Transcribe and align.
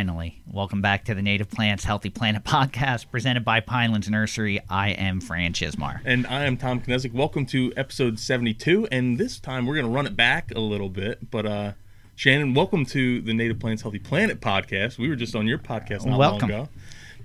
Finally, 0.00 0.40
welcome 0.50 0.80
back 0.80 1.04
to 1.04 1.14
the 1.14 1.20
Native 1.20 1.50
Plants 1.50 1.84
Healthy 1.84 2.08
Planet 2.08 2.42
podcast 2.44 3.10
presented 3.10 3.44
by 3.44 3.60
Pinelands 3.60 4.08
Nursery. 4.08 4.58
I 4.70 4.92
am 4.92 5.20
Fran 5.20 5.52
Chismar. 5.52 6.00
And 6.06 6.26
I 6.26 6.46
am 6.46 6.56
Tom 6.56 6.80
Kinesic. 6.80 7.12
Welcome 7.12 7.44
to 7.44 7.70
episode 7.76 8.18
72. 8.18 8.88
And 8.90 9.18
this 9.18 9.38
time 9.38 9.66
we're 9.66 9.74
going 9.74 9.84
to 9.84 9.92
run 9.92 10.06
it 10.06 10.16
back 10.16 10.52
a 10.56 10.60
little 10.60 10.88
bit. 10.88 11.30
But 11.30 11.44
uh, 11.44 11.72
Shannon, 12.14 12.54
welcome 12.54 12.86
to 12.86 13.20
the 13.20 13.34
Native 13.34 13.60
Plants 13.60 13.82
Healthy 13.82 13.98
Planet 13.98 14.40
podcast. 14.40 14.96
We 14.96 15.06
were 15.10 15.16
just 15.16 15.36
on 15.36 15.46
your 15.46 15.58
podcast 15.58 16.06
not 16.06 16.18
Welcome. 16.18 16.48
long 16.48 16.60
ago. 16.60 16.68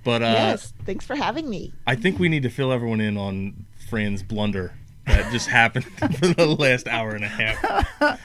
But 0.04 0.20
uh, 0.20 0.26
yes, 0.26 0.74
thanks 0.84 1.06
for 1.06 1.16
having 1.16 1.48
me. 1.48 1.72
I 1.86 1.94
think 1.94 2.18
we 2.18 2.28
need 2.28 2.42
to 2.42 2.50
fill 2.50 2.72
everyone 2.72 3.00
in 3.00 3.16
on 3.16 3.64
Fran's 3.88 4.22
blunder 4.22 4.74
that 5.06 5.30
just 5.32 5.48
happened 5.48 5.84
for 6.18 6.26
the 6.26 6.46
last 6.46 6.88
hour 6.88 7.10
and 7.10 7.24
a 7.24 7.28
half. 7.28 7.88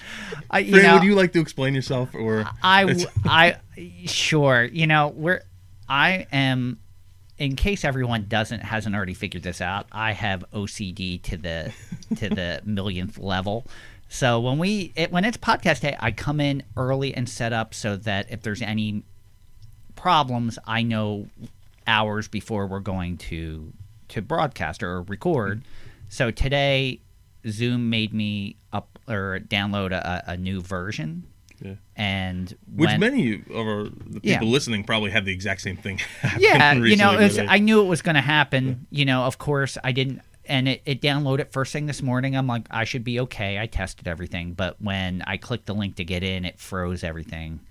I, 0.51 0.59
you 0.59 0.71
Fran, 0.71 0.83
know, 0.83 0.93
would 0.95 1.03
you 1.03 1.15
like 1.15 1.33
to 1.33 1.39
explain 1.39 1.73
yourself? 1.73 2.13
Or 2.13 2.45
I, 2.63 3.05
I, 3.25 3.57
sure. 4.05 4.63
You 4.63 4.87
know, 4.87 5.09
we're, 5.09 5.41
I 5.87 6.27
am, 6.31 6.79
in 7.37 7.55
case 7.55 7.85
everyone 7.85 8.25
doesn't 8.27 8.61
hasn't 8.61 8.95
already 8.95 9.13
figured 9.13 9.43
this 9.43 9.61
out, 9.61 9.87
I 9.91 10.11
have 10.13 10.43
OCD 10.53 11.21
to 11.23 11.37
the 11.37 11.73
to 12.15 12.29
the 12.29 12.61
millionth 12.65 13.17
level. 13.17 13.65
So 14.09 14.39
when 14.39 14.57
we 14.59 14.91
it, 14.95 15.11
when 15.11 15.23
it's 15.23 15.37
podcast 15.37 15.81
day, 15.81 15.95
I 15.99 16.11
come 16.11 16.39
in 16.39 16.63
early 16.75 17.13
and 17.15 17.27
set 17.27 17.53
up 17.53 17.73
so 17.73 17.95
that 17.97 18.29
if 18.29 18.41
there's 18.41 18.61
any 18.61 19.03
problems, 19.95 20.59
I 20.67 20.83
know 20.83 21.27
hours 21.87 22.27
before 22.27 22.67
we're 22.67 22.79
going 22.79 23.17
to 23.17 23.71
to 24.09 24.21
broadcast 24.21 24.83
or 24.83 25.01
record. 25.01 25.61
So 26.11 26.29
today, 26.29 26.99
Zoom 27.47 27.89
made 27.89 28.13
me 28.13 28.57
up 28.73 28.99
or 29.07 29.39
download 29.47 29.93
a, 29.93 30.23
a 30.27 30.35
new 30.37 30.59
version, 30.59 31.23
Yeah. 31.61 31.75
and 31.95 32.53
Which 32.75 32.89
when- 32.89 32.99
many 32.99 33.35
of 33.35 33.65
our, 33.65 33.83
the 33.85 34.19
people 34.19 34.29
Yeah. 34.29 34.41
listening 34.43 34.83
probably 34.83 35.09
had 35.11 35.23
the 35.23 35.31
exact 35.31 35.61
same 35.61 35.77
thing 35.77 36.01
yeah, 36.37 36.73
you 36.73 36.97
know, 36.97 37.17
was, 37.17 37.39
uh, 37.39 37.45
I 37.47 37.59
knew 37.59 37.81
it 37.81 37.85
was 37.87 38.01
going 38.01 38.15
to 38.15 38.21
happen. 38.21 38.87
You 38.89 39.05
know, 39.05 39.23
of 39.23 39.37
course, 39.37 39.77
I 39.85 39.93
didn't, 39.93 40.21
and 40.43 40.67
it, 40.67 40.81
it 40.85 41.01
downloaded 41.01 41.49
first 41.53 41.71
thing 41.71 41.85
this 41.85 42.01
morning. 42.01 42.35
I'm 42.35 42.45
like, 42.47 42.67
I 42.69 42.83
should 42.83 43.05
be 43.05 43.17
okay. 43.21 43.57
I 43.57 43.65
tested 43.67 44.05
everything, 44.05 44.51
but 44.51 44.81
when 44.81 45.23
I 45.25 45.37
clicked 45.37 45.65
the 45.65 45.73
link 45.75 45.95
to 45.95 46.03
get 46.03 46.23
in, 46.23 46.43
it 46.43 46.59
froze 46.59 47.05
everything, 47.05 47.61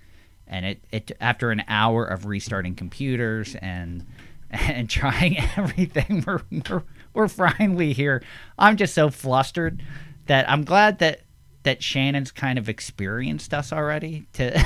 and 0.47 0.65
it 0.65 0.83
it 0.91 1.11
after 1.21 1.51
an 1.51 1.63
hour 1.67 2.05
of 2.05 2.25
restarting 2.25 2.73
computers 2.73 3.53
and 3.61 4.03
and 4.49 4.89
trying 4.89 5.37
everything, 5.57 6.23
we're 6.25 6.41
we're, 6.69 6.83
we're 7.13 7.27
finally 7.27 7.93
here. 7.93 8.23
I'm 8.57 8.77
just 8.77 8.93
so 8.93 9.09
flustered 9.09 9.81
that 10.27 10.49
I'm 10.49 10.63
glad 10.63 10.99
that 10.99 11.21
that 11.63 11.83
Shannon's 11.83 12.31
kind 12.31 12.57
of 12.57 12.69
experienced 12.69 13.53
us 13.53 13.71
already 13.71 14.25
to 14.33 14.59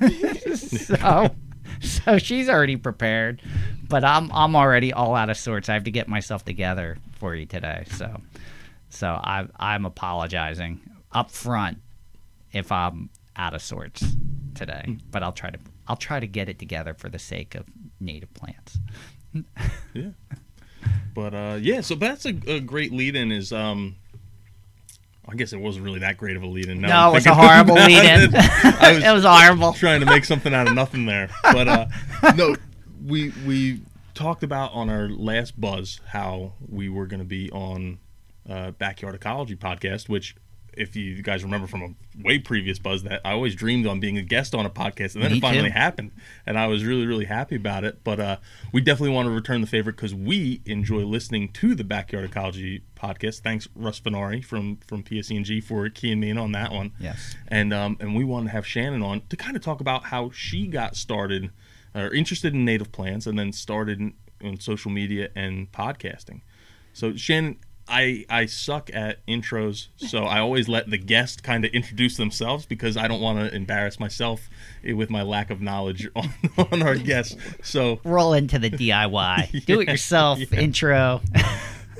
so 0.56 1.34
so 1.80 2.18
she's 2.18 2.48
already 2.48 2.76
prepared 2.76 3.40
but 3.88 4.04
i'm 4.04 4.30
i'm 4.32 4.54
already 4.54 4.92
all 4.92 5.14
out 5.14 5.30
of 5.30 5.36
sorts 5.36 5.68
i 5.68 5.74
have 5.74 5.84
to 5.84 5.90
get 5.90 6.08
myself 6.08 6.44
together 6.44 6.98
for 7.12 7.34
you 7.34 7.46
today 7.46 7.84
so 7.90 8.20
so 8.90 9.08
i 9.08 9.46
i'm 9.56 9.86
apologizing 9.86 10.80
up 11.12 11.30
front 11.30 11.78
if 12.52 12.70
i'm 12.70 13.08
out 13.36 13.54
of 13.54 13.62
sorts 13.62 14.04
today 14.54 14.82
hmm. 14.84 14.94
but 15.10 15.22
i'll 15.22 15.32
try 15.32 15.50
to 15.50 15.58
i'll 15.88 15.96
try 15.96 16.20
to 16.20 16.26
get 16.26 16.48
it 16.48 16.58
together 16.58 16.94
for 16.94 17.08
the 17.08 17.18
sake 17.18 17.54
of 17.54 17.64
native 18.00 18.32
plants 18.34 18.78
Yeah. 19.94 20.10
But 21.14 21.34
uh, 21.34 21.58
yeah, 21.60 21.80
so 21.82 21.94
that's 21.94 22.24
a, 22.24 22.34
a 22.46 22.60
great 22.60 22.92
lead 22.92 23.16
in. 23.16 23.32
Is 23.32 23.52
um, 23.52 23.96
I 25.28 25.34
guess 25.34 25.52
it 25.52 25.60
wasn't 25.60 25.84
really 25.84 26.00
that 26.00 26.16
great 26.16 26.36
of 26.36 26.42
a 26.42 26.46
lead 26.46 26.68
in. 26.68 26.80
no 26.80 27.10
it 27.10 27.14
was 27.14 27.26
a 27.26 27.34
horrible 27.34 27.74
lead 27.74 28.04
in 28.04 28.34
I 28.34 28.92
was 28.94 29.04
it 29.04 29.12
was 29.12 29.24
horrible 29.24 29.72
trying 29.72 30.00
to 30.00 30.06
make 30.06 30.24
something 30.24 30.52
out 30.54 30.68
of 30.68 30.74
nothing 30.74 31.06
there, 31.06 31.28
but 31.42 31.68
uh, 31.68 31.86
no, 32.36 32.56
we 33.04 33.32
we 33.46 33.82
talked 34.14 34.42
about 34.42 34.72
on 34.72 34.88
our 34.90 35.08
last 35.08 35.60
buzz 35.60 36.00
how 36.08 36.52
we 36.68 36.88
were 36.88 37.06
going 37.06 37.20
to 37.20 37.26
be 37.26 37.50
on 37.50 37.98
uh, 38.48 38.72
backyard 38.72 39.14
ecology 39.14 39.56
podcast, 39.56 40.08
which. 40.08 40.34
If 40.76 40.96
you 40.96 41.22
guys 41.22 41.44
remember 41.44 41.66
from 41.66 41.82
a 41.82 42.22
way 42.24 42.38
previous 42.38 42.78
buzz, 42.78 43.02
that 43.02 43.20
I 43.24 43.32
always 43.32 43.54
dreamed 43.54 43.86
on 43.86 44.00
being 44.00 44.16
a 44.18 44.22
guest 44.22 44.54
on 44.54 44.64
a 44.64 44.70
podcast, 44.70 45.14
and 45.14 45.22
then 45.22 45.32
Me 45.32 45.38
it 45.38 45.40
finally 45.40 45.68
too. 45.68 45.74
happened, 45.74 46.12
and 46.46 46.58
I 46.58 46.66
was 46.66 46.84
really, 46.84 47.06
really 47.06 47.26
happy 47.26 47.56
about 47.56 47.84
it. 47.84 48.02
But 48.04 48.20
uh, 48.20 48.36
we 48.72 48.80
definitely 48.80 49.14
want 49.14 49.26
to 49.26 49.30
return 49.30 49.60
the 49.60 49.66
favor 49.66 49.92
because 49.92 50.14
we 50.14 50.62
enjoy 50.66 51.04
listening 51.04 51.48
to 51.54 51.74
the 51.74 51.84
Backyard 51.84 52.24
Ecology 52.24 52.82
podcast. 52.96 53.40
Thanks, 53.40 53.68
Russ 53.74 54.00
Finari 54.00 54.42
from 54.44 54.78
from 54.86 55.02
PSENG 55.02 55.62
for 55.62 55.88
keying 55.88 56.20
me 56.20 56.30
in 56.30 56.38
on 56.38 56.52
that 56.52 56.72
one. 56.72 56.92
Yes. 56.98 57.34
and 57.48 57.72
um, 57.72 57.96
and 58.00 58.14
we 58.16 58.24
want 58.24 58.46
to 58.46 58.52
have 58.52 58.66
Shannon 58.66 59.02
on 59.02 59.22
to 59.28 59.36
kind 59.36 59.56
of 59.56 59.62
talk 59.62 59.80
about 59.80 60.04
how 60.04 60.30
she 60.30 60.66
got 60.66 60.96
started 60.96 61.50
or 61.94 62.12
interested 62.14 62.54
in 62.54 62.64
native 62.64 62.90
plants, 62.92 63.26
and 63.26 63.38
then 63.38 63.52
started 63.52 64.00
in, 64.00 64.14
in 64.40 64.58
social 64.58 64.90
media 64.90 65.28
and 65.36 65.70
podcasting. 65.72 66.40
So 66.94 67.14
Shannon. 67.16 67.58
I, 67.92 68.24
I 68.30 68.46
suck 68.46 68.90
at 68.94 69.24
intros, 69.26 69.88
so 69.98 70.24
I 70.24 70.40
always 70.40 70.66
let 70.68 70.88
the 70.88 70.96
guest 70.98 71.42
kind 71.42 71.64
of 71.64 71.70
introduce 71.72 72.16
themselves 72.16 72.64
because 72.64 72.96
I 72.96 73.06
don't 73.06 73.20
want 73.20 73.38
to 73.38 73.54
embarrass 73.54 74.00
myself 74.00 74.48
with 74.82 75.10
my 75.10 75.22
lack 75.22 75.50
of 75.50 75.60
knowledge 75.60 76.08
on, 76.16 76.30
on 76.72 76.82
our 76.82 76.96
guests. 76.96 77.36
So 77.62 78.00
roll 78.04 78.32
into 78.32 78.58
the 78.58 78.70
diy 78.70 79.64
do 79.66 79.80
it 79.80 79.88
yourself 79.88 80.40
intro 80.52 81.20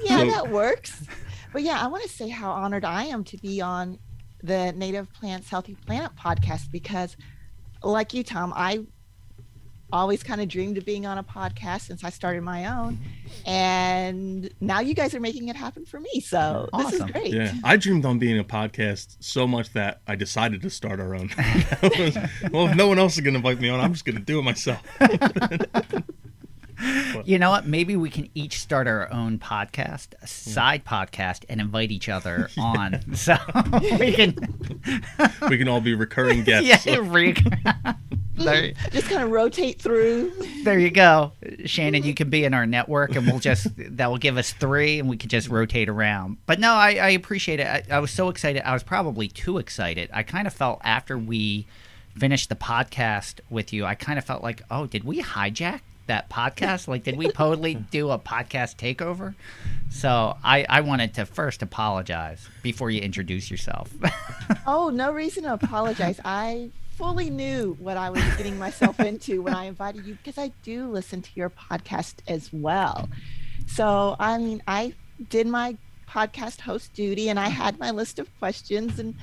Yeah, 0.03 0.19
So- 0.19 0.31
that 0.31 0.49
works. 0.51 1.05
But 1.53 1.63
yeah, 1.63 1.79
I 1.85 1.87
want 1.89 2.03
to 2.05 2.09
say 2.09 2.29
how 2.31 2.51
honored 2.51 2.85
I 2.85 3.05
am 3.05 3.25
to 3.25 3.37
be 3.37 3.61
on 3.61 3.99
the 4.43 4.73
Native 4.73 5.13
Plants 5.13 5.51
Healthy 5.51 5.77
Planet 5.87 6.13
podcast 6.19 6.73
because, 6.73 7.15
like 7.83 8.15
you, 8.15 8.25
Tom, 8.25 8.55
I 8.57 8.87
always 9.93 10.23
kind 10.23 10.41
of 10.41 10.49
dreamed 10.49 10.79
of 10.79 10.85
being 10.85 11.07
on 11.07 11.19
a 11.19 11.23
podcast 11.23 11.83
since 11.83 12.03
I 12.03 12.11
started 12.11 12.43
my 12.43 12.67
own, 12.67 12.99
and 13.47 14.51
now 14.61 14.81
you 14.81 14.95
guys 14.95 15.15
are 15.15 15.21
making 15.21 15.49
it 15.49 15.57
happen 15.57 15.85
for 15.85 16.01
me. 16.01 16.21
So 16.21 16.69
this 16.79 16.95
is 16.95 17.03
great. 17.03 17.33
Yeah, 17.35 17.53
I 17.63 17.77
dreamed 17.77 18.05
on 18.07 18.19
being 18.19 18.39
a 18.39 18.45
podcast 18.45 19.17
so 19.21 19.47
much 19.47 19.73
that 19.75 20.01
I 20.07 20.15
decided 20.17 20.63
to 20.63 20.71
start 20.71 20.99
our 21.01 21.15
own. 21.15 21.31
Was- 21.83 22.19
well, 22.51 22.69
if 22.69 22.77
no 22.77 22.87
one 22.89 22.99
else 22.99 23.15
is 23.15 23.21
going 23.21 23.35
to 23.35 23.39
invite 23.39 23.61
me 23.61 23.69
on, 23.69 23.81
I'm 23.81 23.93
just 23.93 24.05
going 24.05 24.17
to 24.17 24.23
do 24.23 24.39
it 24.39 24.43
myself. 24.43 24.81
You 27.25 27.39
know 27.39 27.51
what? 27.51 27.67
Maybe 27.67 27.95
we 27.95 28.11
can 28.11 28.29
each 28.35 28.59
start 28.59 28.87
our 28.87 29.13
own 29.13 29.39
podcast, 29.39 30.15
a 30.15 30.21
hmm. 30.21 30.27
side 30.27 30.85
podcast, 30.85 31.45
and 31.49 31.61
invite 31.61 31.91
each 31.91 32.09
other 32.09 32.49
on. 32.59 33.15
So 33.15 33.37
we 33.99 34.13
can, 34.13 34.37
We 35.49 35.59
can 35.59 35.69
all 35.69 35.81
be 35.81 35.95
recurring 35.95 36.43
guests. 36.45 36.87
yeah, 36.87 36.99
re- 37.01 37.37
there, 38.35 38.73
Just 38.91 39.09
kind 39.09 39.23
of 39.23 39.31
rotate 39.31 39.81
through. 39.81 40.33
there 40.65 40.79
you 40.79 40.91
go, 40.91 41.33
Shannon. 41.65 42.03
You 42.03 42.15
can 42.15 42.31
be 42.31 42.45
in 42.45 42.55
our 42.55 42.67
network, 42.67 43.15
and 43.15 43.27
we'll 43.27 43.39
just 43.39 43.69
that 43.77 44.11
will 44.11 44.19
give 44.19 44.37
us 44.37 44.53
three, 44.53 44.99
and 44.99 45.09
we 45.09 45.17
can 45.17 45.29
just 45.29 45.49
rotate 45.49 45.89
around. 45.89 46.39
But 46.47 46.59
no, 46.59 46.73
I, 46.73 46.95
I 46.95 47.09
appreciate 47.11 47.61
it. 47.61 47.67
I, 47.67 47.83
I 47.91 47.99
was 48.01 48.11
so 48.11 48.29
excited. 48.29 48.67
I 48.67 48.73
was 48.73 48.83
probably 48.83 49.29
too 49.29 49.59
excited. 49.59 50.11
I 50.13 50.23
kind 50.23 50.47
of 50.47 50.55
felt 50.55 50.81
after 50.83 51.17
we 51.17 51.67
finished 52.17 52.49
the 52.49 52.57
podcast 52.57 53.41
with 53.49 53.73
you, 53.73 53.85
I 53.85 53.95
kind 53.95 54.19
of 54.19 54.25
felt 54.25 54.43
like, 54.43 54.63
oh, 54.71 54.87
did 54.87 55.05
we 55.05 55.23
hijack 55.23 55.81
that 56.13 56.29
podcast? 56.29 56.89
Like, 56.89 57.05
did 57.05 57.17
we 57.17 57.29
totally 57.43 57.75
do 57.75 58.11
a 58.11 58.19
podcast 58.19 58.77
takeover? 58.77 59.35
So 59.91 60.37
I, 60.45 60.67
I 60.69 60.83
wanted 60.83 61.15
to 61.15 61.27
first 61.27 61.63
apologize 61.63 62.49
before 62.63 62.91
you 62.91 63.01
introduce 63.01 63.51
yourself. 63.51 63.91
Oh, 64.67 64.91
no 64.91 65.11
reason 65.13 65.45
to 65.45 65.55
apologize. 65.55 66.21
I 66.25 66.71
fully 66.93 67.31
knew 67.31 67.77
what 67.81 67.97
I 67.97 68.11
was 68.11 68.23
getting 68.37 68.59
myself 68.59 69.01
into 69.01 69.43
when 69.43 69.55
I 69.55 69.65
invited 69.65 70.05
you 70.05 70.15
because 70.15 70.39
I 70.39 70.53
do 70.63 70.89
listen 70.89 71.23
to 71.23 71.31
your 71.35 71.51
podcast 71.51 72.17
as 72.29 72.53
well. 72.53 73.09
So, 73.67 74.15
I 74.21 74.39
mean, 74.39 74.63
I 74.69 74.95
did 75.31 75.47
my 75.47 75.77
podcast 76.09 76.61
host 76.61 76.93
duty 76.93 77.29
and 77.29 77.41
I 77.41 77.49
had 77.49 77.79
my 77.79 77.91
list 77.91 78.19
of 78.19 78.29
questions 78.39 78.99
and 78.99 79.15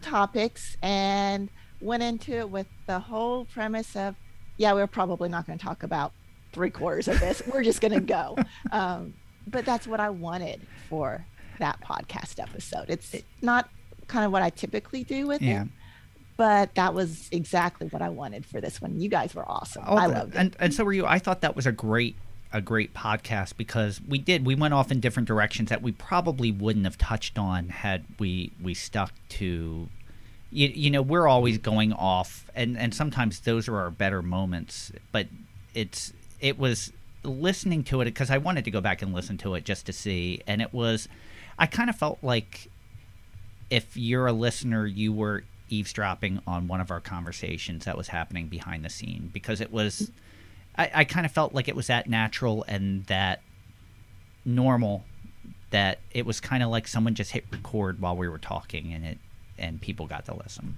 topics 0.00 0.76
and 0.82 1.48
went 1.80 2.02
into 2.02 2.32
it 2.32 2.50
with 2.50 2.66
the 2.86 2.98
whole 2.98 3.44
premise 3.44 3.94
of, 3.94 4.16
yeah, 4.56 4.72
we're 4.72 4.86
probably 4.86 5.28
not 5.28 5.46
going 5.46 5.58
to 5.58 5.64
talk 5.64 5.82
about 5.82 6.12
three 6.52 6.70
quarters 6.70 7.08
of 7.08 7.18
this. 7.20 7.42
We're 7.46 7.62
just 7.64 7.80
going 7.80 7.92
to 7.94 8.00
go. 8.00 8.36
Um, 8.72 9.14
but 9.46 9.64
that's 9.64 9.86
what 9.86 9.98
I 9.98 10.10
wanted 10.10 10.60
for 10.90 11.24
that 11.58 11.80
podcast 11.80 12.38
episode. 12.42 12.86
It's 12.90 13.14
not 13.40 13.70
kind 14.06 14.26
of 14.26 14.32
what 14.32 14.42
I 14.42 14.50
typically 14.50 15.04
do 15.04 15.26
with 15.26 15.40
Yeah. 15.40 15.62
it, 15.62 15.68
but 16.36 16.74
that 16.74 16.92
was 16.92 17.28
exactly 17.32 17.86
what 17.88 18.02
I 18.02 18.10
wanted 18.10 18.44
for 18.44 18.60
this 18.60 18.80
one. 18.82 19.00
You 19.00 19.08
guys 19.08 19.34
were 19.34 19.48
awesome. 19.50 19.84
Oh, 19.86 19.96
I 19.96 20.06
loved 20.06 20.34
it. 20.34 20.38
and 20.38 20.56
and 20.60 20.74
so 20.74 20.84
were 20.84 20.92
you. 20.92 21.06
I 21.06 21.18
thought 21.18 21.40
that 21.40 21.56
was 21.56 21.66
a 21.66 21.72
great 21.72 22.16
a 22.52 22.60
great 22.60 22.92
podcast 22.94 23.56
because 23.56 24.00
we 24.06 24.18
did 24.18 24.44
we 24.44 24.54
went 24.54 24.74
off 24.74 24.90
in 24.92 25.00
different 25.00 25.26
directions 25.28 25.70
that 25.70 25.80
we 25.82 25.92
probably 25.92 26.52
wouldn't 26.52 26.84
have 26.84 26.98
touched 26.98 27.38
on 27.38 27.68
had 27.70 28.04
we 28.18 28.52
we 28.62 28.72
stuck 28.74 29.12
to 29.30 29.88
you, 30.50 30.68
you 30.68 30.90
know 30.90 31.02
we're 31.02 31.26
always 31.26 31.56
going 31.58 31.92
off 31.92 32.50
and 32.54 32.78
and 32.78 32.94
sometimes 32.94 33.40
those 33.40 33.66
are 33.68 33.76
our 33.76 33.90
better 33.90 34.22
moments 34.22 34.90
but 35.12 35.26
it's 35.74 36.12
it 36.40 36.58
was 36.58 36.92
listening 37.24 37.84
to 37.84 38.00
it 38.00 38.06
because 38.06 38.30
I 38.30 38.38
wanted 38.38 38.64
to 38.64 38.70
go 38.70 38.80
back 38.80 39.02
and 39.02 39.12
listen 39.12 39.38
to 39.38 39.54
it 39.54 39.64
just 39.64 39.86
to 39.86 39.92
see 39.92 40.40
and 40.46 40.62
it 40.62 40.72
was 40.72 41.08
I 41.58 41.66
kind 41.66 41.90
of 41.90 41.96
felt 41.96 42.18
like 42.22 42.70
if 43.70 43.96
you're 43.96 44.26
a 44.26 44.32
listener 44.32 44.86
you 44.86 45.12
were 45.12 45.44
eavesdropping 45.68 46.40
on 46.46 46.68
one 46.68 46.80
of 46.80 46.90
our 46.90 47.00
conversations 47.00 47.84
that 47.84 47.96
was 47.96 48.08
happening 48.08 48.46
behind 48.48 48.84
the 48.84 48.88
scene 48.88 49.30
because 49.32 49.60
it 49.60 49.72
was 49.72 50.10
I, 50.76 50.90
I 50.94 51.04
kind 51.04 51.26
of 51.26 51.32
felt 51.32 51.54
like 51.54 51.68
it 51.68 51.76
was 51.76 51.88
that 51.88 52.08
natural 52.08 52.64
and 52.68 53.04
that 53.06 53.42
normal 54.44 55.04
that 55.70 55.98
it 56.12 56.24
was 56.24 56.40
kind 56.40 56.62
of 56.62 56.70
like 56.70 56.88
someone 56.88 57.14
just 57.14 57.32
hit 57.32 57.44
record 57.50 58.00
while 58.00 58.16
we 58.16 58.28
were 58.28 58.38
talking 58.38 58.92
and 58.92 59.04
it 59.04 59.18
and 59.58 59.80
people 59.80 60.06
got 60.06 60.24
to 60.26 60.34
listen. 60.34 60.76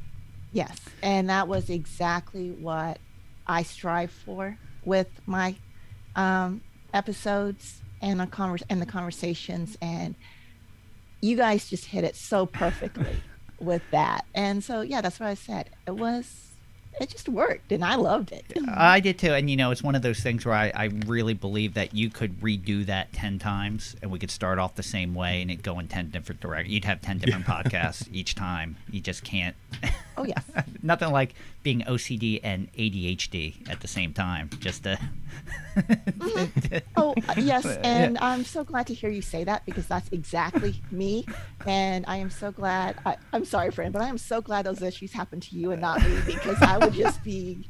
Yes, 0.52 0.80
and 1.02 1.28
that 1.28 1.46
was 1.46 1.68
exactly 1.70 2.50
what 2.50 2.98
I 3.46 3.62
strive 3.62 4.10
for 4.10 4.58
with 4.84 5.08
my 5.26 5.54
um, 6.16 6.60
episodes 6.92 7.80
and 8.00 8.20
the 8.20 8.26
convers- 8.26 8.62
and 8.68 8.80
the 8.80 8.86
conversations, 8.86 9.76
and 9.80 10.14
you 11.20 11.36
guys 11.36 11.68
just 11.68 11.86
hit 11.86 12.04
it 12.04 12.16
so 12.16 12.46
perfectly 12.46 13.16
with 13.60 13.82
that. 13.90 14.24
And 14.34 14.64
so, 14.64 14.80
yeah, 14.80 15.00
that's 15.00 15.20
what 15.20 15.28
I 15.28 15.34
said. 15.34 15.70
It 15.86 15.96
was 15.96 16.50
it 17.00 17.08
just 17.08 17.28
worked 17.28 17.72
and 17.72 17.84
I 17.84 17.94
loved 17.94 18.32
it. 18.32 18.44
I 18.68 19.00
did 19.00 19.18
too. 19.18 19.32
And 19.32 19.48
you 19.48 19.56
know, 19.56 19.70
it's 19.70 19.82
one 19.82 19.94
of 19.94 20.02
those 20.02 20.20
things 20.20 20.44
where 20.44 20.54
I, 20.54 20.70
I 20.74 20.84
really 21.06 21.34
believe 21.34 21.74
that 21.74 21.94
you 21.94 22.10
could 22.10 22.40
redo 22.40 22.84
that 22.86 23.12
10 23.12 23.38
times 23.38 23.96
and 24.02 24.10
we 24.10 24.18
could 24.18 24.30
start 24.30 24.58
off 24.58 24.74
the 24.74 24.82
same 24.82 25.14
way 25.14 25.40
and 25.40 25.50
it 25.50 25.62
go 25.62 25.78
in 25.78 25.88
10 25.88 26.10
different 26.10 26.40
directions. 26.40 26.74
You'd 26.74 26.84
have 26.84 27.00
10 27.00 27.18
different 27.18 27.46
podcasts 27.46 28.08
each 28.12 28.34
time. 28.34 28.76
You 28.90 29.00
just 29.00 29.24
can't. 29.24 29.56
Oh, 30.20 30.25
yes. 30.25 30.44
Nothing 30.82 31.12
like 31.12 31.34
being 31.62 31.81
OCD 31.81 32.40
and 32.43 32.70
ADHD 32.75 33.70
at 33.70 33.81
the 33.81 33.88
same 33.88 34.12
time. 34.12 34.50
Just 34.61 34.84
to. 34.84 34.99
oh, 36.96 37.14
uh, 37.26 37.34
yes. 37.38 37.64
And 37.64 38.19
I'm 38.19 38.44
so 38.44 38.62
glad 38.64 38.87
to 38.88 38.94
hear 38.94 39.08
you 39.08 39.22
say 39.22 39.44
that 39.44 39.64
because 39.64 39.87
that's 39.87 40.11
exactly 40.11 40.75
me. 40.90 41.25
And 41.67 42.05
I 42.06 42.19
am 42.19 42.28
so 42.28 42.52
glad. 42.52 42.96
I, 43.06 43.17
am 43.32 43.46
sorry, 43.46 43.70
friend, 43.70 43.94
but 43.94 44.02
I 44.02 44.08
am 44.08 44.19
so 44.19 44.43
glad 44.43 44.67
those 44.67 44.82
issues 44.82 45.12
happened 45.12 45.43
to 45.44 45.56
you 45.56 45.70
and 45.70 45.81
not 45.81 46.02
me 46.02 46.19
because 46.26 46.61
I 46.61 46.76
would 46.76 46.93
just 46.93 47.25
be 47.25 47.66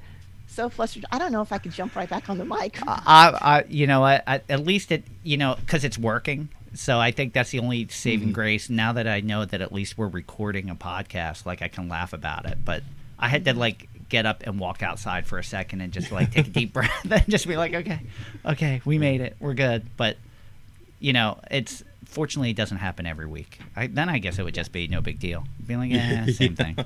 so 0.49 0.69
flustered. 0.69 1.05
I 1.13 1.19
don't 1.21 1.31
know 1.31 1.43
if 1.43 1.53
I 1.53 1.59
could 1.59 1.73
jump 1.73 1.95
right 1.95 2.11
back 2.11 2.29
on 2.29 2.39
the 2.39 2.45
mic. 2.45 2.81
I, 2.85 3.39
I 3.41 3.65
you 3.69 3.87
know, 3.87 4.03
I, 4.03 4.23
I, 4.27 4.41
at 4.49 4.67
least 4.67 4.91
it, 4.91 5.05
you 5.23 5.37
know, 5.37 5.55
because 5.61 5.85
it's 5.85 5.99
working. 5.99 6.49
So 6.75 7.01
I 7.01 7.11
think 7.11 7.33
that's 7.33 7.51
the 7.51 7.59
only 7.59 7.89
saving 7.89 8.29
mm-hmm. 8.29 8.35
grace. 8.35 8.71
Now 8.71 8.93
that 8.93 9.09
I 9.09 9.21
know 9.21 9.45
that 9.45 9.61
at 9.61 9.73
least 9.73 9.99
we're 9.99 10.09
recording 10.09 10.71
a 10.71 10.75
podcast, 10.75 11.47
like 11.47 11.63
I 11.63 11.69
can 11.69 11.89
laugh 11.89 12.13
about 12.13 12.47
it. 12.47 12.59
But 12.65 12.83
I 13.19 13.29
had 13.29 13.45
to 13.47 13.55
like 13.55 13.89
get 14.09 14.27
up 14.27 14.43
and 14.45 14.59
walk 14.59 14.83
outside 14.83 15.27
for 15.27 15.39
a 15.39 15.45
second 15.45 15.81
and 15.81 15.93
just 15.93 16.13
like 16.13 16.33
take 16.33 16.49
a 16.49 16.51
deep 16.51 16.73
breath 16.75 17.11
and 17.11 17.29
just 17.29 17.47
be 17.47 17.57
like, 17.57 17.75
okay, 17.75 18.01
okay, 18.45 18.81
we 18.85 18.99
made 18.99 19.21
it, 19.21 19.37
we're 19.41 19.55
good. 19.55 19.87
But 19.97 20.17
you 20.99 21.13
know, 21.13 21.41
it's 21.51 21.83
fortunately 22.05 22.51
it 22.51 22.57
doesn't 22.57 22.79
happen 22.79 23.07
every 23.07 23.27
week. 23.27 23.59
I, 23.75 23.87
then 23.87 24.09
I 24.09 24.19
guess 24.19 24.39
it 24.39 24.43
would 24.43 24.55
just 24.55 24.73
be 24.73 24.89
no 24.89 25.01
big 25.01 25.19
deal. 25.19 25.45
Be 25.67 25.77
like, 25.77 25.91
yeah, 25.93 26.27
same 26.27 26.57
thing. 26.57 26.77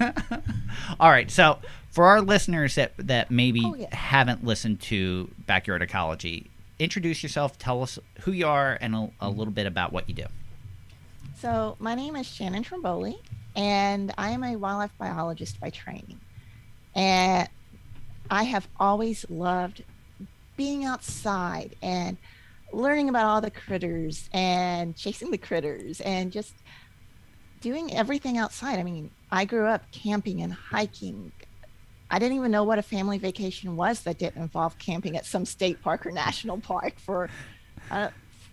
All 1.00 1.10
right, 1.10 1.30
so 1.30 1.58
for 1.90 2.06
our 2.06 2.20
listeners 2.20 2.76
that 2.76 2.94
that 2.98 3.30
maybe 3.30 3.62
oh, 3.64 3.74
yeah. 3.74 3.94
haven't 3.94 4.44
listened 4.44 4.80
to 4.82 5.30
Backyard 5.46 5.82
Ecology, 5.82 6.50
introduce 6.78 7.22
yourself. 7.22 7.58
Tell 7.58 7.82
us 7.82 7.98
who 8.20 8.32
you 8.32 8.46
are 8.46 8.78
and 8.80 8.94
a, 8.94 9.10
a 9.20 9.30
little 9.30 9.52
bit 9.52 9.66
about 9.66 9.92
what 9.92 10.08
you 10.08 10.14
do. 10.14 10.26
So 11.38 11.76
my 11.78 11.94
name 11.94 12.16
is 12.16 12.26
Shannon 12.26 12.64
Trimboli, 12.64 13.18
and 13.56 14.12
I 14.16 14.30
am 14.30 14.42
a 14.44 14.56
wildlife 14.56 14.92
biologist 14.98 15.60
by 15.60 15.70
training. 15.70 16.20
And 16.94 17.48
I 18.30 18.44
have 18.44 18.66
always 18.78 19.28
loved 19.28 19.82
being 20.56 20.84
outside 20.84 21.74
and 21.82 22.16
learning 22.72 23.08
about 23.08 23.26
all 23.26 23.40
the 23.40 23.50
critters 23.50 24.28
and 24.32 24.96
chasing 24.96 25.30
the 25.30 25.38
critters 25.38 26.00
and 26.00 26.32
just 26.32 26.54
doing 27.60 27.94
everything 27.94 28.38
outside. 28.38 28.78
I 28.78 28.82
mean, 28.82 29.10
I 29.30 29.44
grew 29.44 29.66
up 29.66 29.90
camping 29.90 30.42
and 30.42 30.52
hiking. 30.52 31.32
I 32.10 32.18
didn't 32.18 32.36
even 32.36 32.50
know 32.50 32.64
what 32.64 32.78
a 32.78 32.82
family 32.82 33.18
vacation 33.18 33.76
was 33.76 34.02
that 34.02 34.18
didn't 34.18 34.40
involve 34.40 34.78
camping 34.78 35.16
at 35.16 35.26
some 35.26 35.44
state 35.44 35.82
park 35.82 36.06
or 36.06 36.10
national 36.10 36.60
park 36.60 36.98
for 36.98 37.28
uh, 37.90 38.08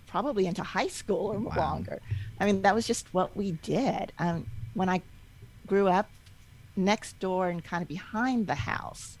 probably 0.06 0.46
into 0.46 0.62
high 0.62 0.88
school 0.88 1.32
or 1.32 1.38
wow. 1.38 1.54
longer. 1.56 2.00
I 2.40 2.46
mean, 2.46 2.62
that 2.62 2.74
was 2.74 2.86
just 2.86 3.12
what 3.12 3.36
we 3.36 3.52
did. 3.52 4.12
Um, 4.18 4.46
when 4.74 4.88
I 4.88 5.02
grew 5.66 5.88
up, 5.88 6.08
next 6.76 7.18
door 7.18 7.48
and 7.48 7.62
kind 7.62 7.82
of 7.82 7.88
behind 7.88 8.46
the 8.46 8.54
house 8.54 9.18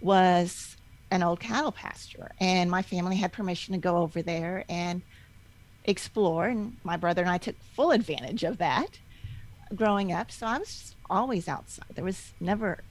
was 0.00 0.76
an 1.10 1.22
old 1.22 1.40
cattle 1.40 1.72
pasture. 1.72 2.30
And 2.40 2.70
my 2.70 2.82
family 2.82 3.16
had 3.16 3.32
permission 3.32 3.74
to 3.74 3.78
go 3.78 3.98
over 3.98 4.22
there 4.22 4.64
and 4.68 5.02
explore. 5.84 6.46
And 6.46 6.76
my 6.84 6.96
brother 6.96 7.22
and 7.22 7.30
I 7.30 7.38
took 7.38 7.56
full 7.74 7.92
advantage 7.92 8.44
of 8.44 8.58
that 8.58 8.98
growing 9.74 10.12
up. 10.12 10.30
So 10.30 10.46
I 10.46 10.58
was 10.58 10.94
always 11.08 11.48
outside. 11.48 11.86
There 11.94 12.04
was 12.04 12.32
never 12.40 12.82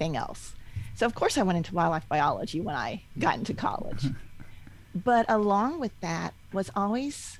anything 0.00 0.16
else. 0.16 0.54
So, 0.94 1.06
of 1.06 1.14
course, 1.14 1.38
I 1.38 1.42
went 1.42 1.58
into 1.58 1.74
wildlife 1.74 2.08
biology 2.08 2.60
when 2.60 2.74
I 2.74 3.02
got 3.18 3.36
into 3.36 3.54
college. 3.54 4.06
but 4.94 5.26
along 5.28 5.80
with 5.80 5.98
that 6.00 6.34
was 6.52 6.70
always 6.74 7.38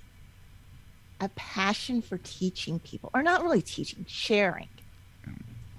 a 1.20 1.28
passion 1.30 2.00
for 2.02 2.18
teaching 2.18 2.78
people, 2.78 3.10
or 3.14 3.22
not 3.22 3.42
really 3.42 3.62
teaching, 3.62 4.04
sharing 4.08 4.68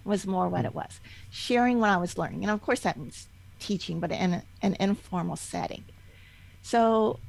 was 0.05 0.25
more 0.25 0.49
what 0.49 0.65
it 0.65 0.73
was 0.73 0.99
sharing 1.29 1.79
what 1.79 1.89
I 1.89 1.97
was 1.97 2.17
learning. 2.17 2.43
And 2.43 2.51
of 2.51 2.61
course, 2.61 2.79
that 2.81 2.97
means 2.97 3.27
teaching, 3.59 3.99
but 3.99 4.11
in 4.11 4.41
an 4.61 4.75
informal 4.79 5.35
setting. 5.35 5.83
So, 6.61 7.19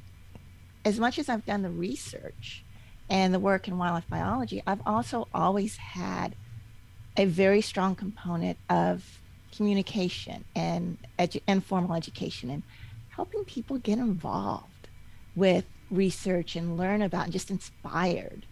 as 0.85 0.99
much 0.99 1.19
as 1.19 1.29
I've 1.29 1.45
done 1.45 1.63
the 1.63 1.71
research 1.71 2.65
and 3.11 3.35
the 3.35 3.39
work 3.39 3.69
in 3.69 3.77
wildlife 3.77 4.09
biology, 4.09 4.63
I've 4.67 4.81
also 4.87 5.29
always 5.35 5.77
had 5.77 6.35
a 7.17 7.27
very 7.27 7.61
strong 7.61 7.95
component 7.95 8.57
of 8.71 9.20
communication 9.55 10.45
and 10.55 10.97
edu- 11.19 11.43
informal 11.47 11.95
education 11.95 12.51
and 12.51 12.63
helping 13.11 13.45
people 13.45 13.79
get 13.79 13.99
involved 13.99 14.89
with 15.37 15.65
research 15.91 16.57
and 16.57 16.77
learn 16.77 17.03
about 17.03 17.25
and 17.25 17.33
just 17.33 17.51
inspired 17.51 18.47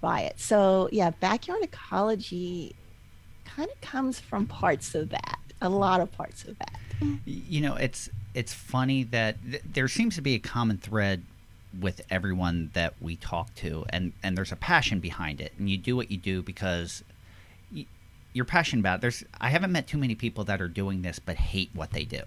by 0.00 0.20
it. 0.20 0.38
So, 0.38 0.88
yeah, 0.92 1.10
backyard 1.10 1.62
ecology 1.62 2.74
kind 3.44 3.68
of 3.70 3.80
comes 3.80 4.20
from 4.20 4.46
parts 4.46 4.94
of 4.94 5.10
that, 5.10 5.38
a 5.60 5.68
lot 5.68 6.00
of 6.00 6.12
parts 6.12 6.44
of 6.44 6.58
that. 6.58 6.78
You 7.24 7.60
know, 7.60 7.76
it's 7.76 8.08
it's 8.34 8.52
funny 8.52 9.04
that 9.04 9.36
th- 9.42 9.62
there 9.64 9.88
seems 9.88 10.14
to 10.16 10.22
be 10.22 10.34
a 10.34 10.38
common 10.38 10.78
thread 10.78 11.22
with 11.80 12.00
everyone 12.10 12.70
that 12.74 12.94
we 13.00 13.16
talk 13.16 13.54
to, 13.56 13.84
and 13.90 14.12
and 14.22 14.36
there's 14.36 14.52
a 14.52 14.56
passion 14.56 15.00
behind 15.00 15.40
it, 15.40 15.52
and 15.58 15.68
you 15.68 15.76
do 15.76 15.96
what 15.96 16.10
you 16.10 16.16
do 16.16 16.42
because 16.42 17.02
you're 18.34 18.44
passionate 18.44 18.80
about. 18.80 18.96
It. 18.96 19.00
There's 19.00 19.24
I 19.40 19.48
haven't 19.48 19.72
met 19.72 19.86
too 19.86 19.96
many 19.96 20.14
people 20.14 20.44
that 20.44 20.60
are 20.60 20.68
doing 20.68 21.00
this 21.00 21.18
but 21.18 21.36
hate 21.36 21.70
what 21.72 21.92
they 21.92 22.04
do. 22.04 22.20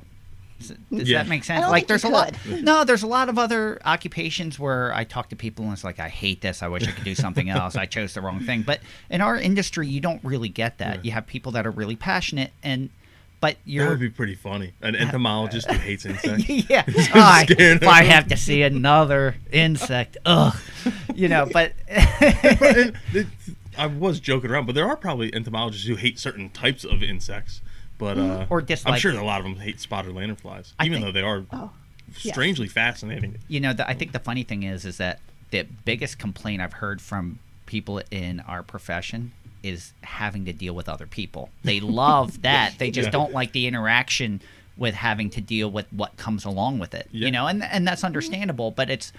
Does 0.59 0.73
yeah. 0.89 1.21
that 1.23 1.29
make 1.29 1.43
sense? 1.43 1.67
Like, 1.67 1.87
there's 1.87 2.03
a 2.03 2.09
lot. 2.09 2.35
No, 2.47 2.83
there's 2.83 3.03
a 3.03 3.07
lot 3.07 3.29
of 3.29 3.37
other 3.37 3.79
occupations 3.85 4.57
where 4.57 4.93
I 4.93 5.03
talk 5.03 5.29
to 5.29 5.35
people 5.35 5.65
and 5.65 5.73
it's 5.73 5.83
like, 5.83 5.99
I 5.99 6.09
hate 6.09 6.41
this. 6.41 6.63
I 6.63 6.67
wish 6.67 6.87
I 6.87 6.91
could 6.91 7.03
do 7.03 7.15
something 7.15 7.49
else. 7.49 7.75
I 7.75 7.85
chose 7.85 8.13
the 8.13 8.21
wrong 8.21 8.39
thing. 8.39 8.63
But 8.63 8.81
in 9.09 9.21
our 9.21 9.37
industry, 9.37 9.87
you 9.87 10.01
don't 10.01 10.23
really 10.23 10.49
get 10.49 10.79
that. 10.79 10.97
Yeah. 10.97 11.01
You 11.03 11.11
have 11.11 11.27
people 11.27 11.51
that 11.53 11.67
are 11.67 11.71
really 11.71 11.95
passionate 11.95 12.51
and. 12.63 12.89
But 13.39 13.57
you're 13.65 13.85
that 13.85 13.91
would 13.91 13.99
be 13.99 14.09
pretty 14.09 14.33
funny. 14.33 14.73
An 14.81 14.95
entomologist 14.95 15.69
who 15.69 15.77
hates 15.77 16.07
insects. 16.07 16.49
yeah, 16.69 16.83
I, 16.87 17.45
if 17.47 17.87
I 17.87 18.01
have 18.01 18.29
to 18.29 18.35
see 18.35 18.63
another 18.63 19.35
insect, 19.51 20.17
ugh, 20.25 20.57
you 21.13 21.27
know. 21.27 21.45
But, 21.45 21.73
but 22.19 22.95
I 23.77 23.87
was 23.87 24.19
joking 24.19 24.51
around, 24.51 24.65
but 24.65 24.75
there 24.75 24.87
are 24.87 24.97
probably 24.97 25.33
entomologists 25.33 25.87
who 25.87 25.95
hate 25.95 26.19
certain 26.19 26.49
types 26.49 26.83
of 26.83 27.03
insects. 27.03 27.61
But 27.97 28.17
mm-hmm. 28.17 28.41
uh, 28.41 28.45
or 28.49 28.61
dislike. 28.61 28.93
I'm 28.93 28.99
sure 28.99 29.11
a 29.11 29.23
lot 29.23 29.39
of 29.39 29.45
them 29.45 29.55
hate 29.55 29.79
spotted 29.79 30.13
lanternflies, 30.13 30.73
I 30.79 30.85
even 30.85 31.01
think, 31.01 31.05
though 31.05 31.19
they 31.19 31.25
are 31.25 31.45
oh, 31.51 31.71
strangely 32.15 32.65
yes. 32.65 32.73
fascinating. 32.73 33.37
You 33.47 33.59
know, 33.59 33.73
the, 33.73 33.87
I 33.87 33.93
think 33.93 34.11
the 34.11 34.19
funny 34.19 34.43
thing 34.43 34.63
is, 34.63 34.85
is 34.85 34.97
that 34.97 35.19
the 35.49 35.63
biggest 35.85 36.19
complaint 36.19 36.61
I've 36.61 36.73
heard 36.73 37.01
from 37.01 37.39
people 37.65 38.01
in 38.11 38.39
our 38.41 38.61
profession 38.61 39.31
is 39.63 39.93
having 40.03 40.45
to 40.45 40.53
deal 40.53 40.73
with 40.73 40.87
other 40.87 41.07
people. 41.07 41.49
They 41.63 41.79
love 41.79 42.41
that. 42.43 42.75
They 42.77 42.91
just 42.91 43.07
yeah. 43.07 43.11
don't 43.11 43.33
like 43.33 43.51
the 43.51 43.67
interaction 43.67 44.41
with 44.77 44.93
having 44.93 45.31
to 45.31 45.41
deal 45.41 45.71
with 45.71 45.91
what 45.91 46.17
comes 46.17 46.45
along 46.45 46.77
with 46.79 46.93
it. 46.93 47.07
Yeah. 47.11 47.25
You 47.25 47.31
know, 47.31 47.47
and 47.47 47.63
and 47.63 47.87
that's 47.87 48.03
understandable, 48.03 48.71
but 48.71 48.89
it's 48.89 49.11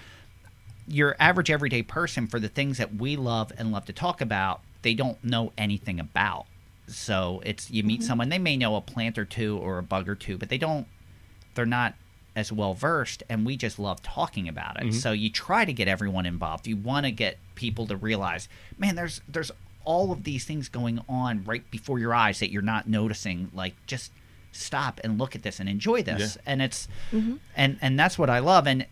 your 0.89 1.15
average 1.19 1.51
everyday 1.51 1.83
person 1.83 2.27
for 2.27 2.39
the 2.39 2.47
things 2.47 2.77
that 2.77 2.95
we 2.95 3.15
love 3.15 3.51
and 3.57 3.71
love 3.71 3.85
to 3.85 3.93
talk 3.93 4.21
about, 4.21 4.61
they 4.81 4.93
don't 4.93 5.23
know 5.23 5.53
anything 5.57 5.99
about. 5.99 6.45
So 6.87 7.41
it's 7.45 7.69
you 7.69 7.83
meet 7.83 7.99
mm-hmm. 7.99 8.07
someone 8.07 8.29
they 8.29 8.39
may 8.39 8.57
know 8.57 8.75
a 8.75 8.81
plant 8.81 9.17
or 9.17 9.25
two 9.25 9.57
or 9.59 9.77
a 9.77 9.83
bug 9.83 10.09
or 10.09 10.15
two, 10.15 10.37
but 10.37 10.49
they 10.49 10.57
don't. 10.57 10.87
They're 11.55 11.65
not 11.65 11.93
as 12.35 12.51
well 12.51 12.73
versed 12.73 13.21
and 13.27 13.45
we 13.45 13.57
just 13.57 13.79
love 13.79 14.01
talking 14.01 14.47
about 14.47 14.81
it. 14.81 14.93
So 14.93 15.11
you 15.11 15.29
try 15.29 15.65
to 15.65 15.73
get 15.73 15.87
everyone 15.87 16.25
involved. 16.25 16.67
You 16.67 16.77
want 16.77 17.05
to 17.05 17.11
get 17.11 17.37
people 17.55 17.85
to 17.87 17.97
realize, 17.97 18.47
man, 18.77 18.95
there's 18.95 19.21
there's 19.27 19.51
all 19.83 20.11
of 20.11 20.23
these 20.23 20.45
things 20.45 20.69
going 20.69 21.01
on 21.09 21.43
right 21.43 21.69
before 21.69 21.99
your 21.99 22.13
eyes 22.13 22.39
that 22.39 22.51
you're 22.51 22.61
not 22.61 22.87
noticing. 22.87 23.51
Like 23.53 23.73
just 23.87 24.11
stop 24.51 24.99
and 25.03 25.19
look 25.19 25.35
at 25.35 25.43
this 25.43 25.59
and 25.59 25.67
enjoy 25.67 26.01
this. 26.01 26.37
And 26.45 26.61
it's 26.61 26.87
and 27.55 27.77
and 27.81 27.99
that's 27.99 28.17
what 28.17 28.29
I 28.29 28.39
love 28.39 28.67
and 28.67 28.85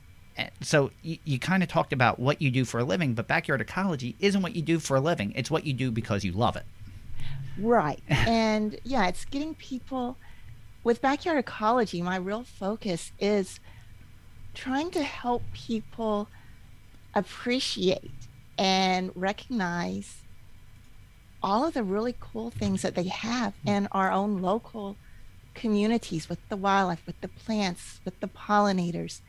so 0.61 0.91
you, 1.01 1.17
you 1.25 1.39
kind 1.39 1.63
of 1.63 1.69
talked 1.69 1.93
about 1.93 2.19
what 2.19 2.41
you 2.41 2.51
do 2.51 2.65
for 2.65 2.79
a 2.79 2.83
living, 2.83 3.13
but 3.13 3.27
backyard 3.27 3.61
ecology 3.61 4.15
isn't 4.19 4.41
what 4.41 4.55
you 4.55 4.61
do 4.61 4.79
for 4.79 4.97
a 4.97 5.01
living. 5.01 5.33
It's 5.35 5.49
what 5.49 5.65
you 5.65 5.73
do 5.73 5.91
because 5.91 6.23
you 6.23 6.31
love 6.31 6.55
it. 6.55 6.65
Right. 7.59 8.01
and 8.09 8.79
yeah, 8.83 9.07
it's 9.07 9.25
getting 9.25 9.55
people 9.55 10.17
with 10.83 11.01
backyard 11.01 11.37
ecology. 11.39 12.01
My 12.01 12.17
real 12.17 12.43
focus 12.43 13.11
is 13.19 13.59
trying 14.53 14.91
to 14.91 15.03
help 15.03 15.43
people 15.53 16.27
appreciate 17.13 18.11
and 18.57 19.11
recognize 19.15 20.23
all 21.43 21.65
of 21.65 21.73
the 21.73 21.83
really 21.83 22.15
cool 22.19 22.49
things 22.49 22.81
that 22.81 22.95
they 22.95 23.07
have 23.07 23.53
mm. 23.65 23.69
in 23.69 23.87
our 23.91 24.11
own 24.11 24.41
local 24.41 24.95
communities 25.53 26.29
with 26.29 26.39
the 26.49 26.55
wildlife, 26.55 27.05
with 27.05 27.19
the 27.21 27.27
plants, 27.27 27.99
with 28.05 28.19
the 28.19 28.27
pollinators, 28.27 29.21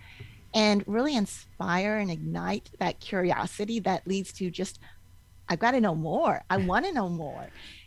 and 0.58 0.82
really 0.88 1.14
inspire 1.14 1.98
and 1.98 2.10
ignite 2.10 2.68
that 2.80 2.98
curiosity 2.98 3.78
that 3.78 4.04
leads 4.08 4.32
to 4.32 4.50
just, 4.50 4.80
I've 5.48 5.60
got 5.60 5.70
to 5.70 5.80
know 5.80 5.94
more. 5.94 6.42
I 6.50 6.56
want 6.56 6.84
to 6.84 6.92
know 6.92 7.08
more. 7.08 7.46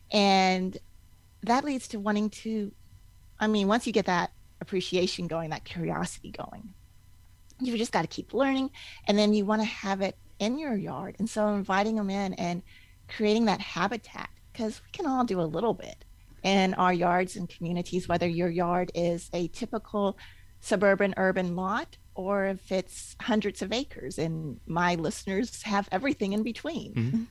And 0.09 0.77
that 1.43 1.65
leads 1.65 1.89
to 1.89 1.99
wanting 1.99 2.29
to, 2.29 2.71
I 3.41 3.47
mean, 3.47 3.67
once 3.67 3.85
you 3.85 3.91
get 3.91 4.05
that 4.05 4.31
appreciation 4.61 5.27
going, 5.27 5.49
that 5.49 5.65
curiosity 5.65 6.31
going, 6.31 6.73
you've 7.59 7.77
just 7.77 7.91
got 7.91 8.03
to 8.03 8.07
keep 8.07 8.33
learning. 8.33 8.71
And 9.05 9.19
then 9.19 9.33
you 9.33 9.43
want 9.43 9.61
to 9.61 9.67
have 9.67 9.99
it 9.99 10.15
in 10.39 10.57
your 10.57 10.75
yard. 10.75 11.17
And 11.19 11.29
so 11.29 11.49
inviting 11.49 11.97
them 11.97 12.09
in 12.09 12.35
and 12.35 12.63
creating 13.09 13.45
that 13.45 13.59
habitat, 13.59 14.29
because 14.53 14.81
we 14.85 14.91
can 14.93 15.05
all 15.05 15.25
do 15.25 15.41
a 15.41 15.43
little 15.43 15.73
bit 15.73 16.05
in 16.43 16.73
our 16.75 16.93
yards 16.93 17.35
and 17.35 17.49
communities, 17.49 18.07
whether 18.07 18.29
your 18.29 18.49
yard 18.49 18.93
is 18.95 19.29
a 19.33 19.49
typical 19.49 20.17
suburban 20.61 21.13
urban 21.17 21.57
lot 21.57 21.97
or 22.15 22.45
if 22.45 22.71
it's 22.71 23.15
hundreds 23.21 23.61
of 23.61 23.71
acres. 23.71 24.17
And 24.17 24.59
my 24.65 24.95
listeners 24.95 25.63
have 25.63 25.87
everything 25.91 26.33
in 26.33 26.43
between. 26.43 26.93
Mm-hmm. 26.93 27.23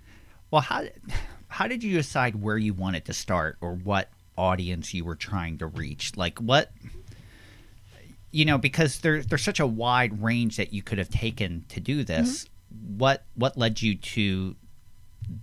Well, 0.50 0.62
how 0.62 0.84
how 1.49 1.66
did 1.66 1.82
you 1.82 1.96
decide 1.96 2.37
where 2.37 2.58
you 2.58 2.75
wanted 2.75 3.04
to 3.06 3.12
start 3.12 3.56
or 3.60 3.75
what 3.75 4.10
audience 4.37 4.94
you 4.94 5.04
were 5.04 5.16
trying 5.16 5.58
to 5.58 5.66
reach? 5.66 6.16
Like 6.16 6.38
what 6.38 6.72
you 8.32 8.44
know, 8.44 8.58
because 8.58 9.00
there, 9.00 9.22
there's 9.22 9.42
such 9.42 9.60
a 9.60 9.66
wide 9.66 10.22
range 10.22 10.56
that 10.56 10.72
you 10.72 10.82
could 10.82 10.99
have 10.99 11.10
taken 11.10 11.64
to 11.68 11.80
do 11.80 12.04
this. 12.04 12.44
Mm-hmm. 12.44 12.99
What 12.99 13.25
what 13.34 13.56
led 13.56 13.82
you 13.82 13.96
to 13.96 14.56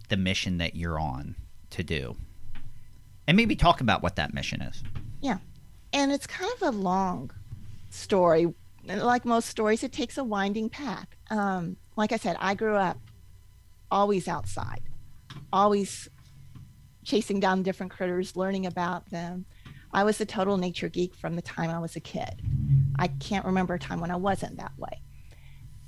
the 0.09 0.17
mission 0.17 0.57
that 0.57 0.75
you're 0.75 0.99
on 0.99 1.35
to 1.71 1.83
do? 1.83 2.15
And 3.27 3.35
maybe 3.35 3.55
talk 3.55 3.81
about 3.81 4.01
what 4.01 4.15
that 4.15 4.33
mission 4.33 4.61
is. 4.61 4.83
Yeah. 5.19 5.39
And 5.91 6.11
it's 6.11 6.27
kind 6.27 6.51
of 6.55 6.61
a 6.61 6.77
long 6.77 7.31
story. 7.89 8.53
Like 8.87 9.25
most 9.25 9.49
stories, 9.49 9.83
it 9.83 9.91
takes 9.91 10.17
a 10.17 10.23
winding 10.23 10.69
path. 10.69 11.07
Um, 11.29 11.77
like 11.95 12.11
I 12.11 12.17
said, 12.17 12.37
I 12.39 12.53
grew 12.53 12.75
up 12.75 12.97
always 13.91 14.27
outside, 14.27 14.81
always 15.51 16.07
chasing 17.03 17.39
down 17.39 17.63
different 17.63 17.91
critters, 17.91 18.35
learning 18.35 18.65
about 18.65 19.09
them. 19.09 19.45
I 19.93 20.03
was 20.03 20.19
a 20.21 20.25
total 20.25 20.57
nature 20.57 20.89
geek 20.89 21.15
from 21.15 21.35
the 21.35 21.41
time 21.41 21.69
I 21.69 21.79
was 21.79 21.95
a 21.95 21.99
kid. 21.99 22.41
I 22.97 23.07
can't 23.07 23.45
remember 23.45 23.75
a 23.75 23.79
time 23.79 23.99
when 23.99 24.11
I 24.11 24.15
wasn't 24.15 24.57
that 24.57 24.77
way. 24.77 25.01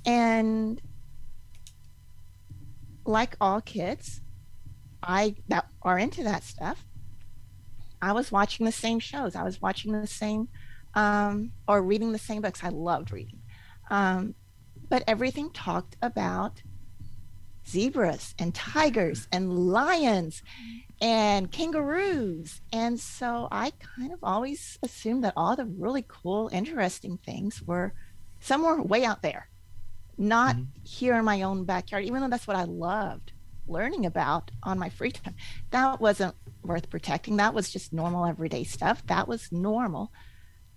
And 0.06 0.80
like 3.04 3.36
all 3.40 3.60
kids, 3.60 4.20
I 5.02 5.36
that 5.48 5.66
are 5.82 5.98
into 5.98 6.22
that 6.24 6.42
stuff. 6.42 6.84
I 8.02 8.12
was 8.12 8.32
watching 8.32 8.64
the 8.64 8.72
same 8.72 8.98
shows. 8.98 9.34
I 9.34 9.42
was 9.42 9.60
watching 9.60 9.92
the 9.92 10.06
same 10.06 10.48
um, 10.94 11.52
or 11.68 11.82
reading 11.82 12.12
the 12.12 12.18
same 12.18 12.42
books. 12.42 12.62
I 12.62 12.68
loved 12.68 13.12
reading. 13.12 13.40
Um, 13.90 14.34
but 14.88 15.04
everything 15.06 15.50
talked 15.50 15.96
about 16.02 16.62
zebras 17.66 18.34
and 18.38 18.54
tigers 18.54 19.28
and 19.32 19.52
lions 19.68 20.42
and 21.00 21.50
kangaroos. 21.50 22.60
And 22.72 22.98
so 22.98 23.48
I 23.50 23.72
kind 23.96 24.12
of 24.12 24.18
always 24.22 24.78
assumed 24.82 25.24
that 25.24 25.34
all 25.36 25.56
the 25.56 25.64
really 25.64 26.04
cool, 26.06 26.50
interesting 26.52 27.18
things 27.18 27.62
were 27.62 27.94
somewhere 28.40 28.80
way 28.82 29.04
out 29.04 29.22
there, 29.22 29.48
not 30.18 30.56
here 30.82 31.16
in 31.16 31.24
my 31.24 31.42
own 31.42 31.64
backyard, 31.64 32.04
even 32.04 32.20
though 32.20 32.28
that's 32.28 32.46
what 32.48 32.56
I 32.56 32.64
loved 32.64 33.32
learning 33.66 34.04
about 34.04 34.50
on 34.62 34.78
my 34.78 34.88
free 34.88 35.12
time. 35.12 35.36
That 35.70 36.00
wasn't 36.00 36.34
worth 36.62 36.90
protecting. 36.90 37.36
That 37.36 37.54
was 37.54 37.70
just 37.70 37.92
normal 37.92 38.26
everyday 38.26 38.64
stuff. 38.64 39.06
That 39.06 39.28
was 39.28 39.52
normal. 39.52 40.12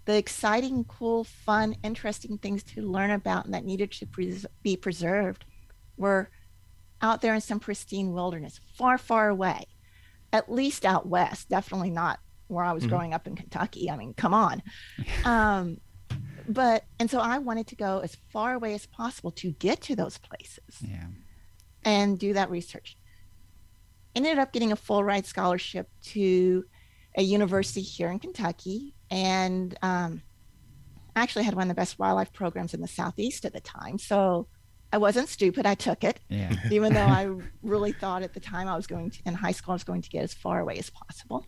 The 0.06 0.18
exciting, 0.18 0.84
cool, 0.86 1.24
fun, 1.24 1.76
interesting 1.84 2.38
things 2.38 2.62
to 2.64 2.82
learn 2.82 3.12
about 3.12 3.46
and 3.46 3.54
that 3.54 3.64
needed 3.66 3.92
to 3.94 4.06
pres- 4.06 4.46
be 4.62 4.76
preserved 4.76 5.46
were 5.98 6.30
out 7.02 7.22
there 7.22 7.34
in 7.34 7.42
some 7.42 7.60
pristine 7.60 8.12
wilderness, 8.14 8.60
far, 8.76 8.98
far 8.98 9.30
away, 9.30 9.66
at 10.34 10.52
least 10.52 10.84
out 10.86 11.08
west, 11.08 11.50
definitely 11.50 11.90
not 11.90 12.20
where 12.48 12.66
I 12.66 12.74
was 12.74 12.86
growing 12.86 13.14
up 13.14 13.28
in 13.28 13.36
Kentucky. 13.36 13.90
I 13.90 13.96
mean, 13.96 14.14
come 14.14 14.34
on. 14.34 14.62
Um, 15.26 15.78
but, 16.50 16.84
and 17.00 17.10
so 17.10 17.20
I 17.20 17.38
wanted 17.38 17.68
to 17.68 17.76
go 17.78 18.00
as 18.00 18.18
far 18.34 18.54
away 18.54 18.74
as 18.74 18.86
possible 18.86 19.32
to 19.32 19.52
get 19.52 19.80
to 19.84 19.96
those 19.96 20.18
places 20.18 20.82
Yeah. 20.82 21.06
and 21.86 22.20
do 22.20 22.34
that 22.34 22.50
research. 22.50 22.98
Ended 24.14 24.38
up 24.38 24.52
getting 24.52 24.74
a 24.74 24.76
full 24.76 25.04
ride 25.06 25.26
scholarship 25.26 25.90
to 26.12 26.66
a 27.16 27.22
university 27.24 27.82
here 27.82 28.10
in 28.10 28.20
Kentucky, 28.20 28.96
and 29.12 29.78
um, 29.82 30.22
actually 31.16 31.44
had 31.44 31.54
one 31.54 31.64
of 31.64 31.68
the 31.70 31.80
best 31.80 32.00
wildlife 32.00 32.34
programs 32.34 32.74
in 32.74 32.82
the 32.82 32.88
southeast 32.88 33.46
at 33.46 33.54
the 33.54 33.60
time. 33.62 33.98
So 33.98 34.48
I 34.92 34.98
wasn't 34.98 35.30
stupid; 35.30 35.66
I 35.66 35.76
took 35.76 36.04
it, 36.04 36.20
Yeah. 36.30 36.54
even 36.72 36.94
though 36.94 37.02
I 37.02 37.30
really 37.62 37.92
thought 37.92 38.24
at 38.24 38.34
the 38.34 38.40
time 38.40 38.68
I 38.68 38.76
was 38.76 38.88
going 38.88 39.12
to 39.12 39.20
in 39.26 39.34
high 39.34 39.52
school 39.52 39.74
I 39.74 39.76
was 39.76 39.84
going 39.84 40.02
to 40.02 40.10
get 40.10 40.24
as 40.24 40.34
far 40.34 40.60
away 40.60 40.78
as 40.78 40.90
possible. 40.90 41.46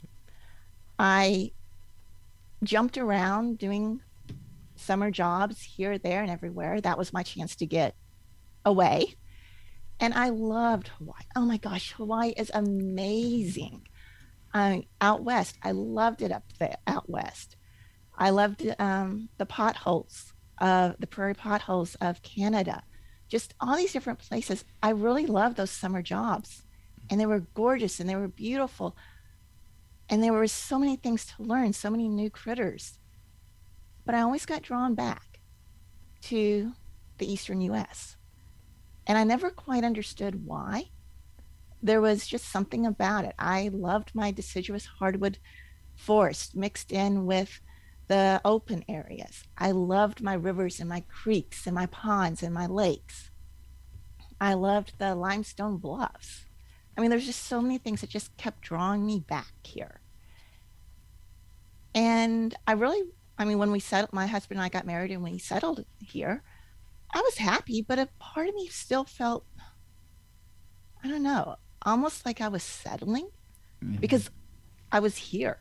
I 0.98 1.51
jumped 2.63 2.98
around 2.98 3.57
doing 3.57 4.01
summer 4.75 5.12
jobs 5.12 5.62
here, 5.62 5.98
there, 5.98 6.22
and 6.22 6.31
everywhere. 6.31 6.79
That 6.81 6.98
was 6.98 7.13
my 7.13 7.24
chance 7.24 7.55
to 7.57 7.65
get 7.65 7.95
away. 8.65 9.15
And 10.00 10.13
I 10.13 10.29
loved 10.29 10.89
Hawaii. 10.89 11.24
Oh 11.36 11.45
my 11.45 11.57
gosh, 11.57 11.93
Hawaii 11.93 12.34
is 12.36 12.51
amazing. 12.53 13.88
Out 14.56 15.24
west, 15.24 15.58
I 15.64 15.72
loved 15.72 16.22
it 16.22 16.32
up 16.32 16.46
there 16.60 16.78
out 16.88 17.10
west. 17.10 17.58
I 18.18 18.30
loved 18.30 18.66
um, 18.80 19.28
the 19.38 19.46
potholes, 19.46 20.34
uh, 20.60 20.94
the 20.98 21.08
prairie 21.08 21.34
potholes 21.34 21.96
of 21.96 22.22
Canada. 22.22 22.84
Just 23.28 23.54
all 23.60 23.76
these 23.76 23.92
different 23.92 24.20
places. 24.20 24.64
I 24.82 24.92
really 24.92 25.26
loved 25.26 25.58
those 25.58 25.72
summer 25.72 26.02
jobs, 26.02 26.64
and 27.10 27.20
they 27.20 27.26
were 27.26 27.48
gorgeous 27.54 28.00
and 28.00 28.10
they 28.10 28.16
were 28.16 28.30
beautiful, 28.30 28.96
and 30.08 30.24
there 30.24 30.32
were 30.32 30.48
so 30.48 30.80
many 30.80 30.96
things 30.96 31.26
to 31.26 31.44
learn, 31.44 31.74
so 31.74 31.90
many 31.90 32.08
new 32.08 32.30
critters. 32.30 32.98
But 34.06 34.16
I 34.16 34.22
always 34.22 34.46
got 34.46 34.62
drawn 34.62 34.96
back 34.96 35.42
to 36.24 36.72
the 37.18 37.30
eastern 37.30 37.60
U.S. 37.62 38.16
And 39.06 39.18
I 39.18 39.26
never 39.26 39.50
quite 39.50 39.84
understood 39.84 40.46
why. 40.46 40.92
There 41.86 42.01
was 42.01 42.25
just 42.25 42.50
something 42.50 42.88
about 42.88 43.25
it. 43.25 43.36
I 43.38 43.70
loved 43.72 44.15
my 44.15 44.32
deciduous 44.32 44.88
hardwood 44.88 45.38
forest 45.96 46.56
mixed 46.56 46.92
in 46.92 47.27
with 47.27 47.62
the 48.08 48.42
open 48.44 48.84
areas. 48.89 49.44
I 49.56 49.70
loved 49.70 50.20
my 50.20 50.34
rivers 50.34 50.80
and 50.80 50.89
my 50.89 51.01
creeks 51.01 51.68
and 51.68 51.75
my 51.75 51.86
ponds 51.86 52.42
and 52.42 52.56
my 52.56 52.65
lakes. 52.65 53.30
I 54.42 54.56
loved 54.56 54.94
the 54.98 55.13
limestone 55.13 55.77
bluffs. 55.77 56.46
I 56.98 57.01
mean, 57.01 57.12
there's 57.12 57.27
just 57.27 57.44
so 57.44 57.62
many 57.62 57.77
things 57.77 58.01
that 58.01 58.10
just 58.10 58.36
kept 58.36 58.62
drawing 58.62 59.06
me 59.06 59.20
back 59.20 59.54
here. 59.63 60.01
And 61.94 62.56
I 62.65 62.72
really, 62.72 63.04
I 63.38 63.46
mean, 63.46 63.60
when 63.60 63.72
we 63.72 63.80
settled, 63.80 64.12
my 64.12 64.25
husband 64.25 64.58
and 64.58 64.65
I 64.65 64.70
got 64.70 64.88
married 64.88 65.12
and 65.12 65.22
we 65.22 65.38
settled 65.38 65.86
here, 66.00 66.42
I 67.13 67.22
was 67.22 67.38
happy, 67.38 67.84
but 67.84 68.00
a 68.00 68.10
part 68.18 68.50
of 68.50 68.56
me 68.56 68.70
still 68.70 69.04
felt, 69.04 69.46
I 71.04 71.10
don't 71.10 71.22
know, 71.22 71.58
almost 71.86 72.25
like 72.25 72.42
I 72.42 72.48
was 72.48 72.63
settling 72.63 73.30
mm-hmm. 73.84 73.98
because 73.98 74.30
I 74.92 75.00
was 75.00 75.15
here. 75.18 75.60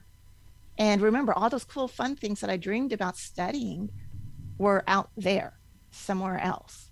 And 0.76 1.00
remember, 1.00 1.32
all 1.32 1.50
those 1.50 1.64
cool, 1.64 1.86
fun 1.86 2.16
things 2.16 2.40
that 2.40 2.50
I 2.50 2.56
dreamed 2.56 2.92
about 2.92 3.16
studying 3.16 3.90
were 4.58 4.82
out 4.88 5.10
there 5.16 5.58
somewhere 5.90 6.38
else. 6.40 6.90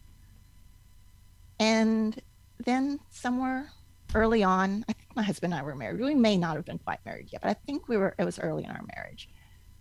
And 1.59 2.21
then 2.65 3.01
somewhere 3.11 3.71
early 4.15 4.43
on, 4.45 4.85
I 4.89 4.93
think 4.93 5.17
my 5.17 5.23
husband 5.23 5.53
and 5.53 5.61
I 5.61 5.65
were 5.65 5.75
married. 5.75 6.01
We 6.01 6.15
may 6.15 6.37
not 6.37 6.57
have 6.57 6.65
been 6.65 6.79
quite 6.79 7.05
married 7.05 7.31
yet, 7.33 7.43
but 7.43 7.51
I 7.51 7.55
think 7.55 7.89
we 7.89 7.97
were, 7.97 8.15
it 8.19 8.25
was 8.25 8.39
early 8.39 8.65
in 8.65 8.71
our 8.71 8.85
marriage. 8.95 9.29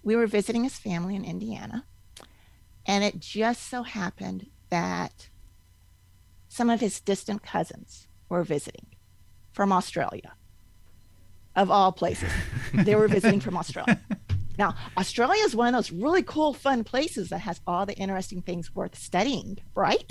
We 0.04 0.16
were 0.16 0.28
visiting 0.28 0.64
his 0.64 0.78
family 0.78 1.16
in 1.16 1.26
Indiana. 1.26 1.86
And 2.88 3.04
it 3.04 3.20
just 3.20 3.70
so 3.70 3.84
happened 3.84 4.48
that 4.70 5.30
some 6.48 6.70
of 6.70 6.80
his 6.80 7.00
distant 7.00 7.44
cousins 7.44 8.08
were 8.30 8.44
visiting 8.44 8.91
from 9.62 9.72
Australia, 9.72 10.34
of 11.56 11.70
all 11.70 11.92
places. 11.92 12.32
they 12.74 12.96
were 12.96 13.08
visiting 13.08 13.40
from 13.40 13.56
Australia. 13.56 14.02
Now, 14.58 14.74
Australia 14.98 15.44
is 15.44 15.56
one 15.56 15.68
of 15.68 15.74
those 15.76 15.92
really 15.92 16.24
cool, 16.24 16.52
fun 16.52 16.84
places 16.84 17.30
that 17.30 17.42
has 17.42 17.62
all 17.68 17.86
the 17.86 17.94
interesting 17.94 18.42
things 18.42 18.74
worth 18.74 18.98
studying, 18.98 19.60
right? 19.76 20.04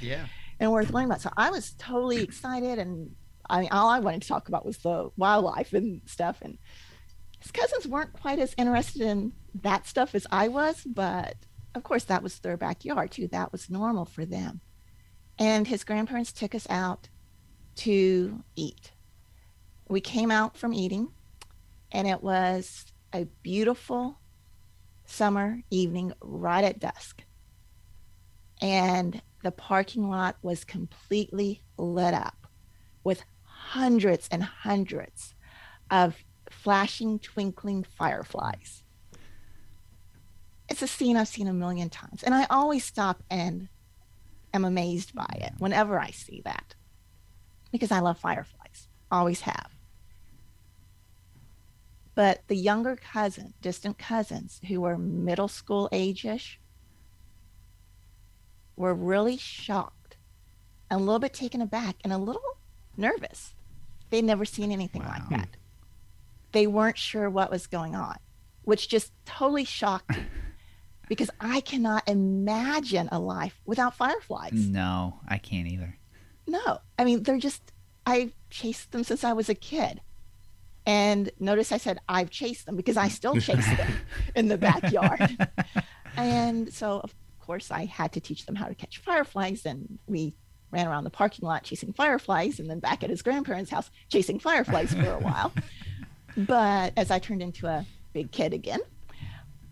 Yeah. 0.00 0.26
and 0.58 0.72
worth 0.72 0.90
learning 0.90 1.08
about. 1.08 1.20
So 1.20 1.30
I 1.36 1.50
was 1.50 1.74
totally 1.78 2.20
excited, 2.20 2.80
and 2.80 3.14
I 3.48 3.60
mean, 3.60 3.68
all 3.70 3.88
I 3.88 4.00
wanted 4.00 4.22
to 4.22 4.28
talk 4.28 4.48
about 4.48 4.66
was 4.66 4.78
the 4.78 5.10
wildlife 5.16 5.72
and 5.72 6.00
stuff. 6.06 6.38
And 6.42 6.58
his 7.38 7.52
cousins 7.52 7.86
weren't 7.86 8.12
quite 8.12 8.40
as 8.40 8.56
interested 8.58 9.02
in 9.02 9.34
that 9.62 9.86
stuff 9.86 10.16
as 10.16 10.26
I 10.32 10.48
was, 10.48 10.82
but 10.84 11.36
of 11.76 11.84
course 11.84 12.02
that 12.06 12.24
was 12.24 12.40
their 12.40 12.56
backyard 12.56 13.12
too. 13.12 13.28
That 13.28 13.52
was 13.52 13.70
normal 13.70 14.04
for 14.04 14.24
them. 14.24 14.62
And 15.38 15.68
his 15.68 15.84
grandparents 15.84 16.32
took 16.32 16.56
us 16.56 16.66
out 16.68 17.08
to 17.80 18.44
eat. 18.56 18.92
We 19.88 20.02
came 20.02 20.30
out 20.30 20.54
from 20.54 20.74
eating, 20.74 21.08
and 21.90 22.06
it 22.06 22.22
was 22.22 22.84
a 23.14 23.24
beautiful 23.42 24.18
summer 25.06 25.62
evening 25.70 26.12
right 26.20 26.62
at 26.62 26.78
dusk. 26.78 27.22
And 28.60 29.22
the 29.42 29.50
parking 29.50 30.10
lot 30.10 30.36
was 30.42 30.62
completely 30.62 31.62
lit 31.78 32.12
up 32.12 32.46
with 33.02 33.24
hundreds 33.44 34.28
and 34.30 34.42
hundreds 34.42 35.34
of 35.90 36.22
flashing, 36.50 37.18
twinkling 37.18 37.82
fireflies. 37.96 38.84
It's 40.68 40.82
a 40.82 40.86
scene 40.86 41.16
I've 41.16 41.28
seen 41.28 41.48
a 41.48 41.54
million 41.54 41.88
times, 41.88 42.22
and 42.22 42.34
I 42.34 42.44
always 42.50 42.84
stop 42.84 43.22
and 43.30 43.68
am 44.52 44.66
amazed 44.66 45.14
by 45.14 45.34
it 45.40 45.54
whenever 45.58 45.98
I 45.98 46.10
see 46.10 46.42
that 46.44 46.74
because 47.72 47.90
I 47.90 48.00
love 48.00 48.18
fireflies, 48.18 48.88
always 49.10 49.42
have. 49.42 49.70
But 52.14 52.42
the 52.48 52.56
younger 52.56 52.96
cousin, 52.96 53.54
distant 53.62 53.96
cousins 53.98 54.60
who 54.68 54.80
were 54.80 54.98
middle 54.98 55.48
school 55.48 55.88
age 55.92 56.24
ish, 56.24 56.60
were 58.76 58.94
really 58.94 59.36
shocked, 59.36 60.16
and 60.90 61.00
a 61.00 61.04
little 61.04 61.18
bit 61.18 61.32
taken 61.32 61.60
aback, 61.60 61.96
and 62.02 62.12
a 62.12 62.18
little 62.18 62.42
nervous. 62.96 63.54
They'd 64.10 64.24
never 64.24 64.44
seen 64.44 64.72
anything 64.72 65.02
like 65.02 65.28
that. 65.30 65.48
They 66.52 66.66
weren't 66.66 66.98
sure 66.98 67.30
what 67.30 67.50
was 67.50 67.66
going 67.68 67.94
on, 67.94 68.16
which 68.62 68.88
just 68.88 69.12
totally 69.24 69.64
shocked 69.64 70.10
me 70.10 70.24
because 71.08 71.30
I 71.40 71.60
cannot 71.60 72.08
imagine 72.08 73.08
a 73.12 73.18
life 73.20 73.60
without 73.66 73.96
fireflies. 73.96 74.52
No, 74.54 75.20
I 75.28 75.38
can't 75.38 75.68
either. 75.68 75.96
No, 76.50 76.78
I 76.98 77.04
mean, 77.04 77.22
they're 77.22 77.38
just, 77.38 77.72
I've 78.04 78.32
chased 78.50 78.90
them 78.90 79.04
since 79.04 79.22
I 79.22 79.34
was 79.34 79.48
a 79.48 79.54
kid. 79.54 80.00
And 80.84 81.30
notice 81.38 81.70
I 81.70 81.76
said 81.76 82.00
I've 82.08 82.30
chased 82.30 82.66
them 82.66 82.74
because 82.74 82.96
I 82.96 83.06
still 83.06 83.34
chase 83.34 83.66
them 83.76 83.92
in 84.34 84.48
the 84.48 84.58
backyard. 84.58 85.48
and 86.16 86.72
so, 86.74 86.98
of 87.04 87.14
course, 87.38 87.70
I 87.70 87.84
had 87.84 88.10
to 88.14 88.20
teach 88.20 88.46
them 88.46 88.56
how 88.56 88.66
to 88.66 88.74
catch 88.74 88.98
fireflies. 88.98 89.64
And 89.64 90.00
we 90.08 90.34
ran 90.72 90.88
around 90.88 91.04
the 91.04 91.10
parking 91.10 91.46
lot 91.46 91.62
chasing 91.62 91.92
fireflies 91.92 92.58
and 92.58 92.68
then 92.68 92.80
back 92.80 93.04
at 93.04 93.10
his 93.10 93.22
grandparents' 93.22 93.70
house 93.70 93.88
chasing 94.08 94.40
fireflies 94.40 94.92
for 94.92 95.08
a 95.08 95.18
while. 95.20 95.52
But 96.36 96.94
as 96.96 97.12
I 97.12 97.20
turned 97.20 97.42
into 97.42 97.68
a 97.68 97.86
big 98.12 98.32
kid 98.32 98.52
again, 98.52 98.80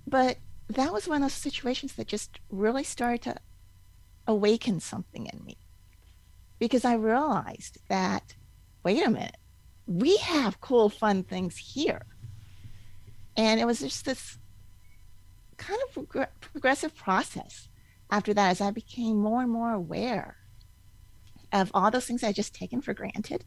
but 0.06 0.38
that 0.68 0.92
was 0.92 1.08
one 1.08 1.16
of 1.16 1.22
those 1.22 1.32
situations 1.32 1.94
that 1.94 2.06
just 2.06 2.38
really 2.50 2.84
started 2.84 3.22
to 3.22 3.36
awaken 4.28 4.78
something 4.78 5.26
in 5.26 5.44
me 5.44 5.56
because 6.58 6.84
I 6.84 6.94
realized 6.94 7.78
that, 7.88 8.34
wait 8.84 9.04
a 9.06 9.10
minute, 9.10 9.36
we 9.86 10.16
have 10.18 10.60
cool, 10.60 10.88
fun 10.88 11.22
things 11.22 11.56
here. 11.56 12.02
And 13.36 13.60
it 13.60 13.64
was 13.66 13.80
just 13.80 14.04
this 14.04 14.38
kind 15.56 15.80
of 15.88 15.94
progr- 16.08 16.28
progressive 16.40 16.94
process 16.94 17.68
after 18.10 18.32
that 18.34 18.50
as 18.50 18.60
I 18.60 18.70
became 18.70 19.16
more 19.18 19.42
and 19.42 19.50
more 19.50 19.72
aware 19.72 20.36
of 21.52 21.70
all 21.74 21.90
those 21.90 22.06
things 22.06 22.22
I 22.22 22.32
just 22.32 22.54
taken 22.54 22.80
for 22.80 22.94
granted 22.94 23.44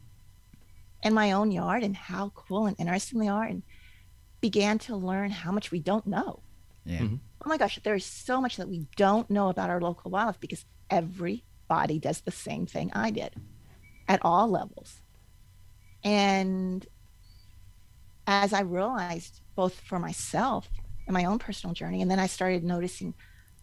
in 1.02 1.14
my 1.14 1.32
own 1.32 1.50
yard 1.50 1.82
and 1.82 1.96
how 1.96 2.30
cool 2.34 2.66
and 2.66 2.76
interesting 2.78 3.18
they 3.20 3.28
are 3.28 3.44
and 3.44 3.62
began 4.40 4.78
to 4.78 4.96
learn 4.96 5.30
how 5.30 5.52
much 5.52 5.70
we 5.70 5.78
don't 5.80 6.06
know 6.06 6.42
Yeah. 6.84 7.00
Mhm. 7.00 7.20
oh 7.44 7.48
my 7.48 7.58
gosh, 7.58 7.78
there 7.84 7.94
is 7.94 8.04
so 8.04 8.40
much 8.40 8.56
that 8.56 8.68
we 8.68 8.86
don't 8.96 9.30
know 9.30 9.48
about 9.48 9.70
our 9.70 9.80
local 9.80 10.10
wildlife 10.10 10.40
because 10.40 10.64
everybody 11.72 11.98
does 11.98 12.20
the 12.20 12.30
same 12.30 12.66
thing 12.66 12.90
I 12.92 13.10
did 13.10 13.34
at 14.06 14.20
all 14.22 14.48
levels. 14.48 15.00
And 16.04 16.86
as 18.26 18.52
I 18.52 18.60
realized, 18.60 19.40
both 19.54 19.80
for 19.80 19.98
myself 19.98 20.68
and 21.06 21.14
my 21.14 21.24
own 21.24 21.38
personal 21.38 21.72
journey, 21.72 22.02
and 22.02 22.10
then 22.10 22.18
I 22.18 22.26
started 22.26 22.62
noticing 22.62 23.14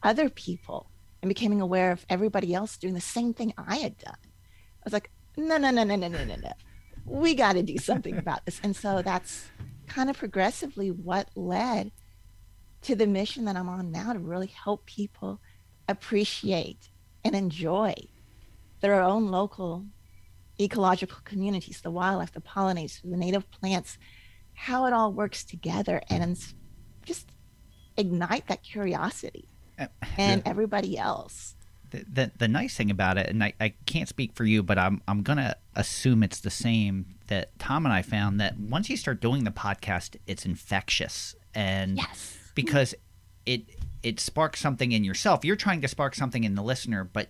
other 0.01 0.27
people 0.27 0.89
and 1.21 1.29
becoming 1.29 1.61
aware 1.61 1.91
of 1.91 2.03
everybody 2.09 2.53
else 2.53 2.77
doing 2.77 2.95
the 2.95 3.01
same 3.01 3.33
thing 3.33 3.53
I 3.57 3.77
had 3.77 3.97
done. 3.99 4.17
I 4.23 4.83
was 4.85 4.93
like, 4.93 5.11
no, 5.37 5.57
no, 5.57 5.69
no, 5.69 5.83
no, 5.83 5.95
no, 5.95 6.07
no, 6.07 6.23
no, 6.23 6.35
no. 6.35 6.53
We 7.05 7.35
got 7.35 7.53
to 7.53 7.63
do 7.63 7.77
something 7.77 8.17
about 8.23 8.43
this. 8.45 8.59
And 8.63 8.75
so 8.75 9.03
that's 9.03 9.49
kind 9.87 10.09
of 10.09 10.17
progressively 10.17 10.89
what 10.89 11.29
led 11.35 11.91
to 12.81 12.95
the 12.95 13.07
mission 13.07 13.45
that 13.45 13.55
I'm 13.55 13.69
on 13.69 13.91
now 13.91 14.13
to 14.13 14.19
really 14.19 14.47
help 14.47 14.85
people 14.87 15.39
appreciate 15.87 16.89
and 17.33 17.43
enjoy 17.43 17.93
their 18.81 19.01
own 19.01 19.27
local 19.29 19.85
ecological 20.59 21.19
communities, 21.23 21.81
the 21.81 21.91
wildlife, 21.91 22.33
the 22.33 22.41
pollinators, 22.41 23.01
the 23.03 23.15
native 23.15 23.49
plants, 23.51 23.97
how 24.53 24.85
it 24.85 24.93
all 24.93 25.13
works 25.13 25.43
together 25.43 26.01
and 26.09 26.37
just 27.05 27.31
ignite 27.97 28.47
that 28.47 28.63
curiosity 28.63 29.47
Uh, 29.77 29.87
and 30.17 30.41
everybody 30.45 30.97
else. 30.97 31.55
the, 31.91 32.03
the 32.11 32.31
the 32.39 32.47
nice 32.47 32.75
thing 32.75 32.91
about 32.91 33.17
it, 33.17 33.27
and 33.29 33.43
I, 33.43 33.53
I 33.59 33.69
can't 33.85 34.09
speak 34.09 34.33
for 34.33 34.43
you, 34.45 34.61
but 34.63 34.77
I'm 34.77 35.01
I'm 35.07 35.21
gonna 35.23 35.55
assume 35.75 36.23
it's 36.23 36.39
the 36.41 36.49
same 36.51 37.15
that 37.27 37.57
Tom 37.59 37.85
and 37.85 37.93
I 37.93 38.01
found 38.01 38.39
that 38.41 38.57
once 38.59 38.89
you 38.89 38.97
start 38.97 39.21
doing 39.21 39.43
the 39.43 39.51
podcast, 39.51 40.17
it's 40.27 40.45
infectious, 40.45 41.35
and 41.55 41.97
Yes. 41.97 42.37
because 42.55 42.93
it 43.45 43.61
it 44.03 44.19
sparks 44.19 44.59
something 44.59 44.91
in 44.91 45.03
yourself. 45.03 45.43
You're 45.43 45.55
trying 45.55 45.81
to 45.81 45.87
spark 45.87 46.15
something 46.15 46.43
in 46.43 46.55
the 46.55 46.63
listener, 46.63 47.03
but 47.03 47.29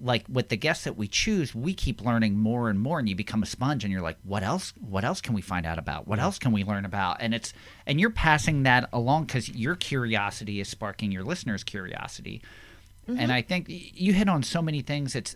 like 0.00 0.24
with 0.28 0.48
the 0.48 0.56
guests 0.56 0.84
that 0.84 0.96
we 0.96 1.08
choose, 1.08 1.54
we 1.54 1.74
keep 1.74 2.00
learning 2.02 2.36
more 2.36 2.70
and 2.70 2.80
more, 2.80 2.98
and 2.98 3.08
you 3.08 3.16
become 3.16 3.42
a 3.42 3.46
sponge, 3.46 3.84
and 3.84 3.92
you're 3.92 4.02
like, 4.02 4.18
what 4.22 4.42
else? 4.42 4.72
What 4.80 5.04
else 5.04 5.20
can 5.20 5.34
we 5.34 5.42
find 5.42 5.66
out 5.66 5.78
about? 5.78 6.06
What 6.06 6.18
else 6.18 6.38
can 6.38 6.52
we 6.52 6.64
learn 6.64 6.84
about? 6.84 7.16
And 7.20 7.34
it's 7.34 7.52
and 7.86 8.00
you're 8.00 8.10
passing 8.10 8.62
that 8.62 8.88
along 8.92 9.24
because 9.24 9.48
your 9.48 9.74
curiosity 9.74 10.60
is 10.60 10.68
sparking 10.68 11.10
your 11.10 11.24
listeners' 11.24 11.64
curiosity. 11.64 12.42
Mm-hmm. 13.08 13.20
And 13.20 13.32
I 13.32 13.42
think 13.42 13.66
you 13.68 14.12
hit 14.12 14.28
on 14.28 14.42
so 14.42 14.62
many 14.62 14.82
things. 14.82 15.14
It's 15.14 15.34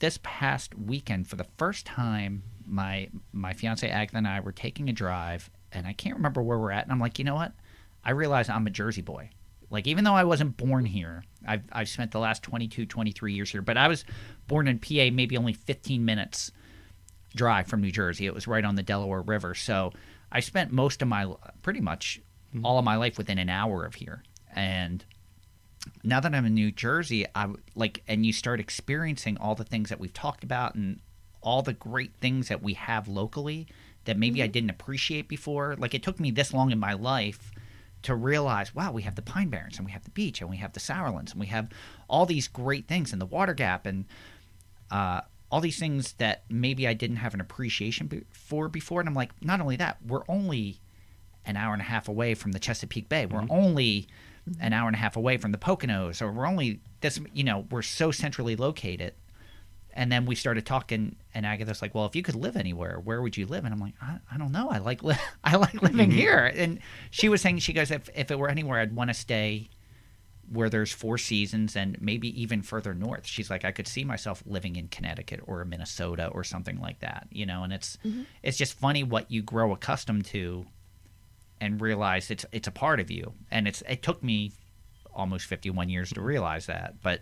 this 0.00 0.18
past 0.22 0.74
weekend 0.76 1.28
for 1.28 1.36
the 1.36 1.46
first 1.56 1.86
time, 1.86 2.42
my 2.66 3.08
my 3.32 3.52
fiance 3.52 3.88
Agatha 3.88 4.16
and 4.16 4.26
I 4.26 4.40
were 4.40 4.52
taking 4.52 4.88
a 4.88 4.92
drive, 4.92 5.50
and 5.70 5.86
I 5.86 5.92
can't 5.92 6.16
remember 6.16 6.42
where 6.42 6.58
we're 6.58 6.72
at. 6.72 6.84
And 6.84 6.92
I'm 6.92 7.00
like, 7.00 7.18
you 7.18 7.24
know 7.24 7.36
what? 7.36 7.52
I 8.04 8.10
realize 8.10 8.48
I'm 8.48 8.66
a 8.66 8.70
Jersey 8.70 9.02
boy. 9.02 9.30
Like 9.70 9.86
even 9.86 10.04
though 10.04 10.14
I 10.14 10.24
wasn't 10.24 10.56
born 10.56 10.84
here, 10.84 11.24
I've 11.46 11.62
I've 11.72 11.88
spent 11.88 12.10
the 12.10 12.18
last 12.18 12.42
22, 12.42 12.86
23 12.86 13.32
years 13.32 13.50
here. 13.50 13.62
But 13.62 13.76
I 13.76 13.88
was 13.88 14.04
born 14.46 14.68
in 14.68 14.78
PA, 14.78 15.10
maybe 15.12 15.36
only 15.36 15.52
15 15.52 16.04
minutes 16.04 16.50
drive 17.34 17.68
from 17.68 17.80
New 17.80 17.92
Jersey. 17.92 18.26
It 18.26 18.34
was 18.34 18.48
right 18.48 18.64
on 18.64 18.74
the 18.74 18.82
Delaware 18.82 19.22
River. 19.22 19.54
So 19.54 19.92
I 20.32 20.40
spent 20.40 20.72
most 20.72 21.02
of 21.02 21.08
my 21.08 21.32
pretty 21.62 21.80
much 21.80 22.20
mm-hmm. 22.54 22.66
all 22.66 22.78
of 22.78 22.84
my 22.84 22.96
life 22.96 23.16
within 23.16 23.38
an 23.38 23.48
hour 23.48 23.84
of 23.84 23.94
here. 23.94 24.22
And 24.54 25.04
now 26.02 26.20
that 26.20 26.34
I'm 26.34 26.44
in 26.44 26.54
New 26.54 26.72
Jersey, 26.72 27.26
I 27.34 27.48
like, 27.74 28.02
and 28.08 28.26
you 28.26 28.32
start 28.32 28.60
experiencing 28.60 29.38
all 29.38 29.54
the 29.54 29.64
things 29.64 29.88
that 29.88 30.00
we've 30.00 30.12
talked 30.12 30.44
about 30.44 30.74
and 30.74 31.00
all 31.40 31.62
the 31.62 31.72
great 31.72 32.14
things 32.20 32.48
that 32.48 32.62
we 32.62 32.74
have 32.74 33.08
locally 33.08 33.66
that 34.04 34.18
maybe 34.18 34.42
I 34.42 34.46
mm-hmm. 34.46 34.52
didn't 34.52 34.70
appreciate 34.70 35.28
before. 35.28 35.76
Like, 35.78 35.94
it 35.94 36.02
took 36.02 36.18
me 36.18 36.30
this 36.30 36.52
long 36.52 36.70
in 36.70 36.78
my 36.78 36.94
life 36.94 37.52
to 38.02 38.14
realize, 38.14 38.74
wow, 38.74 38.92
we 38.92 39.02
have 39.02 39.14
the 39.14 39.22
Pine 39.22 39.48
Barrens 39.48 39.76
and 39.76 39.86
we 39.86 39.92
have 39.92 40.04
the 40.04 40.10
beach 40.10 40.40
and 40.40 40.48
we 40.48 40.56
have 40.56 40.72
the 40.72 40.80
Sourlands 40.80 41.32
and 41.32 41.40
we 41.40 41.46
have 41.46 41.68
all 42.08 42.26
these 42.26 42.48
great 42.48 42.88
things 42.88 43.12
and 43.12 43.20
the 43.20 43.26
Water 43.26 43.54
Gap 43.54 43.86
and 43.86 44.06
uh, 44.90 45.20
all 45.50 45.60
these 45.60 45.78
things 45.78 46.14
that 46.14 46.44
maybe 46.48 46.86
I 46.86 46.94
didn't 46.94 47.16
have 47.16 47.34
an 47.34 47.40
appreciation 47.40 48.24
for 48.30 48.68
before. 48.68 49.00
And 49.00 49.08
I'm 49.08 49.14
like, 49.14 49.32
not 49.42 49.60
only 49.60 49.76
that, 49.76 49.98
we're 50.06 50.22
only 50.28 50.80
an 51.44 51.56
hour 51.56 51.72
and 51.72 51.82
a 51.82 51.86
half 51.86 52.08
away 52.08 52.34
from 52.34 52.52
the 52.52 52.58
Chesapeake 52.58 53.08
Bay. 53.08 53.26
We're 53.26 53.46
only 53.50 54.06
an 54.60 54.72
hour 54.72 54.86
and 54.86 54.96
a 54.96 54.98
half 54.98 55.16
away 55.16 55.36
from 55.36 55.52
the 55.52 55.58
Poconos, 55.58 56.22
or 56.22 56.32
we're 56.32 56.46
only 56.46 56.80
this. 57.00 57.20
You 57.32 57.44
know, 57.44 57.66
we're 57.70 57.82
so 57.82 58.10
centrally 58.10 58.56
located. 58.56 59.14
And 59.92 60.10
then 60.10 60.24
we 60.24 60.34
started 60.34 60.66
talking, 60.66 61.16
and 61.34 61.44
Agatha's 61.44 61.82
like, 61.82 61.94
"Well, 61.94 62.06
if 62.06 62.14
you 62.14 62.22
could 62.22 62.36
live 62.36 62.56
anywhere, 62.56 63.00
where 63.02 63.20
would 63.22 63.36
you 63.36 63.46
live?" 63.46 63.64
And 63.64 63.74
I'm 63.74 63.80
like, 63.80 63.94
"I, 64.00 64.18
I 64.32 64.38
don't 64.38 64.52
know. 64.52 64.68
I 64.70 64.78
like 64.78 65.02
li- 65.02 65.16
I 65.44 65.56
like 65.56 65.82
living 65.82 66.10
mm-hmm. 66.10 66.18
here." 66.18 66.52
And 66.54 66.80
she 67.10 67.28
was 67.28 67.40
saying, 67.40 67.58
she 67.58 67.72
goes, 67.72 67.90
"If 67.90 68.08
if 68.14 68.30
it 68.30 68.38
were 68.38 68.48
anywhere, 68.48 68.80
I'd 68.80 68.94
want 68.94 69.10
to 69.10 69.14
stay 69.14 69.70
where 70.50 70.68
there's 70.68 70.92
four 70.92 71.16
seasons 71.16 71.76
and 71.76 71.96
maybe 72.00 72.40
even 72.40 72.60
further 72.60 72.92
north. 72.92 73.24
She's 73.24 73.48
like, 73.50 73.64
I 73.64 73.70
could 73.70 73.86
see 73.86 74.02
myself 74.02 74.42
living 74.44 74.74
in 74.74 74.88
Connecticut 74.88 75.40
or 75.46 75.64
Minnesota 75.64 76.26
or 76.26 76.42
something 76.42 76.80
like 76.80 76.98
that, 77.00 77.28
you 77.30 77.46
know. 77.46 77.62
And 77.62 77.72
it's 77.72 77.98
mm-hmm. 78.04 78.22
it's 78.42 78.58
just 78.58 78.74
funny 78.74 79.04
what 79.04 79.30
you 79.30 79.42
grow 79.42 79.72
accustomed 79.72 80.24
to, 80.26 80.66
and 81.60 81.80
realize 81.80 82.30
it's 82.30 82.44
it's 82.50 82.66
a 82.66 82.72
part 82.72 82.98
of 82.98 83.10
you. 83.10 83.32
And 83.50 83.68
it's 83.68 83.82
it 83.88 84.02
took 84.02 84.22
me 84.24 84.52
almost 85.14 85.46
51 85.46 85.88
years 85.88 86.10
to 86.10 86.20
realize 86.20 86.66
that, 86.66 87.00
but 87.00 87.20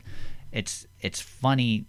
it's 0.50 0.86
it's 1.00 1.20
funny 1.20 1.84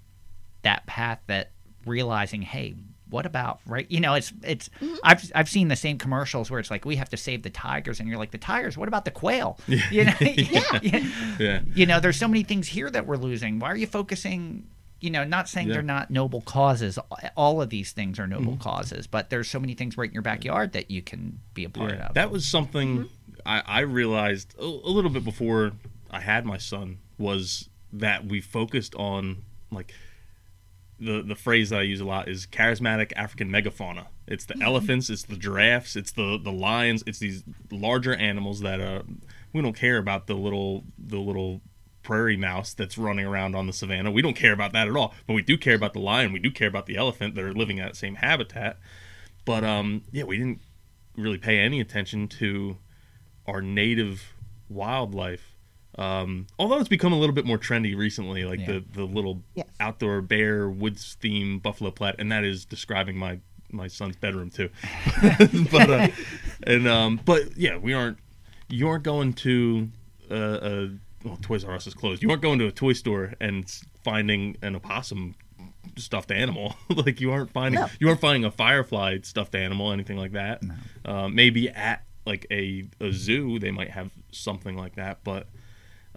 that 0.64 0.86
path 0.86 1.20
that 1.28 1.52
realizing, 1.86 2.42
hey, 2.42 2.76
what 3.10 3.26
about 3.26 3.60
right? 3.66 3.90
You 3.90 4.00
know, 4.00 4.14
it's 4.14 4.32
it's 4.44 4.70
mm-hmm. 4.80 4.96
I've 5.04 5.32
I've 5.34 5.50
seen 5.50 5.68
the 5.68 5.76
same 5.76 5.98
commercials 5.98 6.52
where 6.52 6.60
it's 6.60 6.70
like 6.70 6.86
we 6.86 6.96
have 6.98 7.10
to 7.10 7.18
save 7.18 7.44
the 7.44 7.50
tigers, 7.50 8.00
and 8.00 8.08
you're 8.08 8.20
like 8.20 8.32
the 8.32 8.38
tigers. 8.38 8.78
What 8.78 8.88
about 8.88 9.06
the 9.06 9.12
quail? 9.12 9.60
You 9.92 10.06
know, 10.06 10.14
yeah. 10.20 11.08
Yeah. 11.40 11.62
You 11.74 11.86
know, 11.86 12.00
there's 12.00 12.18
so 12.18 12.28
many 12.28 12.44
things 12.44 12.68
here 12.68 12.90
that 12.92 13.08
we're 13.08 13.18
losing. 13.18 13.60
Why 13.60 13.72
are 13.72 13.76
you 13.76 13.88
focusing? 13.88 14.68
You 15.00 15.10
know, 15.10 15.24
not 15.24 15.48
saying 15.48 15.68
Yeah. 15.68 15.76
they're 15.76 15.82
not 15.82 16.12
noble 16.12 16.42
causes. 16.42 17.00
All 17.36 17.62
of 17.62 17.70
these 17.70 17.94
things 17.94 18.20
are 18.20 18.28
noble 18.28 18.54
mm-hmm. 18.54 18.62
causes, 18.62 19.08
but 19.08 19.30
there's 19.30 19.50
so 19.50 19.60
many 19.60 19.74
things 19.74 19.98
right 19.98 20.10
in 20.10 20.14
your 20.14 20.22
backyard 20.22 20.74
that 20.74 20.92
you 20.92 21.02
can 21.02 21.40
be 21.54 21.64
a 21.64 21.70
part 21.70 21.94
Yeah, 21.94 22.08
of. 22.08 22.14
that 22.16 22.30
was 22.30 22.46
something 22.46 22.98
mm-hmm. 22.98 23.08
I, 23.46 23.64
I 23.66 23.80
realized 23.80 24.56
a, 24.60 24.64
a 24.64 24.92
little 24.92 25.10
bit 25.10 25.24
before 25.24 25.72
I 26.12 26.20
had 26.20 26.46
my 26.46 26.58
son 26.58 27.00
was 27.18 27.70
that 27.94 28.26
we 28.26 28.42
focused 28.42 28.94
on 28.96 29.44
like 29.72 29.94
the 31.00 31.22
the 31.22 31.36
phrase 31.36 31.70
that 31.70 31.80
I 31.80 31.84
use 31.84 32.02
a 32.02 32.06
lot 32.06 32.28
is 32.28 32.46
charismatic 32.46 33.14
African 33.16 33.50
megafauna. 33.50 34.08
It's 34.28 34.46
the 34.46 34.56
elephants, 34.62 35.10
it's 35.10 35.24
the 35.24 35.38
giraffes, 35.38 35.96
it's 35.96 36.12
the 36.12 36.40
the 36.42 36.52
lions, 36.52 37.04
it's 37.08 37.20
these 37.20 37.44
larger 37.72 38.16
animals 38.16 38.60
that 38.62 38.80
uh 38.82 39.04
we 39.54 39.62
don't 39.62 39.76
care 39.76 39.98
about 39.98 40.28
the 40.28 40.36
little 40.36 40.84
the 40.98 41.18
little 41.18 41.62
prairie 42.04 42.38
mouse 42.38 42.74
that's 42.74 42.98
running 42.98 43.26
around 43.26 43.56
on 43.56 43.68
the 43.68 43.74
savannah. 43.74 44.12
We 44.12 44.22
don't 44.22 44.36
care 44.36 44.54
about 44.54 44.74
that 44.74 44.88
at 44.88 44.96
all. 44.96 45.14
But 45.28 45.34
we 45.34 45.42
do 45.42 45.58
care 45.58 45.76
about 45.76 45.94
the 45.94 46.00
lion, 46.00 46.34
we 46.34 46.40
do 46.40 46.52
care 46.52 46.68
about 46.68 46.86
the 46.86 46.96
elephant 46.96 47.36
that 47.36 47.44
are 47.44 47.54
living 47.54 47.78
in 47.78 47.86
that 47.86 47.96
same 47.96 48.16
habitat. 48.16 48.78
But 49.46 49.64
um 49.64 50.04
yeah, 50.12 50.24
we 50.24 50.38
didn't 50.38 50.62
really 51.16 51.38
pay 51.38 51.60
any 51.60 51.80
attention 51.80 52.28
to 52.28 52.78
our 53.46 53.62
native 53.62 54.34
wildlife. 54.70 55.56
Um, 55.98 56.48
although 56.58 56.80
it's 56.80 56.88
become 56.90 57.12
a 57.14 57.18
little 57.20 57.34
bit 57.36 57.46
more 57.46 57.58
trendy 57.58 57.98
recently, 57.98 58.46
like 58.46 58.60
Yeah. 58.60 58.66
the 58.68 58.84
the 58.94 59.04
little 59.06 59.42
Yes. 59.56 59.68
outdoor 59.80 60.22
bear 60.22 60.70
woods 60.70 61.18
theme 61.20 61.60
buffalo 61.60 61.92
plat, 61.92 62.16
and 62.20 62.32
that 62.32 62.44
is 62.44 62.66
describing 62.66 63.18
my 63.18 63.40
my 63.72 63.88
son's 63.88 64.16
bedroom 64.16 64.50
too. 64.50 64.70
but 65.72 65.90
uh, 65.90 66.08
and 66.66 66.88
um, 66.88 67.20
but 67.26 67.58
yeah, 67.58 67.78
we 67.78 67.94
aren't. 67.94 68.18
You 68.70 68.88
aren't 68.88 69.04
going 69.04 69.34
to 69.34 69.90
uh, 70.30 70.36
a 70.36 70.90
well, 71.24 71.38
Toys 71.42 71.64
R 71.64 71.74
Us 71.74 71.88
is 71.88 71.94
closed. 71.96 72.22
You 72.22 72.30
aren't 72.30 72.42
going 72.44 72.60
to 72.60 72.68
a 72.68 72.72
toy 72.72 72.94
store 72.94 73.34
and 73.42 73.70
finding 74.04 74.58
an 74.62 74.76
opossum 74.76 75.36
stuffed 75.98 76.32
animal. 76.32 76.76
like 76.90 77.20
you 77.20 77.32
aren't 77.32 77.52
finding 77.52 77.82
No. 77.82 77.88
you 78.00 78.08
aren't 78.10 78.22
finding 78.22 78.46
a 78.46 78.52
firefly 78.52 79.18
stuffed 79.24 79.56
animal, 79.56 79.92
anything 79.92 80.18
like 80.18 80.34
that. 80.34 80.62
Uh, 81.04 81.28
maybe 81.28 81.68
at 81.70 82.04
like 82.26 82.46
a, 82.52 82.86
a 83.02 83.12
zoo 83.12 83.58
they 83.60 83.72
might 83.72 83.90
have 83.90 84.12
something 84.32 84.78
like 84.78 84.96
that, 84.96 85.20
but 85.24 85.48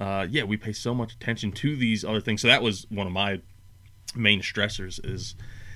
uh, 0.02 0.26
yeah, 0.28 0.42
we 0.42 0.56
pay 0.56 0.72
so 0.72 0.94
much 0.94 1.12
attention 1.14 1.52
to 1.52 1.76
these 1.76 2.04
other 2.04 2.20
things. 2.20 2.40
So 2.42 2.48
that 2.48 2.62
was 2.62 2.86
one 2.90 3.06
of 3.06 3.12
my 3.12 3.40
main 4.14 4.40
stressors 4.42 5.00
is 5.04 5.34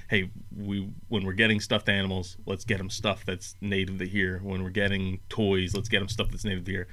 hey 0.09 0.31
we 0.55 0.91
when 1.09 1.25
we're 1.25 1.33
getting 1.33 1.59
stuffed 1.59 1.89
animals 1.89 2.37
let's 2.45 2.65
get 2.67 2.77
them 2.79 2.91
stuff 2.91 3.25
that's 3.25 3.57
native 3.63 3.99
to 3.99 4.07
here 4.07 4.41
when 4.43 4.63
we're 4.63 4.69
getting 4.69 5.19
toys 5.31 5.75
let's 5.75 5.89
get 5.89 6.01
them 6.01 6.09
stuff 6.09 6.29
that's 6.31 6.45
native 6.45 6.65
to 6.65 6.71
here 6.71 6.87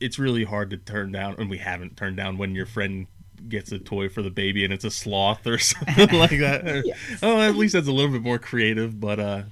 it's 0.00 0.18
really 0.20 0.44
hard 0.44 0.70
to 0.70 0.76
turn 0.76 1.10
down 1.10 1.34
and 1.38 1.50
we 1.50 1.58
haven't 1.58 1.96
turned 1.96 2.16
down 2.16 2.38
when 2.38 2.54
your 2.54 2.66
friend 2.66 3.08
gets 3.48 3.72
a 3.72 3.78
toy 3.80 4.08
for 4.08 4.22
the 4.22 4.30
baby 4.30 4.64
and 4.64 4.72
it's 4.72 4.84
a 4.84 4.90
sloth 4.92 5.44
or 5.46 5.58
something 5.72 6.12
like 6.18 6.38
that 6.38 6.82
Yes. 6.86 6.98
oh 7.20 7.40
at 7.40 7.56
least 7.56 7.72
that's 7.74 7.88
a 7.88 7.92
little 7.92 8.12
bit 8.12 8.22
more 8.22 8.38
creative 8.38 9.00
but 9.00 9.18
uh 9.18 9.42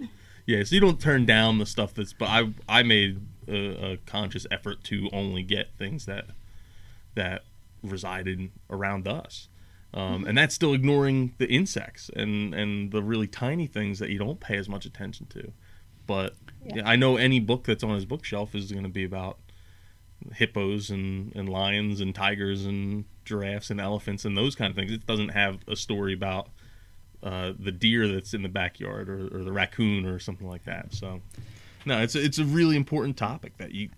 yeah 0.46 0.62
so 0.62 0.74
you 0.76 0.80
don't 0.80 1.00
turn 1.00 1.26
down 1.26 1.58
the 1.58 1.66
stuff 1.66 1.92
that's 1.94 2.12
but 2.12 2.28
i 2.28 2.48
i 2.68 2.82
made 2.84 3.20
a, 3.48 3.92
a 3.92 3.96
conscious 4.06 4.46
effort 4.52 4.84
to 4.84 5.10
only 5.12 5.42
get 5.42 5.70
things 5.78 6.06
that 6.06 6.26
that 7.20 7.42
resided 7.82 8.50
around 8.70 9.06
us. 9.06 9.48
Um, 9.92 10.24
and 10.24 10.38
that's 10.38 10.54
still 10.54 10.72
ignoring 10.72 11.34
the 11.38 11.48
insects 11.48 12.10
and 12.16 12.54
and 12.54 12.92
the 12.92 13.02
really 13.02 13.26
tiny 13.26 13.66
things 13.66 13.98
that 13.98 14.08
you 14.10 14.18
don't 14.18 14.40
pay 14.40 14.56
as 14.56 14.68
much 14.68 14.86
attention 14.86 15.26
to. 15.26 15.52
But 16.06 16.34
Yeah. 16.64 16.88
i 16.88 16.96
know 16.96 17.16
any 17.16 17.40
book 17.40 17.64
that's 17.64 17.84
on 17.84 17.94
his 17.94 18.04
bookshelf 18.06 18.54
is 18.54 18.70
going 18.72 18.84
to 18.84 18.96
be 19.00 19.04
about 19.04 19.38
hippos 20.34 20.90
and, 20.90 21.34
and 21.34 21.48
lions 21.48 22.00
and 22.00 22.14
tigers 22.14 22.66
and 22.66 23.04
giraffes 23.24 23.70
and 23.70 23.80
elephants 23.80 24.24
and 24.24 24.36
those 24.36 24.54
kind 24.54 24.70
of 24.70 24.76
things. 24.76 24.92
It 24.92 25.06
doesn't 25.06 25.30
have 25.30 25.58
a 25.66 25.76
story 25.76 26.12
about 26.12 26.48
uh, 27.22 27.52
the 27.58 27.72
deer 27.72 28.06
that's 28.08 28.32
in 28.32 28.42
the 28.42 28.48
backyard 28.48 29.08
or, 29.08 29.26
or 29.36 29.44
the 29.44 29.52
raccoon 29.52 30.06
or 30.06 30.18
something 30.18 30.48
like 30.48 30.64
that. 30.64 30.94
So 30.94 31.20
no 31.84 32.00
it's 32.00 32.14
a, 32.14 32.22
it's 32.24 32.38
a 32.38 32.44
really 32.44 32.76
important 32.76 33.16
topic 33.16 33.56
that 33.58 33.72
you 33.72 33.88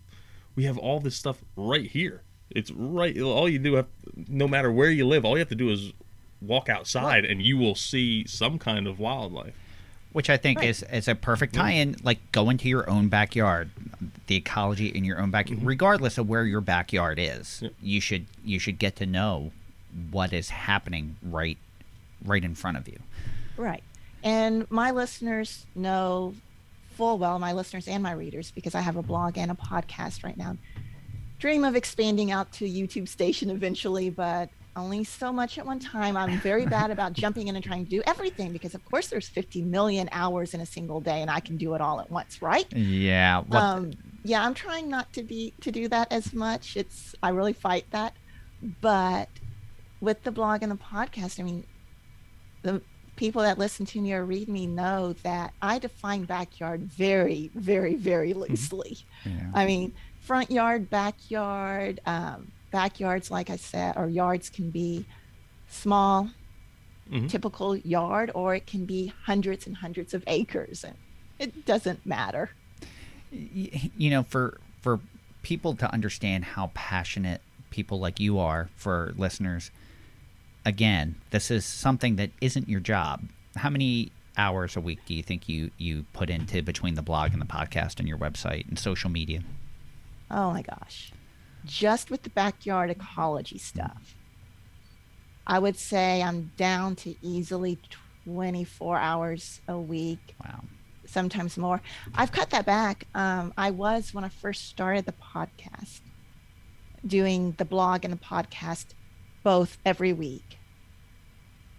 we 0.57 0.65
have 0.65 0.79
all 0.79 1.01
this 1.01 1.17
stuff 1.17 1.39
right 1.57 1.89
here 1.91 2.23
it's 2.55 2.71
right 2.73 3.21
all 3.21 3.49
you 3.49 3.59
do 3.59 3.75
have 3.75 3.87
no 4.29 4.47
matter 4.47 4.71
where 4.71 4.91
you 4.91 5.07
live 5.07 5.25
all 5.25 5.33
you 5.33 5.41
have 5.41 5.49
to 5.49 5.55
do 5.55 5.71
is 5.71 5.93
walk 6.41 6.69
outside 6.69 7.25
and 7.25 7.43
you 7.43 7.57
will 7.57 7.75
see 7.75 8.27
some 8.27 8.59
kind 8.59 8.87
of 8.87 8.99
wildlife 8.99 9.55
which 10.13 10.29
I 10.29 10.37
think 10.37 10.59
Right. 10.59 10.69
is 10.69 10.83
is 10.93 11.09
a 11.09 11.15
perfect 11.15 11.55
mm. 11.55 11.59
tie-in. 11.59 11.97
Like 12.03 12.33
go 12.33 12.51
into 12.51 12.69
your 12.69 12.89
own 12.89 13.09
backyard, 13.09 13.71
the 14.27 14.37
ecology 14.37 14.89
in 14.89 15.05
your 15.05 15.21
own 15.21 15.31
backyard, 15.31 15.61
mm-hmm. 15.61 15.69
regardless 15.69 16.19
of 16.19 16.29
where 16.29 16.45
your 16.45 16.61
backyard 16.61 17.19
is. 17.19 17.61
Yep. 17.63 17.73
You 17.83 18.01
should 18.01 18.27
you 18.45 18.59
should 18.59 18.79
get 18.79 18.97
to 18.97 19.07
know 19.07 19.53
what 20.11 20.33
is 20.33 20.51
happening 20.51 21.17
right 21.23 21.59
right 22.25 22.45
in 22.45 22.55
front 22.55 22.77
of 22.77 22.89
you. 22.89 22.99
Right. 23.57 23.83
And 24.23 24.71
my 24.71 24.91
listeners 24.93 25.67
know 25.75 26.35
full 26.95 27.19
well, 27.19 27.39
my 27.39 27.53
listeners 27.53 27.89
and 27.89 28.03
my 28.03 28.13
readers, 28.13 28.51
because 28.51 28.75
I 28.75 28.81
have 28.81 28.97
a 28.97 29.01
mm-hmm. 29.01 29.09
blog 29.09 29.39
and 29.39 29.51
a 29.51 29.55
podcast 29.55 30.25
right 30.25 30.37
now. 30.37 30.57
Dream 31.43 31.65
of 31.65 31.75
expanding 31.75 32.31
out 32.31 32.53
to 32.53 32.67
a 32.67 32.69
YouTube 32.69 33.09
station 33.09 33.51
eventually, 33.51 34.11
but 34.11 34.49
only 34.77 35.03
so 35.03 35.33
much 35.33 35.59
at 35.59 35.67
one 35.67 35.81
time. 35.81 36.17
I'm 36.17 36.39
very 36.39 36.67
bad 36.67 36.93
about 36.93 37.13
jumping 37.25 37.49
in 37.49 37.57
and 37.57 37.65
trying 37.65 37.83
to 37.83 37.91
do 37.91 38.01
everything 38.07 38.53
because, 38.53 38.77
of 38.77 38.85
course, 38.85 39.09
there's 39.09 39.29
50 39.29 39.63
million 39.63 40.09
hours 40.13 40.55
in 40.55 40.61
a 40.61 40.67
single 40.67 41.01
day, 41.01 41.21
and 41.21 41.29
I 41.29 41.41
can 41.41 41.57
do 41.57 41.75
it 41.75 41.81
all 41.81 42.01
at 42.01 42.09
once, 42.13 42.43
right? 42.43 42.73
Yeah. 42.73 43.41
What, 43.41 43.61
um, 43.61 43.91
yeah, 44.23 44.47
I'm 44.47 44.55
trying 44.55 44.89
not 44.89 45.13
to 45.15 45.25
be 45.25 45.53
to 45.63 45.73
do 45.73 45.89
that 45.89 46.13
as 46.13 46.33
much. 46.33 46.77
It's 46.77 47.13
I 47.25 47.31
really 47.31 47.55
fight 47.55 47.87
that, 47.91 48.15
but 48.81 49.29
with 50.01 50.23
the 50.23 50.31
blog 50.31 50.63
and 50.63 50.71
the 50.71 50.77
podcast, 50.77 51.41
I 51.41 51.43
mean, 51.43 51.65
the 52.63 52.81
people 53.17 53.43
that 53.43 53.59
listen 53.59 53.85
to 53.87 54.01
me 54.01 54.13
or 54.13 54.25
read 54.25 54.49
me 54.49 54.69
know 54.69 55.15
that 55.25 55.55
I 55.61 55.81
define 55.81 56.23
backyard 56.23 56.83
very, 56.83 57.51
very, 57.57 57.97
very 57.97 58.33
loosely. 58.33 58.99
yeah. 59.25 59.51
I 59.55 59.67
mean, 59.67 59.93
front 60.23 60.51
yard, 60.51 60.89
backyard, 60.89 62.01
um, 62.07 62.51
backyards, 62.71 63.31
like 63.31 63.51
I 63.51 63.57
said, 63.57 63.97
or 63.97 64.09
yards 64.09 64.49
can 64.49 64.71
be 64.71 65.05
small, 65.69 66.31
Mhm. 67.11 67.29
typical 67.29 67.77
yard, 67.77 68.31
or 68.35 68.55
it 68.55 68.67
can 68.67 68.87
be 68.87 69.13
hundreds 69.25 69.67
and 69.67 69.77
hundreds 69.79 70.15
of 70.15 70.23
acres, 70.27 70.85
and 70.85 70.97
it 71.39 71.67
doesn't 71.67 72.07
matter. 72.07 72.51
you 73.35 74.11
know 74.11 74.23
for 74.25 74.59
for 74.83 75.01
people 75.43 75.75
to 75.75 75.91
understand 75.91 76.45
how 76.45 76.71
passionate 76.75 77.41
people 77.71 77.99
like 77.99 78.21
you 78.21 78.39
are 78.39 78.69
for 78.77 79.15
listeners 79.17 79.71
again 80.67 81.15
this 81.31 81.51
is 81.51 81.65
something 81.65 82.17
that 82.17 82.31
isn't 82.43 82.69
your 82.69 82.79
job 82.81 83.23
how 83.57 83.71
many 83.71 84.13
hours 84.37 84.77
a 84.77 84.81
week 84.83 84.99
do 85.07 85.15
you 85.15 85.23
think 85.23 85.49
you 85.49 85.71
you 85.79 86.05
put 86.13 86.29
into 86.29 86.63
between 86.63 86.95
the 86.95 87.01
blog 87.01 87.33
and 87.33 87.41
the 87.41 87.47
podcast 87.47 87.99
and 87.99 88.07
your 88.07 88.19
website 88.19 88.69
and 88.69 88.79
social 88.79 89.09
media 89.09 89.41
Oh 90.33 90.51
my 90.51 90.63
gosh. 90.63 91.13
Just 91.65 92.11
with 92.11 92.23
the 92.23 92.31
backyard 92.31 92.91
ecology 92.91 93.59
stuff, 93.59 94.17
I 95.47 95.59
would 95.59 95.77
say 95.77 96.23
I'm 96.23 96.51
down 96.57 96.97
to 96.97 97.15
easily 97.23 97.79
24 98.25 98.99
hours 98.99 99.61
a 99.69 99.79
week, 99.79 100.35
wow 100.43 100.63
sometimes 101.13 101.59
more. 101.59 101.81
I've 102.15 102.33
cut 102.33 102.51
that 102.51 102.67
back. 102.67 103.07
Um, 103.15 103.53
I 103.57 103.71
was, 103.71 104.15
when 104.15 104.25
I 104.25 104.29
first 104.29 104.69
started 104.69 105.05
the 105.05 105.13
podcast, 105.13 106.01
doing 107.07 107.55
the 107.59 107.65
blog 107.65 108.05
and 108.05 108.13
the 108.13 108.19
podcast 108.19 108.87
both 109.43 109.79
every 109.85 110.13
week. 110.13 110.59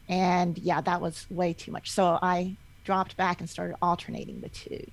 And 0.07 0.57
yeah, 0.57 0.81
that 0.81 1.01
was 1.01 1.25
way 1.29 1.53
too 1.53 1.71
much. 1.71 1.89
So 1.91 2.19
I 2.21 2.57
dropped 2.83 3.17
back 3.17 3.39
and 3.39 3.49
started 3.49 3.75
alternating 3.81 4.41
the 4.41 4.49
two. 4.49 4.85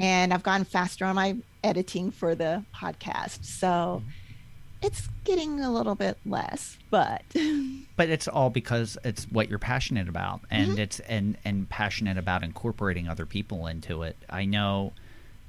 And 0.00 0.32
I've 0.32 0.42
gotten 0.42 0.64
faster 0.64 1.04
on 1.04 1.14
my 1.14 1.36
editing 1.62 2.10
for 2.10 2.34
the 2.34 2.64
podcast. 2.74 3.44
So 3.44 4.02
it's 4.82 5.08
getting 5.24 5.60
a 5.60 5.70
little 5.70 5.94
bit 5.94 6.16
less, 6.24 6.78
but 6.90 7.22
but 7.96 8.08
it's 8.08 8.26
all 8.26 8.50
because 8.50 8.96
it's 9.04 9.24
what 9.24 9.50
you're 9.50 9.58
passionate 9.58 10.08
about 10.08 10.40
and 10.50 10.78
it's 10.78 11.00
and 11.00 11.36
and 11.44 11.68
passionate 11.68 12.16
about 12.16 12.42
incorporating 12.42 13.08
other 13.08 13.26
people 13.26 13.66
into 13.66 14.02
it 14.02 14.16
i 14.30 14.46
know 14.46 14.92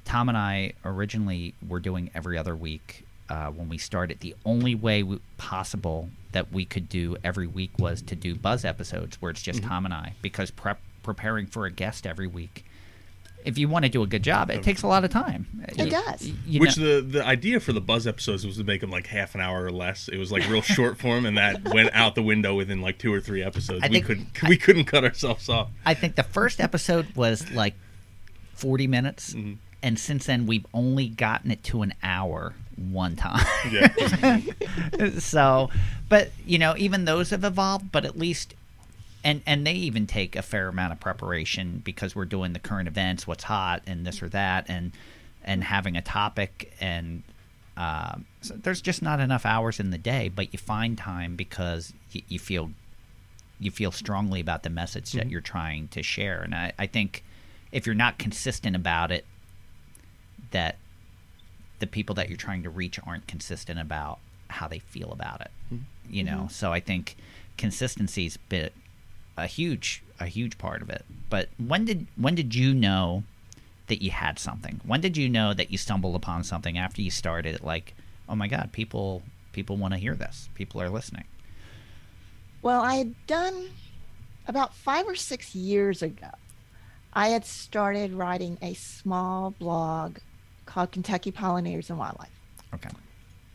tom 0.04 0.28
and 0.28 0.36
i 0.36 0.72
originally 0.84 1.54
were 1.66 1.80
doing 1.80 2.10
every 2.14 2.36
other 2.36 2.54
week 2.54 3.06
uh, 3.32 3.48
when 3.50 3.68
we 3.68 3.78
started, 3.78 4.20
the 4.20 4.34
only 4.44 4.74
way 4.74 5.02
we, 5.02 5.18
possible 5.38 6.10
that 6.32 6.52
we 6.52 6.66
could 6.66 6.86
do 6.88 7.16
every 7.24 7.46
week 7.46 7.70
was 7.78 8.02
to 8.02 8.14
do 8.14 8.34
buzz 8.34 8.62
episodes 8.62 9.20
where 9.22 9.30
it's 9.30 9.40
just 9.40 9.60
Mm-hmm. 9.60 9.68
Tom 9.68 9.84
and 9.86 9.94
I, 9.94 10.14
because 10.20 10.50
prep 10.50 10.80
preparing 11.02 11.46
for 11.46 11.64
a 11.66 11.70
guest 11.70 12.06
every 12.06 12.26
week. 12.26 12.64
If 13.44 13.58
you 13.58 13.68
want 13.68 13.84
to 13.84 13.88
do 13.88 14.02
a 14.02 14.06
good 14.06 14.22
job, 14.22 14.50
it 14.50 14.62
takes 14.62 14.82
a 14.82 14.86
lot 14.86 15.04
of 15.04 15.10
time. 15.10 15.46
It 15.78 15.90
does. 15.90 16.30
You 16.46 16.60
Which 16.60 16.76
know- 16.78 17.00
the 17.00 17.18
the 17.18 17.26
idea 17.26 17.60
for 17.60 17.72
the 17.72 17.80
buzz 17.80 18.06
episodes 18.06 18.46
was 18.46 18.56
to 18.56 18.64
make 18.64 18.80
them 18.80 18.90
like 18.90 19.06
half 19.06 19.34
an 19.34 19.40
hour 19.40 19.64
or 19.64 19.70
less. 19.70 20.08
It 20.08 20.18
was 20.18 20.30
like 20.32 20.48
real 20.48 20.62
short 20.76 20.98
form, 20.98 21.26
and 21.26 21.36
that 21.38 21.62
went 21.72 21.90
out 21.94 22.14
the 22.14 22.22
window 22.22 22.54
within 22.54 22.80
like 22.80 22.98
two 22.98 23.12
or 23.12 23.20
three 23.20 23.42
episodes. 23.42 23.80
I 23.82 23.88
we 23.88 24.00
think- 24.00 24.06
couldn't 24.34 24.48
we 24.48 24.56
couldn't 24.56 24.84
cut 24.84 25.04
ourselves 25.04 25.48
off. 25.48 25.70
I 25.86 25.94
think 25.94 26.14
the 26.16 26.22
first 26.22 26.60
episode 26.60 27.14
was 27.16 27.50
like 27.52 27.74
40 28.54 28.86
minutes. 28.86 29.34
Mm-hmm. 29.34 29.54
And 29.84 29.98
since 29.98 30.26
then, 30.26 30.46
we've 30.46 30.66
only 30.72 31.08
gotten 31.08 31.50
it 31.50 31.64
to 31.64 31.82
an 31.82 31.92
hour 32.04 32.54
one 32.76 33.16
time. 33.16 33.44
Yeah, 33.70 34.38
so, 35.18 35.70
but, 36.08 36.30
you 36.46 36.58
know, 36.58 36.74
even 36.76 37.04
those 37.04 37.30
have 37.30 37.42
evolved, 37.42 37.90
but 37.90 38.04
at 38.04 38.16
least. 38.16 38.54
And, 39.24 39.42
and 39.46 39.66
they 39.66 39.74
even 39.74 40.06
take 40.06 40.34
a 40.34 40.42
fair 40.42 40.68
amount 40.68 40.92
of 40.92 41.00
preparation 41.00 41.80
because 41.84 42.16
we're 42.16 42.24
doing 42.24 42.52
the 42.52 42.58
current 42.58 42.88
events, 42.88 43.26
what's 43.26 43.44
hot, 43.44 43.82
and 43.86 44.06
this 44.06 44.22
or 44.22 44.28
that, 44.30 44.66
and 44.68 44.92
and 45.44 45.64
having 45.64 45.96
a 45.96 46.02
topic, 46.02 46.72
and 46.80 47.22
um, 47.76 48.26
so 48.42 48.54
there's 48.54 48.80
just 48.80 49.02
not 49.02 49.20
enough 49.20 49.44
hours 49.44 49.80
in 49.80 49.90
the 49.90 49.98
day. 49.98 50.28
But 50.28 50.52
you 50.52 50.58
find 50.58 50.96
time 50.96 51.36
because 51.36 51.92
you, 52.12 52.22
you 52.28 52.38
feel 52.38 52.70
you 53.58 53.70
feel 53.70 53.92
strongly 53.92 54.40
about 54.40 54.62
the 54.62 54.70
message 54.70 55.12
that 55.12 55.22
mm-hmm. 55.22 55.30
you're 55.30 55.40
trying 55.40 55.88
to 55.88 56.02
share. 56.02 56.42
And 56.42 56.54
I, 56.54 56.72
I 56.78 56.86
think 56.86 57.24
if 57.70 57.86
you're 57.86 57.94
not 57.94 58.18
consistent 58.18 58.74
about 58.74 59.12
it, 59.12 59.24
that 60.50 60.78
the 61.78 61.86
people 61.86 62.14
that 62.16 62.28
you're 62.28 62.36
trying 62.36 62.64
to 62.64 62.70
reach 62.70 62.98
aren't 63.06 63.26
consistent 63.26 63.78
about 63.78 64.18
how 64.48 64.68
they 64.68 64.80
feel 64.80 65.12
about 65.12 65.40
it. 65.40 65.50
Mm-hmm. 65.72 66.14
You 66.14 66.24
know, 66.24 66.32
mm-hmm. 66.32 66.48
so 66.48 66.72
I 66.72 66.80
think 66.80 67.16
consistency's 67.56 68.36
been 68.36 68.70
a 69.36 69.46
huge 69.46 70.02
a 70.20 70.26
huge 70.26 70.58
part 70.58 70.82
of 70.82 70.90
it. 70.90 71.04
But 71.30 71.48
when 71.58 71.84
did 71.84 72.06
when 72.16 72.34
did 72.34 72.54
you 72.54 72.74
know 72.74 73.24
that 73.88 74.02
you 74.02 74.10
had 74.10 74.38
something? 74.38 74.80
When 74.84 75.00
did 75.00 75.16
you 75.16 75.28
know 75.28 75.52
that 75.54 75.70
you 75.70 75.78
stumbled 75.78 76.16
upon 76.16 76.44
something 76.44 76.78
after 76.78 77.02
you 77.02 77.10
started? 77.10 77.62
Like, 77.62 77.94
oh 78.28 78.34
my 78.34 78.48
God, 78.48 78.72
people 78.72 79.22
people 79.52 79.76
want 79.76 79.94
to 79.94 80.00
hear 80.00 80.14
this. 80.14 80.48
People 80.54 80.80
are 80.80 80.90
listening. 80.90 81.24
Well, 82.62 82.80
I 82.80 82.94
had 82.94 83.14
done 83.26 83.70
about 84.46 84.74
five 84.74 85.06
or 85.06 85.14
six 85.14 85.54
years 85.54 86.02
ago. 86.02 86.30
I 87.12 87.28
had 87.28 87.44
started 87.44 88.12
writing 88.12 88.56
a 88.62 88.74
small 88.74 89.50
blog 89.50 90.18
called 90.64 90.92
Kentucky 90.92 91.32
Pollinators 91.32 91.90
and 91.90 91.98
Wildlife. 91.98 92.30
Okay. 92.74 92.88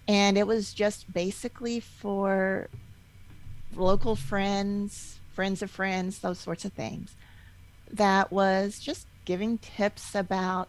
And 0.08 0.38
it 0.38 0.46
was 0.46 0.74
just 0.74 1.12
basically 1.12 1.80
for 1.80 2.70
local 3.76 4.16
friends, 4.16 5.17
friends 5.38 5.62
of 5.62 5.70
friends, 5.70 6.18
those 6.18 6.40
sorts 6.40 6.66
of 6.66 6.74
things. 6.74 7.16
That 7.92 8.32
was 8.32 8.80
just 8.80 9.06
giving 9.24 9.60
tips 9.60 10.16
about 10.16 10.68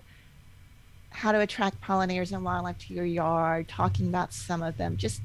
how 1.09 1.33
to 1.33 1.41
attract 1.41 1.81
pollinators 1.81 2.33
and 2.33 2.45
wildlife 2.45 2.77
to 2.81 2.93
your 2.93 3.07
yard, 3.07 3.67
talking 3.67 4.09
about 4.09 4.35
some 4.35 4.63
of 4.63 4.77
them, 4.77 4.99
just 4.99 5.23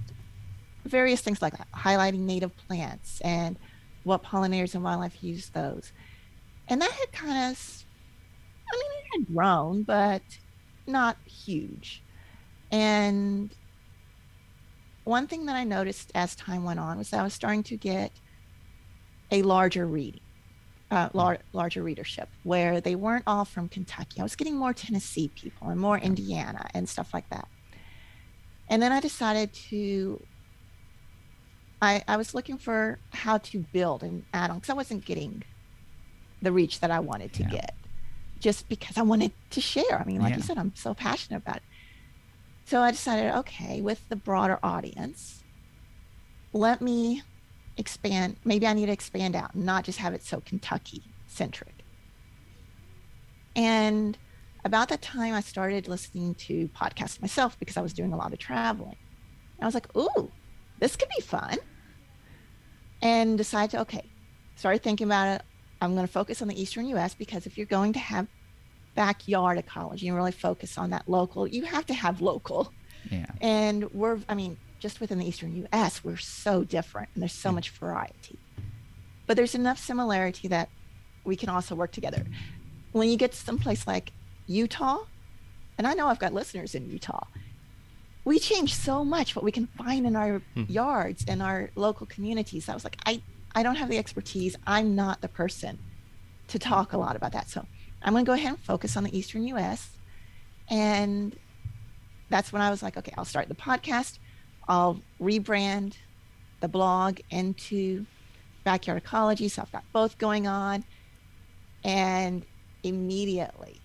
various 0.85 1.19
things 1.19 1.41
like 1.41 1.57
that, 1.57 1.67
highlighting 1.75 2.19
native 2.19 2.55
plants 2.55 3.19
and 3.19 3.59
what 4.05 4.23
pollinators 4.23 4.75
and 4.75 4.83
wildlife 4.83 5.21
use 5.21 5.49
those. 5.49 5.91
And 6.69 6.81
that 6.81 6.91
had 6.91 7.11
kind 7.11 7.51
of, 7.51 7.83
I 8.71 8.77
mean, 8.77 8.91
it 8.97 9.19
had 9.19 9.35
grown, 9.35 9.83
but 9.83 10.21
not 10.87 11.17
huge. 11.25 12.01
And 12.71 13.53
one 15.03 15.27
thing 15.27 15.47
that 15.47 15.57
I 15.57 15.65
noticed 15.65 16.13
as 16.15 16.33
time 16.33 16.63
went 16.63 16.79
on 16.79 16.97
was 16.97 17.09
that 17.09 17.19
I 17.19 17.23
was 17.23 17.33
starting 17.33 17.63
to 17.63 17.75
get 17.75 18.13
a 19.33 19.41
larger 19.41 19.85
reading, 19.85 20.21
uh, 20.91 21.09
lar- 21.13 21.39
larger 21.51 21.81
readership, 21.83 22.29
where 22.43 22.79
they 22.79 22.95
weren't 22.95 23.23
all 23.27 23.43
from 23.45 23.67
Kentucky. 23.67 24.19
I 24.19 24.23
was 24.23 24.35
getting 24.35 24.55
more 24.55 24.73
Tennessee 24.73 25.29
people 25.35 25.67
and 25.69 25.79
more 25.79 25.97
Indiana 25.97 26.69
and 26.73 26.87
stuff 26.87 27.13
like 27.13 27.27
that. 27.31 27.47
And 28.69 28.81
then 28.81 28.91
I 28.93 29.01
decided 29.01 29.51
to. 29.69 30.23
I, 31.81 32.01
I 32.07 32.15
was 32.15 32.33
looking 32.33 32.57
for 32.57 32.97
how 33.11 33.39
to 33.39 33.59
build 33.73 34.03
and 34.03 34.23
add 34.33 34.49
on 34.51 34.57
because 34.59 34.69
I 34.69 34.73
wasn't 34.73 35.03
getting 35.03 35.43
the 36.41 36.51
reach 36.51 36.79
that 36.79 36.91
I 36.91 36.99
wanted 36.99 37.33
to 37.33 37.43
Yeah. 37.43 37.49
get 37.49 37.75
just 38.39 38.69
because 38.69 38.97
I 38.97 39.01
wanted 39.01 39.31
to 39.49 39.59
share. 39.61 39.99
I 39.99 40.05
mean, 40.05 40.21
like 40.21 40.31
Yeah. 40.31 40.37
you 40.37 40.43
said, 40.43 40.57
I'm 40.57 40.73
so 40.75 40.93
passionate 40.93 41.37
about 41.37 41.57
it. 41.57 41.63
So 42.65 42.81
I 42.81 42.91
decided, 42.91 43.33
okay, 43.39 43.81
with 43.81 44.07
the 44.07 44.15
broader 44.15 44.59
audience, 44.63 45.43
let 46.53 46.81
me 46.81 47.21
expand. 47.77 48.37
Maybe 48.43 48.67
I 48.67 48.73
need 48.73 48.87
to 48.87 48.91
expand 48.91 49.35
out 49.35 49.53
and 49.53 49.65
not 49.65 49.83
just 49.83 49.99
have 49.99 50.13
it 50.13 50.23
so 50.23 50.41
Kentucky 50.41 51.03
centric. 51.27 51.73
And 53.55 54.17
about 54.65 54.89
that 54.89 55.01
time, 55.01 55.33
I 55.33 55.41
started 55.41 55.87
listening 55.87 56.35
to 56.35 56.67
podcasts 56.69 57.21
myself 57.21 57.57
because 57.59 57.77
I 57.77 57.81
was 57.81 57.93
doing 57.93 58.13
a 58.13 58.17
lot 58.17 58.33
of 58.33 58.39
traveling. 58.39 58.95
I 59.61 59.65
was 59.65 59.73
like, 59.73 59.95
ooh, 59.95 60.31
this 60.79 60.95
could 60.95 61.09
be 61.15 61.21
fun. 61.21 61.57
And 63.01 63.37
decided 63.37 63.71
to, 63.71 63.81
okay, 63.81 64.09
started 64.55 64.81
thinking 64.81 65.07
about 65.07 65.35
it. 65.35 65.41
I'm 65.81 65.95
going 65.95 66.07
to 66.07 66.11
focus 66.11 66.41
on 66.41 66.47
the 66.47 66.59
Eastern 66.59 66.87
US 66.87 67.13
because 67.13 67.45
if 67.45 67.57
you're 67.57 67.67
going 67.67 67.93
to 67.93 67.99
have 67.99 68.27
backyard 68.95 69.57
ecology 69.57 70.07
and 70.07 70.15
really 70.15 70.31
focus 70.31 70.77
on 70.77 70.91
that 70.91 71.07
local, 71.09 71.47
you 71.47 71.63
have 71.63 71.85
to 71.87 71.93
have 71.93 72.21
local. 72.21 72.71
Yeah. 73.11 73.25
And 73.41 73.91
we're, 73.93 74.19
I 74.29 74.35
mean, 74.35 74.57
just 74.83 74.99
within 74.99 75.17
the 75.17 75.25
Eastern 75.25 75.65
US, 75.71 76.03
we're 76.03 76.17
so 76.17 76.65
different 76.65 77.07
and 77.13 77.23
there's 77.23 77.31
so 77.31 77.49
hmm. 77.49 77.55
much 77.55 77.69
variety. 77.69 78.37
But 79.25 79.37
there's 79.37 79.55
enough 79.55 79.79
similarity 79.79 80.49
that 80.49 80.67
we 81.23 81.37
can 81.37 81.47
also 81.47 81.73
work 81.73 81.93
together. 81.93 82.25
When 82.91 83.09
you 83.09 83.15
get 83.15 83.31
to 83.31 83.37
someplace 83.37 83.87
like 83.87 84.11
Utah, 84.45 85.05
and 85.77 85.87
I 85.87 85.93
know 85.93 86.07
I've 86.07 86.19
got 86.19 86.33
listeners 86.33 86.75
in 86.75 86.89
Utah, 86.89 87.25
we 88.25 88.39
change 88.39 88.75
so 88.75 89.05
much 89.05 89.37
what 89.37 89.45
we 89.45 89.53
can 89.53 89.67
find 89.67 90.05
in 90.05 90.17
our 90.17 90.41
hmm. 90.53 90.65
yards 90.67 91.23
and 91.29 91.41
our 91.41 91.71
local 91.75 92.05
communities. 92.05 92.67
I 92.67 92.73
was 92.73 92.83
like, 92.83 92.97
I, 93.05 93.21
I 93.55 93.63
don't 93.63 93.77
have 93.77 93.89
the 93.89 93.97
expertise. 93.97 94.57
I'm 94.67 94.95
not 94.95 95.21
the 95.21 95.29
person 95.29 95.79
to 96.49 96.59
talk 96.59 96.91
a 96.91 96.97
lot 96.97 97.15
about 97.15 97.31
that. 97.31 97.49
So 97.49 97.65
I'm 98.01 98.11
going 98.11 98.25
to 98.25 98.29
go 98.29 98.33
ahead 98.33 98.49
and 98.49 98.59
focus 98.59 98.97
on 98.97 99.05
the 99.05 99.17
Eastern 99.17 99.47
US. 99.47 99.91
And 100.69 101.37
that's 102.29 102.51
when 102.51 102.61
I 102.61 102.69
was 102.69 102.83
like, 102.83 102.97
okay, 102.97 103.13
I'll 103.17 103.23
start 103.23 103.47
the 103.47 103.55
podcast. 103.55 104.19
I'll 104.67 104.99
rebrand 105.21 105.95
the 106.61 106.67
blog 106.67 107.19
into 107.29 108.05
backyard 108.63 108.97
ecology. 108.97 109.49
So 109.49 109.61
I've 109.61 109.71
got 109.71 109.83
both 109.91 110.17
going 110.17 110.47
on. 110.47 110.83
And 111.83 112.45
immediately 112.83 113.81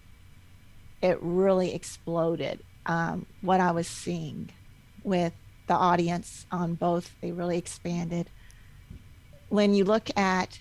it 1.02 1.18
really 1.20 1.74
exploded 1.74 2.60
um, 2.86 3.26
what 3.40 3.60
I 3.60 3.70
was 3.70 3.86
seeing 3.86 4.50
with 5.02 5.32
the 5.66 5.74
audience 5.74 6.46
on 6.50 6.74
both. 6.74 7.14
They 7.20 7.32
really 7.32 7.58
expanded. 7.58 8.30
When 9.48 9.74
you 9.74 9.84
look 9.84 10.10
at 10.16 10.58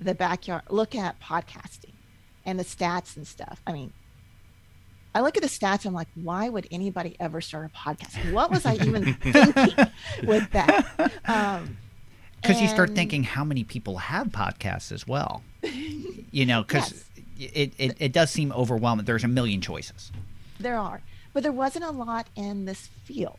the 0.00 0.14
backyard, 0.14 0.62
look 0.68 0.94
at 0.94 1.20
podcasting 1.20 1.94
and 2.44 2.58
the 2.58 2.64
stats 2.64 3.16
and 3.16 3.26
stuff. 3.26 3.60
I 3.66 3.72
mean, 3.72 3.92
I 5.14 5.20
look 5.20 5.36
at 5.36 5.42
the 5.42 5.48
stats. 5.48 5.86
I'm 5.86 5.94
like, 5.94 6.08
why 6.14 6.48
would 6.48 6.66
anybody 6.70 7.16
ever 7.20 7.40
start 7.40 7.70
a 7.72 7.76
podcast? 7.76 8.32
What 8.32 8.50
was 8.50 8.66
I 8.66 8.74
even 8.74 9.14
thinking 9.20 9.86
with 10.24 10.50
that? 10.50 11.12
Um, 11.26 11.76
because 12.42 12.60
you 12.60 12.68
start 12.68 12.94
thinking 12.94 13.22
how 13.22 13.42
many 13.42 13.64
people 13.64 13.96
have 13.96 14.26
podcasts 14.26 14.92
as 14.92 15.06
well 15.06 15.42
you 15.62 16.44
know 16.44 16.62
because 16.62 17.04
it, 17.38 17.72
it, 17.78 17.96
it 17.98 18.12
does 18.12 18.30
seem 18.30 18.52
overwhelming 18.52 19.06
there's 19.06 19.24
a 19.24 19.28
million 19.28 19.62
choices 19.62 20.12
There 20.60 20.78
are, 20.78 21.00
but 21.32 21.42
there 21.42 21.52
wasn't 21.52 21.84
a 21.86 21.90
lot 21.90 22.26
in 22.36 22.66
this 22.66 22.88
field 23.04 23.38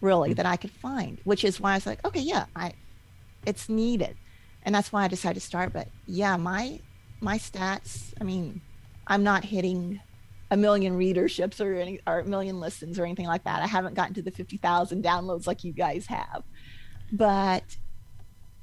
really 0.00 0.32
that 0.34 0.46
I 0.46 0.56
could 0.56 0.70
find, 0.72 1.18
which 1.24 1.44
is 1.44 1.60
why 1.60 1.72
I 1.72 1.74
was 1.76 1.86
like, 1.86 2.04
okay, 2.04 2.20
yeah, 2.20 2.46
I, 2.56 2.72
it's 3.46 3.68
needed, 3.68 4.16
and 4.64 4.74
that's 4.74 4.92
why 4.92 5.04
I 5.04 5.08
decided 5.08 5.40
to 5.40 5.46
start. 5.46 5.72
But 5.72 5.88
yeah, 6.06 6.36
my 6.36 6.80
my 7.20 7.38
stats, 7.38 8.12
I 8.20 8.24
mean, 8.24 8.60
I'm 9.06 9.22
not 9.22 9.44
hitting 9.44 10.00
a 10.50 10.56
million 10.56 10.96
readerships 10.98 11.60
or 11.60 11.74
any 11.74 12.00
or 12.06 12.20
a 12.20 12.24
million 12.24 12.58
listens 12.60 12.98
or 12.98 13.04
anything 13.04 13.26
like 13.26 13.44
that. 13.44 13.62
I 13.62 13.66
haven't 13.66 13.94
gotten 13.94 14.14
to 14.14 14.22
the 14.22 14.30
fifty 14.30 14.56
thousand 14.56 15.04
downloads 15.04 15.46
like 15.46 15.62
you 15.64 15.72
guys 15.72 16.06
have, 16.06 16.42
but 17.12 17.76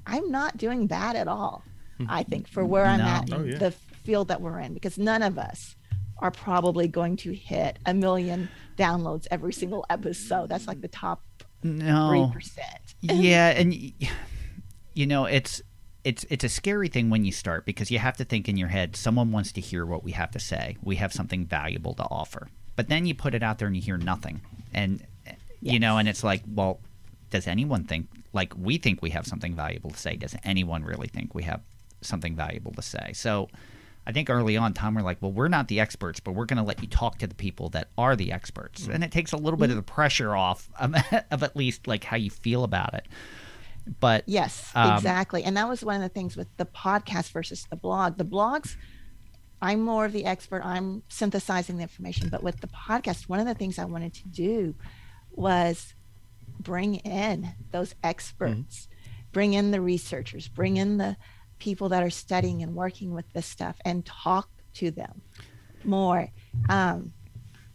I'm 0.06 0.32
not 0.32 0.58
doing 0.58 0.88
bad 0.88 1.16
at 1.16 1.28
all. 1.28 1.64
Hmm. 1.98 2.06
I 2.10 2.24
think 2.24 2.48
for 2.48 2.64
where 2.66 2.86
I'm 2.86 3.00
No. 3.00 3.06
at 3.06 3.34
Oh, 3.34 3.42
in 3.42 3.48
yeah. 3.52 3.58
the 3.58 3.72
field 3.72 4.28
that 4.30 4.42
we're 4.42 4.60
in, 4.60 4.74
because 4.74 4.98
none 4.98 5.22
of 5.24 5.38
us 5.38 5.76
are 6.20 6.32
probably 6.32 6.88
going 6.88 7.16
to 7.18 7.34
hit 7.34 7.78
a 7.86 7.94
million 7.94 8.50
downloads 8.78 9.28
every 9.30 9.54
single 9.54 9.86
episode. 9.90 10.50
That's 10.50 10.68
like 10.68 10.82
the 10.82 10.88
top 10.88 11.22
3%. 11.64 12.32
yeah 13.02 13.50
and 13.50 13.74
you 14.94 15.06
know 15.06 15.26
it's 15.26 15.62
it's 16.10 16.24
it's 16.30 16.44
a 16.44 16.50
scary 16.50 16.90
thing 16.96 17.10
when 17.10 17.24
you 17.26 17.32
start 17.32 17.66
because 17.66 17.92
you 17.94 18.00
have 18.00 18.18
to 18.18 18.26
think 18.32 18.48
in 18.48 18.56
your 18.58 18.70
head 18.78 18.96
someone 18.96 19.32
wants 19.32 19.52
to 19.52 19.62
hear 19.62 19.84
what 19.86 20.04
we 20.04 20.12
have 20.22 20.32
to 20.32 20.40
say 20.40 20.78
we 20.82 20.96
have 21.04 21.12
something 21.12 21.46
valuable 21.46 21.94
to 21.94 22.04
offer 22.04 22.48
but 22.76 22.88
then 22.90 23.06
you 23.08 23.14
put 23.14 23.34
it 23.34 23.44
out 23.44 23.58
there 23.58 23.68
and 23.68 23.76
you 23.76 23.82
hear 23.82 23.98
nothing 23.98 24.42
and 24.74 24.92
You 25.62 25.80
know, 25.80 25.98
and 25.98 26.08
it's 26.08 26.24
like, 26.24 26.44
well, 26.48 26.80
does 27.30 27.48
anyone 27.48 27.84
think 27.84 28.08
like 28.34 28.54
we 28.58 28.78
think 28.78 29.02
we 29.02 29.10
have 29.12 29.26
something 29.26 29.56
valuable 29.56 29.90
to 29.92 29.98
say? 29.98 30.16
Does 30.16 30.36
anyone 30.44 30.84
really 30.84 31.08
think 31.08 31.34
we 31.34 31.44
have 31.44 31.62
something 32.02 32.36
valuable 32.36 32.72
to 32.74 32.82
say? 32.82 33.12
So 33.14 33.50
I 34.06 34.12
think 34.12 34.30
early 34.30 34.56
on, 34.56 34.74
Tom, 34.74 34.96
we're 34.96 35.02
like, 35.02 35.18
well, 35.22 35.32
we're 35.32 35.50
not 35.50 35.68
the 35.68 35.80
experts, 35.80 36.20
but 36.20 36.34
we're 36.34 36.46
going 36.46 36.58
to 36.58 36.64
let 36.64 36.82
you 36.82 36.88
talk 36.88 37.18
to 37.20 37.28
the 37.28 37.36
people 37.36 37.70
that 37.70 37.90
are 37.98 38.16
the 38.16 38.32
experts, 38.32 38.88
and 38.88 39.04
it 39.04 39.12
takes 39.12 39.34
a 39.34 39.38
little 39.38 39.58
bit 39.58 39.70
of 39.70 39.76
the 39.76 39.82
pressure 39.82 40.36
off 40.36 40.70
of, 40.80 40.96
of 41.32 41.44
at 41.44 41.56
least 41.58 41.88
like 41.88 42.04
how 42.06 42.16
you 42.16 42.30
feel 42.30 42.64
about 42.64 42.94
it. 42.94 43.06
But 44.00 44.24
Yes, 44.28 44.72
Um, 44.76 44.96
exactly. 44.96 45.44
And 45.44 45.58
that 45.58 45.68
was 45.68 45.84
one 45.84 45.96
of 45.96 46.02
the 46.02 46.10
things 46.10 46.36
with 46.36 46.48
the 46.58 46.66
podcast 46.66 47.32
versus 47.32 47.66
the 47.70 47.76
blog. 47.76 48.18
The 48.18 48.26
blogs, 48.26 48.76
I'm 49.62 49.82
more 49.82 50.06
of 50.06 50.14
the 50.14 50.26
expert. 50.26 50.62
I'm 50.64 51.04
synthesizing 51.10 51.78
the 51.78 51.84
information. 51.84 52.30
But 52.30 52.44
with 52.44 52.62
the 52.62 52.68
podcast, 52.68 53.30
one 53.30 53.40
of 53.40 53.46
the 53.46 53.54
things 53.56 53.80
I 53.80 53.86
wanted 53.86 54.14
to 54.16 54.28
do 54.28 54.76
was 55.32 55.94
bring 56.60 56.96
in 56.96 57.54
those 57.72 57.96
experts, 58.04 58.88
bring 59.32 59.54
in 59.54 59.72
the 59.72 59.82
researchers, 59.82 60.48
bring 60.48 60.78
in 60.78 60.98
the 60.98 61.18
people 61.60 61.90
that 61.90 62.04
are 62.04 62.10
studying 62.10 62.62
and 62.62 62.76
working 62.76 63.14
with 63.14 63.32
this 63.34 63.46
stuff 63.46 63.78
and 63.86 64.06
talk 64.06 64.50
to 64.76 64.92
them 64.92 65.22
more. 65.84 66.30
Um, 66.70 67.14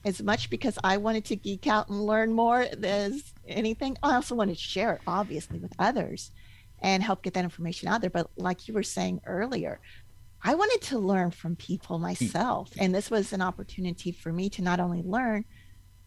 as 0.05 0.23
much 0.23 0.51
because 0.51 0.79
I 0.83 0.97
wanted 0.97 1.25
to 1.27 1.37
geek 1.37 1.67
out 1.67 1.89
and 1.89 2.05
learn 2.05 2.33
more 2.33 2.67
as 2.83 3.33
anything. 3.47 3.97
I 4.03 4.15
also 4.15 4.35
wanted 4.35 4.57
to 4.57 4.61
share 4.61 4.95
it, 4.95 5.01
obviously, 5.07 5.59
with 5.59 5.73
others 5.79 6.31
and 6.81 7.03
help 7.03 7.23
get 7.23 7.35
that 7.35 7.45
information 7.45 7.89
out 7.89 8.01
there. 8.01 8.11
But 8.11 8.31
like 8.37 8.67
you 8.67 8.75
were 8.75 8.83
saying 8.83 9.21
earlier, 9.27 9.81
I 10.43 10.55
wanted 10.55 10.83
to 10.89 10.99
learn 10.99 11.31
from 11.31 11.57
people 11.57 11.99
myself. 11.99 12.71
Mm. 12.71 12.77
And 12.81 12.95
this 12.95 13.11
was 13.11 13.33
an 13.33 13.41
opportunity 13.41 14.13
for 14.13 14.33
me 14.33 14.51
to 14.51 14.63
not 14.63 14.81
only 14.81 15.03
learn, 15.03 15.45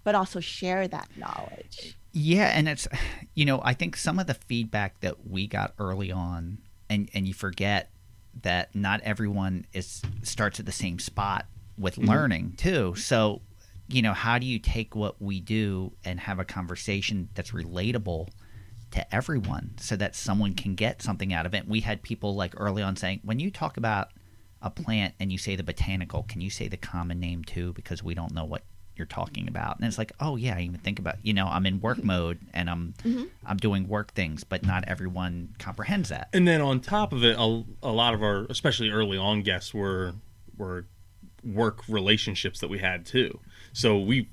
but 0.04 0.16
also 0.16 0.40
share 0.40 0.88
that 0.88 1.10
knowledge. 1.18 1.98
Yeah, 2.12 2.48
and 2.48 2.70
it's 2.70 2.88
you 3.34 3.46
know, 3.46 3.62
I 3.64 3.74
think 3.74 3.98
some 3.98 4.20
of 4.20 4.28
the 4.28 4.34
feedback 4.34 5.00
that 5.02 5.28
we 5.28 5.48
got 5.48 5.74
early 5.80 6.12
on 6.12 6.60
and 6.90 7.10
and 7.14 7.28
you 7.28 7.34
forget 7.34 7.90
that 8.42 8.76
not 8.76 9.02
everyone 9.02 9.66
is 9.74 10.02
starts 10.24 10.60
at 10.60 10.66
the 10.66 10.72
same 10.72 11.00
spot 11.00 11.46
with 11.78 11.96
mm-hmm. 11.96 12.10
learning 12.10 12.54
too. 12.58 12.96
So, 12.96 13.42
you 13.88 14.02
know, 14.02 14.14
how 14.14 14.40
do 14.40 14.46
you 14.46 14.60
take 14.60 14.96
what 14.96 15.22
we 15.22 15.40
do 15.40 15.94
and 16.04 16.20
have 16.20 16.40
a 16.40 16.46
conversation 16.46 17.30
that's 17.36 17.52
relatable 17.52 18.30
to 18.92 19.16
everyone 19.16 19.76
so 19.80 19.96
that 19.96 20.16
someone 20.16 20.54
can 20.54 20.76
get 20.76 21.02
something 21.02 21.34
out 21.34 21.46
of 21.46 21.54
it? 21.54 21.68
We 21.68 21.82
had 21.82 22.02
people 22.02 22.36
like 22.36 22.54
early 22.58 22.82
on 22.82 22.96
saying, 22.96 23.22
when 23.24 23.40
you 23.40 23.52
talk 23.52 23.78
about 23.78 24.10
a 24.62 24.70
plant 24.70 25.14
and 25.20 25.32
you 25.32 25.38
say 25.38 25.56
the 25.56 25.64
botanical, 25.64 26.24
can 26.24 26.42
you 26.42 26.50
say 26.50 26.68
the 26.68 26.78
common 26.78 27.20
name 27.20 27.44
too? 27.44 27.74
Because 27.74 28.04
we 28.04 28.16
don't 28.16 28.34
know 28.34 28.46
what 28.46 28.64
you're 28.96 29.06
talking 29.06 29.48
about. 29.48 29.78
And 29.78 29.86
it's 29.86 29.98
like, 29.98 30.12
oh 30.20 30.36
yeah, 30.36 30.56
I 30.56 30.62
even 30.62 30.80
think 30.80 31.00
about 31.00 31.18
you 31.22 31.34
know, 31.34 31.48
I'm 31.48 31.66
in 31.66 31.80
work 31.82 31.98
mm-hmm. 31.98 32.08
mode 32.08 32.40
and 32.54 32.70
I'm 32.70 32.94
mm-hmm. 33.04 33.26
I'm 33.46 33.58
doing 33.58 33.88
work 33.88 34.14
things, 34.14 34.44
but 34.44 34.66
not 34.66 34.86
everyone 34.88 35.56
comprehends 35.60 36.10
that. 36.10 36.30
And 36.34 36.48
then 36.48 36.62
on 36.62 36.80
top 36.80 37.14
of 37.14 37.24
it, 37.24 37.38
a, 37.38 37.64
a 37.84 37.92
lot 37.92 38.14
of 38.14 38.24
our, 38.24 38.46
especially 38.50 38.90
early 38.90 39.18
on 39.18 39.42
guests, 39.42 39.74
were 39.74 40.14
were 40.58 40.88
work 41.46 41.82
relationships 41.88 42.60
that 42.60 42.70
we 42.70 42.80
had 42.80 43.06
too. 43.06 43.40
So 43.74 44.00
we 44.00 44.30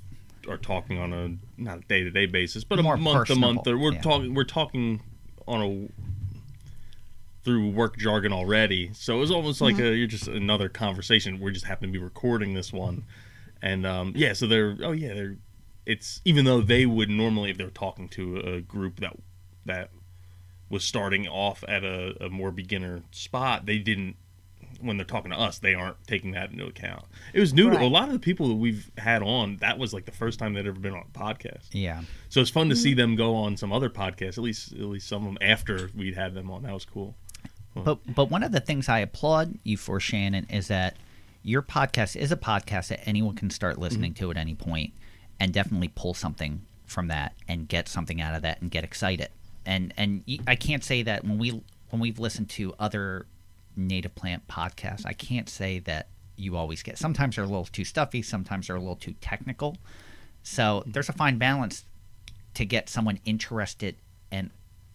are 0.49 0.57
talking 0.57 0.99
on 0.99 1.13
a 1.13 1.61
not 1.61 1.79
a 1.79 1.81
day 1.83 2.03
to 2.03 2.11
day 2.11 2.27
basis, 2.27 2.65
but 2.65 2.79
a 2.79 2.83
More 2.83 2.97
month 2.97 3.29
to 3.29 3.35
month. 3.37 3.67
Or 3.67 3.79
we're 3.79 3.93
yeah. 3.93 4.01
talking 4.01 4.35
we're 4.35 4.45
talking 4.45 5.03
on 5.47 5.63
a 5.63 5.89
through 7.45 7.71
work 7.71 7.97
jargon 7.97 8.33
already. 8.33 8.91
So 8.95 9.17
it 9.17 9.21
was 9.21 9.31
almost 9.31 9.61
like 9.61 9.79
a, 9.79 9.95
you're 9.95 10.07
just 10.07 10.29
another 10.29 10.69
conversation. 10.69 11.41
We 11.41 11.53
just 11.53 11.67
happen 11.67 11.89
to 11.89 11.93
be 11.93 12.03
recording 12.03 12.55
this 12.55 12.73
one, 12.73 13.05
and 13.61 13.87
um, 13.87 14.13
yeah. 14.17 14.33
So 14.33 14.47
they're 14.47 14.77
oh 14.83 14.93
yeah 14.93 15.15
they're 15.15 15.37
it's 15.85 16.21
even 16.25 16.45
though 16.45 16.61
they 16.61 16.87
would 16.87 17.11
normally 17.11 17.51
if 17.51 17.59
they're 17.59 17.71
talking 17.71 18.09
to 18.11 18.39
a 18.39 18.61
group 18.61 19.01
that 19.01 19.17
that 19.67 19.91
was 20.69 20.85
starting 20.85 21.29
off 21.29 21.63
at 21.69 21.85
a, 21.85 22.25
a 22.25 22.31
more 22.31 22.51
beginner 22.51 23.03
spot, 23.11 23.67
they 23.67 23.79
didn't. 23.79 24.17
When 24.83 24.97
they're 24.97 25.07
talking 25.07 25.31
to 25.31 25.39
us, 25.39 25.59
they 25.59 25.75
aren't 25.75 25.97
taking 26.07 26.33
that 26.33 26.51
into 26.51 26.67
account. 26.67 27.05
It 27.33 27.41
was 27.41 27.53
new 27.55 27.71
to 27.71 27.81
a 27.81 27.87
lot 27.89 28.09
of 28.09 28.13
the 28.13 28.19
people 28.19 28.49
that 28.49 28.55
we've 28.57 28.91
had 28.99 29.23
on. 29.23 29.57
That 29.59 29.79
was 29.79 29.95
like 29.95 30.05
the 30.05 30.13
first 30.13 30.39
time 30.39 30.55
they'd 30.55 30.67
ever 30.67 30.79
been 30.79 30.95
on 30.95 31.05
a 31.15 31.19
podcast. 31.19 31.69
Yeah. 31.73 32.03
So 32.29 32.41
it's 32.41 32.51
fun 32.51 32.69
to 32.69 32.75
Mm-hmm. 32.75 32.83
see 32.83 32.95
them 32.95 33.17
go 33.17 33.35
on 33.35 33.57
some 33.57 33.73
other 33.73 33.89
podcasts. 33.91 34.39
At 34.39 34.45
least, 34.45 34.73
at 34.73 34.81
least 34.81 35.09
some 35.09 35.27
of 35.27 35.35
them 35.35 35.39
after 35.41 35.91
we'd 35.95 36.15
had 36.17 36.35
them 36.35 36.51
on. 36.51 36.63
That 36.65 36.75
was 36.75 36.85
cool. 36.85 37.15
But 37.75 38.01
but 38.15 38.31
one 38.31 38.43
of 38.43 38.53
the 38.53 38.61
things 38.61 38.89
I 38.89 38.99
applaud 38.99 39.59
you 39.65 39.77
for, 39.79 39.99
Shannon, 39.99 40.47
is 40.51 40.69
that 40.69 40.97
your 41.43 41.63
podcast 41.63 42.17
is 42.17 42.31
a 42.31 42.37
podcast 42.37 42.89
that 42.89 43.01
anyone 43.09 43.35
can 43.35 43.49
start 43.51 43.79
listening 43.79 44.13
to 44.15 44.31
at 44.31 44.37
any 44.37 44.55
point, 44.55 44.93
and 45.41 45.53
definitely 45.55 45.89
pull 45.89 46.13
something 46.15 46.61
from 46.87 47.09
that 47.09 47.33
and 47.49 47.67
get 47.69 47.89
something 47.89 48.21
out 48.21 48.35
of 48.35 48.43
that 48.43 48.61
and 48.61 48.71
get 48.71 48.85
excited. 48.85 49.29
And 49.65 49.95
and 49.97 50.23
I 50.47 50.55
can't 50.55 50.85
say 50.85 51.03
that 51.03 51.25
when 51.25 51.39
we 51.39 51.63
when 51.91 52.01
we've 52.01 52.19
listened 52.19 52.51
to 52.51 52.75
other 52.79 53.25
native 53.77 54.15
plant 54.15 54.47
podcast, 54.49 55.07
I 55.07 55.13
can't 55.13 55.49
say 55.49 55.79
that 55.81 56.09
you 56.37 56.57
always 56.57 56.83
get. 56.83 56.99
Sometimes 56.99 57.37
they're 57.37 57.45
a 57.45 57.49
little 57.49 57.65
too 57.65 57.85
stuffy. 57.85 58.23
Sometimes 58.23 58.67
they're 58.67 58.77
a 58.77 58.81
little 58.81 58.97
too 58.97 59.15
technical. 59.21 59.77
So 60.43 60.83
there's 60.87 61.09
a 61.09 61.13
fine 61.13 61.39
balance 61.39 61.85
to 62.55 62.65
get 62.65 62.89
someone 62.89 63.19
interested 63.25 63.97
and 64.31 64.51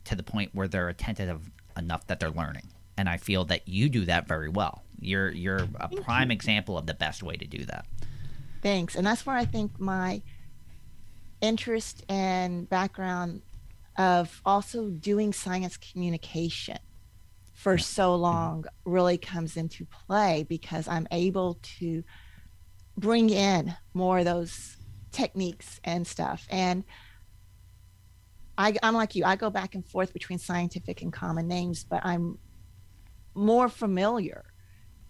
to 0.06 0.16
the 0.16 0.24
point 0.24 0.52
where 0.54 0.68
they're 0.68 0.90
attentive 0.90 1.50
enough 1.78 2.08
that 2.08 2.20
they're 2.20 2.30
learning. 2.32 2.70
And 2.98 3.08
I 3.08 3.18
feel 3.18 3.46
that 3.46 3.68
you 3.68 3.90
do 3.90 4.06
that 4.06 4.28
very 4.28 4.50
well. 4.50 4.84
You're 5.00 5.30
you're 5.30 5.68
a 5.80 5.88
prime 5.88 6.32
example 6.32 6.78
of 6.78 6.88
the 6.88 6.96
best 6.96 7.22
way 7.22 7.36
to 7.36 7.46
do 7.46 7.64
that. 7.66 7.86
Thanks. 8.62 8.96
And 8.96 9.06
that's 9.06 9.26
where 9.26 9.36
I 9.36 9.46
think 9.46 9.80
my 9.80 10.22
interest 11.42 12.04
and 12.10 12.68
background 12.68 13.44
of 13.98 14.42
also 14.46 14.90
doing 14.90 15.34
science 15.34 15.78
communication 15.78 16.80
for 17.58 17.76
so 17.80 18.14
long 18.14 18.66
really 18.86 19.18
comes 19.18 19.58
into 19.58 19.84
play 19.84 20.46
because 20.48 20.88
I'm 20.88 21.08
able 21.10 21.58
to 21.80 22.04
bring 22.96 23.32
in 23.32 23.76
more 23.96 24.20
of 24.20 24.26
those 24.26 24.78
techniques 25.12 25.80
and 25.84 26.06
stuff. 26.06 26.46
And 26.52 26.84
I, 28.60 28.76
I'm 28.84 28.94
like 28.94 29.16
you, 29.16 29.26
I 29.26 29.38
go 29.38 29.50
back 29.50 29.74
and 29.74 29.84
forth 29.84 30.14
between 30.14 30.38
scientific 30.38 31.02
and 31.02 31.12
common 31.12 31.48
names, 31.48 31.84
but 31.84 32.06
I'm 32.06 32.38
more 33.34 33.70
familiar 33.70 34.46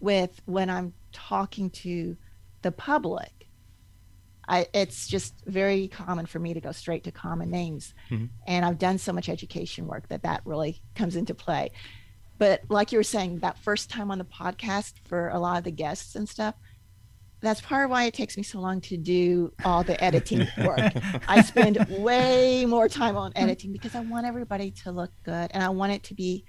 with 0.00 0.40
when 0.46 0.70
I'm 0.70 0.94
talking 1.12 1.68
to 1.70 2.16
the 2.62 2.72
public. 2.72 3.46
I, 4.48 4.68
it's 4.72 5.06
just 5.06 5.34
very 5.44 5.88
common 5.88 6.24
for 6.24 6.38
me 6.38 6.54
to 6.54 6.62
go 6.62 6.72
straight 6.72 7.04
to 7.04 7.12
common 7.12 7.50
names. 7.50 7.92
Mhm. 8.10 8.30
And 8.46 8.64
I've 8.64 8.78
done 8.78 8.96
so 8.96 9.12
much 9.12 9.28
education 9.28 9.86
work 9.86 10.08
that 10.08 10.22
that 10.22 10.40
really 10.46 10.80
comes 10.94 11.14
into 11.14 11.34
play. 11.34 11.72
But 12.38 12.62
like 12.68 12.92
you 12.92 12.98
were 12.98 13.02
saying, 13.04 13.40
that 13.40 13.58
first 13.58 13.90
time 13.90 14.10
on 14.10 14.18
the 14.18 14.24
podcast 14.24 14.94
for 15.06 15.28
a 15.30 15.38
lot 15.38 15.58
of 15.58 15.64
the 15.64 15.70
guests 15.72 16.14
and 16.14 16.28
stuff, 16.28 16.54
that's 17.40 17.60
part 17.60 17.84
of 17.84 17.90
why 17.90 18.04
it 18.04 18.14
takes 18.14 18.36
me 18.36 18.42
so 18.42 18.60
long 18.60 18.80
to 18.82 18.96
do 18.96 19.52
all 19.64 19.82
the 19.84 20.02
editing 20.02 20.46
work. 20.64 20.92
I 21.28 21.42
spend 21.42 21.84
way 21.88 22.64
more 22.64 22.88
time 22.88 23.16
on 23.16 23.32
editing 23.36 23.72
because 23.72 23.94
I 23.94 24.00
want 24.00 24.26
everybody 24.26 24.70
to 24.82 24.92
look 24.92 25.10
good 25.24 25.50
and 25.52 25.62
I 25.62 25.68
want 25.68 25.92
it 25.92 26.02
to 26.04 26.14
be 26.14 26.44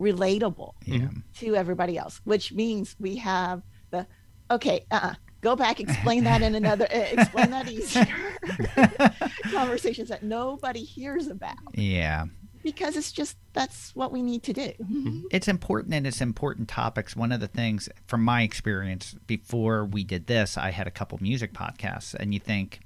relatable 0.00 0.72
Yeah. 0.86 1.08
to 1.38 1.56
everybody 1.56 1.98
else, 1.98 2.20
which 2.24 2.52
means 2.52 2.96
we 2.98 3.16
have 3.16 3.62
the 3.90 4.06
okay, 4.50 4.86
uh, 4.90 5.14
go 5.42 5.54
back, 5.56 5.78
explain 5.78 6.24
that 6.24 6.40
in 6.42 6.54
another, 6.54 6.86
uh, 6.92 6.98
explain 7.12 7.50
that 7.50 7.68
easier 7.70 8.06
conversations 9.52 10.08
that 10.08 10.22
nobody 10.22 10.82
hears 10.82 11.28
about 11.28 11.56
Yeah. 11.74 12.24
Because 12.62 12.96
it's 12.96 13.12
just 13.12 13.36
that's 13.52 13.94
what 13.94 14.12
we 14.12 14.22
need 14.22 14.42
to 14.44 14.52
do. 14.52 14.72
Mm-hmm. 14.82 15.20
It's 15.30 15.48
important 15.48 15.94
and 15.94 16.06
it's 16.06 16.20
important 16.20 16.68
topics. 16.68 17.16
One 17.16 17.32
of 17.32 17.40
the 17.40 17.48
things 17.48 17.88
from 18.06 18.24
my 18.24 18.42
experience 18.42 19.14
before 19.26 19.84
we 19.84 20.04
did 20.04 20.26
this, 20.26 20.56
I 20.56 20.70
had 20.70 20.86
a 20.86 20.90
couple 20.90 21.18
music 21.20 21.52
podcasts 21.52 22.14
and 22.14 22.32
you 22.34 22.40
think 22.40 22.80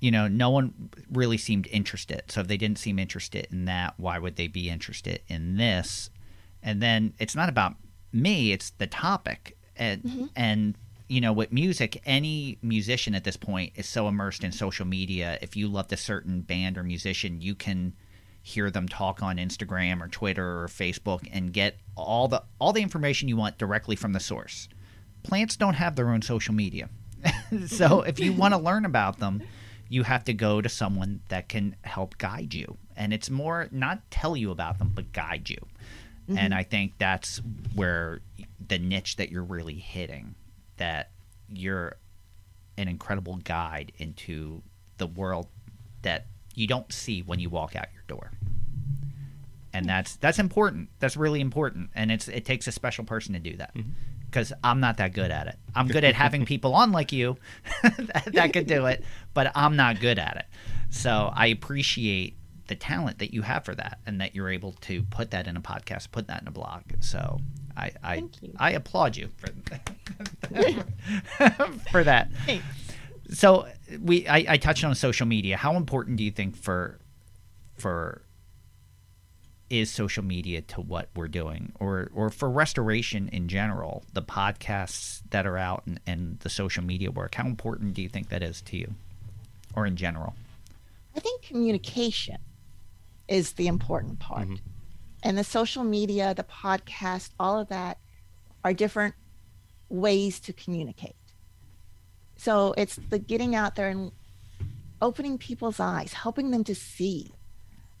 you 0.00 0.10
know, 0.10 0.28
no 0.28 0.50
one 0.50 0.90
really 1.10 1.38
seemed 1.38 1.66
interested. 1.68 2.24
So 2.28 2.42
if 2.42 2.46
they 2.46 2.58
didn't 2.58 2.78
seem 2.78 2.98
interested 2.98 3.48
in 3.50 3.64
that, 3.64 3.94
why 3.96 4.18
would 4.18 4.36
they 4.36 4.48
be 4.48 4.68
interested 4.68 5.22
in 5.28 5.56
this? 5.56 6.10
And 6.62 6.82
then 6.82 7.14
it's 7.18 7.34
not 7.34 7.48
about 7.48 7.76
me, 8.12 8.52
it's 8.52 8.68
the 8.70 8.86
topic. 8.86 9.56
And 9.76 10.02
mm-hmm. 10.02 10.24
and 10.36 10.76
you 11.08 11.22
know, 11.22 11.32
with 11.32 11.52
music, 11.52 12.02
any 12.04 12.58
musician 12.60 13.14
at 13.14 13.24
this 13.24 13.36
point 13.36 13.72
is 13.76 13.86
so 13.86 14.06
immersed 14.08 14.44
in 14.44 14.52
social 14.52 14.84
media. 14.86 15.38
If 15.40 15.56
you 15.56 15.68
loved 15.68 15.92
a 15.92 15.96
certain 15.96 16.42
band 16.42 16.76
or 16.76 16.82
musician, 16.82 17.40
you 17.40 17.54
can 17.54 17.94
hear 18.46 18.70
them 18.70 18.86
talk 18.86 19.22
on 19.22 19.38
Instagram 19.38 20.02
or 20.02 20.08
Twitter 20.08 20.60
or 20.62 20.68
Facebook 20.68 21.26
and 21.32 21.50
get 21.50 21.78
all 21.96 22.28
the 22.28 22.42
all 22.58 22.74
the 22.74 22.82
information 22.82 23.26
you 23.26 23.38
want 23.38 23.56
directly 23.56 23.96
from 23.96 24.12
the 24.12 24.20
source. 24.20 24.68
Plants 25.22 25.56
don't 25.56 25.74
have 25.74 25.96
their 25.96 26.10
own 26.10 26.20
social 26.20 26.52
media. 26.52 26.90
so 27.66 28.02
if 28.02 28.20
you 28.20 28.34
want 28.34 28.52
to 28.52 28.58
learn 28.68 28.84
about 28.84 29.18
them, 29.18 29.42
you 29.88 30.02
have 30.02 30.24
to 30.24 30.34
go 30.34 30.60
to 30.60 30.68
someone 30.68 31.22
that 31.28 31.48
can 31.48 31.74
help 31.84 32.18
guide 32.18 32.52
you. 32.52 32.76
And 32.94 33.14
it's 33.14 33.30
more 33.30 33.68
not 33.72 34.10
tell 34.10 34.36
you 34.36 34.50
about 34.50 34.78
them, 34.78 34.92
but 34.94 35.10
guide 35.14 35.48
you. 35.48 35.66
And 36.28 36.38
mm-hmm. 36.38 36.52
I 36.52 36.62
think 36.64 36.92
that's 36.98 37.40
where 37.74 38.20
the 38.68 38.78
niche 38.78 39.16
that 39.16 39.30
you're 39.30 39.42
really 39.42 39.76
hitting, 39.76 40.34
that 40.76 41.12
you're 41.50 41.96
an 42.76 42.88
incredible 42.88 43.36
guide 43.36 43.92
into 43.96 44.62
the 44.98 45.06
world 45.06 45.48
that 46.02 46.26
you 46.54 46.66
don't 46.66 46.92
see 46.92 47.22
when 47.22 47.40
you 47.40 47.50
walk 47.50 47.76
out 47.76 47.86
your 47.92 48.02
door. 48.06 48.32
And 49.72 49.84
hmm. 49.84 49.88
that's 49.88 50.16
that's 50.16 50.38
important. 50.38 50.88
That's 50.98 51.16
really 51.16 51.40
important, 51.40 51.90
and 51.94 52.10
it's 52.10 52.28
it 52.28 52.44
takes 52.44 52.66
a 52.66 52.72
special 52.72 53.04
person 53.04 53.34
to 53.34 53.40
do 53.40 53.56
that. 53.56 53.74
Mm-hmm. 53.74 53.90
Because 54.26 54.52
I'm 54.64 54.80
not 54.80 54.96
that 54.96 55.12
good 55.12 55.30
at 55.30 55.46
it. 55.46 55.56
I'm 55.76 55.86
good 55.86 56.02
at 56.02 56.14
having 56.14 56.44
people 56.46 56.74
on 56.74 56.90
like 56.90 57.12
you 57.12 57.36
that, 57.82 58.30
that 58.32 58.52
could 58.52 58.66
do 58.66 58.86
it, 58.86 59.04
but 59.32 59.52
I'm 59.54 59.76
not 59.76 60.00
good 60.00 60.18
at 60.18 60.36
it. 60.36 60.46
So 60.90 61.30
I 61.32 61.46
appreciate 61.46 62.36
the 62.66 62.74
talent 62.74 63.18
that 63.18 63.32
you 63.32 63.42
have 63.42 63.64
for 63.64 63.74
that, 63.74 63.98
and 64.06 64.20
that 64.20 64.34
you're 64.34 64.48
able 64.48 64.72
to 64.72 65.02
put 65.04 65.30
that 65.32 65.46
in 65.46 65.56
a 65.56 65.60
podcast, 65.60 66.10
put 66.10 66.26
that 66.28 66.42
in 66.42 66.48
a 66.48 66.52
blog. 66.52 66.82
So 67.00 67.40
I 67.76 67.92
I. 68.02 68.24
I 68.56 68.70
applaud 68.72 69.16
you 69.16 69.28
for 69.36 69.48
for 71.90 72.04
that. 72.04 72.30
Thanks. 72.46 72.64
So 73.34 73.68
we 74.00 74.26
I, 74.26 74.44
I 74.48 74.56
touched 74.56 74.84
on 74.84 74.94
social 74.94 75.26
media. 75.26 75.56
How 75.56 75.76
important 75.76 76.16
do 76.16 76.24
you 76.24 76.30
think 76.30 76.56
for 76.56 76.98
for 77.76 78.22
is 79.70 79.90
social 79.90 80.22
media 80.22 80.60
to 80.60 80.80
what 80.80 81.08
we're 81.16 81.28
doing 81.28 81.72
or 81.80 82.10
or 82.14 82.30
for 82.30 82.48
restoration 82.48 83.28
in 83.28 83.48
general, 83.48 84.04
the 84.12 84.22
podcasts 84.22 85.22
that 85.30 85.46
are 85.46 85.58
out 85.58 85.82
and, 85.86 86.00
and 86.06 86.38
the 86.40 86.48
social 86.48 86.84
media 86.84 87.10
work, 87.10 87.34
how 87.34 87.46
important 87.46 87.94
do 87.94 88.02
you 88.02 88.08
think 88.08 88.28
that 88.28 88.42
is 88.42 88.60
to 88.62 88.76
you? 88.76 88.94
Or 89.74 89.86
in 89.86 89.96
general? 89.96 90.34
I 91.16 91.20
think 91.20 91.42
communication 91.42 92.38
is 93.28 93.52
the 93.52 93.66
important 93.66 94.20
part. 94.20 94.48
Mm-hmm. 94.48 94.68
And 95.22 95.38
the 95.38 95.44
social 95.44 95.82
media, 95.82 96.34
the 96.34 96.44
podcast, 96.44 97.30
all 97.40 97.58
of 97.58 97.68
that 97.68 97.98
are 98.62 98.74
different 98.74 99.14
ways 99.88 100.38
to 100.40 100.52
communicate. 100.52 101.16
So 102.44 102.74
it's 102.76 102.96
the 103.08 103.18
getting 103.18 103.54
out 103.54 103.74
there 103.74 103.88
and 103.88 104.12
opening 105.00 105.38
people's 105.38 105.80
eyes, 105.80 106.12
helping 106.12 106.50
them 106.50 106.62
to 106.64 106.74
see. 106.74 107.32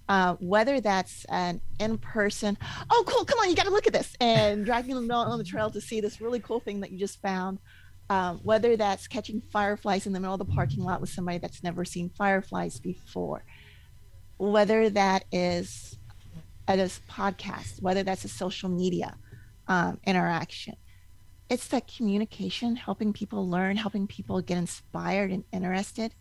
Uh, 0.06 0.34
whether 0.34 0.82
that's 0.82 1.24
an 1.30 1.62
in-person, 1.80 2.58
oh 2.90 3.04
cool, 3.06 3.24
come 3.24 3.38
on, 3.38 3.48
you 3.48 3.56
got 3.56 3.64
to 3.64 3.70
look 3.70 3.86
at 3.86 3.94
this, 3.94 4.14
and 4.20 4.62
dragging 4.66 4.94
them 4.94 5.10
on 5.10 5.38
the 5.38 5.44
trail 5.44 5.70
to 5.70 5.80
see 5.80 5.98
this 6.02 6.20
really 6.20 6.40
cool 6.40 6.60
thing 6.60 6.80
that 6.80 6.92
you 6.92 6.98
just 6.98 7.22
found. 7.22 7.58
Um, 8.10 8.38
whether 8.42 8.76
that's 8.76 9.08
catching 9.08 9.40
fireflies 9.50 10.06
in 10.06 10.12
the 10.12 10.20
middle 10.20 10.34
of 10.34 10.46
the 10.46 10.54
parking 10.54 10.84
lot 10.84 11.00
with 11.00 11.08
somebody 11.08 11.38
that's 11.38 11.62
never 11.62 11.86
seen 11.86 12.10
fireflies 12.10 12.78
before, 12.78 13.46
whether 14.36 14.90
that 14.90 15.24
is 15.32 15.96
at 16.68 16.78
a 16.78 16.90
podcast, 17.10 17.80
whether 17.80 18.02
that's 18.02 18.26
a 18.26 18.28
social 18.28 18.68
media 18.68 19.16
um, 19.68 19.98
interaction. 20.04 20.76
It's 21.50 21.68
that 21.68 21.86
communication, 21.86 22.74
helping 22.76 23.12
people 23.12 23.48
learn, 23.48 23.76
helping 23.76 24.06
people 24.06 24.40
get 24.40 24.56
inspired 24.56 25.30
and 25.30 25.44
interested, 25.52 26.14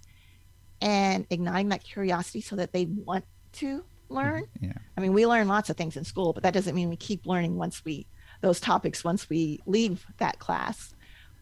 and 0.82 1.26
igniting 1.30 1.69
that 1.69 1.84
curiosity 1.84 2.41
so 2.41 2.55
that 2.57 2.74
they 2.74 2.86
want 2.86 3.26
to 3.53 3.84
learn. 4.09 4.43
Mm-hmm. 4.43 4.65
Yeah. 4.65 4.74
I 4.97 5.01
mean, 5.01 5.13
we 5.13 5.26
learn 5.26 5.47
lots 5.47 5.69
of 5.69 5.78
things 5.78 5.95
in 5.95 6.03
school, 6.03 6.34
but 6.34 6.43
that 6.43 6.53
doesn't 6.53 6.76
mean 6.76 6.89
we 6.89 6.97
keep 6.97 7.26
learning 7.26 7.55
once 7.55 7.84
we 7.86 8.07
those 8.41 8.59
topics 8.59 9.05
once 9.05 9.30
we 9.30 9.59
leave 9.65 10.05
that 10.17 10.38
class 10.38 10.93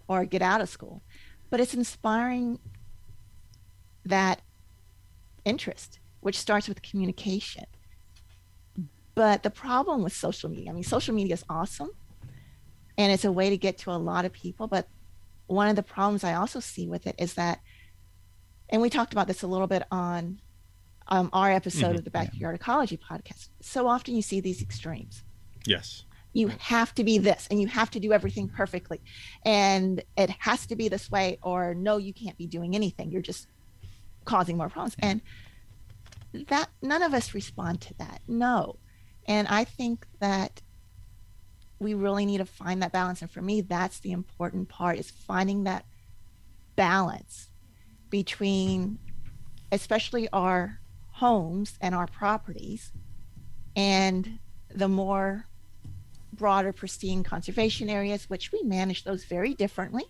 or 0.07 0.23
get 0.23 0.43
out 0.43 0.61
of 0.61 0.69
school. 0.69 1.01
But 1.49 1.59
it's 1.59 1.73
inspiring 1.73 2.59
that 4.05 4.41
interest, 5.43 5.99
which 6.19 6.37
starts 6.37 6.69
with 6.69 6.81
communication. 6.83 7.65
But 9.15 9.41
the 9.41 9.49
problem 9.49 10.03
with 10.03 10.13
social 10.13 10.49
media, 10.49 10.69
I 10.69 10.73
mean, 10.73 10.83
social 10.83 11.15
media 11.15 11.33
is 11.33 11.43
awesome 11.49 11.89
and 13.01 13.11
it's 13.11 13.25
a 13.25 13.31
way 13.31 13.49
to 13.49 13.57
get 13.57 13.79
to 13.79 13.91
a 13.91 13.97
lot 13.97 14.25
of 14.25 14.31
people. 14.31 14.67
But 14.67 14.87
one 15.47 15.67
of 15.67 15.75
the 15.75 15.83
problems 15.83 16.23
I 16.23 16.35
also 16.35 16.59
see 16.59 16.87
with 16.87 17.07
it 17.07 17.15
is 17.17 17.33
that, 17.33 17.59
and 18.69 18.81
we 18.81 18.89
talked 18.89 19.11
about 19.11 19.27
this 19.27 19.41
a 19.41 19.47
little 19.47 19.67
bit 19.67 19.83
on 19.91 20.39
um, 21.07 21.29
our 21.33 21.51
episode 21.51 21.95
of 21.95 22.03
the 22.03 22.11
Backyard 22.11 22.55
Ecology 22.55 22.97
podcast. 22.97 23.49
So 23.59 23.87
often 23.87 24.15
you 24.15 24.21
see 24.21 24.39
these 24.39 24.61
extremes. 24.61 25.23
Yes. 25.65 26.05
you 26.33 26.47
have 26.59 26.95
to 26.95 27.03
be 27.03 27.17
this 27.17 27.47
and 27.51 27.59
you 27.61 27.67
have 27.67 27.91
to 27.91 27.99
do 27.99 28.13
everything 28.13 28.47
perfectly. 28.47 29.01
And 29.45 30.03
it 30.17 30.29
has 30.39 30.65
to 30.67 30.75
be 30.75 30.87
this 30.87 31.11
way 31.11 31.37
or 31.41 31.73
no 31.73 31.97
you 31.97 32.13
can't 32.13 32.37
be 32.37 32.47
doing 32.47 32.75
anything. 32.75 33.11
You're 33.11 33.21
just 33.21 33.47
causing 34.25 34.57
more 34.57 34.69
problems. 34.69 34.95
And 34.99 35.21
that 36.47 36.69
none 36.81 37.03
of 37.03 37.13
us 37.13 37.33
respond 37.33 37.81
to 37.81 37.93
that 37.95 38.21
no. 38.27 38.77
And 39.27 39.47
i 39.49 39.63
think 39.65 40.07
that 40.19 40.61
we 41.81 41.95
really 41.95 42.27
need 42.27 42.37
to 42.37 42.45
find 42.45 42.83
that 42.83 42.91
balance. 42.91 43.21
And 43.21 43.31
for 43.31 43.41
me 43.41 43.61
that's 43.61 43.99
the 43.99 44.11
important 44.11 44.69
part 44.69 44.97
is 44.99 45.09
finding 45.09 45.63
that 45.63 45.85
balance 46.75 47.49
between 48.09 48.99
especially 49.71 50.29
our 50.31 50.79
homes 51.11 51.77
and 51.81 51.95
our 51.95 52.07
properties 52.07 52.91
and 53.75 54.39
the 54.73 54.87
more 54.87 55.47
broader 56.33 56.71
pristine 56.71 57.23
conservation 57.23 57.89
areas 57.89 58.29
which 58.29 58.51
we 58.51 58.61
manage 58.63 59.03
those 59.03 59.23
very 59.25 59.53
differently 59.53 60.05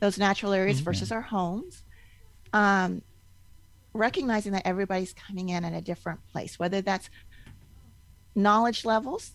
those 0.00 0.18
natural 0.18 0.52
areas 0.52 0.80
versus 0.80 1.10
our 1.10 1.22
homes 1.22 1.84
um, 2.52 3.02
recognizing 3.92 4.52
that 4.52 4.66
everybody's 4.66 5.14
coming 5.14 5.48
in 5.48 5.64
at 5.64 5.72
a 5.72 5.80
different 5.80 6.20
place 6.32 6.58
whether 6.58 6.80
that's 6.80 7.08
knowledge 8.34 8.84
levels 8.84 9.32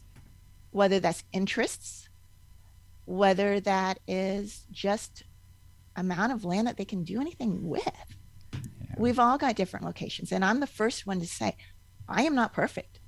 whether 0.71 0.99
that's 0.99 1.23
interests 1.31 2.09
whether 3.05 3.59
that 3.59 3.99
is 4.07 4.65
just 4.71 5.23
amount 5.95 6.31
of 6.31 6.45
land 6.45 6.67
that 6.67 6.77
they 6.77 6.85
can 6.85 7.03
do 7.03 7.19
anything 7.19 7.67
with. 7.67 8.15
We've 8.97 9.19
all 9.19 9.37
got 9.37 9.55
different 9.55 9.85
locations 9.85 10.31
and 10.31 10.45
i'm 10.45 10.59
the 10.59 10.67
first 10.67 11.05
one 11.05 11.19
to 11.19 11.27
say 11.27 11.55
i 12.07 12.23
am 12.23 12.35
not 12.35 12.53
perfect. 12.53 12.99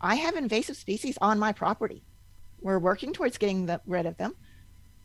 I 0.00 0.16
have 0.16 0.34
invasive 0.34 0.76
species 0.76 1.16
on 1.20 1.38
my 1.38 1.52
property. 1.52 2.02
We're 2.60 2.80
working 2.80 3.12
towards 3.12 3.38
getting 3.38 3.66
the, 3.66 3.80
rid 3.86 4.04
of 4.06 4.16
them. 4.16 4.34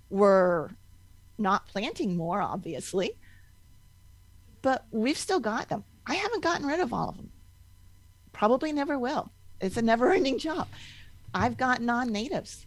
We're 0.09 0.69
not 1.37 1.67
planting 1.67 2.17
more 2.17 2.41
obviously 2.41 3.11
but 4.63 4.85
we've 4.91 5.17
still 5.17 5.39
got 5.39 5.69
them. 5.69 5.83
I 6.07 6.15
haven't 6.15 6.43
gotten 6.43 6.65
rid 6.65 6.79
of 6.79 6.91
all 6.91 7.09
of 7.09 7.17
them. 7.17 7.29
Probably 8.33 8.71
never 8.71 8.97
will. 8.97 9.31
It's 9.61 9.77
a 9.77 9.81
never 9.81 10.11
ending 10.11 10.39
job 10.39 10.67
i've 11.33 11.57
got 11.57 11.81
non-natives 11.81 12.65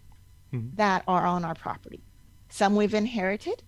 Mhm. 0.52 0.74
that 0.76 1.04
are 1.06 1.26
on 1.26 1.44
our 1.44 1.54
property. 1.54 2.02
Some 2.48 2.74
we've 2.74 2.94
inherited 2.94 3.62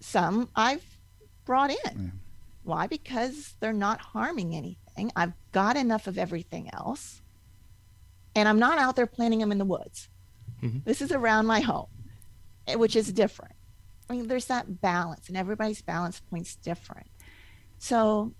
some 0.00 0.50
i've 0.54 0.84
brought 1.46 1.70
in. 1.86 2.20
Why? 2.62 2.86
Because 2.86 3.54
they're 3.60 3.72
not 3.72 4.00
harming 4.00 4.54
anything. 4.54 5.10
I've 5.16 5.32
got 5.52 5.76
enough 5.76 6.06
of 6.06 6.16
everything 6.18 6.70
else 6.72 7.20
and 8.36 8.48
i'm 8.48 8.58
not 8.58 8.78
out 8.78 8.96
there 8.96 9.06
planting 9.06 9.38
them 9.40 9.52
in 9.52 9.58
the 9.58 9.64
woods. 9.64 10.08
Mhm. 10.62 10.84
this 10.84 11.00
is 11.02 11.10
around 11.12 11.46
my 11.46 11.60
home 11.60 11.88
eh, 12.66 12.74
which 12.76 12.96
is 12.96 13.12
different. 13.12 13.54
I 14.08 14.12
mean 14.14 14.28
there's 14.28 14.46
that 14.46 14.80
balance 14.82 15.28
and 15.28 15.36
everybody's 15.36 15.82
balance 15.82 16.20
point's 16.20 16.56
different. 16.56 17.08
So 17.78 18.34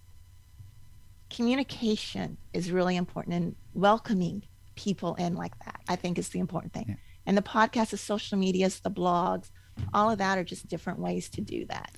communication 1.30 2.36
is 2.52 2.70
really 2.70 2.96
important 2.96 3.34
and 3.34 3.56
welcoming 3.72 4.44
people 4.74 5.14
in 5.16 5.34
like 5.34 5.56
that 5.64 5.80
i 5.88 5.96
think 5.96 6.18
is 6.18 6.30
the 6.30 6.38
important 6.38 6.72
thing 6.72 6.86
Yeah. 6.88 6.94
and 7.26 7.36
the 7.36 7.42
podcast 7.42 7.90
the 7.90 7.96
social 7.96 8.38
medias 8.38 8.80
the 8.80 8.90
blogs 8.90 9.50
all 9.92 10.10
of 10.10 10.18
that 10.18 10.38
are 10.38 10.44
just 10.44 10.68
different 10.68 10.98
ways 10.98 11.28
to 11.30 11.40
do 11.40 11.64
that 11.66 11.90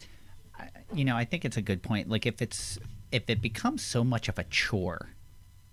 you 0.95 1.05
know, 1.05 1.17
I 1.17 1.25
think 1.25 1.45
it's 1.45 1.57
a 1.57 1.63
good 1.63 1.83
point. 1.83 2.09
Like 2.09 2.27
if 2.27 2.41
it's 2.41 2.79
if 3.13 3.29
it 3.29 3.41
becomes 3.41 3.83
so 3.83 4.03
much 4.05 4.29
of 4.29 4.39
a 4.39 4.45
chore, 4.45 5.11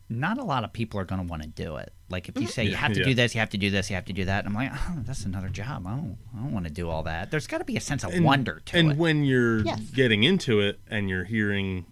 not 0.09 0.37
a 0.37 0.43
lot 0.43 0.63
of 0.63 0.73
people 0.73 0.99
are 0.99 1.05
going 1.05 1.21
to 1.21 1.27
want 1.27 1.41
to 1.43 1.47
do 1.47 1.77
it. 1.77 1.93
Like 2.09 2.29
if 2.29 2.35
you 2.35 2.43
mm-hmm. 2.43 2.49
say 2.51 2.65
you 2.65 2.75
have 2.75 2.93
to 2.93 2.99
Yeah. 2.99 3.05
do 3.05 3.13
this, 3.13 3.33
you 3.33 3.39
have 3.39 3.49
to 3.51 3.57
do 3.57 3.69
this, 3.71 3.89
you 3.89 3.95
have 3.95 4.05
to 4.05 4.13
do 4.13 4.25
that, 4.25 4.45
and 4.45 4.49
I'm 4.49 4.53
like, 4.53 4.71
oh, 4.73 4.99
that's 5.05 5.25
another 5.25 5.49
job. 5.49 5.87
I 5.87 5.91
don't, 5.91 6.17
I 6.35 6.39
don't 6.41 6.51
want 6.51 6.67
to 6.67 6.71
do 6.71 6.89
all 6.89 7.03
that. 7.03 7.31
There's 7.31 7.47
got 7.47 7.59
to 7.59 7.63
be 7.63 7.77
a 7.77 7.81
sense 7.81 8.03
of 8.03 8.11
And- 8.13 8.25
wonder 8.25 8.61
to 8.65 8.77
and 8.77 8.87
it. 8.87 8.91
And 8.91 8.99
when 8.99 9.23
you're 9.23 9.63
Yes. 9.65 9.79
getting 9.91 10.23
into 10.23 10.59
it 10.59 10.79
and 10.87 11.09
you're 11.09 11.23
hearing 11.25 11.85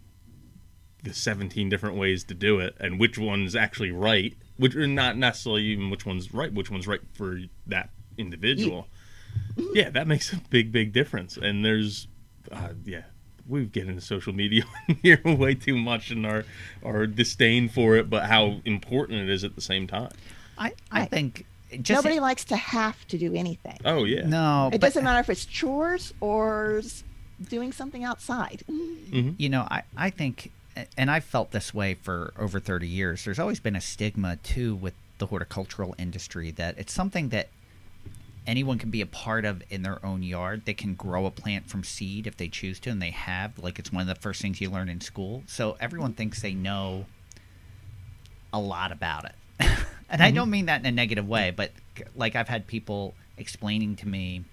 the 1.04 1.14
17 1.14 1.70
different 1.70 1.96
ways 1.96 2.24
to 2.26 2.34
do 2.36 2.60
it 2.60 2.76
and 2.80 3.00
which 3.00 3.18
one's 3.18 3.56
actually 3.56 3.92
right, 3.92 4.36
which 4.62 4.76
are 4.76 4.86
not 4.86 5.18
necessarily 5.18 5.64
even 5.64 5.90
which 5.90 6.06
one's 6.06 6.32
right, 6.32 6.54
which 6.54 6.70
one's 6.70 6.88
right 6.88 7.02
for 7.14 7.40
that 7.66 7.90
individual. 8.16 8.88
Yeah, 9.74 9.90
that 9.90 10.06
makes 10.06 10.32
a 10.32 10.36
big, 10.52 10.72
big 10.72 10.94
difference. 10.94 11.36
And 11.36 11.66
there's, 11.66 12.08
uh, 12.52 12.70
yeah, 12.86 13.02
we 13.48 13.66
get 13.66 13.88
into 13.88 14.02
social 14.02 14.34
media 14.34 14.64
here 15.02 15.20
way 15.26 15.56
too 15.56 15.76
much 15.76 16.12
and 16.12 16.28
our 16.28 16.46
our 16.86 17.08
disdain 17.08 17.70
for 17.70 17.96
it, 17.96 18.08
but 18.08 18.26
how 18.26 18.62
important 18.64 19.22
it 19.22 19.30
is 19.32 19.44
at 19.44 19.56
the 19.56 19.62
same 19.62 19.88
time. 19.88 20.12
I, 20.60 20.74
I 20.92 21.06
think 21.06 21.48
just 21.82 22.04
Nobody 22.04 22.20
likes 22.20 22.46
to 22.46 22.56
have 22.56 23.08
to 23.08 23.18
do 23.18 23.34
anything. 23.34 23.80
Oh 23.84 24.04
yeah, 24.04 24.28
no, 24.28 24.68
it 24.68 24.80
but, 24.80 24.82
doesn't 24.82 25.04
matter 25.04 25.22
if 25.22 25.30
it's 25.32 25.46
chores 25.46 26.14
or 26.22 26.84
doing 27.50 27.72
something 27.72 28.04
outside. 28.04 28.64
you 28.68 29.50
know, 29.50 29.68
I, 29.72 29.82
I 29.98 30.12
think, 30.12 30.52
and 30.98 31.12
I've 31.12 31.24
felt 31.24 31.52
this 31.52 31.74
way 31.74 31.94
for 31.96 32.34
over 32.38 32.60
30 32.60 32.88
years, 32.88 33.26
there's 33.26 33.40
always 33.40 33.60
been 33.60 33.76
a 33.76 33.82
stigma, 33.82 34.38
too, 34.38 34.76
with 34.76 34.94
the 35.18 35.28
horticultural 35.28 35.96
industry 35.98 36.52
that 36.52 36.78
it's 36.78 36.94
something 36.94 37.30
that 37.30 37.50
anyone 38.48 38.80
can 38.80 38.90
be 38.90 39.02
a 39.02 39.06
part 39.06 39.46
of 39.46 39.62
in 39.70 39.84
their 39.84 40.04
own 40.06 40.24
yard. 40.24 40.64
They 40.66 40.74
can 40.74 40.96
grow 40.96 41.26
a 41.26 41.32
plant 41.32 41.70
from 41.70 41.84
seed 41.84 42.26
if 42.26 42.38
they 42.38 42.48
choose 42.48 42.80
to, 42.82 42.90
and 42.90 43.02
they 43.02 43.12
have. 43.12 43.60
Like 43.60 43.80
it's 43.80 43.92
one 43.92 44.02
of 44.02 44.08
the 44.08 44.22
first 44.22 44.42
things 44.42 44.60
you 44.60 44.70
learn 44.70 44.90
in 44.90 45.02
school. 45.02 45.44
So 45.48 45.78
everyone 45.80 46.14
thinks 46.14 46.42
they 46.42 46.54
know 46.54 47.06
a 48.52 48.60
lot 48.60 48.92
about 48.92 49.26
it. 49.26 49.36
and 50.10 50.22
I 50.22 50.28
mm-hmm. 50.28 50.36
don't 50.36 50.50
mean 50.50 50.66
that 50.66 50.82
in 50.82 50.86
a 50.86 50.92
negative 50.92 51.28
way, 51.28 51.52
but 51.52 51.72
like 52.16 52.36
I've 52.36 52.50
had 52.50 52.68
people 52.68 53.14
explaining 53.38 53.96
to 53.98 54.08
me 54.08 54.44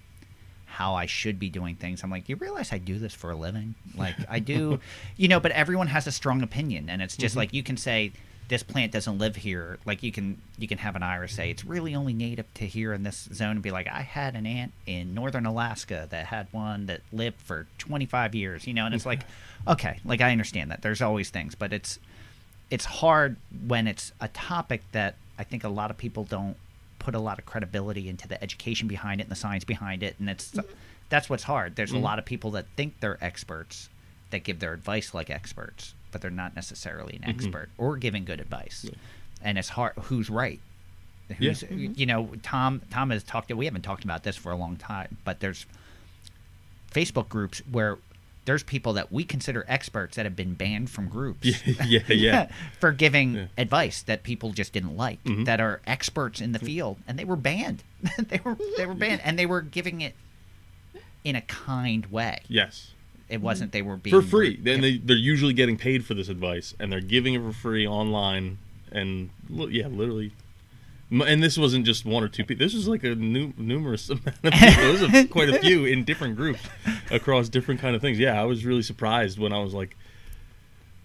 how 0.79 0.95
I 0.95 1.07
should 1.07 1.39
be 1.39 1.49
doing 1.49 1.75
things. 1.75 2.03
I'm 2.03 2.09
like, 2.09 2.29
you 2.29 2.37
realize 2.37 2.71
I 2.71 2.77
do 2.77 2.99
this 2.99 3.13
for 3.13 3.31
a 3.31 3.35
living? 3.35 3.75
Like 3.97 4.15
I 4.29 4.39
do, 4.39 4.79
you 5.17 5.27
know, 5.27 5.41
but 5.41 5.51
everyone 5.51 5.87
has 5.87 6.07
a 6.07 6.11
strong 6.13 6.41
opinion 6.41 6.89
and 6.89 7.01
it's 7.01 7.17
just 7.17 7.33
mm-hmm. 7.33 7.39
like 7.39 7.53
you 7.53 7.63
can 7.63 7.75
say 7.75 8.13
this 8.47 8.63
plant 8.63 8.93
doesn't 8.93 9.17
live 9.17 9.35
here. 9.35 9.77
Like 9.83 10.03
you 10.03 10.13
can 10.13 10.37
you 10.57 10.69
can 10.69 10.77
have 10.77 10.95
an 10.95 11.03
iris 11.03 11.33
say 11.33 11.51
it's 11.51 11.65
really 11.65 11.95
only 11.95 12.13
native 12.13 12.45
to 12.53 12.65
here 12.65 12.93
in 12.93 13.03
this 13.03 13.27
zone 13.33 13.51
and 13.51 13.61
be 13.61 13.71
like, 13.71 13.89
I 13.89 14.01
had 14.01 14.35
an 14.35 14.45
aunt 14.45 14.71
in 14.85 15.13
northern 15.13 15.45
Alaska 15.45 16.07
that 16.11 16.27
had 16.27 16.47
one 16.51 16.85
that 16.85 17.01
lived 17.11 17.41
for 17.41 17.67
25 17.79 18.33
years, 18.33 18.65
you 18.65 18.73
know, 18.73 18.85
and 18.85 18.95
it's 18.95 19.05
like, 19.05 19.23
okay, 19.67 19.99
like 20.05 20.21
I 20.21 20.31
understand 20.31 20.71
that. 20.71 20.81
There's 20.81 21.01
always 21.01 21.29
things, 21.29 21.55
but 21.55 21.73
it's 21.73 21.99
it's 22.71 22.85
hard 22.85 23.35
when 23.67 23.85
it's 23.85 24.13
a 24.21 24.29
topic 24.29 24.83
that 24.93 25.15
I 25.37 25.43
think 25.43 25.65
a 25.65 25.69
lot 25.69 25.91
of 25.91 25.97
people 25.97 26.23
don't 26.23 26.55
put 27.09 27.15
a 27.15 27.19
lot 27.19 27.39
of 27.39 27.45
credibility 27.47 28.07
into 28.07 28.27
the 28.27 28.41
education 28.43 28.87
behind 28.87 29.19
it 29.19 29.23
and 29.23 29.31
the 29.31 29.35
science 29.35 29.63
behind 29.63 30.03
it, 30.03 30.15
and 30.19 30.29
it's 30.29 30.51
mm-hmm. 30.51 30.71
that's 31.09 31.27
what's 31.27 31.41
hard. 31.41 31.75
There's 31.75 31.89
a 31.89 31.95
mm-hmm. 31.95 32.03
lot 32.03 32.19
of 32.19 32.25
people 32.25 32.51
that 32.51 32.67
think 32.77 32.99
they're 32.99 33.17
experts 33.19 33.89
that 34.29 34.43
give 34.43 34.59
their 34.59 34.73
advice 34.73 35.15
like 35.15 35.31
experts, 35.31 35.95
but 36.11 36.21
they're 36.21 36.29
not 36.29 36.55
necessarily 36.55 37.15
an 37.15 37.21
mm-hmm. 37.21 37.31
expert 37.31 37.69
or 37.79 37.97
giving 37.97 38.25
good 38.25 38.39
advice, 38.39 38.85
and 39.41 39.57
it's 39.57 39.69
hard. 39.69 39.93
Who's 40.03 40.29
right? 40.29 40.59
Who's, 41.39 41.63
You 41.97 42.05
know, 42.05 42.29
Tom. 42.43 42.81
Tom 42.91 43.09
has 43.09 43.23
talked. 43.23 43.51
We 43.51 43.65
haven't 43.65 43.81
talked 43.81 44.03
about 44.03 44.21
this 44.21 44.35
for 44.35 44.51
a 44.51 44.55
long 44.55 44.75
time, 44.75 45.17
but 45.23 45.39
there's 45.39 45.65
Facebook 46.91 47.27
groups 47.27 47.63
where 47.71 47.97
there's 48.49 48.63
people 48.63 48.93
that 48.93 49.11
we 49.11 49.23
consider 49.23 49.63
experts 49.67 50.15
that 50.15 50.25
have 50.25 50.35
been 50.35 50.55
banned 50.55 50.89
from 50.89 51.07
groups 51.07 51.45
yeah, 51.85 51.99
yeah. 52.07 52.49
for 52.79 52.91
giving 52.91 53.35
Yeah. 53.35 53.45
advice 53.59 54.01
that 54.01 54.23
people 54.23 54.53
just 54.53 54.73
didn't 54.73 54.97
like 54.97 55.23
Mhm. 55.23 55.45
that 55.45 55.61
are 55.61 55.81
experts 55.85 56.41
in 56.41 56.51
the 56.51 56.57
field 56.57 56.97
and 57.07 57.19
they 57.19 57.25
were 57.25 57.35
banned 57.35 57.83
they 58.17 58.39
were 58.43 58.57
they 58.75 58.87
were 58.87 58.95
banned 58.95 59.21
and 59.23 59.37
they 59.37 59.45
were 59.45 59.61
giving 59.61 60.01
it 60.01 60.15
in 61.23 61.35
a 61.35 61.41
kind 61.41 62.07
way 62.07 62.39
Yes. 62.47 62.89
it 63.29 63.39
wasn't 63.39 63.71
they 63.71 63.83
were 63.83 63.97
being 63.97 64.19
For 64.19 64.27
free. 64.27 64.55
Then 64.59 64.81
they, 64.81 64.97
they're 64.97 65.15
usually 65.15 65.53
getting 65.53 65.77
paid 65.77 66.03
for 66.03 66.15
this 66.15 66.27
advice, 66.29 66.73
and 66.79 66.91
they're 66.91 67.01
giving 67.01 67.35
it 67.35 67.41
for 67.43 67.53
free 67.53 67.85
online. 67.85 68.57
And 68.91 69.29
yeah, 69.47 69.85
literally. 69.85 70.31
And 71.11 71.41
this 71.41 71.57
wasn't 71.57 71.85
just 71.85 72.05
one 72.05 72.23
or 72.23 72.27
two 72.27 72.45
people. 72.45 72.63
This 72.63 72.75
was 72.75 72.87
like 72.87 73.03
a 73.03 73.15
nu- 73.15 73.53
numerous 73.57 74.09
amount 74.09 74.27
of 74.43 74.53
people. 74.53 74.75
There 74.75 74.91
was 74.91 75.01
a, 75.01 75.27
quite 75.27 75.49
a 75.49 75.59
few 75.59 75.85
in 75.93 76.03
different 76.03 76.35
groups 76.35 76.61
across 77.09 77.49
different 77.49 77.81
kind 77.81 77.95
of 77.95 78.01
things. 78.01 78.19
Yeah, 78.19 78.39
I 78.39 78.45
was 78.45 78.63
really 78.63 78.83
surprised 78.83 79.39
when 79.39 79.51
I 79.51 79.59
was 79.59 79.73
like, 79.73 79.97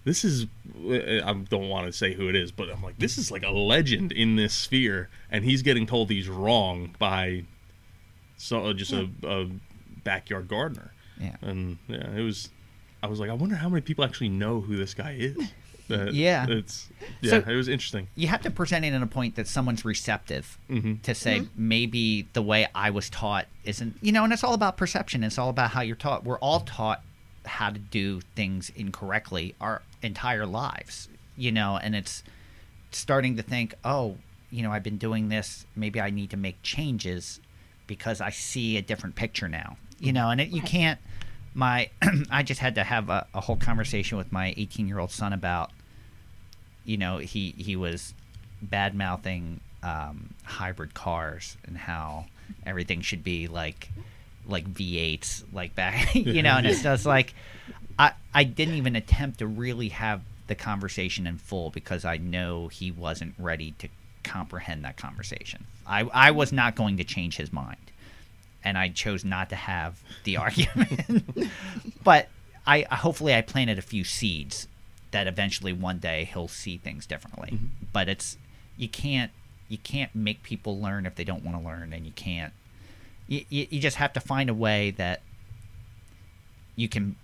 "This 0.05 0.25
is." 0.25 0.47
Uh, 0.85 1.25
I 1.25 1.33
don't 1.33 1.69
want 1.71 1.87
to 1.87 1.93
say 1.93 2.13
who 2.13 2.29
it 2.29 2.35
is, 2.35 2.53
but 2.53 2.69
I'm 2.71 2.83
like, 2.83 2.99
"This 2.99 3.17
is 3.17 3.31
like 3.31 3.45
a 3.45 3.51
legend 3.51 4.13
in 4.13 4.37
this 4.37 4.53
sphere," 4.53 5.09
and 5.31 5.43
he's 5.43 5.63
getting 5.63 5.87
told 5.87 6.11
he's 6.11 6.29
wrong 6.29 6.95
by 6.99 7.45
so 8.37 8.67
uh, 8.67 8.73
just 8.75 8.93
a, 8.93 9.07
hmm. 9.07 9.27
a 9.27 9.49
backyard 10.05 10.49
gardener. 10.49 10.93
yeah 11.21 11.37
And 11.41 11.79
yeah, 11.89 12.11
it 12.11 12.23
was. 12.23 12.51
I 13.03 13.07
was 13.07 13.21
like, 13.21 13.31
I 13.31 13.35
wonder 13.35 13.57
how 13.57 13.69
many 13.69 13.83
people 13.83 14.05
actually 14.05 14.31
know 14.31 14.61
who 14.61 14.77
this 14.77 14.95
guy 14.95 15.17
is. 15.19 15.37
That- 15.89 16.15
Yeah. 16.15 16.47
it's 16.49 16.89
yeah, 17.21 17.31
So- 17.31 17.45
it 17.51 17.55
was 17.55 17.69
interesting. 17.69 18.09
you 18.15 18.29
have 18.29 18.41
to 18.43 18.51
present 18.51 18.85
it 18.85 18.93
in 18.95 19.03
a 19.03 19.07
point 19.07 19.35
that 19.37 19.47
someone's 19.47 19.85
receptive 19.85 20.59
Mhm. 20.71 21.03
to 21.03 21.15
say 21.15 21.47
maybe 21.57 22.27
the 22.33 22.43
way 22.43 22.67
I 22.75 22.91
was 22.91 23.11
taught 23.11 23.47
isn't 23.65 23.97
you 24.01 24.11
know 24.13 24.25
and 24.25 24.33
it's 24.33 24.43
all 24.45 24.55
about 24.55 24.77
perception 24.77 25.23
it's 25.25 25.39
all 25.39 25.51
about 25.51 25.71
how 25.73 25.83
you're 25.83 25.97
taught 25.97 26.25
we're 26.25 26.39
all 26.39 26.61
taught 26.61 27.03
how 27.45 27.69
to 27.71 27.79
do 27.79 28.21
things 28.35 28.71
incorrectly 28.75 29.55
our 29.61 29.83
entire 30.03 30.47
lives 30.47 31.09
you 31.37 31.53
know 31.53 31.77
and 31.83 31.95
it's 31.95 32.23
starting 32.91 33.37
to 33.37 33.43
think 33.43 33.75
oh 33.85 34.17
you 34.51 34.63
know 34.63 34.71
I've 34.73 34.83
been 34.83 34.99
doing 34.99 35.29
this 35.29 35.67
maybe 35.77 36.01
I 36.01 36.11
need 36.11 36.31
to 36.31 36.37
make 36.37 36.63
changes 36.63 37.41
because 37.87 38.21
I 38.21 38.31
see 38.31 38.77
a 38.79 38.83
different 38.83 39.17
picture 39.17 39.49
now 39.49 39.77
you 39.99 40.13
know 40.13 40.31
and 40.31 40.41
it, 40.41 40.49
you 40.49 40.63
can't 40.63 40.99
my 41.55 41.89
I 42.31 42.43
just 42.43 42.61
had 42.61 42.75
to 42.75 42.85
have 42.85 43.09
a, 43.09 43.27
a 43.33 43.41
whole 43.41 43.57
conversation 43.57 44.19
with 44.19 44.33
my 44.33 44.53
18 44.57 44.89
year 44.89 44.99
old 44.99 45.11
son 45.11 45.33
about 45.33 45.71
you 46.85 46.97
know 46.97 47.19
he 47.19 47.55
he 47.57 47.77
was 47.77 48.13
bad 48.61 48.95
mouthing 48.95 49.61
um, 49.83 50.31
hybrid 50.45 50.95
cars 50.95 51.57
and 51.67 51.77
how 51.77 52.27
everything 52.67 53.01
should 53.01 53.23
be 53.23 53.49
like 53.49 53.91
like 54.47 54.69
V8s 54.73 55.45
like 55.53 55.75
back 55.75 56.15
you 56.15 56.43
know 56.43 56.57
and 56.57 56.67
it's 56.67 56.83
just 56.83 57.07
like 57.07 57.35
I 57.99 58.13
I 58.35 58.45
didn't 58.45 58.75
even 58.75 58.97
attempt 58.97 59.39
to 59.39 59.47
really 59.47 59.89
have 59.91 60.23
the 60.47 60.55
conversation 60.55 61.27
in 61.27 61.39
full 61.39 61.71
because 61.71 62.05
I 62.05 62.19
know 62.19 62.69
he 62.69 62.91
wasn't 62.91 63.35
ready 63.39 63.73
to 63.79 63.89
comprehend 64.23 64.85
that 64.85 64.97
conversation. 64.97 65.67
I 65.87 66.03
I 66.03 66.31
was 66.33 66.53
not 66.53 66.75
going 66.75 66.97
to 66.99 67.05
change 67.05 67.37
his 67.37 67.53
mind 67.53 67.84
and 68.65 68.79
I 68.79 68.89
chose 68.89 69.25
not 69.25 69.51
to 69.51 69.57
have 69.57 70.03
the 70.25 70.37
argument. 70.39 71.51
but 72.03 72.29
I 72.67 72.87
hopefully 72.91 73.35
I 73.35 73.43
planted 73.43 73.79
a 73.79 73.83
few 73.83 74.05
seeds 74.05 74.69
that 75.11 75.27
eventually 75.27 75.73
one 75.73 75.99
day 75.99 76.29
he'll 76.33 76.49
see 76.49 76.79
things 76.79 77.07
differently. 77.07 77.51
Mm-hmm. 77.53 77.67
But 77.93 78.09
it's 78.09 78.37
you 78.77 78.89
can't 78.89 79.31
you 79.69 79.79
can't 79.79 80.15
make 80.15 80.43
people 80.43 80.81
learn 80.81 81.07
if 81.07 81.15
they 81.15 81.25
don't 81.25 81.45
want 81.45 81.59
to 81.59 81.65
learn, 81.65 81.93
and 81.93 82.05
you 82.05 82.13
can't. 82.13 82.53
You, 83.27 83.45
you, 83.49 83.67
you 83.71 83.81
just 83.81 83.97
have 83.97 84.13
to 84.15 84.21
find 84.21 84.51
a 84.51 84.55
way 84.55 84.91
that 84.93 85.23
you 86.77 86.89
can 86.89 87.17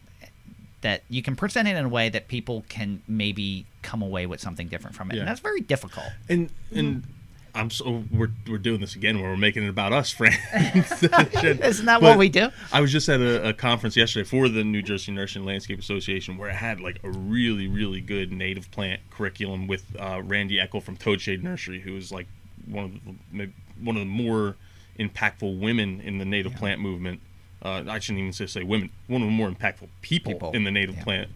that 0.80 1.03
you 1.11 1.22
can 1.22 1.36
present 1.36 1.68
it 1.68 1.76
in 1.76 1.84
a 1.84 1.88
way 1.88 2.09
that 2.09 2.28
people 2.28 2.64
can 2.68 3.03
maybe 3.07 3.66
come 3.82 4.03
away 4.03 4.26
with 4.26 4.41
something 4.41 4.68
different 4.68 4.97
from 4.97 5.11
it. 5.11 5.14
Yeah. 5.14 5.20
And 5.20 5.28
that's 5.28 5.41
very 5.41 5.61
difficult. 5.61 6.07
And 6.28 6.51
and 6.74 7.03
mm-hmm. 7.03 7.11
I'm 7.55 7.70
so 7.70 8.05
we're 8.11 8.30
we're 8.48 8.59
doing 8.59 8.80
this 8.80 8.94
again 8.94 9.20
where 9.20 9.30
we're 9.30 9.36
making 9.36 9.64
it 9.64 9.68
about 9.68 9.92
us, 9.92 10.11
friends. 10.12 10.36
Isn't 10.74 11.11
that 11.11 12.01
But 12.01 12.03
what 12.03 12.18
we 12.18 12.28
do? 12.28 12.51
I 12.72 12.80
was 12.80 12.92
just 12.92 13.09
at 13.09 13.20
a, 13.20 13.48
a 13.48 13.53
conference 13.53 13.96
yesterday 13.96 14.28
for 14.28 14.48
the 14.48 14.64
New 14.64 14.82
Jersey 14.82 15.12
Nursery 15.12 15.40
and 15.40 15.46
Landscape 15.46 15.78
Association 15.78 16.36
where 16.36 16.51
it 16.51 16.57
had 16.57 16.80
like 16.80 16.98
a 17.03 17.11
really, 17.11 17.68
really 17.68 18.01
good 18.01 18.32
native 18.32 18.70
plant 18.70 19.01
curriculum 19.11 19.66
with 19.66 19.84
uh, 19.98 20.22
Randi 20.24 20.59
Eckel 20.59 20.82
from 20.82 20.96
Toadshade 20.96 21.42
Nursery, 21.42 21.80
who 21.80 21.96
is 21.96 22.12
like 22.12 22.26
one 22.66 22.84
of 22.84 22.92
the, 22.92 23.14
maybe 23.32 23.53
one 23.80 23.96
of 23.96 24.01
the 24.01 24.07
more 24.07 24.57
impactful 24.98 25.59
women 25.59 26.01
in 26.01 26.18
the 26.18 26.24
native 26.24 26.55
plant 26.55 26.80
movement. 26.80 27.20
Uh, 27.62 27.84
I 27.88 27.98
shouldn't 27.98 28.20
even 28.20 28.32
say, 28.32 28.46
say 28.46 28.62
women, 28.62 28.90
one 29.07 29.22
of 29.22 29.28
the 29.28 29.32
more 29.32 29.51
impactful 29.51 29.88
people, 30.01 30.32
People, 30.32 30.53
in 30.53 30.64
the 30.64 30.70
native 30.70 30.96
yeah. 30.96 31.05
plant 31.05 31.30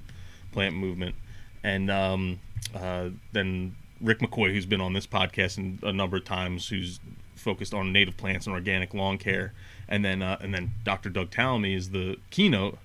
plant 0.52 0.74
movement. 0.74 1.14
And 1.62 1.90
um, 1.90 2.40
uh, 2.74 3.10
then 3.32 3.74
Rick 4.04 4.18
McCoy, 4.20 4.52
who's 4.52 4.66
been 4.66 4.80
on 4.80 4.92
this 4.92 5.06
podcast 5.06 5.82
a 5.82 5.92
number 5.92 6.18
of 6.18 6.24
times, 6.24 6.68
who's 6.68 7.00
focused 7.34 7.74
on 7.74 7.92
native 7.92 8.16
plants 8.16 8.46
and 8.46 8.54
organic 8.54 8.94
lawn 8.94 9.18
care, 9.18 9.52
and 9.88 10.04
then 10.04 10.22
uh, 10.22 10.38
and 10.40 10.54
then 10.54 10.72
Dr. 10.84 11.08
Doug 11.10 11.30
Tallamy 11.30 11.74
is 11.74 11.90
the 11.90 12.16
keynote. 12.30 12.78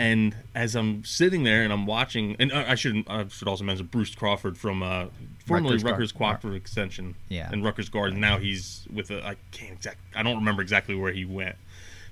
And 0.00 0.34
as 0.52 0.74
I'm 0.74 1.04
sitting 1.04 1.44
there 1.44 1.62
and 1.62 1.72
I'm 1.72 1.86
watching, 1.86 2.34
and 2.40 2.52
I 2.52 2.72
I 2.72 2.74
should 2.74 3.04
I 3.08 3.26
should 3.28 3.46
also 3.46 3.62
mention 3.64 3.86
Bruce 3.86 4.14
Crawford 4.14 4.58
from 4.58 4.82
uh, 4.82 5.06
formerly 5.46 5.74
Rutgers 5.74 5.84
Rutgers 5.84 6.12
Cooperative 6.12 6.56
Extension 6.60 7.14
Yeah. 7.28 7.48
and 7.52 7.62
Rutgers 7.64 7.88
Garden. 7.88 8.18
Now 8.18 8.38
he's 8.38 8.84
with 8.92 9.10
a 9.12 9.24
I 9.24 9.36
can't 9.52 9.74
exact 9.74 9.98
I 10.14 10.22
don't 10.24 10.36
remember 10.38 10.60
exactly 10.62 10.96
where 10.96 11.12
he 11.12 11.24
went, 11.24 11.54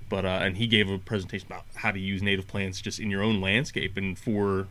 but 0.09 0.25
uh, 0.25 0.29
and 0.43 0.57
he 0.57 0.69
gave 0.69 0.89
a 0.89 0.99
presentation 0.99 1.49
about 1.49 1.65
how 1.75 1.91
to 1.91 1.99
use 1.99 2.23
native 2.23 2.47
plants 2.47 2.81
just 2.81 3.01
in 3.01 3.11
your 3.11 3.23
own 3.25 3.41
landscape 3.41 3.97
and 3.97 4.17
for 4.17 4.69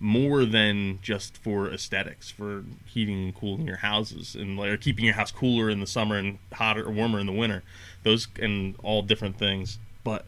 more 0.00 0.44
than 0.44 0.98
just 1.02 1.36
for 1.36 1.68
aesthetics, 1.68 2.30
for 2.30 2.64
heating 2.86 3.24
and 3.24 3.34
cooling 3.34 3.66
your 3.66 3.78
houses 3.78 4.34
and 4.34 4.56
like, 4.56 4.80
keeping 4.80 5.04
your 5.04 5.14
house 5.14 5.32
cooler 5.32 5.68
in 5.68 5.80
the 5.80 5.86
summer 5.86 6.16
and 6.16 6.38
hotter 6.52 6.86
or 6.86 6.92
warmer 6.92 7.18
in 7.18 7.26
the 7.26 7.32
winter. 7.32 7.62
Those 8.04 8.28
and 8.40 8.76
all 8.82 9.02
different 9.02 9.38
things. 9.38 9.78
But 10.04 10.26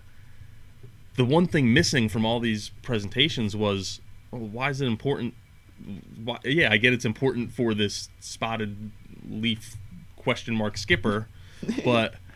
the 1.16 1.24
one 1.24 1.46
thing 1.46 1.72
missing 1.72 2.08
from 2.08 2.26
all 2.26 2.40
these 2.40 2.70
presentations 2.82 3.54
was 3.54 4.00
well, 4.30 4.42
why 4.42 4.70
is 4.70 4.80
it 4.80 4.86
important? 4.86 5.34
Why, 6.24 6.38
yeah, 6.44 6.72
I 6.72 6.76
get 6.76 6.92
it's 6.92 7.04
important 7.04 7.52
for 7.52 7.72
this 7.74 8.08
spotted 8.18 8.90
leaf 9.28 9.76
question 10.16 10.54
mark 10.54 10.76
skipper, 10.76 11.28
but 11.84 12.14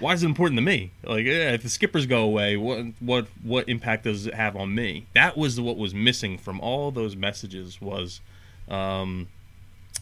why 0.00 0.14
is 0.14 0.22
it 0.22 0.26
important 0.26 0.56
to 0.56 0.62
me? 0.62 0.92
Like, 1.04 1.26
if 1.26 1.62
the 1.62 1.68
skippers 1.68 2.06
go 2.06 2.22
away, 2.22 2.56
what 2.56 2.86
what 3.00 3.28
what 3.42 3.68
impact 3.68 4.04
does 4.04 4.26
it 4.26 4.34
have 4.34 4.56
on 4.56 4.74
me? 4.74 5.06
That 5.14 5.36
was 5.36 5.60
what 5.60 5.76
was 5.76 5.94
missing 5.94 6.38
from 6.38 6.60
all 6.60 6.90
those 6.90 7.14
messages. 7.14 7.80
Was, 7.80 8.20
um, 8.68 9.28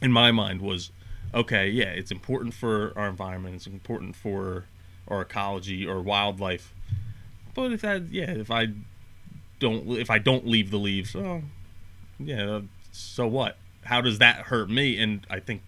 in 0.01 0.13
my 0.13 0.31
mind, 0.31 0.63
was 0.63 0.91
okay. 1.35 1.69
Yeah, 1.69 1.91
it's 1.91 2.11
important 2.11 2.55
for 2.55 2.93
our 2.97 3.09
environment. 3.09 3.57
It's 3.57 3.67
important 3.67 4.15
for 4.15 4.67
our 5.09 5.23
ecology 5.23 5.87
or 5.87 6.01
wildlife. 6.01 6.73
But 7.55 7.73
if 7.73 7.81
that, 7.81 8.11
yeah, 8.11 8.31
if 8.31 8.51
I 8.51 8.69
don't, 9.59 9.89
if 9.91 10.11
I 10.11 10.19
don't 10.19 10.47
leave 10.47 10.71
the 10.71 10.79
leaves, 10.79 11.17
oh, 11.17 11.43
yeah, 12.19 12.61
so 12.93 13.27
what? 13.27 13.59
How 13.83 14.01
does 14.01 14.19
that 14.19 14.47
hurt 14.47 14.71
me? 14.71 15.01
And 15.03 15.27
I 15.29 15.41
think 15.41 15.63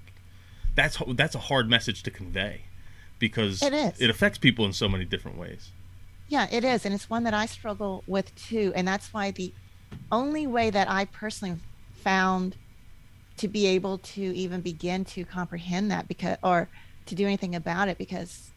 that's 0.76 0.98
that's 1.08 1.34
a 1.34 1.40
hard 1.40 1.68
message 1.68 2.04
to 2.04 2.10
convey 2.10 2.62
because 3.20 3.62
It 3.62 3.72
is. 3.72 4.00
it 4.00 4.10
affects 4.10 4.38
people 4.38 4.64
in 4.64 4.72
so 4.72 4.88
many 4.88 5.04
different 5.04 5.38
ways. 5.38 5.70
Yeah, 6.28 6.48
it 6.50 6.64
is. 6.64 6.84
And 6.84 6.92
it's 6.94 7.08
one 7.08 7.22
that 7.24 7.34
I 7.34 7.46
struggle 7.46 8.02
with 8.08 8.34
too. 8.34 8.72
And 8.74 8.88
that's 8.88 9.12
why 9.12 9.30
the 9.30 9.52
only 10.10 10.46
way 10.46 10.70
that 10.70 10.90
I 10.90 11.04
personally 11.04 11.56
found 11.94 12.56
to 13.36 13.46
be 13.48 13.66
able 13.66 13.98
to 13.98 14.20
even 14.22 14.60
begin 14.60 15.04
to 15.04 15.24
comprehend 15.24 15.90
that 15.90 16.08
because 16.08 16.36
or 16.42 16.68
to 17.06 17.14
do 17.14 17.24
anything 17.26 17.54
about 17.54 17.88
it 17.88 17.96
because 17.98 18.50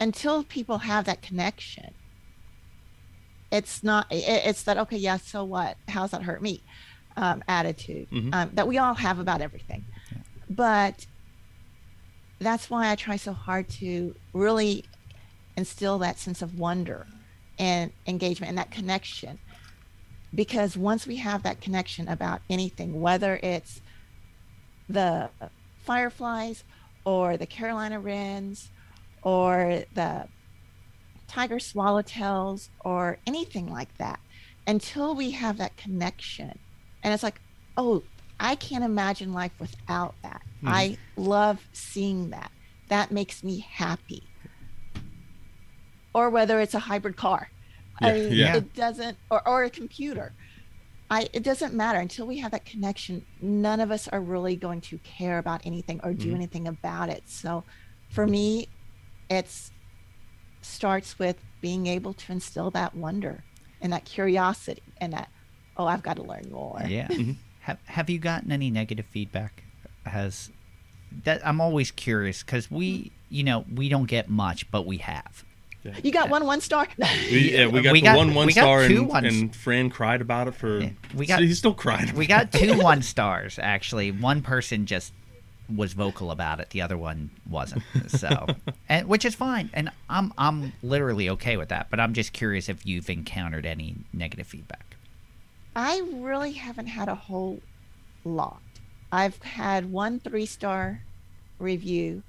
until 0.00 0.44
people 0.44 0.78
have 0.78 1.04
that 1.06 1.20
connection 1.20 1.92
it's 3.50 3.82
not 3.82 4.06
it, 4.10 4.24
it's 4.46 4.62
that 4.62 4.78
okay 4.78 4.96
yeah 4.96 5.16
so 5.16 5.42
what 5.42 5.76
how's 5.88 6.12
that 6.12 6.22
hurt 6.22 6.40
me 6.42 6.62
um, 7.16 7.42
attitude 7.48 8.08
Mhm. 8.10 8.32
um, 8.32 8.50
that 8.54 8.68
we 8.68 8.78
all 8.78 8.94
have 8.94 9.18
about 9.18 9.40
everything 9.40 9.84
but 10.48 11.06
that's 12.38 12.70
why 12.70 12.90
i 12.90 12.94
try 12.94 13.16
so 13.16 13.32
hard 13.32 13.68
to 13.68 14.14
really 14.32 14.84
instill 15.56 15.98
that 15.98 16.18
sense 16.18 16.40
of 16.40 16.58
wonder 16.58 17.06
and 17.58 17.92
engagement 18.06 18.48
and 18.48 18.58
that 18.58 18.70
connection. 18.70 19.38
Because 20.34 20.76
once 20.76 21.06
we 21.06 21.16
have 21.16 21.42
that 21.42 21.60
connection 21.60 22.06
about 22.06 22.42
anything 22.48 23.00
whether 23.00 23.36
it's 23.42 23.80
the 24.88 25.30
fireflies 25.84 26.64
or 27.04 27.36
the 27.36 27.46
carolina 27.46 27.98
wrens 27.98 28.70
or 29.22 29.84
the 29.94 30.28
tiger 31.26 31.56
swallowtails 31.56 32.68
or 32.84 33.18
anything 33.26 33.70
like 33.70 33.96
that 33.98 34.20
until 34.66 35.14
we 35.14 35.30
have 35.30 35.58
that 35.58 35.76
connection 35.76 36.58
and 37.02 37.12
it's 37.12 37.22
like 37.22 37.40
oh 37.76 38.02
i 38.40 38.54
can't 38.54 38.84
imagine 38.84 39.32
life 39.32 39.52
without 39.58 40.14
that 40.22 40.42
i 40.66 40.96
love 41.16 41.66
seeing 41.72 42.30
that 42.30 42.50
that 42.88 43.10
makes 43.10 43.42
me 43.42 43.64
happy 43.70 44.30
or 46.14 46.30
whether 46.30 46.60
it's 46.60 46.74
a 46.74 46.78
hybrid 46.78 47.16
car 47.16 47.48
Yeah, 48.00 48.08
I 48.10 48.12
mean, 48.14 48.32
yeah. 48.32 48.56
it 48.56 48.74
doesn't 48.74 49.18
or, 49.30 49.46
or 49.46 49.64
a 49.64 49.70
computer 49.70 50.34
I, 51.10 51.26
it 51.32 51.42
doesn't 51.42 51.72
matter 51.72 51.98
until 51.98 52.26
we 52.26 52.36
have 52.40 52.50
that 52.50 52.66
connection. 52.66 53.24
None 53.40 53.80
of 53.80 53.90
us 53.90 54.08
are 54.08 54.20
really 54.20 54.56
going 54.56 54.82
to 54.82 54.98
care 54.98 55.38
about 55.38 55.62
anything 55.64 56.00
or 56.04 56.12
do 56.12 56.28
Mhm. 56.32 56.34
anything 56.34 56.68
about 56.68 57.08
it. 57.08 57.22
So, 57.24 57.64
for 58.10 58.26
me, 58.26 58.70
it's 59.30 59.72
starts 60.60 61.18
with 61.18 61.42
being 61.62 61.86
able 61.86 62.12
to 62.12 62.32
instill 62.32 62.70
that 62.72 62.94
wonder 62.94 63.42
and 63.80 63.94
that 63.94 64.04
curiosity 64.04 64.82
and 65.00 65.14
that 65.14 65.30
oh, 65.78 65.86
I've 65.86 66.02
got 66.02 66.16
to 66.16 66.24
learn 66.24 66.50
more. 66.50 66.82
Yeah. 66.86 67.08
Have 67.68 67.78
Have 67.84 68.10
you 68.10 68.18
gotten 68.18 68.50
any 68.50 68.70
negative 68.70 69.04
feedback? 69.04 69.62
Has 70.06 70.50
that? 71.24 71.46
I'm 71.46 71.60
always 71.60 71.90
curious 71.90 72.42
because 72.42 72.70
we, 72.70 72.98
hmm. 72.98 73.08
you 73.28 73.44
know, 73.44 73.66
we 73.72 73.90
don't 73.90 74.06
get 74.06 74.30
much, 74.30 74.70
but 74.70 74.86
we 74.86 74.96
have. 74.98 75.44
You 76.02 76.10
got 76.10 76.30
one 76.30 76.46
one 76.46 76.62
star. 76.62 76.88
We, 76.98 77.04
yeah, 77.52 77.66
we 77.66 77.82
got 77.82 77.92
We 77.92 78.00
the 78.00 78.06
got- 78.06 78.16
one 78.16 78.34
one 78.34 78.50
star, 78.50 78.80
and, 78.82 79.06
ones. 79.06 79.26
and 79.26 79.54
Fran 79.54 79.90
cried 79.90 80.22
about 80.22 80.48
it 80.48 80.54
for. 80.54 80.80
Yeah, 80.80 80.90
we 81.14 81.26
got- 81.26 81.40
he's 81.42 81.58
still 81.58 81.74
crying. 81.74 82.14
We 82.14 82.26
got 82.26 82.52
two 82.52 82.78
one 82.82 83.02
stars 83.02 83.58
actually. 83.58 84.12
One 84.12 84.40
person 84.40 84.86
just 84.86 85.12
was 85.74 85.92
vocal 85.92 86.30
about 86.30 86.60
it. 86.60 86.70
The 86.70 86.80
other 86.80 86.96
one 86.96 87.30
wasn't. 87.48 87.82
So, 88.06 88.46
and 88.88 89.06
which 89.06 89.26
is 89.26 89.34
fine. 89.34 89.68
And 89.74 89.90
I'm 90.08 90.32
I'm 90.38 90.72
literally 90.82 91.28
okay 91.30 91.58
with 91.58 91.68
that. 91.68 91.88
But 91.90 92.00
I'm 92.00 92.14
just 92.14 92.32
curious 92.32 92.70
if 92.70 92.86
you've 92.86 93.10
encountered 93.10 93.66
any 93.66 93.96
negative 94.14 94.46
feedback. 94.46 94.87
I 95.78 96.02
really 96.12 96.52
haven't 96.52 96.88
had 96.88 97.08
a 97.08 97.14
whole 97.14 97.60
lot. 98.24 98.60
I've 99.12 99.40
had 99.42 99.92
one 99.92 100.18
three 100.18 100.44
star 100.44 101.02
review, 101.60 102.24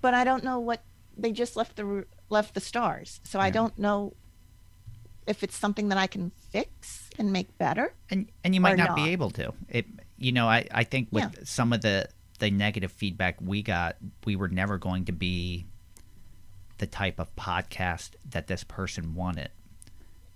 but 0.00 0.14
I 0.14 0.22
don't 0.22 0.44
know 0.44 0.60
what 0.60 0.80
they 1.18 1.32
just 1.32 1.56
left 1.56 1.74
the 1.74 2.06
left 2.28 2.54
the 2.54 2.60
stars. 2.60 3.20
So 3.24 3.40
I 3.40 3.50
don't 3.50 3.76
know 3.76 4.14
if 5.26 5.42
it's 5.42 5.56
something 5.56 5.88
that 5.88 5.98
I 5.98 6.06
can 6.06 6.30
fix 6.52 7.10
and 7.18 7.32
make 7.32 7.58
better. 7.58 7.92
and 8.10 8.28
and 8.44 8.54
you 8.54 8.60
might 8.60 8.74
or 8.74 8.76
not, 8.76 8.94
be 8.94 9.10
able 9.10 9.30
to 9.30 9.52
it 9.68 9.86
you 10.16 10.32
know 10.32 10.48
i 10.48 10.66
i 10.70 10.84
think 10.84 11.08
with 11.10 11.24
Yeah. 11.24 11.44
some 11.44 11.72
of 11.72 11.80
the 11.82 12.08
the 12.38 12.50
negative 12.50 12.92
feedback 12.92 13.36
we 13.40 13.62
got 13.62 13.96
we 14.24 14.36
were 14.36 14.48
never 14.48 14.78
going 14.78 15.04
to 15.06 15.12
be 15.12 15.66
the 16.78 16.86
type 16.86 17.18
of 17.18 17.34
podcast 17.36 18.10
that 18.30 18.46
this 18.46 18.64
person 18.64 19.14
wanted 19.14 19.50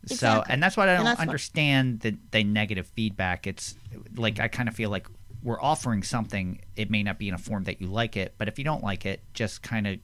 so 0.07 0.42
and 0.48 0.62
that's 0.62 0.76
why 0.76 0.84
i 0.84 0.94
don't 0.96 1.05
that's 1.05 1.18
what- 1.18 1.28
understand 1.28 2.00
the 2.00 2.16
the 2.30 2.42
negative 2.44 2.86
feedback 2.88 3.46
it's 3.46 3.74
like 4.16 4.38
i 4.40 4.48
kind 4.48 4.68
of 4.68 4.74
feel 4.74 4.90
like 4.90 5.07
we're 5.42 5.61
offering 5.61 6.02
something 6.02 6.61
it 6.76 6.90
may 6.90 7.02
not 7.02 7.18
be 7.18 7.28
in 7.28 7.34
a 7.34 7.38
form 7.38 7.64
that 7.64 7.80
you 7.80 7.86
like 7.86 8.16
it 8.16 8.34
but 8.38 8.48
if 8.48 8.59
you 8.59 8.64
don't 8.64 8.82
like 8.82 9.05
it 9.07 9.20
just 9.34 9.62
kind 9.62 9.86
of 9.86 9.98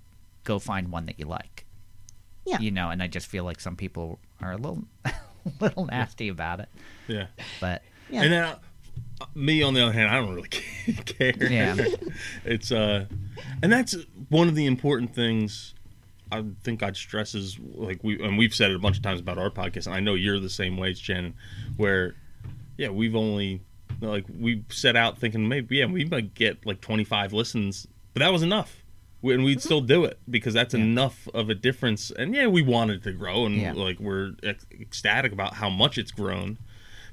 go 0.45 0.59
find 0.59 0.91
one 0.91 1.07
that 1.07 1.19
you 1.19 1.25
like 1.27 1.65
Yeah. 2.47 2.59
you 2.61 2.71
know 2.71 2.91
and 2.91 3.03
i 3.03 3.07
just 3.07 3.27
feel 3.27 3.45
like 3.45 3.61
some 3.61 3.77
people 3.77 4.19
are 4.41 4.53
a 4.53 4.57
little 4.57 4.85
a 5.05 5.13
little 5.61 5.87
nasty 5.87 6.29
about 6.29 6.61
it 6.61 6.69
yeah. 7.09 7.27
but 7.61 7.83
Yeah. 8.11 8.23
And 8.23 8.33
then 8.33 8.45
uh, 8.45 8.57
me, 9.35 9.63
on 9.63 9.75
the 9.75 9.83
other 9.83 9.93
hand, 9.93 10.09
I 10.11 10.17
don't 10.19 10.35
really 10.35 10.49
care. 11.05 11.35
Yeah. 11.51 11.77
it's 12.45 12.73
uh, 12.73 13.05
and 13.63 13.71
that's 13.73 13.95
one 14.31 14.49
of 14.49 14.55
the 14.55 14.67
important 14.67 15.15
things. 15.15 15.75
I 16.33 16.45
think 16.63 16.83
I'd 16.83 16.97
stress 16.97 17.35
is 17.35 17.59
like 17.75 18.03
we 18.03 18.23
and 18.23 18.37
we've 18.39 18.55
said 18.55 18.71
it 18.71 18.77
a 18.77 18.79
bunch 18.81 18.97
of 18.97 19.03
times 19.03 19.21
about 19.21 19.39
our 19.39 19.51
podcast, 19.51 19.87
and 19.87 19.95
I 19.95 20.01
know 20.01 20.15
you're 20.15 20.39
the 20.41 20.49
same 20.51 20.77
way, 20.77 20.95
Shannon. 20.95 21.35
Where, 21.77 22.15
yeah, 22.77 22.89
we've 22.89 23.17
only 23.17 23.63
like 24.01 24.25
we 24.29 24.65
set 24.71 24.97
out 24.97 25.19
thinking 25.19 25.47
maybe 25.49 25.77
yeah 25.77 25.87
we 25.87 26.05
might 26.05 26.35
get 26.35 26.65
like 26.65 26.81
25 26.81 27.33
listens, 27.33 27.87
but 28.15 28.21
that 28.21 28.33
was 28.33 28.43
enough. 28.43 28.85
We- 29.23 29.35
And 29.35 29.45
we'd 29.45 29.59
mm-hmm. 29.59 29.61
still 29.67 29.81
do 29.83 30.05
it 30.05 30.19
because 30.31 30.55
that's 30.55 30.73
Yeah. 30.73 30.81
enough 30.81 31.29
of 31.35 31.51
a 31.51 31.55
difference. 31.55 32.11
And 32.11 32.35
yeah, 32.35 32.47
we 32.47 32.63
wanted 32.63 33.03
to 33.03 33.13
grow, 33.13 33.45
and 33.45 33.57
Yeah. 33.57 33.73
like 33.73 34.01
we're 34.01 34.33
ec- 34.43 34.65
ecstatic 34.81 35.33
about 35.33 35.55
how 35.55 35.69
much 35.69 35.99
it's 35.99 36.11
grown 36.13 36.59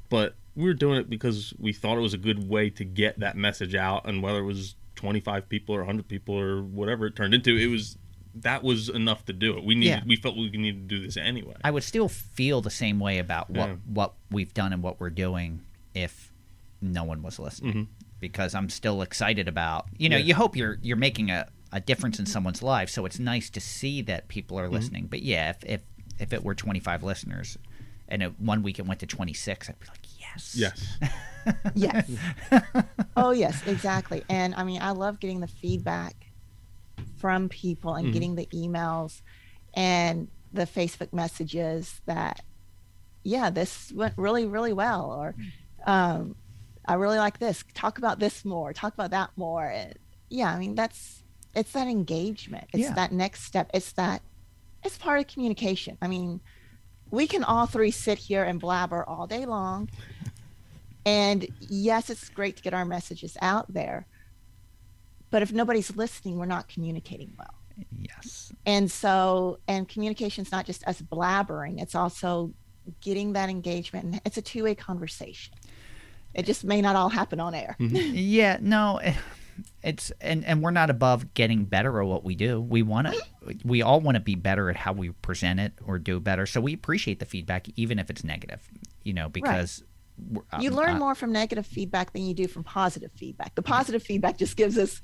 but 0.10 0.36
we 0.56 0.64
were 0.64 0.74
doing 0.74 0.98
it 1.00 1.10
because 1.10 1.54
we 1.60 1.74
thought 1.74 1.98
it 1.98 2.02
was 2.02 2.14
a 2.14 2.18
good 2.18 2.48
way 2.50 2.70
to 2.70 2.86
get 2.86 3.20
that 3.20 3.36
message 3.36 3.76
out 3.76 4.08
and 4.08 4.24
whether 4.24 4.40
it 4.40 4.46
was 4.46 4.76
25 4.96 5.50
people 5.50 5.76
or 5.76 5.80
100 5.80 6.08
people 6.08 6.34
or 6.40 6.64
whatever 6.64 7.06
it 7.08 7.16
turned 7.16 7.34
into 7.34 7.58
it 7.58 7.68
was 7.68 7.98
that 8.42 8.64
was 8.64 8.90
enough 8.90 9.26
to 9.26 9.34
do 9.34 9.58
it 9.58 9.64
we 9.64 9.76
needed 9.76 9.90
Yeah. 9.90 10.04
we 10.06 10.16
felt 10.16 10.36
we 10.36 10.50
needed 10.50 10.90
to 10.90 10.96
do 10.96 11.06
this 11.06 11.18
anyway 11.18 11.56
I 11.64 11.72
would 11.72 11.84
still 11.84 12.08
feel 12.10 12.62
the 12.62 12.70
same 12.70 13.00
way 13.00 13.18
about 13.20 13.50
what 13.50 13.70
Yeah. 13.70 13.76
what 13.86 14.14
we've 14.32 14.54
done 14.54 14.74
and 14.74 14.82
what 14.84 15.00
we're 15.00 15.10
doing 15.10 15.62
if 15.94 16.32
no 16.82 17.04
one 17.04 17.22
was 17.24 17.40
listening 17.40 17.74
Mhm. 17.74 17.88
because 18.20 18.54
I'm 18.56 18.70
still 18.70 19.02
excited 19.02 19.48
about 19.48 19.88
you 19.98 20.10
know 20.10 20.18
Yeah. 20.18 20.26
you 20.26 20.36
hope 20.36 20.56
you're 20.56 20.78
you're 20.82 20.98
making 20.98 21.32
a, 21.32 21.48
a 21.72 21.80
difference 21.80 22.20
in 22.20 22.26
someone's 22.26 22.62
life 22.64 22.90
so 22.90 23.06
it's 23.06 23.20
nice 23.20 23.50
to 23.52 23.60
see 23.60 24.02
that 24.04 24.28
people 24.28 24.60
are 24.60 24.70
listening 24.70 25.08
but 25.08 25.22
yeah 25.24 25.50
if 25.52 25.64
if, 25.66 25.82
if 26.20 26.34
it 26.34 26.44
were 26.44 26.56
25 26.56 27.04
listeners 27.04 27.58
and 28.10 28.24
it, 28.24 28.40
one 28.40 28.64
week 28.64 28.80
it 28.80 28.86
went 28.86 29.00
to 29.02 29.06
26 29.06 29.70
I'd 29.70 29.80
be 29.80 29.88
like 29.88 30.06
yes 30.20 30.56
yes 30.56 30.98
yes. 31.76 32.10
oh 33.18 33.32
yes, 33.32 33.66
exactly. 33.66 34.24
And 34.30 34.54
I 34.56 34.64
mean, 34.66 34.82
I 34.82 34.92
love 34.92 35.20
getting 35.22 35.40
the 35.40 35.48
feedback 35.48 36.27
from 37.18 37.50
people 37.50 37.96
and 37.96 38.10
Mhm. 38.10 38.14
getting 38.14 38.36
the 38.36 38.48
emails 38.48 39.22
and 39.74 40.28
the 40.54 40.66
Facebook 40.66 41.14
messages 41.14 42.02
that, 42.06 42.42
yeah, 43.24 43.50
this 43.50 43.92
went 43.92 44.14
really, 44.18 44.46
really 44.46 44.74
well, 44.74 45.12
or 45.12 45.36
um, 45.86 46.36
I 46.86 46.96
really 46.96 47.18
like 47.18 47.38
this. 47.40 47.64
Talk 47.74 47.98
about 47.98 48.20
this 48.20 48.44
more. 48.44 48.74
Talk 48.74 48.94
about 48.94 49.12
that 49.12 49.30
more. 49.38 49.66
And, 49.70 49.94
yeah, 50.30 50.54
I 50.54 50.58
mean, 50.60 50.76
that's 50.76 51.24
it's 51.54 51.72
that 51.72 51.88
engagement. 51.88 52.66
It's 52.74 52.84
Yeah. 52.84 52.94
that 52.94 53.12
next 53.12 53.44
step. 53.44 53.70
It's 53.74 53.92
that 53.94 54.22
it's 54.84 54.98
part 54.98 55.20
of 55.20 55.28
communication. 55.28 55.98
I 56.02 56.08
mean, 56.08 56.40
we 57.10 57.26
can 57.26 57.44
all 57.44 57.66
three 57.66 57.90
sit 57.92 58.18
here 58.20 58.44
and 58.44 58.60
blabber 58.60 59.04
all 59.08 59.28
day 59.28 59.46
long. 59.46 59.90
And 61.06 61.48
yes, 61.62 62.10
it's 62.10 62.28
great 62.28 62.58
to 62.58 62.64
get 62.64 62.74
our 62.74 62.84
messages 62.84 63.38
out 63.42 63.72
there. 63.74 64.06
But 65.30 65.42
if 65.42 65.52
nobody's 65.52 65.96
listening, 65.96 66.38
we're 66.38 66.46
not 66.46 66.68
communicating 66.68 67.34
well. 67.38 67.54
yes 68.02 68.52
And 68.66 68.90
so, 68.92 69.60
and 69.68 69.88
communication 69.88 70.44
is 70.44 70.52
not 70.52 70.66
just 70.66 70.88
us 70.88 71.02
blabbering, 71.02 71.82
it's 71.82 71.96
also 71.96 72.54
getting 73.02 73.34
that 73.34 73.50
engagement. 73.50 74.06
And 74.06 74.22
it's 74.26 74.38
a 74.38 74.42
two 74.42 74.64
way 74.64 74.76
conversation. 74.76 75.54
It 76.34 76.46
just 76.46 76.64
may 76.64 76.82
not 76.82 76.96
all 76.96 77.10
happen 77.10 77.40
on 77.40 77.54
air. 77.54 77.76
yeah 77.80 78.58
no 78.62 78.98
eh, 78.98 79.14
it's 79.84 80.12
and 80.22 80.46
and 80.46 80.62
we're 80.62 80.72
not 80.72 80.90
above 80.90 81.34
getting 81.34 81.66
better 81.66 82.00
at 82.02 82.08
what 82.08 82.24
we 82.24 82.36
do 82.36 82.62
we 82.62 82.84
want 82.84 83.08
to 83.08 83.24
we 83.66 83.82
all 83.82 84.00
want 84.00 84.16
to 84.16 84.20
be 84.22 84.36
better 84.36 84.70
at 84.70 84.76
how 84.76 84.94
we 84.94 85.10
present 85.10 85.60
it 85.60 85.74
or 85.86 85.98
do 85.98 86.20
better 86.20 86.46
so 86.46 86.62
we 86.62 86.74
appreciate 86.74 87.18
the 87.20 87.26
feedback 87.26 87.68
even 87.76 87.98
if 87.98 88.10
it's 88.12 88.24
negative 88.24 88.70
you 89.04 89.14
know 89.14 89.28
because 89.30 89.80
we're- 89.82 89.94
You 90.60 90.70
um, 90.72 90.76
learn 90.76 90.96
uh, 90.96 91.00
more 91.00 91.16
from 91.16 91.32
negative 91.32 91.66
feedback 91.66 92.14
than 92.14 92.24
you 92.24 92.34
do 92.34 92.48
from 92.48 92.64
positive 92.64 93.12
feedback. 93.16 93.56
The 93.56 93.62
positive 93.62 94.02
feedback 94.04 94.38
just 94.38 94.56
gives 94.58 94.78
us, 94.78 95.02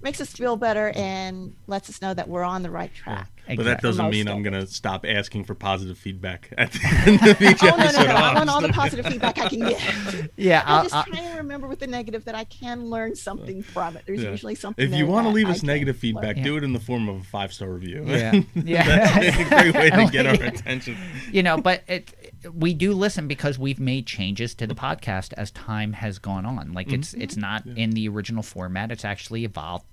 makes 0.00 0.20
us 0.20 0.32
feel 0.32 0.56
better 0.56 0.92
and 0.94 1.54
lets 1.66 1.88
us 1.88 2.02
know 2.02 2.12
that 2.14 2.28
we're 2.28 2.42
on 2.44 2.62
the 2.62 2.70
right 2.70 2.92
track. 2.94 3.28
But 3.56 3.64
that 3.64 3.82
doesn't 3.82 4.04
Most 4.04 4.12
mean 4.12 4.28
I'm 4.28 4.44
going 4.44 4.52
to 4.52 4.68
stop 4.68 5.04
asking 5.06 5.44
for 5.44 5.54
positive 5.56 5.98
feedback 5.98 6.52
at 6.56 6.70
the 6.72 6.80
end 7.06 7.26
of 7.28 7.42
each 7.42 7.60
Oh 7.64 7.66
no, 7.70 7.76
no, 7.76 7.82
episode. 7.84 8.06
no! 8.06 8.14
I 8.14 8.34
want 8.34 8.48
all 8.48 8.60
the 8.60 8.66
honestly. 8.68 8.72
positive 8.72 9.06
feedback 9.06 9.38
I 9.40 9.48
can 9.48 9.58
get. 9.58 10.30
Yeah, 10.36 10.62
I'm 10.64 10.68
I'll, 10.76 10.82
just 10.84 10.94
I'll- 10.94 11.04
trying 11.04 11.30
to 11.32 11.36
remember 11.38 11.66
with 11.66 11.80
the 11.80 11.88
negative 11.88 12.24
that 12.26 12.36
I 12.36 12.44
can 12.44 12.88
learn 12.88 13.16
something 13.16 13.62
from 13.64 13.96
it. 13.96 14.04
There's 14.06 14.22
Yeah. 14.22 14.30
usually 14.30 14.54
something. 14.54 14.84
If 14.84 14.94
you 14.96 15.06
want 15.08 15.26
to 15.26 15.30
leave 15.32 15.48
us 15.48 15.58
can 15.58 15.66
negative 15.66 15.96
feedback, 15.96 16.36
Yeah. 16.36 16.44
do 16.44 16.56
it 16.56 16.62
in 16.62 16.72
the 16.72 16.78
form 16.80 17.08
of 17.08 17.16
a 17.20 17.24
five 17.24 17.52
star 17.52 17.68
review. 17.70 18.04
Yeah. 18.06 18.42
Yeah. 18.54 18.84
That's 19.18 19.36
a 19.38 19.44
great 19.44 19.74
way 19.74 19.90
to 19.90 20.08
get 20.12 20.24
our 20.26 20.34
attention. 20.34 20.96
you 21.32 21.42
know, 21.42 21.56
but 21.58 21.82
it 21.88 22.14
we 22.52 22.74
do 22.74 22.92
listen 22.92 23.28
because 23.28 23.58
we've 23.58 23.80
made 23.80 24.06
changes 24.06 24.54
to 24.56 24.66
the 24.66 24.74
podcast 24.74 25.32
as 25.36 25.50
time 25.50 25.92
has 25.94 26.18
gone 26.18 26.46
on. 26.46 26.72
Like 26.72 26.92
it's 26.92 27.12
mm-hmm. 27.12 27.22
it's 27.22 27.36
not 27.36 27.66
in 27.66 27.90
the 27.90 28.08
original 28.08 28.42
format. 28.42 28.90
It's 28.90 29.04
actually 29.04 29.44
evolved. 29.44 29.86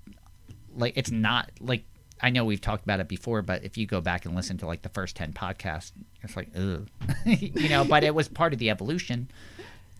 Like 0.74 0.94
it's 0.96 1.10
not 1.10 1.50
like 1.60 1.84
I 2.20 2.30
know 2.30 2.44
we've 2.44 2.60
talked 2.60 2.84
about 2.84 3.00
it 3.00 3.08
before, 3.08 3.42
but 3.42 3.64
if 3.64 3.78
you 3.78 3.86
go 3.86 4.00
back 4.00 4.24
and 4.24 4.34
listen 4.34 4.58
to 4.58 4.66
like 4.66 4.82
the 4.82 4.88
first 4.88 5.16
ten 5.16 5.32
podcasts, 5.32 5.92
it's 6.22 6.36
like 6.36 6.48
ugh, 6.56 6.88
you 7.24 7.68
know. 7.68 7.84
But 7.84 8.04
it 8.04 8.14
was 8.14 8.28
part 8.28 8.52
of 8.52 8.58
the 8.58 8.70
evolution 8.70 9.30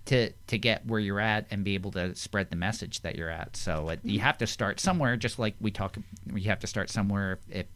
to 0.07 0.31
to 0.49 0.59
get 0.59 0.87
where 0.87 1.01
you're 1.01 1.21
at 1.21 1.47
and 1.51 1.65
be 1.65 1.75
able 1.75 1.93
to 1.93 2.15
spread 2.15 2.51
the 2.51 2.57
message 2.57 3.01
that 3.03 3.17
you're 3.17 3.31
at. 3.31 3.57
So 3.57 3.91
it, 3.91 4.01
you 4.03 4.19
mm-hmm. 4.19 4.27
have 4.27 4.39
to 4.39 4.47
start 4.47 4.81
somewhere, 4.81 5.17
just 5.17 5.39
like 5.39 5.55
we 5.61 5.71
talk. 5.71 5.97
You 6.35 6.49
have 6.51 6.61
to 6.61 6.67
start 6.67 6.91
somewhere. 6.91 7.39
If 7.49 7.67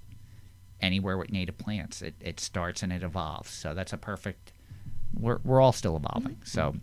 anywhere 0.81 1.17
with 1.17 1.33
native 1.33 1.59
plants, 1.59 2.03
it, 2.03 2.15
it 2.21 2.39
starts 2.39 2.83
and 2.83 2.93
it 2.93 3.03
evolves. 3.03 3.51
So 3.51 3.75
that's 3.75 3.93
a 3.93 3.97
perfect. 3.97 4.53
We're 5.19 5.39
we're 5.45 5.61
all 5.61 5.73
still 5.73 5.97
evolving. 5.97 6.39
So, 6.45 6.75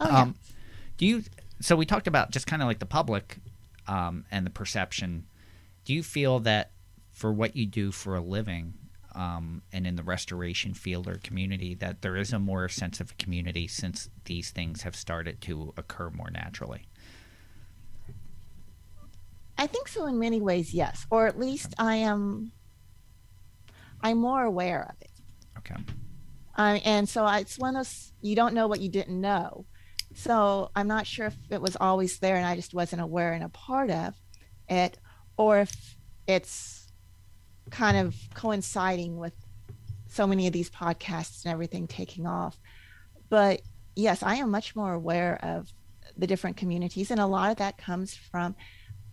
Oh, 0.00 0.08
yeah. 0.08 0.20
um, 0.22 0.34
do 0.96 1.06
you? 1.06 1.22
So 1.60 1.74
we 1.76 1.86
talked 1.86 2.06
about 2.06 2.30
just 2.30 2.46
kind 2.46 2.62
of 2.62 2.68
like 2.68 2.78
the 2.78 2.86
public, 2.86 3.38
um, 3.86 4.24
and 4.30 4.46
the 4.46 4.50
perception. 4.50 5.26
Do 5.84 5.92
you 5.94 6.02
feel 6.02 6.38
that 6.40 6.70
for 7.12 7.32
what 7.32 7.56
you 7.56 7.66
do 7.66 7.90
for 7.90 8.14
a 8.14 8.20
living, 8.20 8.74
um, 9.14 9.62
and 9.72 9.86
in 9.86 9.96
the 9.96 10.02
restoration 10.04 10.74
field 10.74 11.08
or 11.08 11.16
community, 11.16 11.74
that 11.76 12.02
there 12.02 12.16
is 12.16 12.32
a 12.32 12.38
more 12.38 12.68
sense 12.68 13.00
of 13.00 13.16
community 13.18 13.66
since 13.66 14.08
these 14.26 14.50
things 14.50 14.82
have 14.82 14.94
started 14.94 15.40
to 15.42 15.72
occur 15.76 16.10
more 16.10 16.30
naturally? 16.30 16.86
I 19.56 19.66
think 19.66 19.88
so 19.88 20.06
in 20.06 20.18
many 20.20 20.40
ways, 20.40 20.72
yes. 20.72 21.06
Or 21.10 21.26
at 21.26 21.38
least 21.38 21.74
I 21.78 21.96
am. 21.96 22.52
I'm 24.00 24.18
more 24.18 24.44
aware 24.44 24.82
of 24.88 24.94
it. 25.00 25.10
Okay. 25.58 25.74
Uh, 26.58 26.80
and 26.84 27.08
so 27.08 27.24
I, 27.24 27.38
it's 27.38 27.58
one 27.58 27.76
of 27.76 27.86
those 27.86 28.12
you 28.20 28.34
don't 28.34 28.52
know 28.52 28.66
what 28.66 28.80
you 28.80 28.88
didn't 28.88 29.20
know. 29.20 29.64
So 30.14 30.70
I'm 30.74 30.88
not 30.88 31.06
sure 31.06 31.26
if 31.26 31.36
it 31.50 31.62
was 31.62 31.76
always 31.80 32.18
there 32.18 32.36
and 32.36 32.44
I 32.44 32.56
just 32.56 32.74
wasn't 32.74 33.02
aware 33.02 33.32
and 33.32 33.44
a 33.44 33.48
part 33.48 33.90
of 33.90 34.14
it, 34.68 34.98
or 35.36 35.60
if 35.60 35.96
it's 36.26 36.88
kind 37.70 37.96
of 37.96 38.16
coinciding 38.34 39.18
with 39.18 39.34
so 40.08 40.26
many 40.26 40.46
of 40.46 40.52
these 40.52 40.70
podcasts 40.70 41.44
and 41.44 41.52
everything 41.52 41.86
taking 41.86 42.26
off. 42.26 42.58
But 43.28 43.62
yes, 43.94 44.22
I 44.22 44.36
am 44.36 44.50
much 44.50 44.74
more 44.74 44.92
aware 44.92 45.38
of 45.42 45.68
the 46.16 46.26
different 46.26 46.56
communities, 46.56 47.10
and 47.10 47.20
a 47.20 47.26
lot 47.26 47.50
of 47.50 47.58
that 47.58 47.78
comes 47.78 48.14
from 48.14 48.56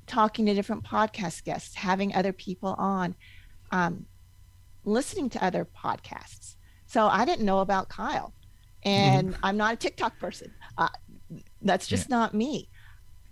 talking 0.07 0.45
to 0.45 0.53
different 0.53 0.83
podcast 0.83 1.43
guests, 1.43 1.75
having 1.75 2.15
other 2.15 2.33
people 2.33 2.75
on, 2.77 3.15
um, 3.71 4.05
listening 4.83 5.29
to 5.31 5.43
other 5.43 5.65
podcasts. 5.65 6.54
So 6.95 7.07
I 7.07 7.25
didn't 7.25 7.43
know 7.45 7.59
about 7.59 7.89
Kyle, 7.89 8.33
and 8.83 9.35
I'm 9.43 9.57
not 9.57 9.73
a 9.73 9.75
TikTok 9.75 10.17
person. 10.17 10.53
Uh, 10.77 10.87
that's 11.61 11.87
just 11.87 12.09
not 12.09 12.33
me. 12.33 12.69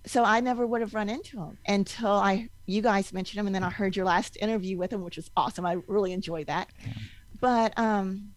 So 0.05 0.25
I 0.25 0.41
never 0.41 0.67
would 0.67 0.81
have 0.81 0.93
run 0.93 1.07
into 1.07 1.37
him 1.41 1.57
until 1.65 2.11
I 2.11 2.49
you 2.65 2.81
guys 2.81 3.13
mentioned 3.13 3.39
him, 3.39 3.45
and 3.47 3.55
then 3.55 3.63
I 3.63 3.69
heard 3.69 3.95
your 3.95 4.05
last 4.05 4.35
interview 4.41 4.77
with 4.77 4.91
him, 4.91 5.01
which 5.01 5.15
was 5.15 5.31
awesome. 5.37 5.65
I 5.65 5.77
really 5.87 6.11
enjoyed 6.11 6.47
that. 6.47 6.67
But 7.39 7.71
um, 7.79 8.33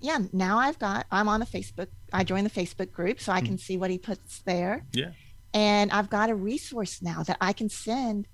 yeah, 0.00 0.18
now 0.32 0.58
I've 0.58 0.80
got 0.80 1.06
I'm 1.12 1.28
on 1.28 1.38
the 1.38 1.46
Facebook. 1.46 1.86
I 2.12 2.24
joined 2.24 2.46
the 2.46 2.60
Facebook 2.60 2.90
group 2.90 3.20
so 3.20 3.30
I 3.30 3.40
can 3.42 3.58
see 3.58 3.76
what 3.76 3.90
he 3.92 3.98
puts 3.98 4.40
there 4.40 4.84
Yeah. 4.92 5.10
and 5.54 5.92
I've 5.92 6.10
got 6.10 6.30
a 6.30 6.34
resource 6.34 7.00
now 7.00 7.22
that 7.24 7.36
I 7.40 7.52
can 7.52 7.68
send 7.68 8.26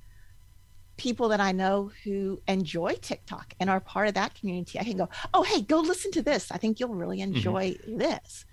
people 1.02 1.30
that 1.30 1.40
I 1.40 1.50
know 1.50 1.90
who 2.04 2.40
enjoy 2.46 2.94
TikTok 2.94 3.54
and 3.58 3.68
are 3.68 3.80
part 3.80 4.06
of 4.06 4.14
that 4.14 4.36
community. 4.36 4.78
I 4.78 4.84
can 4.84 4.96
go, 4.96 5.08
oh, 5.34 5.42
hey, 5.42 5.60
go 5.60 5.80
listen 5.80 6.12
to 6.12 6.22
this. 6.22 6.52
I 6.52 6.58
think 6.58 6.78
you'll 6.78 6.94
really 6.94 7.18
mm-hmm. 7.18 7.34
enjoy 7.34 7.74
this. 7.88 8.44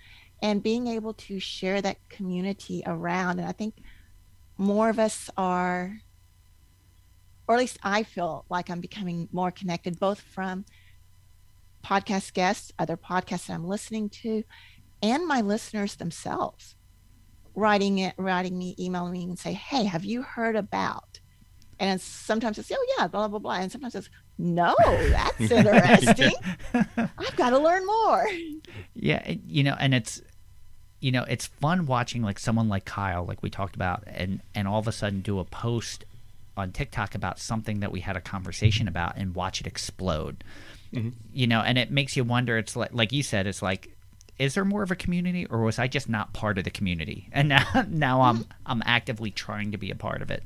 And 0.42 0.64
being 0.64 0.88
able 0.88 1.14
to 1.14 1.40
share 1.40 1.80
that 1.84 1.98
community 2.10 2.82
around. 2.88 3.38
And 3.38 3.48
I 3.48 3.52
think 3.52 3.76
more 4.58 4.90
of 4.90 4.98
us 4.98 5.30
are, 5.38 6.00
or 7.48 7.54
at 7.54 7.60
least 7.60 7.78
I 7.84 8.02
feel 8.02 8.46
like 8.50 8.72
I'm 8.72 8.82
becoming 8.82 9.30
more 9.32 9.52
connected, 9.52 10.00
both 10.00 10.20
from 10.20 10.66
podcast 11.86 12.34
guests, 12.34 12.72
other 12.80 12.98
podcasts 12.98 13.46
that 13.46 13.54
I'm 13.54 13.68
listening 13.68 14.10
to, 14.24 14.44
and 15.04 15.28
my 15.28 15.42
listeners 15.42 15.98
themselves 15.98 16.76
writing 17.54 18.00
it, 18.00 18.16
writing 18.18 18.58
me, 18.58 18.76
emailing 18.80 19.12
me, 19.12 19.24
and 19.26 19.38
say, 19.38 19.54
"Hey, 19.54 19.84
have 19.84 20.06
you 20.06 20.22
heard 20.22 20.56
about?" 20.56 21.09
And 21.80 22.00
sometimes 22.02 22.58
it's, 22.58 22.72
"Oh 22.72 22.86
yeah, 22.98 23.08
blah 23.08 23.28
blah 23.28 23.40
blah," 23.40 23.54
and 23.54 23.72
sometimes 23.72 23.96
it's, 23.96 24.10
"No, 24.38 24.76
that's 24.88 25.40
interesting. 25.40 26.34
I've 26.74 27.36
got 27.38 27.52
to 27.52 27.60
learn 27.60 27.86
more." 27.86 28.28
Yeah, 28.94 29.24
it- 29.24 29.42
you 29.46 29.64
know, 29.64 29.76
and 29.80 29.94
it's 29.94 30.22
you 31.00 31.12
know, 31.12 31.24
it's 31.24 31.48
fun 31.48 31.86
watching 31.86 32.22
like 32.22 32.40
someone 32.40 32.68
like 32.68 32.86
Kyle, 32.86 33.26
like 33.26 33.42
we 33.42 33.50
talked 33.50 33.76
about, 33.76 34.04
and 34.08 34.42
and 34.54 34.68
all 34.68 34.80
of 34.80 34.88
a 34.88 34.92
sudden 34.92 35.22
do 35.22 35.40
a 35.40 35.46
post 35.46 36.06
on 36.58 36.72
TikTok 36.72 37.16
about 37.16 37.40
something 37.40 37.80
that 37.80 37.92
we 37.92 38.02
had 38.02 38.18
a 38.18 38.22
conversation 38.22 38.88
about 38.88 39.16
and 39.16 39.34
watch 39.34 39.62
it 39.62 39.68
explode. 39.68 40.44
Mm-hmm. 40.94 41.10
You 41.34 41.48
know, 41.48 41.62
and 41.62 41.78
it 41.78 41.92
makes 41.92 42.18
you 42.18 42.24
wonder. 42.24 42.58
It's 42.58 42.76
like 42.76 42.94
like 42.94 43.12
you 43.12 43.24
said, 43.24 43.48
it's 43.48 43.62
like. 43.62 43.96
Is 44.38 44.54
there 44.54 44.64
more 44.64 44.84
of 44.84 44.90
a 44.90 44.96
community, 44.96 45.46
or 45.48 45.64
was 45.64 45.80
I 45.80 45.90
just 45.90 46.08
not 46.08 46.32
part 46.32 46.58
of 46.58 46.64
the 46.64 46.70
community? 46.70 47.28
And 47.34 47.50
now, 47.50 47.66
now 47.90 48.20
mm-hmm. 48.20 48.22
I'm 48.22 48.46
I'm 48.66 48.84
actively 48.86 49.32
trying 49.32 49.74
to 49.74 49.78
be 49.78 49.92
a 49.92 49.96
part 49.96 50.22
of 50.22 50.32
it, 50.32 50.46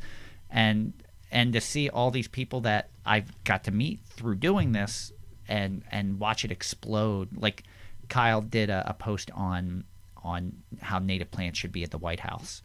and 0.49 0.93
and 1.33 1.51
to 1.51 1.59
see 1.59 1.89
all 1.89 2.11
these 2.11 2.27
people 2.27 2.61
that 2.61 2.91
I've 3.05 3.43
got 3.43 3.63
to 3.65 3.71
meet 3.71 3.99
through 4.05 4.35
doing 4.35 4.71
this, 4.71 5.11
and 5.47 5.83
and 5.91 6.19
watch 6.19 6.45
it 6.45 6.51
explode. 6.51 7.29
Like 7.35 7.63
Kyle 8.07 8.41
did 8.41 8.69
a, 8.69 8.91
a 8.91 8.93
post 8.93 9.31
on 9.33 9.83
on 10.23 10.53
how 10.81 10.99
native 10.99 11.31
plants 11.31 11.59
should 11.59 11.73
be 11.73 11.83
at 11.83 11.91
the 11.91 11.97
White 11.97 12.21
House, 12.21 12.61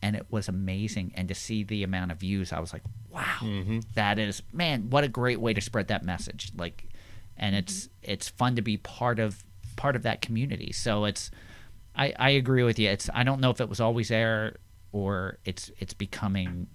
and 0.00 0.14
it 0.14 0.26
was 0.30 0.48
amazing. 0.48 1.12
And 1.16 1.28
to 1.28 1.34
see 1.34 1.64
the 1.64 1.82
amount 1.82 2.12
of 2.12 2.18
views, 2.18 2.52
I 2.52 2.60
was 2.60 2.72
like, 2.72 2.84
wow, 3.10 3.38
mm-hmm. 3.40 3.80
that 3.94 4.18
is 4.18 4.42
man, 4.52 4.90
what 4.90 5.04
a 5.04 5.08
great 5.08 5.40
way 5.40 5.52
to 5.52 5.60
spread 5.60 5.88
that 5.88 6.04
message. 6.04 6.52
Like, 6.56 6.84
and 7.36 7.56
it's 7.56 7.88
it's 8.02 8.28
fun 8.28 8.54
to 8.56 8.62
be 8.62 8.76
part 8.76 9.18
of 9.18 9.44
part 9.74 9.96
of 9.96 10.04
that 10.04 10.22
community. 10.22 10.70
So 10.72 11.04
it's 11.04 11.32
I, 11.96 12.14
I 12.16 12.30
agree 12.30 12.62
with 12.62 12.78
you. 12.78 12.90
It's 12.90 13.10
I 13.12 13.24
don't 13.24 13.40
know 13.40 13.50
if 13.50 13.60
it 13.60 13.68
was 13.68 13.80
always 13.80 14.08
there 14.08 14.58
or 14.92 15.38
it's 15.44 15.72
it's 15.80 15.94
becoming 15.94 16.68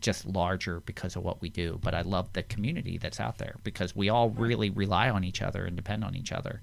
just 0.00 0.26
larger 0.26 0.80
because 0.80 1.16
of 1.16 1.22
what 1.22 1.40
we 1.40 1.48
do. 1.48 1.78
But 1.82 1.94
I 1.94 2.02
love 2.02 2.32
the 2.32 2.42
community 2.42 2.98
that's 2.98 3.20
out 3.20 3.38
there 3.38 3.56
because 3.64 3.94
we 3.96 4.08
all 4.08 4.30
really 4.30 4.70
rely 4.70 5.10
on 5.10 5.24
each 5.24 5.42
other 5.42 5.64
and 5.64 5.76
depend 5.76 6.04
on 6.04 6.14
each 6.14 6.32
other 6.32 6.60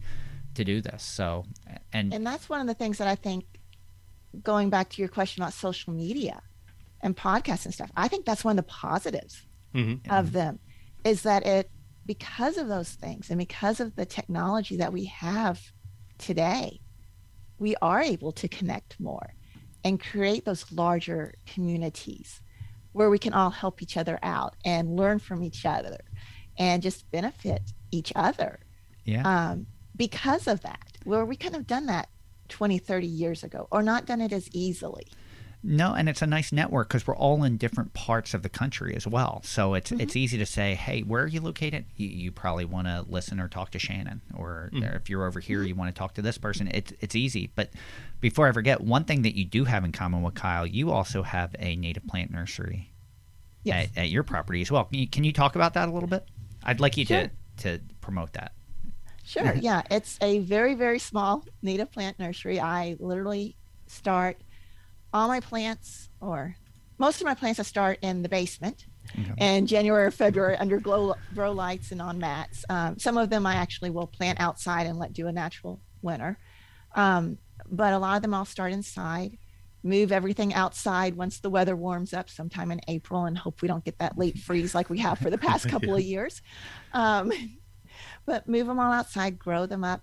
to 0.55 0.63
do 0.63 0.81
this. 0.81 1.03
So 1.03 1.45
and, 1.91 2.13
And 2.13 2.25
that's 2.25 2.47
one 2.49 2.61
of 2.61 2.67
the 2.67 2.73
things 2.73 2.97
that 2.97 3.07
I 3.07 3.15
think, 3.15 3.45
going 4.43 4.69
back 4.69 4.89
to 4.89 5.01
your 5.01 5.09
question 5.09 5.41
about 5.41 5.53
social 5.53 5.93
media 5.93 6.41
and 7.01 7.15
podcasts 7.15 7.65
and 7.65 7.73
stuff, 7.73 7.91
I 7.95 8.07
think 8.07 8.25
that's 8.25 8.43
one 8.43 8.57
of 8.57 8.65
the 8.65 8.71
positives 8.71 9.45
Mhm. 9.73 9.99
of 10.09 10.31
them 10.31 10.59
is 11.03 11.23
that 11.23 11.45
it, 11.45 11.69
because 12.05 12.57
of 12.57 12.67
those 12.67 12.91
things 12.93 13.29
and 13.29 13.37
because 13.37 13.79
of 13.79 13.95
the 13.95 14.05
technology 14.05 14.77
that 14.77 14.93
we 14.93 15.05
have 15.05 15.61
today, 16.17 16.79
we 17.59 17.75
are 17.81 18.01
able 18.01 18.31
to 18.33 18.47
connect 18.47 18.99
more 18.99 19.33
and 19.83 19.99
create 19.99 20.45
those 20.45 20.71
larger 20.71 21.35
communities 21.45 22.41
where 22.95 23.09
we 23.09 23.19
can 23.19 23.33
all 23.33 23.49
help 23.49 23.81
each 23.81 23.97
other 23.97 24.17
out 24.23 24.55
and 24.63 24.95
learn 24.95 25.19
from 25.19 25.43
each 25.43 25.65
other 25.65 25.99
and 26.57 26.81
just 26.81 27.11
benefit 27.11 27.61
each 27.91 28.13
other 28.15 28.57
yeah. 29.03 29.21
um, 29.49 29.65
because 29.97 30.47
of 30.47 30.61
that, 30.61 30.97
where 31.03 31.25
we 31.25 31.35
couldn't 31.35 31.55
have 31.55 31.67
done 31.67 31.87
that 31.87 32.07
20, 32.47 32.77
30 32.77 33.05
years 33.05 33.43
ago 33.43 33.67
or 33.69 33.83
not 33.83 34.05
done 34.05 34.21
it 34.21 34.31
as 34.31 34.47
easily. 34.53 35.07
No, 35.67 35.95
and 35.95 36.07
it's 36.07 36.21
a 36.21 36.27
nice 36.27 36.51
network 36.51 36.89
because 36.89 37.07
we're 37.07 37.15
all 37.15 37.43
in 37.43 37.57
different 37.57 37.93
parts 37.95 38.35
of 38.35 38.43
the 38.43 38.49
country 38.49 38.95
as 38.95 39.07
well. 39.07 39.41
So 39.43 39.73
it's 39.73 39.89
Mm-hmm. 39.89 40.01
it's 40.01 40.15
easy 40.15 40.37
to 40.37 40.45
say, 40.45 40.75
hey, 40.75 41.01
where 41.01 41.23
are 41.23 41.27
you 41.27 41.41
located? 41.41 41.85
You, 41.95 42.07
you 42.07 42.31
probably 42.31 42.65
want 42.65 42.85
to 42.87 43.03
listen 43.09 43.39
or 43.39 43.47
talk 43.47 43.71
to 43.71 43.79
Shannon, 43.79 44.21
or 44.35 44.69
if 44.73 45.09
you're 45.09 45.25
over 45.25 45.39
here, 45.39 45.59
Mm-hmm. 45.59 45.67
you 45.67 45.75
want 45.75 45.93
to 45.95 45.97
talk 45.97 46.13
to 46.15 46.21
this 46.21 46.37
person. 46.37 46.69
It's 46.71 46.93
it's 46.99 47.15
easy. 47.15 47.51
But 47.55 47.71
before 48.21 48.47
I 48.47 48.51
forget, 48.51 48.81
one 48.81 49.05
thing 49.05 49.23
that 49.23 49.35
you 49.35 49.43
do 49.45 49.63
have 49.65 49.83
in 49.83 49.91
common 49.91 50.21
with 50.21 50.35
Kyle, 50.35 50.67
you 50.67 50.91
also 50.91 51.23
have 51.23 51.55
a 51.57 51.75
native 51.75 52.05
plant 52.05 52.29
nursery 52.31 52.91
Yes. 53.63 53.89
at, 53.95 54.03
at 54.03 54.09
your 54.09 54.21
property 54.23 54.61
as 54.61 54.71
well. 54.71 54.83
Can 54.85 54.99
you, 54.99 55.07
can 55.07 55.23
you 55.23 55.33
talk 55.33 55.55
about 55.55 55.73
that 55.73 55.89
a 55.89 55.91
little 55.91 56.07
bit? 56.09 56.27
I'd 56.63 56.79
like 56.79 56.95
you 56.97 57.05
Sure. 57.05 57.23
to 57.57 57.77
to 57.77 57.81
promote 58.01 58.33
that. 58.33 58.51
Sure. 59.23 59.55
Yeah. 59.55 59.81
It's 59.89 60.19
a 60.21 60.39
very, 60.39 60.75
very 60.75 60.99
small 60.99 61.43
native 61.63 61.91
plant 61.91 62.19
nursery. 62.19 62.59
I 62.59 62.95
literally 62.99 63.55
start 63.87 64.37
all 65.13 65.27
my 65.27 65.39
plants, 65.39 66.09
or 66.19 66.55
most 66.97 67.21
of 67.21 67.25
my 67.25 67.33
plants, 67.33 67.59
I 67.59 67.63
start 67.63 67.99
in 68.01 68.21
the 68.21 68.29
basement 68.29 68.85
in 69.37 69.67
January 69.67 70.05
or 70.05 70.11
February 70.11 70.57
under 70.57 70.79
glow, 70.79 71.13
grow 71.33 71.51
lights 71.51 71.91
and 71.91 72.01
on 72.01 72.17
mats. 72.17 72.65
Um, 72.69 72.97
some 72.97 73.17
of 73.17 73.29
them 73.29 73.45
I 73.45 73.55
actually 73.55 73.89
will 73.89 74.07
plant 74.07 74.39
outside 74.39 74.87
and 74.87 74.97
let 74.97 75.13
do 75.13 75.27
a 75.27 75.31
natural 75.31 75.79
winter. 76.01 76.37
Um, 76.95 77.37
but 77.69 77.93
a 77.93 77.97
lot 77.97 78.15
of 78.15 78.21
them 78.21 78.33
I'll 78.33 78.45
start 78.45 78.73
inside, 78.73 79.37
move 79.83 80.11
everything 80.11 80.53
outside 80.53 81.15
once 81.15 81.39
the 81.39 81.49
weather 81.49 81.75
warms 81.75 82.13
up 82.13 82.29
sometime 82.29 82.71
in 82.71 82.81
April 82.87 83.25
and 83.25 83.37
hope 83.37 83.61
we 83.61 83.67
don't 83.67 83.85
get 83.85 83.99
that 83.99 84.17
late 84.17 84.37
freeze 84.37 84.73
like 84.73 84.89
we 84.89 84.99
have 84.99 85.19
for 85.19 85.29
the 85.29 85.37
past 85.37 85.67
couple 85.69 85.95
of 85.95 86.01
years. 86.01 86.41
Um, 86.93 87.31
but 88.25 88.47
move 88.47 88.67
them 88.67 88.79
all 88.79 88.91
outside, 88.91 89.37
grow 89.37 89.65
them 89.65 89.83
up 89.83 90.01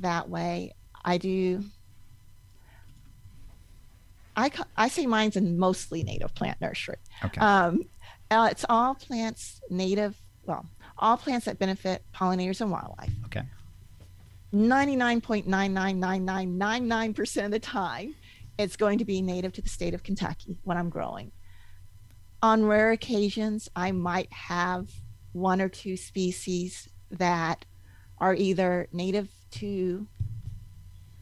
that 0.00 0.28
way. 0.28 0.72
I 1.04 1.18
do. 1.18 1.64
I, 4.38 4.50
I 4.76 4.88
say 4.88 5.06
mine's 5.06 5.36
a 5.36 5.40
mostly 5.40 6.04
native 6.04 6.32
plant 6.34 6.60
nursery. 6.60 6.98
Okay. 7.24 7.40
Um, 7.40 7.82
uh, 8.30 8.48
it's 8.52 8.64
all 8.68 8.94
plants 8.94 9.60
native, 9.68 10.16
well, 10.46 10.64
all 10.96 11.16
plants 11.16 11.46
that 11.46 11.58
benefit 11.58 12.04
pollinators 12.14 12.60
and 12.60 12.70
wildlife. 12.70 13.10
okay. 13.26 13.42
99.999999% 14.54 17.44
of 17.44 17.50
the 17.50 17.58
time, 17.58 18.14
it's 18.58 18.76
going 18.76 18.98
to 18.98 19.04
be 19.04 19.20
native 19.20 19.52
to 19.54 19.60
the 19.60 19.68
state 19.68 19.92
of 19.92 20.04
Kentucky 20.04 20.60
when 20.62 20.78
I'm 20.78 20.88
growing. 20.88 21.32
On 22.40 22.64
rare 22.64 22.92
occasions, 22.92 23.68
I 23.74 23.90
might 23.90 24.32
have 24.32 24.88
one 25.32 25.60
or 25.60 25.68
two 25.68 25.96
species 25.96 26.88
that 27.10 27.64
are 28.18 28.34
either 28.34 28.86
native 28.92 29.28
to 29.50 30.06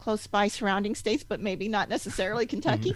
close 0.06 0.28
by 0.28 0.46
surrounding 0.46 0.94
states, 0.94 1.24
but 1.24 1.40
maybe 1.40 1.66
not 1.66 1.88
necessarily 1.88 2.46
Kentucky, 2.46 2.94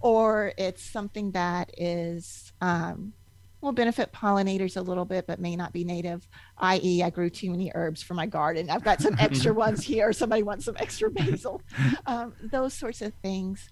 or 0.00 0.52
it's 0.56 0.80
something 0.80 1.32
that 1.32 1.68
is 1.76 2.52
um, 2.60 3.12
will 3.60 3.72
benefit 3.72 4.12
pollinators 4.12 4.76
a 4.76 4.80
little 4.80 5.04
bit, 5.04 5.26
but 5.26 5.40
may 5.40 5.56
not 5.56 5.72
be 5.72 5.82
native. 5.82 6.28
I.e., 6.56 7.02
I 7.02 7.10
grew 7.10 7.30
too 7.30 7.50
many 7.50 7.72
herbs 7.74 8.00
for 8.00 8.14
my 8.14 8.26
garden. 8.26 8.70
I've 8.70 8.84
got 8.84 9.00
some 9.00 9.16
extra 9.18 9.52
ones 9.64 9.84
here. 9.84 10.12
Somebody 10.12 10.44
wants 10.44 10.64
some 10.64 10.76
extra 10.78 11.10
basil. 11.10 11.60
Um, 12.06 12.32
those 12.40 12.74
sorts 12.74 13.02
of 13.02 13.12
things. 13.14 13.68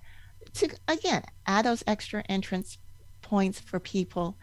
To 0.55 0.69
again 0.89 1.23
add 1.47 1.67
those 1.67 1.85
extra 1.87 2.25
entrance 2.29 2.79
points 3.23 3.61
for 3.61 3.79
people. 3.79 4.37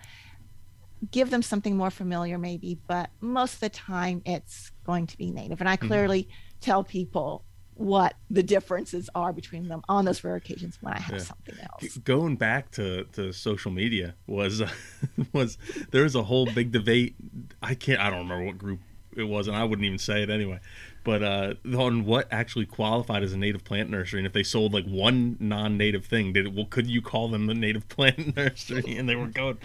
Give 1.11 1.29
them 1.29 1.41
something 1.41 1.75
more 1.75 1.91
familiar, 1.91 2.37
maybe, 2.37 2.79
but 2.87 3.09
most 3.19 3.55
of 3.55 3.59
the 3.59 3.69
time 3.69 4.21
it's 4.25 4.71
going 4.85 5.05
to 5.07 5.17
be 5.17 5.31
native. 5.31 5.59
And 5.59 5.67
I 5.67 5.75
clearly 5.75 6.29
tell 6.61 6.85
people 6.85 7.43
what 7.77 8.15
the 8.29 8.41
differences 8.43 9.09
are 9.15 9.31
between 9.31 9.67
them 9.67 9.81
on 9.87 10.05
those 10.05 10.23
rare 10.23 10.35
occasions 10.35 10.77
when 10.81 10.93
I 10.93 10.99
have 10.99 11.15
Yeah. 11.17 11.21
something 11.21 11.55
else. 11.61 11.97
going 11.99 12.35
back 12.35 12.71
to, 12.71 13.03
to 13.13 13.31
social 13.31 13.71
media 13.71 14.15
was 14.25 14.61
was 15.33 15.57
there 15.91 16.03
was 16.03 16.15
a 16.15 16.23
whole 16.23 16.45
big 16.47 16.71
debate 16.71 17.15
i 17.61 17.75
can't 17.75 17.99
i 17.99 18.09
don't 18.09 18.19
remember 18.27 18.45
what 18.45 18.57
group 18.57 18.79
it 19.15 19.23
was 19.23 19.47
and 19.47 19.55
i 19.55 19.63
wouldn't 19.63 19.85
even 19.85 19.97
say 19.99 20.23
it 20.23 20.29
anyway 20.29 20.59
but 21.03 21.23
uh, 21.23 21.53
on 21.77 22.03
what 22.05 22.27
actually 22.31 22.65
qualified 22.65 23.23
as 23.23 23.31
a 23.33 23.37
native 23.37 23.63
plant 23.63 23.89
nursery 23.89 24.19
and 24.19 24.27
if 24.27 24.33
they 24.33 24.43
sold 24.43 24.73
like 24.73 24.85
one 24.85 25.37
non-native 25.39 26.05
thing 26.05 26.33
did 26.33 26.45
it 26.47 26.53
well 26.53 26.65
could 26.65 26.87
you 26.87 27.01
call 27.01 27.27
them 27.27 27.49
a 27.49 27.53
native 27.53 27.87
plant 27.95 28.35
nursery 28.35 28.97
and 28.97 29.07
they 29.07 29.15
were 29.15 29.27
going 29.27 29.57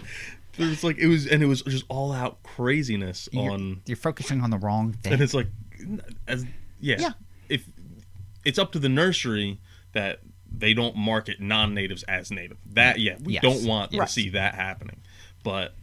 it 0.59 0.65
was 0.69 0.83
like 0.83 0.97
it 0.99 1.07
was 1.07 1.25
and 1.27 1.41
it 1.41 1.47
was 1.47 1.61
just 1.63 1.85
all 1.89 2.11
out 2.11 2.41
craziness 2.43 3.27
You're, 3.31 3.51
on 3.51 3.81
you're 3.87 3.97
focusing 3.97 4.41
on 4.41 4.49
the 4.51 4.57
wrong 4.59 4.93
thing. 4.93 5.13
and 5.13 5.21
it's 5.21 5.33
like 5.33 5.47
as 6.27 6.45
yeah, 6.79 6.97
Yeah. 6.99 7.09
if 7.49 7.65
it's 8.45 8.59
up 8.59 8.71
to 8.73 8.79
the 8.79 8.89
nursery 8.89 9.59
that 9.93 10.19
they 10.55 10.73
don't 10.73 10.95
market 10.95 11.39
non-natives 11.39 12.03
as 12.03 12.29
native 12.31 12.57
that 12.73 12.99
yeah 12.99 13.15
we 13.23 13.33
Yes. 13.33 13.41
don't 13.41 13.65
want 13.65 13.93
Right. 13.93 14.07
to 14.07 14.13
see 14.13 14.29
that 14.29 14.55
happening 14.55 14.97
but 15.43 15.75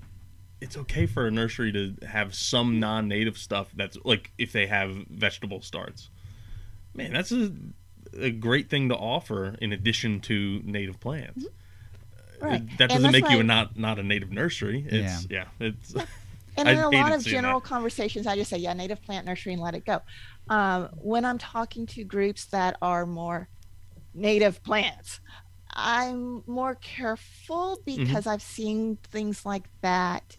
it's 0.60 0.76
okay 0.76 1.06
for 1.06 1.26
a 1.26 1.30
nursery 1.30 1.72
to 1.72 1.96
have 2.06 2.34
some 2.34 2.78
non-native 2.78 3.36
stuff 3.38 3.68
that's 3.74 3.96
like 4.04 4.30
if 4.38 4.52
they 4.52 4.66
have 4.66 4.90
vegetable 5.08 5.60
starts 5.62 6.10
man 6.94 7.12
that's 7.12 7.32
a, 7.32 7.52
a 8.18 8.30
great 8.30 8.68
thing 8.70 8.88
to 8.90 8.96
offer 8.96 9.56
in 9.60 9.72
addition 9.72 10.20
to 10.20 10.60
native 10.64 11.00
plants 11.00 11.44
mm-hmm. 11.44 12.44
uh, 12.44 12.48
Right. 12.50 12.62
It- 12.62 12.78
that 12.78 12.90
doesn't 12.90 13.12
make 13.12 13.28
you 13.28 13.40
a 13.40 13.42
not 13.42 13.76
not 13.78 13.98
a 13.98 14.02
native 14.02 14.30
nursery 14.30 14.84
it's 14.88 15.26
yeah, 15.30 15.46
it's 15.58 15.94
And 16.56 16.68
in 16.68 16.78
a 16.78 16.88
lot 16.90 17.12
of 17.12 17.22
general 17.24 17.60
that. 17.60 17.68
conversations, 17.68 18.26
I 18.26 18.34
just 18.34 18.50
say, 18.50 18.56
yeah, 18.58 18.72
native 18.72 19.00
plant 19.02 19.24
nursery 19.26 19.52
and 19.52 19.62
let 19.62 19.74
it 19.74 19.84
go. 19.86 20.00
Um, 20.50 20.88
when 21.00 21.24
I'm 21.24 21.38
talking 21.38 21.86
to 21.86 22.04
groups 22.04 22.44
that 22.46 22.76
are 22.82 23.06
more 23.06 23.48
native 24.14 24.62
plants, 24.62 25.20
I'm 25.72 26.42
more 26.46 26.74
careful 26.74 27.78
Mm-hmm. 27.86 28.04
because 28.04 28.26
I've 28.26 28.42
seen 28.42 28.98
things 29.10 29.46
like 29.46 29.64
that 29.82 30.36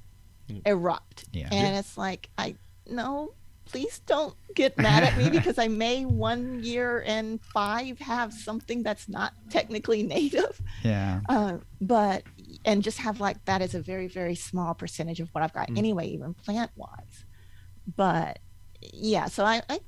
erupt. 0.66 1.26
Yeah. 1.32 1.48
And 1.52 1.78
it's 1.78 1.98
like, 1.98 2.30
I 2.38 2.56
no, 2.90 3.34
please 3.66 4.00
don't 4.06 4.36
get 4.54 4.78
mad 4.78 5.04
at 5.04 5.18
me 5.18 5.30
because 5.38 5.58
I 5.58 5.70
may 5.70 6.04
one 6.04 6.62
year 6.62 7.00
in 7.00 7.40
five 7.40 8.00
have 8.00 8.34
something 8.34 8.84
that's 8.84 9.08
not 9.08 9.32
technically 9.50 10.04
native 10.04 10.62
yeah. 10.84 11.22
uh, 11.30 11.58
but 11.80 12.24
and 12.66 12.84
just 12.84 12.98
have 12.98 13.22
like 13.22 13.46
that 13.46 13.62
as 13.62 13.74
a 13.76 13.80
very 13.80 14.08
very 14.10 14.36
small 14.36 14.74
percentage 14.74 15.22
of 15.22 15.30
what 15.30 15.42
I've 15.44 15.54
got 15.54 15.70
Mm. 15.70 15.78
anyway, 15.78 16.08
even 16.08 16.34
plant 16.34 16.72
wise. 16.76 17.24
But 17.96 18.40
yeah, 18.82 19.28
so 19.28 19.46
I, 19.46 19.62
I 19.70 19.80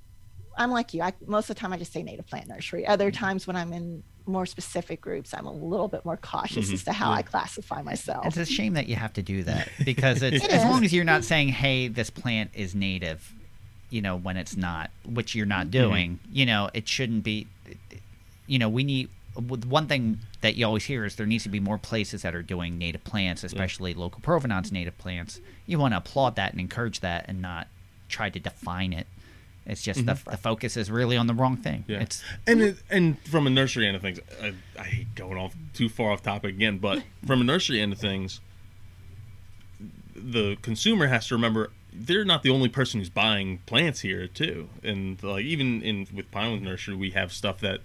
I'm 0.57 0.71
like 0.71 0.93
you. 0.93 1.01
I 1.01 1.13
most 1.25 1.49
of 1.49 1.55
the 1.55 1.59
time 1.59 1.73
I 1.73 1.77
just 1.77 1.91
say 1.93 2.03
native 2.03 2.27
plant 2.27 2.47
nursery. 2.47 2.85
Other 2.85 3.11
Mm. 3.11 3.15
times 3.17 3.47
when 3.47 3.55
I'm 3.55 3.73
in 3.73 4.03
more 4.25 4.45
specific 4.45 5.01
groups, 5.01 5.33
I'm 5.33 5.45
a 5.45 5.51
little 5.51 5.87
bit 5.87 6.05
more 6.05 6.15
cautious 6.17 6.69
Mhm. 6.69 6.73
as 6.73 6.83
to 6.85 6.93
how 6.93 7.09
Yeah. 7.11 7.17
I 7.17 7.21
classify 7.23 7.81
myself. 7.81 8.25
It's 8.25 8.37
a 8.37 8.45
shame 8.45 8.73
that 8.73 8.87
you 8.87 8.95
have 8.95 9.13
to 9.13 9.21
do 9.21 9.43
that 9.43 9.69
because 9.83 10.21
it's 10.21 10.43
It 10.43 10.49
as 10.51 10.63
is. 10.63 10.69
long 10.69 10.85
as 10.85 10.93
you're 10.93 11.03
not 11.03 11.23
saying, 11.25 11.49
"Hey, 11.49 11.87
this 11.89 12.09
plant 12.09 12.51
is 12.53 12.73
native," 12.73 13.33
you 13.89 14.01
know, 14.01 14.15
when 14.15 14.37
it's 14.37 14.55
not, 14.55 14.91
which 15.05 15.35
you're 15.35 15.45
not 15.45 15.71
doing. 15.71 16.19
You 16.31 16.45
know, 16.45 16.69
it 16.73 16.87
shouldn't 16.87 17.23
be. 17.23 17.47
You 18.47 18.59
know, 18.59 18.69
we 18.69 18.83
need 18.83 19.09
one 19.35 19.87
thing 19.87 20.19
that 20.41 20.55
you 20.55 20.65
always 20.65 20.83
hear 20.85 21.05
is 21.05 21.15
there 21.15 21.25
needs 21.25 21.43
to 21.43 21.49
be 21.49 21.59
more 21.59 21.77
places 21.79 22.21
that 22.21 22.35
are 22.35 22.43
doing 22.43 22.77
native 22.77 23.03
plants, 23.03 23.43
especially 23.43 23.93
local 23.95 24.21
provenance 24.21 24.71
native 24.71 24.97
plants. 24.99 25.39
You 25.65 25.79
want 25.79 25.93
to 25.93 25.97
applaud 25.97 26.35
that 26.35 26.51
and 26.51 26.59
encourage 26.61 26.99
that, 26.99 27.25
and 27.27 27.41
not 27.41 27.67
try 28.09 28.29
to 28.29 28.39
define 28.39 28.93
it. 28.93 29.07
It's 29.65 29.81
just 29.81 30.01
mm-hmm. 30.01 30.23
the, 30.25 30.31
the 30.31 30.37
focus 30.37 30.75
is 30.75 30.91
really 30.91 31.15
on 31.15 31.27
the 31.27 31.33
wrong 31.33 31.57
thing. 31.57 31.85
Yeah. 31.87 32.01
It's 32.01 32.23
and 32.45 32.61
it, 32.61 32.77
and 32.89 33.19
from 33.27 33.47
a 33.47 33.49
nursery 33.49 33.87
end 33.87 33.95
of 33.95 34.01
things, 34.01 34.19
I, 34.41 34.53
I 34.77 34.83
hate 34.83 35.15
going 35.15 35.37
off 35.37 35.55
too 35.73 35.87
far 35.87 36.11
off 36.11 36.21
topic 36.21 36.55
again, 36.55 36.79
but 36.79 37.03
from 37.25 37.41
a 37.41 37.43
nursery 37.43 37.79
end 37.79 37.93
of 37.93 37.99
things, 37.99 38.41
the 40.15 40.57
consumer 40.61 41.07
has 41.07 41.27
to 41.27 41.35
remember 41.35 41.71
they're 41.93 42.25
not 42.25 42.43
the 42.43 42.49
only 42.49 42.69
person 42.69 42.99
who's 42.99 43.09
buying 43.09 43.59
plants 43.65 44.01
here 44.01 44.27
too, 44.27 44.69
and 44.83 45.21
like 45.23 45.45
even 45.45 45.81
in 45.81 46.07
with 46.13 46.29
Pinewood 46.31 46.61
Nursery, 46.61 46.95
we 46.95 47.11
have 47.11 47.31
stuff 47.31 47.59
that. 47.61 47.81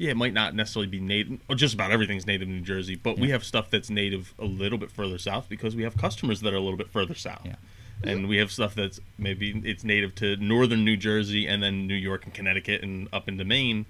Yeah, 0.00 0.12
it 0.12 0.16
might 0.16 0.32
not 0.32 0.54
necessarily 0.54 0.86
be 0.86 1.00
native, 1.00 1.40
or 1.48 1.56
just 1.56 1.74
about 1.74 1.90
everything's 1.90 2.24
native 2.24 2.46
in 2.46 2.58
New 2.58 2.62
Jersey, 2.62 2.94
but 2.94 3.18
we 3.18 3.30
have 3.30 3.42
stuff 3.42 3.68
that's 3.68 3.90
native 3.90 4.32
a 4.38 4.44
little 4.44 4.78
bit 4.78 4.92
further 4.92 5.18
south 5.18 5.48
because 5.48 5.74
we 5.74 5.82
have 5.82 5.96
customers 5.96 6.40
that 6.42 6.52
are 6.52 6.56
a 6.56 6.60
little 6.60 6.76
bit 6.76 6.88
further 6.88 7.16
south 7.16 7.40
Yeah. 7.44 7.56
And 8.02 8.28
we 8.28 8.38
have 8.38 8.50
stuff 8.50 8.74
that's 8.74 9.00
maybe 9.16 9.60
it's 9.64 9.84
native 9.84 10.14
to 10.16 10.36
northern 10.36 10.84
New 10.84 10.96
Jersey 10.96 11.46
and 11.46 11.62
then 11.62 11.86
New 11.86 11.94
York 11.94 12.24
and 12.24 12.34
Connecticut 12.34 12.82
and 12.82 13.08
up 13.12 13.28
into 13.28 13.44
Maine, 13.44 13.86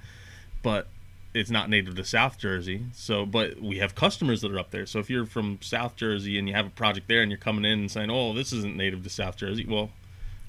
but 0.63 0.89
it's 1.35 1.51
not 1.51 1.69
native 1.69 1.95
to 1.95 2.05
South 2.05 2.39
Jersey. 2.39 2.87
So, 2.95 3.27
but 3.27 3.61
we 3.61 3.79
have 3.79 3.95
customers 3.95 4.41
that 4.41 4.53
are 4.53 4.59
up 4.59 4.71
there. 4.71 4.87
So 4.87 4.99
if 4.99 5.11
you're 5.11 5.27
from 5.27 5.59
South 5.61 5.97
Jersey 5.97 6.39
and 6.39 6.49
you 6.49 6.55
have 6.55 6.67
a 6.67 6.71
project 6.71 7.09
there 7.09 7.23
and 7.23 7.31
you're 7.31 7.39
coming 7.39 7.65
in 7.65 7.81
and 7.81 7.91
saying, 7.91 8.11
"Oh, 8.11 8.33
this 8.33 8.53
isn't 8.53 8.77
native 8.77 9.03
to 9.05 9.11
South 9.11 9.37
Jersey," 9.37 9.67
well, 9.69 9.91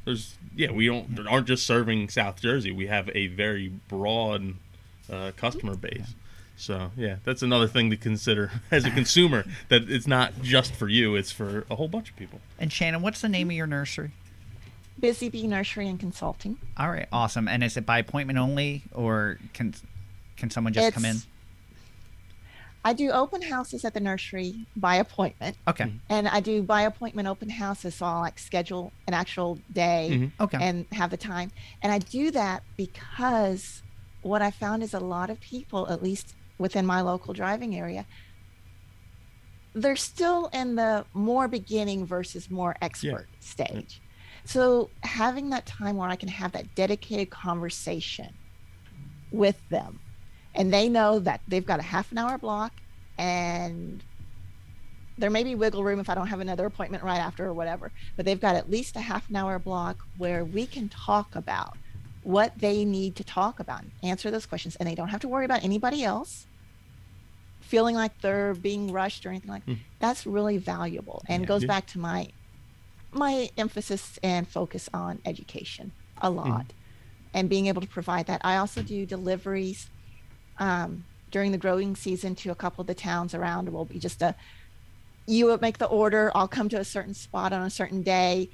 there's 0.05 0.36
yeah, 0.55 0.72
we 0.72 0.88
don't 0.88 1.28
aren't 1.28 1.47
just 1.47 1.66
serving 1.66 2.10
South 2.10 2.41
Jersey. 2.41 2.72
We 2.72 2.88
have 2.88 3.10
a 3.14 3.28
very 3.28 3.68
broad 3.88 4.55
uh, 5.12 5.32
customer 5.36 5.76
base. 5.76 6.16
So 6.60 6.91
yeah, 6.97 7.16
that's 7.24 7.41
another 7.41 7.68
thing 7.68 7.89
to 7.89 7.95
consider 7.97 8.51
as 8.72 8.84
a 8.84 8.91
consumer 8.91 9.45
that 9.70 9.89
it's 9.89 10.07
not 10.07 10.41
just 10.41 10.76
for 10.76 10.89
you; 10.89 11.16
it's 11.16 11.32
for 11.32 11.66
a 11.72 11.76
whole 11.76 11.88
bunch 11.88 12.10
of 12.10 12.16
people. 12.18 12.41
and 12.60 12.72
Shannon, 12.72 13.01
what's 13.01 13.22
the 13.22 13.30
name 13.30 13.49
of 13.49 13.55
your 13.55 13.66
nursery? 13.68 14.12
Busy 14.99 15.30
Bee 15.30 15.47
Nursery 15.47 15.88
and 15.88 15.97
Consulting. 15.97 16.57
All 16.78 16.89
right, 16.91 17.07
awesome. 17.14 17.47
And 17.47 17.64
is 17.64 17.78
it 17.78 17.86
by 17.86 17.99
appointment 17.99 18.38
only, 18.38 18.84
or 18.93 19.39
can 19.53 19.74
can 20.36 20.49
someone 20.49 20.74
just 20.74 20.93
come 20.93 21.05
in? 21.05 21.18
I 22.84 22.93
do 22.93 23.12
open 23.12 23.41
houses 23.41 23.84
at 23.86 23.93
the 23.93 23.99
nursery 23.99 24.66
by 24.76 24.95
appointment. 24.95 25.55
Okay, 25.68 25.91
and 26.10 26.28
I 26.28 26.41
do 26.41 26.62
by 26.62 26.82
appointment 26.82 27.28
open 27.30 27.49
houses, 27.49 27.95
so 27.95 28.05
I'll 28.05 28.20
like 28.22 28.38
schedule 28.39 28.91
an 29.07 29.14
actual 29.14 29.60
day 29.72 30.10
Mhm. 30.12 30.32
okay. 30.41 30.57
and 30.62 30.86
have 30.91 31.10
the 31.10 31.18
time. 31.18 31.51
And 31.82 31.91
I 31.93 31.99
do 31.99 32.32
that 32.32 32.64
because 32.78 33.82
what 34.22 34.41
I 34.41 34.51
found 34.51 34.84
is 34.84 34.93
a 34.93 34.99
lot 34.99 35.30
of 35.30 35.39
people, 35.39 35.89
at 35.89 36.03
least 36.03 36.36
within 36.60 36.86
my 36.86 37.01
local 37.01 37.34
driving 37.34 37.76
area, 37.76 38.05
they're 39.74 39.95
still 39.95 40.49
in 40.53 40.76
the 40.76 41.05
more 41.14 41.47
beginning 41.47 42.05
versus 42.05 42.51
more 42.51 42.76
expert 42.82 43.28
stage. 43.39 44.01
So 44.45 44.89
having 45.03 45.49
that 45.51 45.66
time 45.66 45.97
where 45.97 46.10
I 46.10 46.16
can 46.16 46.30
have 46.30 46.51
that 46.51 46.76
dedicated 46.76 47.30
conversation 47.30 48.34
with 49.32 49.57
them 49.70 49.99
and 50.55 50.74
they 50.74 50.89
know 50.89 51.20
that 51.20 51.41
they've 51.47 51.66
got 51.66 51.80
a 51.80 51.84
half 51.84 52.12
an 52.12 52.18
hour 52.18 52.38
block 52.38 52.74
and 53.18 54.03
there 55.18 55.30
may 55.30 55.43
be 55.43 55.53
wiggle 55.53 55.84
room 55.84 55.99
if 55.99 56.10
I 56.10 56.16
don't 56.16 56.28
have 56.28 56.39
another 56.39 56.66
appointment 56.66 57.03
right 57.03 57.20
after 57.20 57.45
or 57.45 57.53
whatever, 57.53 57.91
but 58.16 58.26
they've 58.26 58.39
got 58.39 58.55
at 58.55 58.70
least 58.70 58.95
a 58.95 59.01
half 59.01 59.30
an 59.30 59.36
hour 59.36 59.60
block 59.60 59.97
where 60.18 60.45
we 60.45 60.66
can 60.66 60.89
talk 60.89 61.36
about 61.36 61.78
what 62.24 62.57
they 62.57 62.86
need 62.86 63.16
to 63.18 63.24
talk 63.24 63.60
about, 63.60 63.84
answer 64.01 64.32
those 64.32 64.45
questions, 64.45 64.76
and 64.78 64.88
they 64.88 64.95
don't 64.95 65.10
have 65.10 65.20
to 65.22 65.28
worry 65.28 65.45
about 65.45 65.64
anybody 65.64 66.03
else 66.03 66.47
feeling 67.70 67.95
like 67.95 68.20
they're 68.22 68.55
being 68.55 68.91
rushed 68.91 69.26
or 69.26 69.30
anything 69.30 69.51
like 69.51 69.65
that. 69.67 69.78
That's 69.99 70.26
really 70.26 70.57
valuable 70.57 71.22
and 71.28 71.43
Yeah. 71.43 71.47
goes 71.47 71.61
Yeah. 71.61 71.67
back 71.67 71.86
to 71.88 71.99
my 71.99 72.30
my 73.11 73.49
emphasis 73.57 74.20
and 74.22 74.47
focus 74.47 74.88
on 74.93 75.20
education 75.26 75.91
a 76.22 76.28
mm-hmm. 76.30 76.38
lot 76.38 76.65
and 77.34 77.49
being 77.49 77.65
able 77.65 77.82
to 77.82 77.88
provide 77.88 78.28
that. 78.28 78.39
I 78.43 78.57
also 78.57 78.84
do 78.84 79.05
deliveries 79.05 79.89
um, 80.59 81.05
during 81.32 81.51
the 81.51 81.57
growing 81.57 81.95
season 81.95 82.36
to 82.36 82.51
a 82.51 82.55
couple 82.55 82.82
of 82.82 82.88
the 82.88 82.93
towns 82.93 83.34
around. 83.34 83.67
It 83.67 83.74
will 83.74 83.86
be 83.86 83.99
just 83.99 84.22
a 84.22 84.36
you 85.28 85.45
would 85.45 85.61
make 85.61 85.78
the 85.78 85.86
order. 85.86 86.32
I'll 86.34 86.47
come 86.47 86.70
to 86.70 86.80
a 86.80 86.86
certain 86.86 87.13
spot 87.13 87.53
on 87.53 87.61
a 87.61 87.70
certain 87.70 88.01
day. 88.01 88.49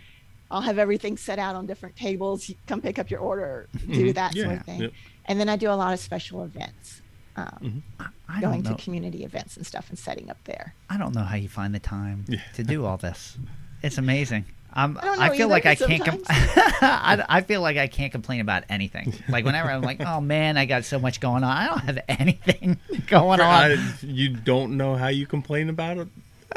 I'll 0.51 0.61
have 0.61 0.77
everything 0.77 1.15
set 1.17 1.39
out 1.39 1.55
on 1.55 1.65
different 1.65 1.95
tables. 1.95 2.49
You 2.49 2.55
come 2.67 2.81
pick 2.81 2.99
up 2.99 3.09
your 3.09 3.21
order, 3.21 3.67
do 3.73 3.87
mm-hmm. 3.87 4.11
that 4.11 4.33
sort 4.33 4.57
of 4.57 4.65
thing. 4.65 4.81
Yep. 4.81 4.91
And 5.25 5.39
then 5.39 5.49
I 5.49 5.55
do 5.55 5.69
a 5.69 5.73
lot 5.83 5.93
of 5.93 5.99
special 5.99 6.43
events, 6.43 7.01
um, 7.37 7.83
I 8.29 8.41
going 8.41 8.63
to 8.63 8.75
community 8.75 9.23
events 9.23 9.57
and 9.57 9.65
stuff 9.65 9.89
and 9.89 9.99
setting 9.99 10.29
up 10.29 10.37
there. 10.45 10.73
I 10.89 10.97
don't 10.97 11.13
know 11.13 11.23
how 11.23 11.35
you 11.35 11.49
find 11.49 11.73
the 11.75 11.79
time 11.79 12.25
Yeah. 12.27 12.39
to 12.55 12.63
do 12.63 12.85
all 12.85 12.97
this. 12.97 13.37
It's 13.83 13.97
amazing. 13.97 14.45
Um, 14.77 14.99
I 15.01 15.05
don't 15.05 15.19
I 15.21 15.37
feel 15.37 15.47
like 15.47 15.65
I 15.65 15.75
can't. 15.75 16.03
Com- 16.03 16.21
I, 16.29 17.23
I 17.29 17.41
feel 17.41 17.61
like 17.61 17.77
I 17.77 17.87
can't 17.87 18.11
complain 18.11 18.41
about 18.41 18.63
anything. 18.69 19.13
Like 19.29 19.45
whenever 19.45 19.69
I'm 19.69 19.81
like, 19.81 20.01
oh 20.01 20.19
man, 20.19 20.57
I 20.57 20.65
got 20.65 20.83
so 20.85 20.99
much 20.99 21.19
going 21.21 21.43
on. 21.43 21.49
I 21.57 21.67
don't 21.67 21.79
have 21.79 21.99
anything 22.09 22.77
going 23.07 23.39
on. 23.39 23.71
I, 23.71 23.77
you 24.01 24.29
don't 24.29 24.75
know 24.75 24.95
how 24.95 25.07
you 25.07 25.27
complain 25.27 25.69
about 25.69 25.97
it 25.97 26.07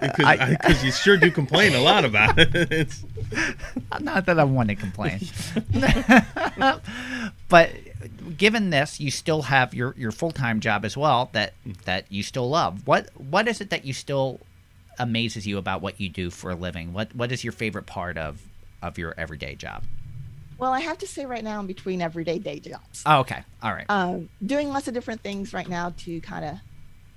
because 0.00 0.48
because 0.50 0.84
you 0.84 0.90
sure 0.92 1.16
do 1.16 1.30
complain 1.30 1.74
a 1.74 1.80
lot 1.80 2.04
about 2.04 2.38
it. 2.38 2.54
It's, 2.72 3.04
Not 4.00 4.26
that 4.26 4.38
I 4.38 4.44
want 4.44 4.68
to 4.70 4.74
complain. 4.74 5.20
but 7.48 7.70
given 8.36 8.70
this, 8.70 9.00
you 9.00 9.10
still 9.10 9.42
have 9.42 9.74
your, 9.74 9.94
your 9.96 10.12
full 10.12 10.30
time 10.30 10.60
job 10.60 10.84
as 10.84 10.96
well 10.96 11.30
that 11.32 11.54
that 11.84 12.10
you 12.10 12.22
still 12.22 12.48
love. 12.48 12.86
What 12.86 13.10
what 13.16 13.48
is 13.48 13.60
it 13.60 13.70
that 13.70 13.84
you 13.84 13.92
still 13.92 14.40
amazes 14.98 15.46
you 15.46 15.58
about 15.58 15.80
what 15.80 16.00
you 16.00 16.08
do 16.08 16.30
for 16.30 16.50
a 16.50 16.54
living? 16.54 16.92
What 16.92 17.14
what 17.14 17.32
is 17.32 17.44
your 17.44 17.52
favorite 17.52 17.86
part 17.86 18.16
of 18.16 18.42
of 18.82 18.98
your 18.98 19.14
everyday 19.16 19.54
job? 19.54 19.82
Well, 20.58 20.72
I 20.72 20.80
have 20.80 20.98
to 20.98 21.06
say 21.06 21.24
right 21.24 21.44
now, 21.44 21.60
I'm 21.60 21.66
between 21.68 22.02
everyday 22.02 22.38
day 22.38 22.58
jobs. 22.58 23.02
Oh, 23.06 23.20
okay. 23.20 23.44
All 23.62 23.72
right. 23.72 23.86
um, 23.88 24.28
doing 24.44 24.68
lots 24.68 24.88
of 24.88 24.94
different 24.94 25.22
things 25.22 25.52
right 25.52 25.68
now 25.68 25.94
to 25.98 26.20
kind 26.20 26.44
of 26.44 26.58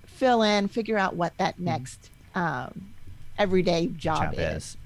fill 0.05 0.43
in, 0.43 0.67
figure 0.67 0.97
out 0.97 1.15
what 1.15 1.35
that 1.39 1.59
next 1.59 2.11
um, 2.35 2.93
everyday 3.39 3.87
job, 3.87 4.33
Job 4.33 4.33
is. 4.35 4.39
is. 4.39 4.77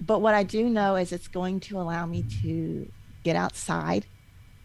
But 0.00 0.20
what 0.20 0.34
I 0.34 0.42
do 0.42 0.70
know 0.70 0.96
is 0.96 1.12
it's 1.12 1.28
going 1.28 1.60
to 1.60 1.78
allow 1.78 2.06
me 2.06 2.24
to 2.42 2.90
get 3.24 3.36
outside 3.36 4.06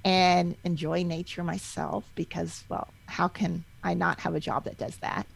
and 0.04 0.56
enjoy 0.64 1.04
nature 1.04 1.44
myself 1.44 2.04
because, 2.16 2.64
well, 2.70 2.88
how 3.06 3.28
can 3.28 3.64
I 3.84 3.94
not 3.94 4.20
have 4.22 4.36
a 4.36 4.40
job 4.40 4.66
that 4.66 4.78
does 4.78 4.98
that? 4.98 5.28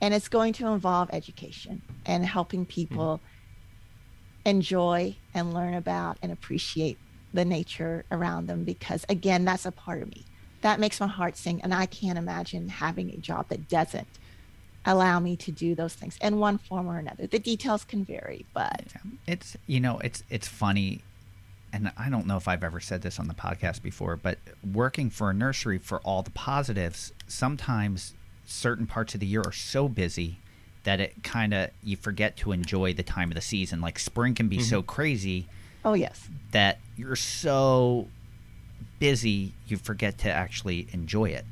And 0.00 0.14
it's 0.14 0.28
going 0.28 0.52
to 0.54 0.68
involve 0.68 1.10
education 1.12 1.82
and 2.06 2.24
helping 2.24 2.64
hmm. 2.64 2.70
people 2.70 3.20
enjoy 4.44 5.16
and 5.34 5.52
learn 5.52 5.74
about 5.74 6.18
and 6.22 6.32
appreciate 6.32 6.98
the 7.32 7.44
nature 7.44 8.04
around 8.10 8.46
them 8.46 8.64
because, 8.64 9.04
again, 9.08 9.44
that's 9.44 9.66
a 9.66 9.72
part 9.72 10.02
of 10.02 10.08
me. 10.08 10.24
That 10.62 10.80
makes 10.80 10.98
my 11.00 11.06
heart 11.06 11.36
sing. 11.36 11.60
And 11.62 11.72
I 11.72 11.86
can't 11.86 12.18
imagine 12.18 12.68
having 12.68 13.10
a 13.10 13.16
job 13.16 13.48
that 13.48 13.68
doesn't 13.68 14.08
allow 14.84 15.20
me 15.20 15.36
to 15.36 15.52
do 15.52 15.74
those 15.74 15.94
things 15.94 16.16
in 16.20 16.38
one 16.38 16.58
form 16.58 16.88
or 16.88 16.98
another. 16.98 17.26
The 17.26 17.38
details 17.38 17.84
can 17.84 18.04
vary, 18.04 18.46
but 18.54 18.84
It's 19.26 19.56
you 19.66 19.80
know 19.80 19.98
it's 19.98 20.22
it's 20.30 20.48
funny, 20.48 21.02
and 21.72 21.92
I 21.96 22.08
don't 22.08 22.26
know 22.26 22.36
if 22.36 22.48
I've 22.48 22.64
ever 22.64 22.80
said 22.80 23.02
this 23.02 23.18
on 23.18 23.28
the 23.28 23.34
podcast 23.34 23.82
before, 23.82 24.16
but 24.16 24.38
working 24.72 25.10
for 25.10 25.30
a 25.30 25.34
nursery 25.34 25.78
for 25.78 25.98
all 26.00 26.22
the 26.22 26.30
positives, 26.30 27.12
sometimes 27.26 28.14
certain 28.46 28.86
parts 28.86 29.14
of 29.14 29.20
the 29.20 29.26
year 29.26 29.42
are 29.44 29.52
so 29.52 29.88
busy 29.88 30.38
that 30.84 31.00
it 31.00 31.22
kind 31.22 31.52
of 31.52 31.70
you 31.82 31.96
forget 31.96 32.36
to 32.38 32.52
enjoy 32.52 32.94
the 32.94 33.02
time 33.02 33.30
of 33.30 33.34
the 33.34 33.40
season. 33.40 33.80
Like 33.80 33.98
spring 33.98 34.34
can 34.34 34.48
be 34.48 34.60
so 34.60 34.78
mm-hmm. 34.78 34.86
crazy 34.86 35.48
oh, 35.84 35.94
yes. 35.94 36.28
that 36.52 36.78
you're 36.96 37.16
so 37.16 38.08
busy 38.98 39.52
you 39.66 39.76
forget 39.76 40.18
to 40.18 40.30
actually 40.30 40.88
enjoy 40.92 41.26
it 41.26 41.44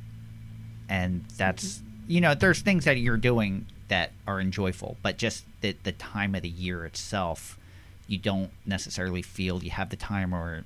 and 0.88 1.24
that's 1.36 1.78
mm-hmm. 1.78 2.10
you 2.10 2.20
know 2.20 2.34
there's 2.34 2.60
things 2.60 2.84
that 2.84 2.98
you're 2.98 3.16
doing 3.16 3.66
that 3.88 4.12
are 4.26 4.40
enjoyable 4.40 4.96
but 5.02 5.16
just 5.16 5.44
the, 5.60 5.76
the 5.84 5.92
time 5.92 6.34
of 6.34 6.42
the 6.42 6.48
year 6.48 6.84
itself 6.84 7.58
you 8.06 8.18
don't 8.18 8.50
necessarily 8.64 9.22
feel 9.22 9.62
you 9.62 9.70
have 9.70 9.90
the 9.90 9.96
time 9.96 10.34
or 10.34 10.64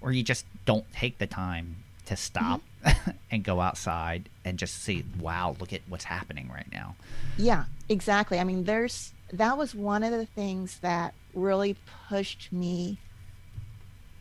or 0.00 0.12
you 0.12 0.22
just 0.22 0.44
don't 0.64 0.90
take 0.92 1.18
the 1.18 1.26
time 1.26 1.76
to 2.06 2.16
stop 2.16 2.60
mm-hmm. 2.84 3.10
and 3.30 3.44
go 3.44 3.60
outside 3.60 4.28
and 4.44 4.58
just 4.58 4.82
see 4.82 5.04
wow 5.18 5.56
look 5.60 5.72
at 5.72 5.80
what's 5.88 6.04
happening 6.04 6.50
right 6.52 6.70
now 6.72 6.94
Yeah, 7.36 7.64
exactly. 7.88 8.38
I 8.38 8.44
mean, 8.44 8.64
there's 8.64 9.12
that 9.32 9.56
was 9.56 9.74
one 9.74 10.02
of 10.02 10.12
the 10.12 10.26
things 10.26 10.78
that 10.80 11.14
really 11.34 11.76
pushed 12.08 12.52
me 12.52 12.98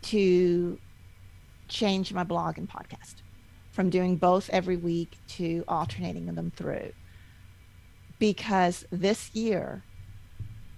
to 0.03 0.79
change 1.67 2.13
my 2.13 2.23
blog 2.23 2.57
and 2.57 2.69
podcast 2.69 3.15
from 3.71 3.89
doing 3.89 4.15
both 4.15 4.49
every 4.51 4.77
week 4.77 5.17
to 5.27 5.63
alternating 5.67 6.33
them 6.33 6.51
through. 6.55 6.91
Because 8.19 8.85
this 8.91 9.33
year, 9.33 9.83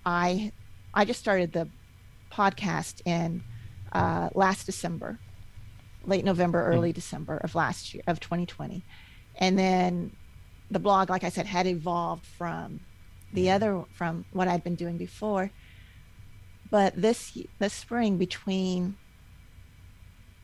I 0.06 0.52
I 0.94 1.06
just 1.06 1.20
started 1.20 1.54
the 1.54 1.68
podcast 2.32 3.02
in 3.06 3.44
uh, 3.92 4.30
last 4.34 4.66
December, 4.66 5.20
late 6.06 6.26
November, 6.26 6.66
early 6.66 6.94
December 6.94 7.38
of 7.38 7.56
last 7.56 7.94
year 7.94 8.04
of 8.08 8.20
2020, 8.20 8.84
and 9.36 9.58
then 9.58 10.16
the 10.70 10.80
blog, 10.80 11.10
like 11.10 11.24
I 11.24 11.30
said, 11.30 11.46
had 11.46 11.68
evolved 11.68 12.26
from 12.26 12.80
the 13.34 13.52
other 13.52 13.84
from 13.94 14.26
what 14.32 14.48
I'd 14.48 14.64
been 14.64 14.76
doing 14.76 14.98
before. 14.98 15.52
But 16.70 17.00
this 17.00 17.38
this 17.60 17.74
spring, 17.74 18.18
between 18.18 18.96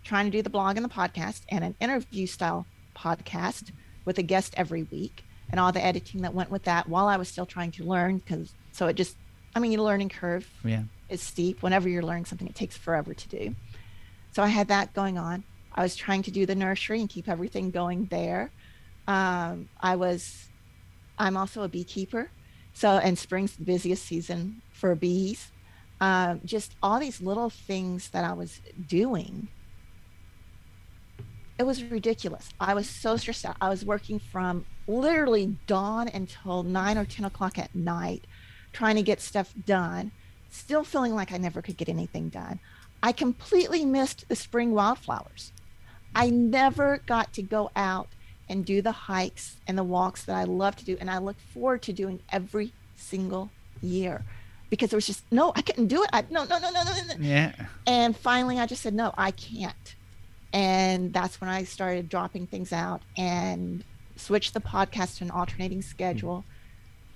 trying 0.03 0.25
to 0.25 0.31
do 0.31 0.41
the 0.41 0.49
blog 0.49 0.77
and 0.77 0.85
the 0.85 0.89
podcast 0.89 1.41
and 1.49 1.63
an 1.63 1.75
interview 1.81 2.27
style 2.27 2.65
podcast 2.95 3.71
with 4.05 4.17
a 4.17 4.23
guest 4.23 4.53
every 4.55 4.83
week 4.83 5.23
and 5.49 5.59
all 5.59 5.71
the 5.71 5.83
editing 5.83 6.21
that 6.21 6.33
went 6.33 6.49
with 6.49 6.63
that 6.63 6.87
while 6.87 7.07
I 7.07 7.17
was 7.17 7.27
still 7.27 7.45
trying 7.45 7.71
to 7.71 7.83
learn 7.83 8.19
because 8.19 8.53
so 8.71 8.87
it 8.87 8.95
just 8.95 9.17
I 9.55 9.59
mean 9.59 9.77
learning 9.81 10.09
curve 10.09 10.49
yeah 10.63 10.83
is 11.09 11.21
steep. 11.21 11.61
Whenever 11.61 11.89
you're 11.89 12.03
learning 12.03 12.25
something, 12.25 12.47
it 12.47 12.55
takes 12.55 12.77
forever 12.77 13.13
to 13.13 13.27
do. 13.27 13.55
So 14.31 14.43
I 14.43 14.47
had 14.47 14.67
that 14.67 14.93
going 14.93 15.17
on. 15.17 15.43
I 15.73 15.83
was 15.83 15.95
trying 15.95 16.23
to 16.23 16.31
do 16.31 16.45
the 16.45 16.55
nursery 16.55 16.99
and 16.99 17.09
keep 17.09 17.29
everything 17.29 17.71
going 17.71 18.05
there. 18.05 18.51
Um, 19.07 19.69
I 19.79 19.95
was, 19.95 20.47
I'm 21.17 21.37
also 21.37 21.63
a 21.63 21.67
beekeeper. 21.67 22.29
So, 22.73 22.97
and 22.97 23.17
spring's 23.17 23.55
the 23.55 23.63
busiest 23.63 24.05
season 24.05 24.61
for 24.71 24.93
bees. 24.95 25.51
Um, 25.99 26.41
just 26.45 26.75
all 26.83 26.99
these 26.99 27.21
little 27.21 27.49
things 27.49 28.09
that 28.09 28.23
I 28.23 28.33
was 28.33 28.61
doing. 28.87 29.47
It 31.57 31.63
was 31.63 31.83
ridiculous. 31.83 32.49
I 32.59 32.75
was 32.75 32.87
so 32.87 33.17
stressed 33.17 33.45
out. 33.45 33.57
I 33.59 33.69
was 33.69 33.83
working 33.83 34.19
from 34.19 34.65
literally 34.87 35.57
dawn 35.65 36.07
until 36.07 36.61
nine 36.61 36.97
or 36.97 37.05
10 37.05 37.25
o'clock 37.25 37.57
at 37.57 37.73
night, 37.73 38.25
trying 38.73 38.95
to 38.95 39.01
get 39.01 39.19
stuff 39.21 39.53
done 39.65 40.11
still 40.49 40.83
feeling 40.83 41.13
like 41.13 41.31
I 41.31 41.37
never 41.37 41.61
could 41.61 41.77
get 41.77 41.89
anything 41.89 42.29
done. 42.29 42.59
I 43.01 43.11
completely 43.11 43.85
missed 43.85 44.27
the 44.27 44.35
spring 44.35 44.73
wildflowers. 44.73 45.51
I 46.15 46.29
never 46.29 46.99
got 47.05 47.33
to 47.33 47.41
go 47.41 47.69
out 47.75 48.07
and 48.49 48.65
do 48.65 48.81
the 48.81 48.91
hikes 48.91 49.57
and 49.67 49.77
the 49.77 49.83
walks 49.83 50.23
that 50.23 50.35
I 50.35 50.45
love 50.45 50.75
to 50.77 50.85
do 50.85 50.97
and 50.99 51.11
I 51.11 51.17
look 51.17 51.39
forward 51.53 51.81
to 51.83 51.93
doing 51.93 52.21
every 52.31 52.73
single 52.95 53.51
year 53.81 54.23
because 54.69 54.89
there 54.89 54.97
was 54.97 55.07
just 55.07 55.23
no, 55.31 55.51
I 55.55 55.61
couldn't 55.61 55.87
do 55.87 56.03
it. 56.03 56.09
I 56.13 56.23
no 56.29 56.43
no 56.45 56.59
no 56.59 56.69
no 56.71 56.83
no. 56.83 56.91
no. 56.91 57.15
yeah 57.19 57.53
And 57.85 58.15
finally, 58.15 58.59
I 58.59 58.65
just 58.65 58.81
said, 58.81 58.93
no, 58.93 59.13
I 59.17 59.31
can't. 59.31 59.95
And 60.53 61.13
that's 61.13 61.39
when 61.41 61.49
I 61.49 61.63
started 61.63 62.09
dropping 62.09 62.47
things 62.47 62.73
out 62.73 63.01
and 63.17 63.83
switched 64.15 64.53
the 64.53 64.61
podcast 64.61 65.17
to 65.17 65.25
an 65.25 65.31
alternating 65.31 65.81
schedule. 65.81 66.43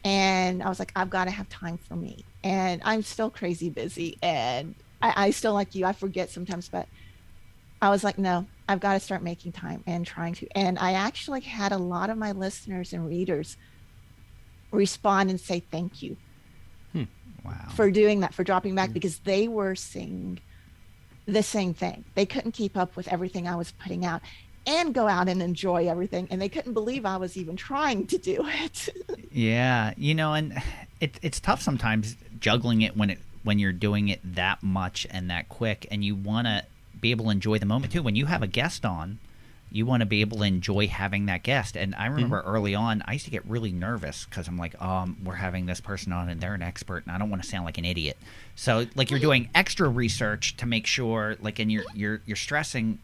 Hmm. 0.04 0.08
And 0.10 0.64
I 0.64 0.70
was 0.70 0.80
like, 0.80 0.92
I've 0.96 1.10
got 1.10 1.26
to 1.26 1.32
have 1.32 1.48
time 1.50 1.78
for 1.78 1.96
me. 1.96 2.26
And 2.44 2.82
I'm 2.84 3.04
still 3.04 3.30
crazy 3.30 3.70
busy. 3.70 4.18
And 4.22 4.76
I, 5.02 5.28
I 5.28 5.32
still, 5.32 5.54
like 5.54 5.76
you, 5.76 5.86
I 5.86 5.94
forget 5.94 6.30
sometimes, 6.30 6.70
but 6.70 6.88
I 7.82 7.90
was 7.90 8.04
like, 8.04 8.18
no, 8.18 8.46
I've 8.70 8.80
got 8.80 8.94
to 8.94 9.00
start 9.00 9.24
making 9.24 9.52
time 9.54 9.84
and 9.88 10.06
trying 10.06 10.34
to. 10.36 10.48
And 10.56 10.78
I 10.78 10.94
actually 10.94 11.42
had 11.42 11.72
a 11.72 11.78
lot 11.78 12.10
of 12.10 12.18
my 12.18 12.32
listeners 12.32 12.94
and 12.94 13.08
readers 13.08 13.58
respond 14.72 15.30
and 15.30 15.40
say 15.40 15.60
thank 15.72 16.02
you 16.02 16.16
hmm. 16.94 17.04
wow 17.44 17.54
for 17.76 17.92
doing 17.92 18.22
that, 18.22 18.34
for 18.34 18.44
dropping 18.44 18.76
back, 18.76 18.90
hmm. 18.90 18.94
because 18.94 19.20
they 19.20 19.48
were 19.48 19.76
seeing 19.76 20.40
the 21.26 21.44
same 21.44 21.74
thing. 21.74 22.06
They 22.16 22.26
couldn't 22.26 22.52
keep 22.54 22.78
up 22.78 22.96
with 22.96 23.08
everything 23.08 23.48
I 23.48 23.56
was 23.56 23.72
putting 23.72 24.06
out. 24.06 24.22
and 24.68 24.94
go 24.94 25.08
out 25.08 25.28
and 25.28 25.42
enjoy 25.42 25.88
everything. 25.88 26.28
And 26.30 26.40
they 26.40 26.48
couldn't 26.48 26.74
believe 26.74 27.04
I 27.04 27.18
was 27.18 27.36
even 27.36 27.56
trying 27.56 28.06
to 28.08 28.18
do 28.20 28.46
it. 28.48 28.90
Yeah, 29.34 29.94
you 29.96 30.14
know, 30.14 30.34
and 30.34 30.62
it, 31.00 31.18
it's 31.22 31.40
tough 31.40 31.62
sometimes 31.62 32.18
juggling 32.42 32.82
it 32.82 32.98
when 32.98 33.10
it 33.10 33.20
when 33.44 33.58
you're 33.58 33.72
doing 33.72 34.10
it 34.10 34.20
that 34.24 34.62
much 34.62 35.08
and 35.10 35.30
that 35.32 35.50
quick, 35.50 35.88
and 35.90 36.04
you 36.04 36.14
want 36.16 36.46
to 36.48 36.64
be 37.00 37.10
able 37.12 37.26
to 37.26 37.32
enjoy 37.32 37.58
the 37.58 37.66
moment 37.66 37.92
too. 37.94 38.04
When 38.04 38.16
you 38.16 38.28
have 38.28 38.44
a 38.44 38.48
guest 38.48 38.86
on, 38.86 39.18
you 39.72 39.86
want 39.86 40.02
to 40.02 40.06
be 40.06 40.22
able 40.22 40.38
to 40.40 40.44
enjoy 40.44 40.86
having 40.88 41.26
that 41.26 41.42
guest. 41.42 41.76
And 41.76 41.96
I 41.96 42.06
remember 42.08 42.40
Mm-hmm. 42.42 42.50
early 42.56 42.76
on, 42.76 43.02
I 43.08 43.14
used 43.14 43.26
to 43.26 43.32
get 43.32 43.44
really 43.48 43.72
nervous 43.72 44.26
because 44.26 44.48
I'm 44.48 44.58
like, 44.58 44.80
um, 44.82 45.18
we're 45.24 45.36
having 45.36 45.66
this 45.66 45.80
person 45.82 46.12
on 46.14 46.30
and 46.30 46.40
they're 46.42 46.54
an 46.54 46.62
expert, 46.62 47.04
and 47.08 47.16
I 47.16 47.18
don't 47.18 47.30
want 47.32 47.42
to 47.42 47.50
sound 47.50 47.66
like 47.66 47.78
an 47.80 47.86
idiot. 47.86 48.18
So 48.56 48.86
like 48.96 49.10
you're 49.10 49.20
doing 49.20 49.50
extra 49.56 49.88
research 49.90 50.58
to 50.58 50.66
make 50.68 50.86
sure, 50.86 51.38
like, 51.42 51.58
and 51.60 51.72
you're 51.72 51.86
you're 51.96 52.22
you're 52.26 52.36
stressing. 52.36 53.00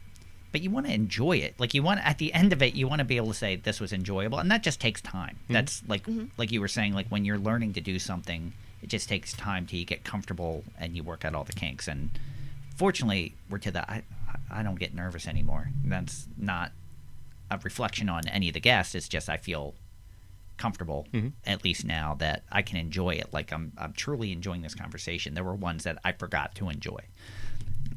But 0.52 0.62
you 0.62 0.70
want 0.70 0.86
to 0.86 0.94
enjoy 0.94 1.38
it. 1.38 1.56
Like 1.60 1.74
you 1.74 1.84
want 1.84 2.00
at 2.06 2.20
the 2.20 2.32
end 2.34 2.54
of 2.54 2.62
it, 2.62 2.74
you 2.74 2.88
want 2.88 3.00
to 3.00 3.06
be 3.06 3.18
able 3.18 3.28
to 3.30 3.34
say 3.34 3.56
this 3.58 3.80
was 3.80 3.92
enjoyable, 3.92 4.38
and 4.40 4.50
that 4.52 4.62
just 4.64 4.80
takes 4.80 5.02
time. 5.02 5.38
That's 5.50 5.82
like 5.88 6.04
like 6.38 6.52
you 6.52 6.62
were 6.62 6.68
saying, 6.70 6.94
like 6.94 7.08
when 7.08 7.26
you're 7.26 7.38
learning 7.40 7.74
to 7.74 7.82
do 7.82 7.98
something, 7.98 8.54
it 8.82 8.90
just 8.90 9.10
takes 9.10 9.34
time 9.34 9.66
till 9.66 9.80
you 9.80 9.86
get 9.86 10.04
comfortable 10.04 10.64
and 10.80 10.96
you 10.96 11.04
work 11.04 11.26
out 11.26 11.36
all 11.36 11.44
the 11.44 11.54
kinks. 11.54 11.88
And 11.88 12.10
fortunately, 12.76 13.36
we're 13.50 13.58
to 13.60 13.72
the 13.72 13.90
I 13.90 14.04
I 14.50 14.64
don't 14.64 14.80
get 14.80 14.94
nervous 14.94 15.28
anymore. 15.28 15.70
That's 15.84 16.28
not 16.38 16.72
a 17.50 17.58
reflection 17.64 18.10
on 18.10 18.28
any 18.28 18.50
of 18.50 18.54
the 18.54 18.60
guests. 18.60 18.96
It's 18.96 19.08
just 19.08 19.30
I 19.30 19.38
feel 19.38 19.74
comfortable 20.58 21.06
mm-hmm. 21.14 21.30
at 21.46 21.64
least 21.64 21.86
now 21.86 22.16
that 22.16 22.44
I 22.52 22.62
can 22.62 22.78
enjoy 22.78 23.12
it. 23.12 23.34
Like 23.34 23.52
I'm 23.52 23.72
I'm 23.78 23.94
truly 23.94 24.32
enjoying 24.32 24.62
this 24.62 24.76
conversation. 24.76 25.34
There 25.34 25.44
were 25.44 25.56
ones 25.56 25.84
that 25.84 25.98
I 26.04 26.12
forgot 26.12 26.56
to 26.56 26.70
enjoy. 26.70 27.00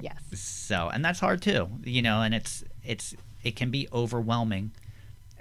yes. 0.00 0.18
So, 0.34 0.88
and 0.92 1.04
that's 1.04 1.20
hard 1.20 1.42
too, 1.42 1.68
you 1.84 2.02
know, 2.02 2.22
and 2.22 2.34
it's 2.34 2.64
it's 2.84 3.14
it 3.42 3.56
can 3.56 3.70
be 3.70 3.88
overwhelming 3.92 4.72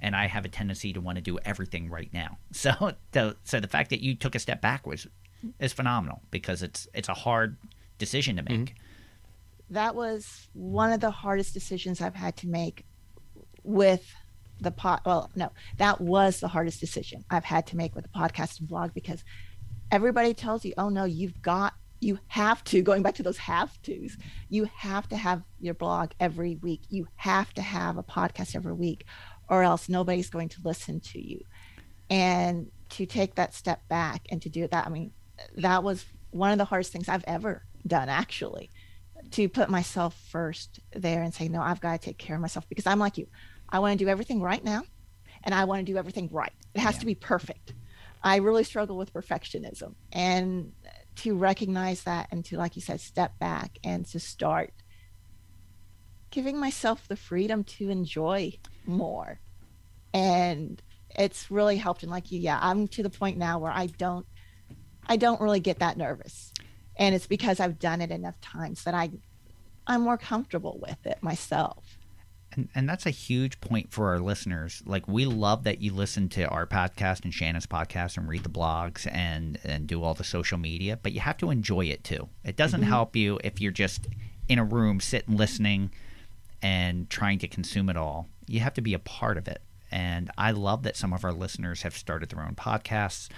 and 0.01 0.15
I 0.15 0.27
have 0.27 0.45
a 0.45 0.49
tendency 0.49 0.93
to 0.93 1.01
want 1.01 1.17
to 1.17 1.21
do 1.21 1.37
everything 1.45 1.89
right 1.89 2.09
now. 2.13 2.37
So, 2.51 2.93
the 3.11 3.35
so 3.43 3.59
the 3.59 3.67
fact 3.67 3.89
that 3.91 4.01
you 4.01 4.15
took 4.15 4.35
a 4.35 4.39
step 4.39 4.61
back 4.61 4.85
was 4.87 5.07
is 5.59 5.73
phenomenal 5.73 6.21
because 6.31 6.63
it's 6.63 6.87
it's 6.93 7.09
a 7.09 7.13
hard 7.13 7.57
decision 7.97 8.35
to 8.37 8.43
make. 8.43 8.59
Mm-hmm. 8.59 9.73
that 9.73 9.95
was 9.95 10.49
one 10.53 10.91
of 10.91 10.99
the 10.99 11.11
hardest 11.11 11.53
decisions 11.53 12.01
I've 12.01 12.15
had 12.15 12.35
to 12.37 12.47
make 12.47 12.85
with 13.63 14.13
the 14.61 14.71
pod. 14.71 15.01
Well, 15.05 15.29
no, 15.35 15.51
that 15.77 16.01
was 16.01 16.39
the 16.39 16.47
hardest 16.47 16.79
decision 16.79 17.23
I've 17.29 17.45
had 17.45 17.67
to 17.67 17.77
make 17.77 17.95
with 17.95 18.03
the 18.03 18.09
podcast 18.09 18.59
and 18.59 18.67
blog 18.67 18.93
because 18.93 19.23
everybody 19.91 20.33
tells 20.33 20.65
you, 20.65 20.73
oh 20.77 20.89
no, 20.89 21.05
you've 21.05 21.41
got, 21.41 21.73
you 21.99 22.19
have 22.27 22.63
to, 22.65 22.81
going 22.81 23.03
back 23.03 23.15
to 23.15 23.23
those 23.23 23.37
have 23.37 23.81
tos, 23.81 24.17
you 24.49 24.69
have 24.75 25.07
to 25.09 25.17
have 25.17 25.43
your 25.59 25.73
blog 25.73 26.11
every 26.19 26.55
week. 26.55 26.81
You 26.89 27.07
have 27.15 27.53
to 27.55 27.61
have 27.61 27.97
a 27.97 28.03
podcast 28.03 28.55
every 28.55 28.73
week, 28.73 29.05
or 29.49 29.63
else 29.63 29.89
nobody's 29.89 30.29
going 30.29 30.49
to 30.49 30.61
listen 30.63 30.99
to 31.01 31.21
you. 31.21 31.41
And 32.09 32.71
to 32.91 33.05
take 33.05 33.35
that 33.35 33.53
step 33.53 33.87
back 33.87 34.25
and 34.31 34.41
to 34.41 34.49
do 34.49 34.67
that, 34.67 34.87
I 34.87 34.89
mean, 34.89 35.11
that 35.57 35.83
was 35.83 36.05
one 36.31 36.51
of 36.51 36.57
the 36.57 36.65
hardest 36.65 36.91
things 36.91 37.09
I've 37.09 37.23
ever 37.27 37.63
done, 37.85 38.09
actually 38.09 38.69
to 39.31 39.49
put 39.49 39.69
myself 39.69 40.15
first 40.29 40.79
there 40.93 41.21
and 41.21 41.33
say, 41.33 41.49
no, 41.49 41.61
I've 41.61 41.81
got 41.81 41.99
to 41.99 42.05
take 42.05 42.17
care 42.17 42.35
of 42.35 42.41
myself 42.41 42.67
because 42.69 42.87
I'm 42.87 42.99
like 42.99 43.17
you. 43.17 43.27
I 43.67 43.79
want 43.79 43.97
to 43.97 44.03
do 44.03 44.09
everything 44.09 44.41
right 44.41 44.63
now 44.63 44.83
and 45.43 45.53
I 45.53 45.65
want 45.65 45.85
to 45.85 45.91
do 45.91 45.97
everything 45.97 46.29
right. 46.31 46.53
It 46.73 46.79
has 46.79 46.95
Yeah. 46.95 46.99
to 47.01 47.05
be 47.05 47.15
perfect. 47.15 47.73
I 48.23 48.37
really 48.37 48.63
struggle 48.63 48.97
with 48.97 49.13
perfectionism 49.13 49.95
and 50.11 50.71
to 51.17 51.35
recognize 51.35 52.03
that 52.03 52.27
and 52.31 52.43
to, 52.45 52.57
like 52.57 52.75
you 52.75 52.81
said, 52.81 53.01
step 53.01 53.37
back 53.39 53.77
and 53.83 54.05
to 54.07 54.19
start 54.19 54.73
giving 56.31 56.59
myself 56.59 57.07
the 57.07 57.15
freedom 57.15 57.63
to 57.63 57.89
enjoy 57.89 58.53
more. 58.85 59.39
And 60.13 60.81
it's 61.17 61.51
really 61.51 61.77
helped. 61.77 62.03
And 62.03 62.11
like 62.11 62.31
you, 62.31 62.39
yeah, 62.39 62.59
I'm 62.61 62.87
to 62.89 63.03
the 63.03 63.09
point 63.09 63.37
now 63.37 63.59
where 63.59 63.71
I 63.71 63.87
don't, 63.87 64.25
I 65.09 65.17
don't 65.17 65.41
really 65.41 65.59
get 65.59 65.79
that 65.79 65.97
nervous 65.97 66.53
and 66.99 67.15
it's 67.15 67.25
because 67.25 67.59
I've 67.59 67.79
done 67.79 68.01
it 68.01 68.11
enough 68.11 68.39
times 68.41 68.83
that 68.83 68.93
I 68.93 69.09
I'm 69.87 70.01
more 70.01 70.17
comfortable 70.17 70.77
with 70.79 71.03
it 71.05 71.23
myself. 71.23 71.97
And, 72.51 72.67
and 72.75 72.87
that's 72.87 73.05
a 73.07 73.11
huge 73.11 73.59
point 73.61 73.91
for 73.91 74.09
our 74.09 74.19
listeners. 74.19 74.83
Like 74.85 75.07
we 75.07 75.25
love 75.25 75.63
that 75.63 75.81
you 75.81 75.93
listen 75.93 76.29
to 76.29 76.47
our 76.47 76.67
podcast 76.67 77.23
and 77.23 77.33
Shannon's 77.33 77.65
podcast 77.65 78.17
and 78.17 78.27
read 78.27 78.43
the 78.43 78.49
blogs 78.49 79.11
and 79.11 79.57
and 79.63 79.87
do 79.87 80.03
all 80.03 80.13
the 80.13 80.23
social 80.23 80.57
media, 80.59 80.99
but 81.01 81.13
you 81.13 81.21
have 81.21 81.37
to 81.37 81.49
enjoy 81.49 81.85
it 81.85 82.03
too. 82.03 82.27
It 82.43 82.57
doesn't 82.57 82.83
help 82.83 83.15
you 83.15 83.39
if 83.43 83.61
you're 83.61 83.71
just 83.71 84.07
in 84.47 84.59
a 84.59 84.63
room 84.63 84.99
sitting 84.99 85.37
listening 85.37 85.91
and 86.61 87.09
trying 87.09 87.39
to 87.39 87.47
consume 87.47 87.89
it 87.89 87.95
all. 87.95 88.27
You 88.45 88.59
have 88.59 88.73
to 88.73 88.81
be 88.81 88.93
a 88.93 88.99
part 88.99 89.37
of 89.37 89.47
it. 89.47 89.61
And 89.91 90.29
I 90.37 90.51
love 90.51 90.83
that 90.83 90.97
some 90.97 91.13
of 91.13 91.23
our 91.23 91.31
listeners 91.31 91.83
have 91.83 91.95
started 91.95 92.29
their 92.29 92.43
own 92.43 92.55
podcasts. 92.55 93.29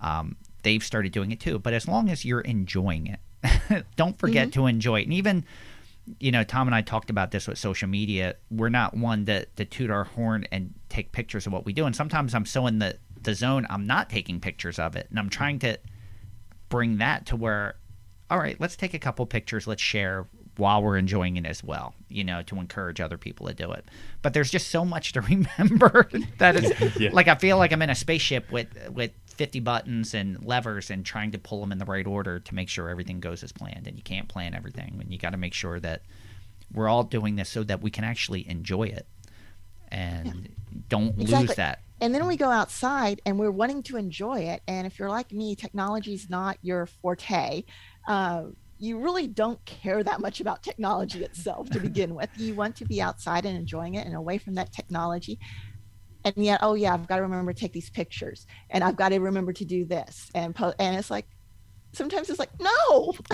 Um, 0.00 0.36
they've 0.66 0.82
started 0.82 1.12
doing 1.12 1.30
it 1.30 1.38
too. 1.38 1.60
But 1.60 1.74
as 1.74 1.86
long 1.86 2.10
as 2.10 2.24
you're 2.24 2.40
enjoying 2.40 3.06
it, 3.06 3.84
don't 3.96 4.18
forget 4.18 4.48
mm-hmm. 4.48 4.60
to 4.62 4.66
enjoy 4.66 5.00
it. 5.00 5.04
And 5.04 5.12
even 5.12 5.44
you 6.18 6.30
know, 6.30 6.44
Tom 6.44 6.68
and 6.68 6.74
I 6.74 6.82
talked 6.82 7.10
about 7.10 7.30
this 7.30 7.48
with 7.48 7.58
social 7.58 7.88
media. 7.88 8.36
We're 8.50 8.68
not 8.68 8.96
one 8.96 9.26
to, 9.26 9.44
to 9.44 9.64
toot 9.64 9.90
our 9.90 10.04
horn 10.04 10.46
and 10.52 10.74
take 10.88 11.12
pictures 11.12 11.46
of 11.46 11.52
what 11.52 11.64
we 11.64 11.72
do. 11.72 11.84
And 11.84 11.96
sometimes 11.96 12.34
I'm 12.34 12.46
so 12.46 12.66
in 12.66 12.78
the, 12.78 12.98
the 13.22 13.34
zone, 13.34 13.66
I'm 13.70 13.86
not 13.86 14.08
taking 14.08 14.40
pictures 14.40 14.78
of 14.78 14.94
it. 14.94 15.08
And 15.10 15.18
I'm 15.18 15.28
trying 15.28 15.58
to 15.60 15.78
bring 16.68 16.98
that 16.98 17.26
to 17.26 17.36
where, 17.36 17.74
all 18.30 18.38
right, 18.38 18.60
let's 18.60 18.76
take 18.76 18.94
a 18.94 19.00
couple 19.00 19.26
pictures, 19.26 19.66
let's 19.66 19.82
share 19.82 20.26
while 20.58 20.82
we're 20.82 20.96
enjoying 20.96 21.36
it 21.36 21.44
as 21.44 21.62
well, 21.62 21.94
you 22.08 22.24
know, 22.24 22.42
to 22.42 22.56
encourage 22.56 23.00
other 23.00 23.18
people 23.18 23.46
to 23.46 23.54
do 23.54 23.70
it. 23.72 23.84
But 24.22 24.32
there's 24.32 24.50
just 24.50 24.68
so 24.68 24.84
much 24.84 25.12
to 25.12 25.20
remember 25.58 26.08
that 26.38 26.56
is 26.56 26.96
Yeah. 27.00 27.10
like 27.12 27.28
I 27.28 27.34
feel 27.34 27.58
like 27.58 27.72
I'm 27.72 27.82
in 27.82 27.90
a 27.90 27.94
spaceship 27.94 28.50
with 28.50 28.68
with 28.90 29.10
50 29.36 29.60
buttons 29.60 30.14
and 30.14 30.44
levers 30.44 30.90
and 30.90 31.04
trying 31.04 31.30
to 31.32 31.38
pull 31.38 31.60
them 31.60 31.72
in 31.72 31.78
the 31.78 31.84
right 31.84 32.06
order 32.06 32.40
to 32.40 32.54
make 32.54 32.68
sure 32.68 32.88
everything 32.88 33.20
goes 33.20 33.42
as 33.42 33.52
planned. 33.52 33.86
And 33.86 33.96
you 33.96 34.02
can't 34.02 34.28
plan 34.28 34.54
everything, 34.54 34.98
and 35.00 35.12
you 35.12 35.18
got 35.18 35.30
to 35.30 35.36
make 35.36 35.54
sure 35.54 35.78
that 35.80 36.02
we're 36.72 36.88
all 36.88 37.04
doing 37.04 37.36
this 37.36 37.48
so 37.48 37.62
that 37.64 37.80
we 37.82 37.90
can 37.90 38.04
actually 38.04 38.48
enjoy 38.48 38.84
it 38.84 39.06
and 39.90 40.48
don't 40.88 41.16
lose 41.18 41.54
that. 41.54 41.80
And 42.00 42.14
then 42.14 42.26
we 42.26 42.36
go 42.36 42.50
outside 42.50 43.22
and 43.24 43.38
we're 43.38 43.50
wanting 43.50 43.82
to 43.84 43.96
enjoy 43.96 44.40
it. 44.40 44.62
And 44.68 44.86
if 44.86 44.98
you're 44.98 45.08
like 45.08 45.32
me, 45.32 45.54
technology 45.54 46.12
is 46.12 46.28
not 46.28 46.58
your 46.60 46.86
forte. 46.86 47.64
Uh, 48.06 48.44
you 48.78 48.98
really 48.98 49.26
don't 49.26 49.64
care 49.64 50.02
that 50.02 50.20
much 50.20 50.40
about 50.40 50.62
technology 50.62 51.24
itself 51.24 51.70
to 51.70 51.80
begin 51.80 52.14
with. 52.14 52.28
You 52.36 52.54
want 52.54 52.76
to 52.76 52.84
be 52.84 53.00
outside 53.00 53.46
and 53.46 53.56
enjoying 53.56 53.94
it 53.94 54.06
and 54.06 54.14
away 54.14 54.36
from 54.36 54.54
that 54.56 54.72
technology. 54.72 55.38
And 56.26 56.44
yet, 56.44 56.58
oh 56.60 56.74
yeah, 56.74 56.92
I've 56.92 57.06
got 57.06 57.16
to 57.16 57.22
remember 57.22 57.52
to 57.52 57.58
take 57.58 57.72
these 57.72 57.88
pictures, 57.88 58.48
and 58.68 58.82
I've 58.82 58.96
got 58.96 59.10
to 59.10 59.20
remember 59.20 59.52
to 59.52 59.64
do 59.64 59.84
this, 59.84 60.28
and 60.34 60.52
po- 60.52 60.74
and 60.76 60.96
it's 60.96 61.08
like, 61.08 61.28
sometimes 61.92 62.28
it's 62.28 62.40
like, 62.40 62.50
no, 62.58 63.14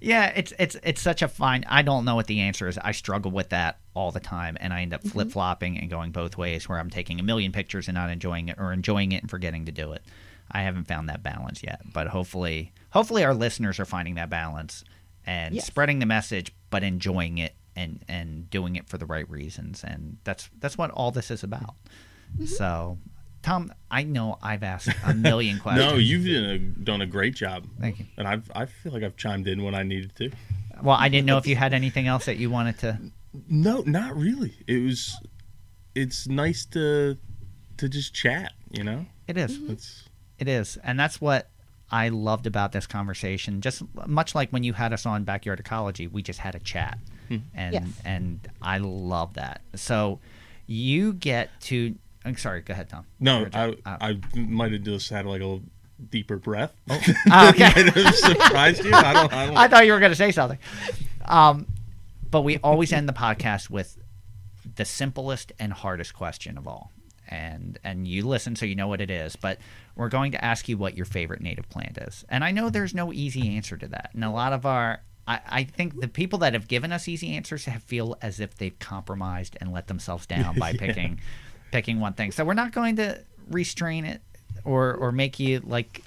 yeah, 0.00 0.32
it's 0.34 0.52
it's 0.58 0.76
it's 0.82 1.00
such 1.00 1.22
a 1.22 1.28
fine. 1.28 1.64
I 1.68 1.82
don't 1.82 2.04
know 2.04 2.16
what 2.16 2.26
the 2.26 2.40
answer 2.40 2.66
is. 2.66 2.76
I 2.76 2.90
struggle 2.90 3.30
with 3.30 3.50
that 3.50 3.78
all 3.94 4.10
the 4.10 4.18
time, 4.18 4.56
and 4.58 4.72
I 4.72 4.82
end 4.82 4.92
up 4.92 5.02
mm-hmm. 5.02 5.10
flip 5.10 5.30
flopping 5.30 5.78
and 5.78 5.88
going 5.88 6.10
both 6.10 6.36
ways, 6.36 6.68
where 6.68 6.80
I'm 6.80 6.90
taking 6.90 7.20
a 7.20 7.22
million 7.22 7.52
pictures 7.52 7.86
and 7.86 7.94
not 7.94 8.10
enjoying 8.10 8.48
it, 8.48 8.58
or 8.58 8.72
enjoying 8.72 9.12
it 9.12 9.22
and 9.22 9.30
forgetting 9.30 9.66
to 9.66 9.72
do 9.72 9.92
it. 9.92 10.02
I 10.50 10.62
haven't 10.62 10.88
found 10.88 11.08
that 11.08 11.22
balance 11.22 11.62
yet, 11.62 11.82
but 11.92 12.08
hopefully, 12.08 12.72
hopefully 12.90 13.22
our 13.22 13.32
listeners 13.32 13.78
are 13.78 13.84
finding 13.84 14.16
that 14.16 14.28
balance 14.28 14.82
and 15.24 15.54
Yes. 15.54 15.66
spreading 15.66 16.00
the 16.00 16.06
message, 16.06 16.52
but 16.68 16.82
enjoying 16.82 17.38
it 17.38 17.54
and 17.76 18.04
and 18.08 18.50
doing 18.50 18.76
it 18.76 18.88
for 18.88 18.98
the 18.98 19.06
right 19.06 19.28
reasons, 19.30 19.84
and 19.84 20.18
that's 20.24 20.50
that's 20.58 20.76
what 20.78 20.90
all 20.90 21.10
this 21.10 21.30
is 21.30 21.42
about. 21.42 21.74
Mm-hmm. 22.34 22.46
So. 22.46 22.98
Tom, 23.42 23.72
I 23.90 24.04
know 24.04 24.38
I've 24.40 24.62
asked 24.62 24.88
a 25.04 25.14
million 25.16 25.58
questions. 25.58 25.90
No, 25.90 25.98
you've 25.98 26.24
done 26.24 26.44
a, 26.44 26.58
done 26.58 27.00
a 27.00 27.06
great 27.06 27.34
job. 27.34 27.66
Thank 27.80 27.98
you. 27.98 28.06
And 28.16 28.28
I've, 28.28 28.48
I 28.54 28.66
feel 28.66 28.92
like 28.92 29.02
I've 29.02 29.16
chimed 29.16 29.48
in 29.48 29.64
when 29.64 29.74
I 29.74 29.82
needed 29.82 30.14
to. 30.18 30.30
Well, 30.80 30.96
I 30.96 31.08
didn't 31.08 31.26
know 31.26 31.38
if 31.38 31.46
you 31.48 31.56
had 31.56 31.74
anything 31.74 32.06
else 32.06 32.26
that 32.26 32.36
you 32.36 32.50
wanted 32.50 32.78
to. 32.78 32.98
No, 33.48 33.82
not 33.86 34.14
really. 34.14 34.52
It 34.66 34.82
was. 34.84 35.18
It's 35.94 36.28
nice 36.28 36.66
to 36.66 37.16
to 37.78 37.88
just 37.88 38.14
chat. 38.14 38.52
You 38.70 38.84
know. 38.84 39.06
It 39.26 39.38
is. 39.38 39.58
Mm-hmm. 39.58 39.72
It's 39.72 40.04
It 40.38 40.48
is. 40.48 40.78
And 40.84 41.00
that's 41.00 41.18
what 41.18 41.48
I 41.90 42.08
loved 42.08 42.46
about 42.46 42.72
this 42.72 42.86
conversation. 42.86 43.60
Just 43.60 43.82
much 44.06 44.34
like 44.34 44.50
when 44.50 44.64
you 44.64 44.74
had 44.74 44.92
us 44.92 45.06
on 45.06 45.24
Backyard 45.24 45.60
Ecology, 45.60 46.06
we 46.06 46.22
just 46.22 46.40
had 46.40 46.54
a 46.54 46.58
chat. 46.58 46.98
And 47.54 47.72
Yes. 47.74 47.84
and 48.04 48.40
I 48.60 48.78
love 48.78 49.34
that. 49.34 49.62
So 49.74 50.20
you 50.66 51.12
get 51.12 51.48
to 51.62 51.94
I'm 52.24 52.36
sorry, 52.36 52.60
go 52.60 52.72
ahead, 52.72 52.88
Tom. 52.88 53.04
no. 53.18 53.46
I 53.52 53.68
uh, 53.84 53.96
I 54.00 54.20
might 54.38 54.72
have 54.72 54.82
just 54.82 55.10
had 55.10 55.26
like 55.26 55.40
a 55.40 55.44
little 55.44 55.62
deeper 56.10 56.36
breath. 56.36 56.72
oh, 56.90 56.94
okay. 57.50 57.72
might 57.84 57.94
have 57.94 58.14
surprised 58.14 58.84
you. 58.84 58.92
I 58.94 59.12
don't. 59.12 59.32
I 59.32 59.46
don't. 59.46 59.56
I 59.62 59.68
thought 59.68 59.86
you 59.86 59.92
were 59.92 59.98
going 60.00 60.12
to 60.12 60.16
say 60.16 60.30
something. 60.32 60.58
Um, 61.24 61.66
but 62.30 62.42
we 62.42 62.58
always 62.58 62.92
end 62.92 63.08
the 63.08 63.12
podcast 63.12 63.70
with 63.70 63.98
the 64.76 64.84
simplest 64.84 65.52
and 65.58 65.72
hardest 65.72 66.14
question 66.14 66.56
of 66.56 66.66
all. 66.68 66.92
And 67.28 67.78
and 67.82 68.06
you 68.06 68.26
listen 68.26 68.56
so 68.56 68.66
you 68.66 68.74
know 68.74 68.88
what 68.88 69.00
it 69.00 69.10
is, 69.10 69.36
but 69.36 69.58
we're 69.96 70.08
going 70.08 70.32
to 70.32 70.44
ask 70.44 70.68
you 70.68 70.76
what 70.78 70.96
your 70.96 71.06
favorite 71.06 71.40
native 71.40 71.68
plant 71.70 71.98
is. 71.98 72.24
And 72.28 72.44
I 72.44 72.50
know 72.52 72.68
there's 72.70 72.94
no 72.94 73.12
easy 73.12 73.56
answer 73.56 73.76
to 73.76 73.88
that. 73.88 74.10
And 74.14 74.24
a 74.24 74.30
lot 74.30 74.52
of 74.52 74.64
our 74.66 75.00
I, 75.26 75.40
I 75.46 75.64
think 75.64 76.00
the 76.00 76.08
people 76.08 76.40
that 76.40 76.52
have 76.52 76.68
given 76.68 76.92
us 76.92 77.06
easy 77.08 77.34
answers 77.36 77.64
have 77.66 77.82
feel 77.82 78.16
as 78.22 78.40
if 78.40 78.56
they've 78.56 78.78
compromised 78.78 79.56
and 79.60 79.72
let 79.72 79.86
themselves 79.86 80.26
down 80.34 80.58
by 80.58 80.72
picking 80.72 81.20
picking 81.70 82.00
one 82.00 82.12
thing. 82.14 82.32
So 82.32 82.44
we're 82.44 82.54
not 82.54 82.72
going 82.72 82.96
to 82.96 83.20
restrain 83.50 84.04
it 84.04 84.20
or 84.64 84.94
or 84.94 85.12
make 85.12 85.38
you 85.38 85.60
like 85.64 86.02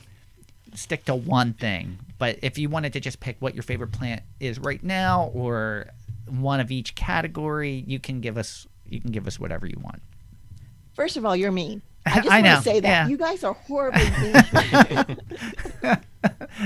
stick 0.73 1.05
to 1.05 1.15
one 1.15 1.53
thing. 1.53 1.97
But 2.17 2.39
if 2.41 2.57
you 2.57 2.69
wanted 2.69 2.93
to 2.93 2.99
just 2.99 3.19
pick 3.19 3.37
what 3.39 3.53
your 3.53 3.63
favorite 3.63 3.91
plant 3.91 4.21
is 4.39 4.59
right 4.59 4.83
now 4.83 5.31
or 5.33 5.87
one 6.27 6.59
of 6.59 6.71
each 6.71 6.95
category, 6.95 7.83
you 7.87 7.99
can 7.99 8.21
give 8.21 8.37
us 8.37 8.67
you 8.87 9.01
can 9.01 9.11
give 9.11 9.27
us 9.27 9.39
whatever 9.39 9.65
you 9.65 9.77
want. 9.81 10.01
First 10.93 11.17
of 11.17 11.25
all, 11.25 11.35
you're 11.35 11.51
mean. 11.51 11.81
I 12.05 12.17
just 12.17 12.29
I 12.29 12.41
want 12.41 12.45
know, 12.45 12.55
to 12.57 12.61
say 12.61 12.79
that 12.81 12.87
yeah. 12.87 13.07
you 13.07 13.17
guys 13.17 13.43
are 13.43 13.53
horribly 13.53 14.03
mean. 14.23 15.17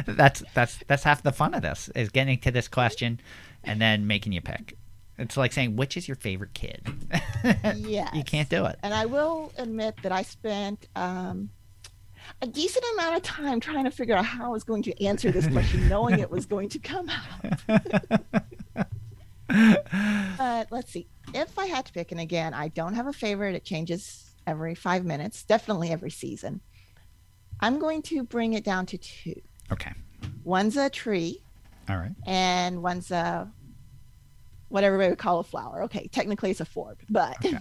that's 0.07 0.43
that's 0.53 0.79
that's 0.87 1.03
half 1.03 1.23
the 1.23 1.31
fun 1.31 1.53
of 1.53 1.61
this 1.61 1.89
is 1.95 2.09
getting 2.09 2.37
to 2.39 2.51
this 2.51 2.67
question 2.67 3.21
and 3.63 3.81
then 3.81 4.05
making 4.05 4.33
you 4.33 4.41
pick. 4.41 4.77
It's 5.17 5.37
like 5.37 5.53
saying 5.53 5.75
which 5.75 5.97
is 5.97 6.07
your 6.07 6.15
favorite 6.15 6.53
kid. 6.53 6.87
yes. 7.75 8.09
you 8.13 8.23
can't 8.23 8.49
do 8.49 8.65
it. 8.65 8.77
And 8.83 8.93
I 8.93 9.05
will 9.05 9.51
admit 9.57 9.95
that 10.03 10.11
I 10.11 10.23
spent 10.23 10.87
um, 10.95 11.49
a 12.41 12.47
decent 12.47 12.85
amount 12.93 13.17
of 13.17 13.23
time 13.23 13.59
trying 13.59 13.83
to 13.83 13.91
figure 13.91 14.15
out 14.15 14.25
how 14.25 14.45
I 14.45 14.49
was 14.49 14.63
going 14.63 14.83
to 14.83 15.05
answer 15.05 15.31
this 15.31 15.47
question, 15.47 15.89
knowing 15.89 16.19
it 16.19 16.31
was 16.31 16.45
going 16.45 16.69
to 16.69 16.79
come 16.79 17.09
out. 17.09 17.67
but 20.37 20.71
let's 20.71 20.91
see. 20.91 21.07
If 21.33 21.59
I 21.59 21.65
had 21.65 21.85
to 21.85 21.93
pick, 21.93 22.11
and 22.11 22.21
again, 22.21 22.53
I 22.53 22.69
don't 22.69 22.93
have 22.93 23.07
a 23.07 23.13
favorite, 23.13 23.55
it 23.55 23.65
changes 23.65 24.28
every 24.49 24.75
five 24.75 25.05
minutes, 25.05 25.43
definitely 25.43 25.91
every 25.91 26.09
season. 26.09 26.61
I'm 27.59 27.79
going 27.79 28.01
to 28.03 28.23
bring 28.23 28.53
it 28.53 28.63
down 28.63 28.85
to 28.87 28.97
two. 28.97 29.39
Okay. 29.71 29.91
One's 30.43 30.75
a 30.77 30.89
tree, 30.89 31.43
All 31.87 31.97
right. 31.97 32.11
and 32.25 32.81
one's 32.81 33.11
a 33.11 33.51
whatever 34.69 34.97
we 34.97 35.07
would 35.07 35.17
call 35.17 35.39
a 35.39 35.43
flower. 35.43 35.83
Okay, 35.83 36.07
technically 36.11 36.51
it's 36.51 36.61
a 36.61 36.65
forb, 36.65 36.97
but 37.09 37.35
Okay. 37.45 37.57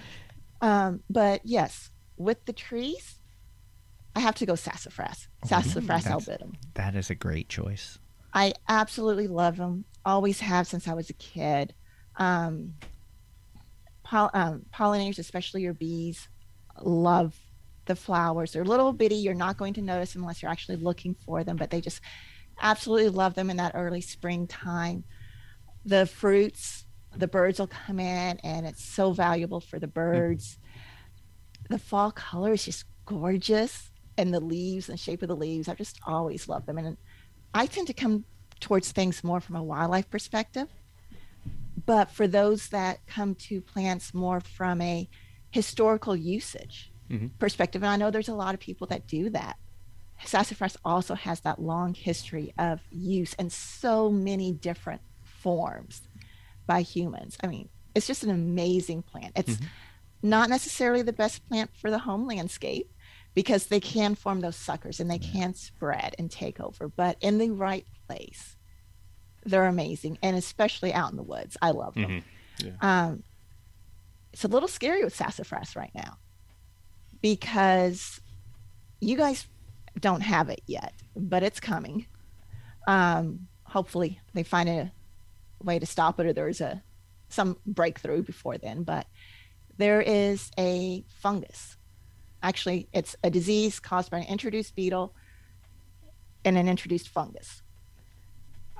um, 0.60 1.02
but 1.10 1.40
yes, 1.44 1.90
with 2.16 2.44
the 2.46 2.52
trees, 2.52 3.18
I 4.14 4.20
have 4.20 4.34
to 4.36 4.46
go 4.46 4.54
sassafras, 4.54 5.28
sassafras 5.44 5.86
that's- 6.04 6.06
albidum. 6.06 6.54
That 6.74 6.94
is 6.94 7.10
a 7.10 7.14
great 7.14 7.48
choice. 7.48 7.98
I 8.34 8.52
absolutely 8.68 9.28
love 9.28 9.56
them. 9.56 9.84
Always 10.04 10.40
have 10.40 10.66
since 10.66 10.86
I 10.88 10.94
was 10.94 11.08
a 11.10 11.14
kid. 11.14 11.74
Um, 12.16 12.74
poll- 14.06 14.30
um, 14.34 14.64
pollinators, 14.74 15.18
especially 15.18 15.62
your 15.62 15.74
bees, 15.74 16.28
love 16.80 17.34
the 17.86 17.96
flowers. 17.96 18.52
They're 18.52 18.64
little 18.64 18.92
bitty. 18.92 19.16
You're 19.16 19.34
not 19.34 19.56
going 19.56 19.74
to 19.74 19.82
notice 19.82 20.12
them 20.12 20.22
unless 20.22 20.42
you're 20.42 20.50
actually 20.50 20.76
looking 20.76 21.14
for 21.24 21.44
them, 21.44 21.56
but 21.56 21.70
they 21.70 21.80
just 21.80 22.00
absolutely 22.60 23.10
love 23.10 23.34
them 23.34 23.50
in 23.50 23.56
that 23.58 23.72
early 23.74 24.00
springtime. 24.00 25.04
The 25.84 26.06
fruits, 26.06 26.84
the 27.16 27.28
birds 27.28 27.58
will 27.58 27.68
come 27.68 28.00
in, 28.00 28.38
and 28.38 28.66
it's 28.66 28.84
so 28.84 29.12
valuable 29.12 29.60
for 29.60 29.78
the 29.78 29.86
birds. 29.86 30.58
The 31.70 31.78
fall 31.78 32.10
color 32.12 32.52
is 32.52 32.64
just 32.64 32.84
gorgeous, 33.04 33.90
and 34.18 34.32
the 34.32 34.40
leaves 34.40 34.88
and 34.88 34.98
shape 34.98 35.22
of 35.22 35.28
the 35.28 35.36
leaves. 35.36 35.68
I've 35.68 35.78
just 35.78 36.00
always 36.06 36.48
love 36.48 36.66
them. 36.66 36.78
And 36.78 36.96
I 37.54 37.66
tend 37.66 37.86
to 37.88 37.92
come 37.92 38.24
towards 38.60 38.90
things 38.92 39.22
more 39.22 39.40
from 39.40 39.56
a 39.56 39.62
wildlife 39.62 40.10
perspective. 40.10 40.68
But 41.86 42.10
for 42.10 42.26
those 42.26 42.68
that 42.68 43.06
come 43.06 43.34
to 43.36 43.60
plants 43.60 44.12
more 44.12 44.40
from 44.40 44.80
a 44.80 45.08
historical 45.50 46.14
usage 46.16 46.92
Mhm. 47.10 47.30
perspective, 47.38 47.82
and 47.82 47.90
I 47.90 47.96
know 47.96 48.10
there's 48.10 48.28
a 48.28 48.34
lot 48.34 48.54
of 48.54 48.60
people 48.60 48.86
that 48.88 49.06
do 49.06 49.30
that. 49.30 49.56
Sassafras 50.24 50.76
also 50.84 51.14
has 51.14 51.40
that 51.40 51.60
long 51.60 51.94
history 51.94 52.52
of 52.58 52.80
use 52.90 53.34
in 53.34 53.50
so 53.50 54.10
many 54.10 54.52
different 54.52 55.02
forms 55.22 56.02
by 56.66 56.82
humans. 56.82 57.36
I 57.42 57.46
mean, 57.46 57.68
it's 57.94 58.06
just 58.06 58.24
an 58.24 58.30
amazing 58.30 59.02
plant. 59.02 59.32
It's 59.36 59.58
not 60.22 60.50
necessarily 60.50 61.02
the 61.02 61.12
best 61.12 61.46
plant 61.48 61.70
for 61.76 61.90
the 61.90 62.00
home 62.00 62.26
landscape 62.26 62.90
because 63.34 63.66
they 63.66 63.80
can 63.80 64.14
form 64.14 64.40
those 64.40 64.56
suckers 64.56 64.98
and 64.98 65.10
they 65.10 65.18
can 65.18 65.54
spread 65.54 66.14
and 66.18 66.30
take 66.30 66.58
over, 66.58 66.88
but 66.88 67.18
in 67.20 67.38
the 67.38 67.50
right 67.50 67.86
place, 68.08 68.55
they're 69.46 69.66
amazing. 69.66 70.18
And 70.22 70.36
especially 70.36 70.92
out 70.92 71.10
in 71.10 71.16
the 71.16 71.22
woods, 71.22 71.56
I 71.62 71.70
love 71.70 71.94
them. 71.94 72.24
Um, 72.80 73.22
it's 74.32 74.44
a 74.44 74.48
little 74.48 74.68
scary 74.68 75.02
with 75.04 75.14
sassafras 75.14 75.76
right 75.76 75.92
now 75.94 76.18
because 77.22 78.20
you 79.00 79.16
guys 79.16 79.46
don't 79.98 80.20
have 80.20 80.48
it 80.50 80.60
yet, 80.66 80.92
but 81.16 81.42
it's 81.42 81.60
coming. 81.60 82.06
Um, 82.86 83.48
hopefully, 83.64 84.20
they 84.34 84.42
find 84.42 84.68
a 84.68 84.92
way 85.62 85.78
to 85.78 85.86
stop 85.86 86.20
it, 86.20 86.26
or 86.26 86.32
there's 86.32 86.60
a 86.60 86.82
some 87.28 87.56
breakthrough 87.66 88.22
before 88.22 88.58
then. 88.58 88.82
But 88.84 89.06
there 89.78 90.00
is 90.00 90.50
a 90.58 91.04
fungus. 91.08 91.76
Actually, 92.42 92.88
it's 92.92 93.16
a 93.24 93.30
disease 93.30 93.80
caused 93.80 94.10
by 94.10 94.18
an 94.18 94.26
introduced 94.26 94.76
beetle 94.76 95.14
and 96.44 96.56
an 96.56 96.68
introduced 96.68 97.08
fungus, 97.08 97.62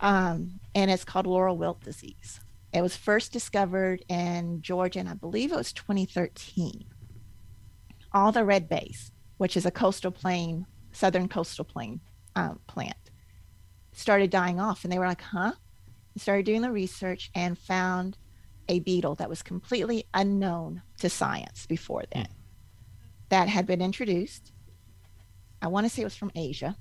um, 0.00 0.60
and 0.74 0.90
it's 0.90 1.04
called 1.04 1.26
laurel 1.26 1.56
wilt 1.56 1.82
disease. 1.82 2.40
It 2.72 2.82
was 2.82 2.96
first 2.96 3.32
discovered 3.32 4.04
in 4.08 4.60
Georgia, 4.60 4.98
and 4.98 5.08
I 5.08 5.14
believe 5.14 5.52
it 5.52 5.56
was 5.56 5.72
2013 5.72 6.86
all 8.16 8.32
the 8.32 8.44
red 8.44 8.66
bays, 8.66 9.12
which 9.36 9.56
is 9.58 9.66
a 9.66 9.70
coastal 9.70 10.10
plain, 10.10 10.66
southern 10.90 11.28
coastal 11.28 11.66
plain 11.66 12.00
um, 12.34 12.58
plant, 12.66 13.10
started 13.92 14.30
dying 14.30 14.58
off. 14.58 14.84
And 14.84 14.92
they 14.92 14.98
were 14.98 15.06
like, 15.06 15.20
huh? 15.20 15.52
And 16.14 16.22
started 16.22 16.46
doing 16.46 16.62
the 16.62 16.72
research 16.72 17.30
and 17.34 17.58
found 17.58 18.16
a 18.68 18.80
beetle 18.80 19.16
that 19.16 19.28
was 19.28 19.42
completely 19.42 20.06
unknown 20.14 20.80
to 20.98 21.10
science 21.10 21.66
before 21.66 22.04
then 22.12 22.28
that 23.28 23.48
had 23.48 23.66
been 23.66 23.82
introduced. 23.82 24.52
I 25.60 25.68
want 25.68 25.84
to 25.84 25.90
say 25.90 26.02
it 26.02 26.06
was 26.06 26.16
from 26.16 26.32
Asia, 26.34 26.76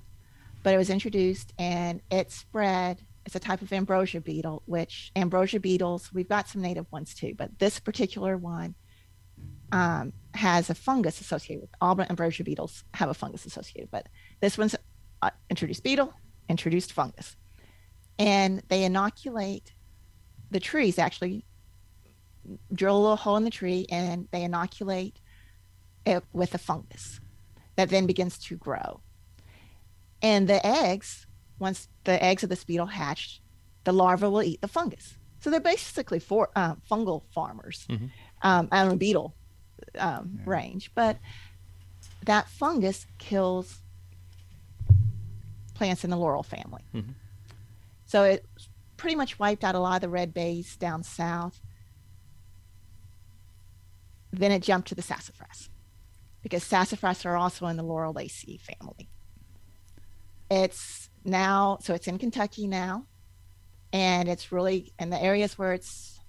but 0.66 0.74
it 0.74 0.78
was 0.78 0.90
introduced 0.90 1.52
and 1.60 2.00
it 2.10 2.32
spread. 2.32 3.00
It's 3.24 3.36
a 3.36 3.38
type 3.38 3.62
of 3.62 3.72
ambrosia 3.72 4.20
beetle, 4.20 4.64
which 4.66 5.12
ambrosia 5.14 5.60
beetles, 5.60 6.12
we've 6.12 6.28
got 6.28 6.48
some 6.48 6.60
native 6.60 6.90
ones 6.90 7.14
too, 7.14 7.34
but 7.36 7.56
this 7.60 7.78
particular 7.78 8.36
one 8.36 8.74
um, 9.70 10.12
has 10.34 10.68
a 10.68 10.74
fungus 10.74 11.20
associated 11.20 11.60
with 11.60 11.70
all 11.80 12.00
ambrosia 12.00 12.42
beetles 12.42 12.82
have 12.94 13.08
a 13.08 13.14
fungus 13.14 13.46
associated, 13.46 13.92
but 13.92 14.08
this 14.40 14.58
one's 14.58 14.74
uh, 15.22 15.30
introduced 15.48 15.84
beetle, 15.84 16.12
introduced 16.48 16.92
fungus, 16.92 17.36
and 18.18 18.60
they 18.66 18.82
inoculate 18.82 19.72
the 20.50 20.58
trees. 20.58 20.98
Actually, 20.98 21.44
drill 22.74 22.96
a 22.96 23.02
little 23.02 23.14
hole 23.14 23.36
in 23.36 23.44
the 23.44 23.50
tree 23.50 23.86
and 23.88 24.26
they 24.32 24.42
inoculate 24.42 25.20
it 26.04 26.24
with 26.32 26.54
a 26.54 26.58
fungus 26.58 27.20
that 27.76 27.88
then 27.88 28.04
begins 28.04 28.36
to 28.38 28.56
grow. 28.56 29.00
And 30.22 30.48
the 30.48 30.64
eggs, 30.66 31.26
once 31.58 31.88
the 32.04 32.22
eggs 32.22 32.42
of 32.42 32.48
this 32.48 32.64
beetle 32.64 32.86
hatch, 32.86 33.40
the 33.84 33.92
larva 33.92 34.28
will 34.30 34.42
eat 34.42 34.60
the 34.60 34.68
fungus. 34.68 35.16
So 35.40 35.50
they're 35.50 35.60
basically 35.60 36.18
for 36.18 36.50
uh, 36.56 36.74
fungal 36.90 37.22
farmers, 37.32 37.86
um, 38.42 38.68
I 38.72 38.84
don't 38.84 38.98
beetle 38.98 39.34
um, 39.98 40.40
range, 40.44 40.90
but 40.94 41.18
that 42.24 42.48
fungus 42.48 43.06
kills 43.18 43.80
plants 45.74 46.02
in 46.04 46.10
the 46.10 46.16
laurel 46.16 46.42
family. 46.42 46.82
So 48.06 48.24
it 48.24 48.44
pretty 48.96 49.14
much 49.16 49.38
wiped 49.38 49.62
out 49.62 49.74
a 49.74 49.78
lot 49.78 49.96
of 49.96 50.00
the 50.00 50.08
red 50.08 50.32
bays 50.32 50.76
down 50.76 51.02
south. 51.02 51.60
Then 54.32 54.50
it 54.52 54.62
jumped 54.62 54.88
to 54.88 54.94
the 54.94 55.02
sassafras 55.02 55.68
because 56.42 56.64
sassafras 56.64 57.24
are 57.24 57.36
also 57.36 57.66
in 57.66 57.76
the 57.76 57.84
Lauraceae 57.84 58.60
family. 58.60 59.08
It's 60.50 61.10
now, 61.24 61.78
so 61.82 61.94
it's 61.94 62.06
in 62.06 62.18
Kentucky 62.18 62.66
now, 62.66 63.06
and 63.92 64.28
it's 64.28 64.52
really 64.52 64.92
in 64.98 65.10
the 65.10 65.20
areas 65.20 65.58
where 65.58 65.72
it's 65.72 66.20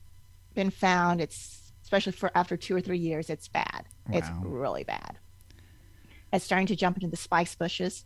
been 0.53 0.72
found. 0.72 1.22
It's 1.22 1.72
especially 1.84 2.11
for 2.14 2.31
after 2.35 2.57
two 2.57 2.76
or 2.76 2.81
three 2.81 2.98
years, 2.98 3.30
it's 3.30 3.48
bad. 3.48 3.85
It's 4.11 4.27
really 4.41 4.84
bad. 4.84 5.19
It's 6.34 6.44
starting 6.45 6.68
to 6.68 6.76
jump 6.76 6.98
into 6.98 7.07
the 7.10 7.18
spice 7.18 7.56
bushes, 7.56 8.06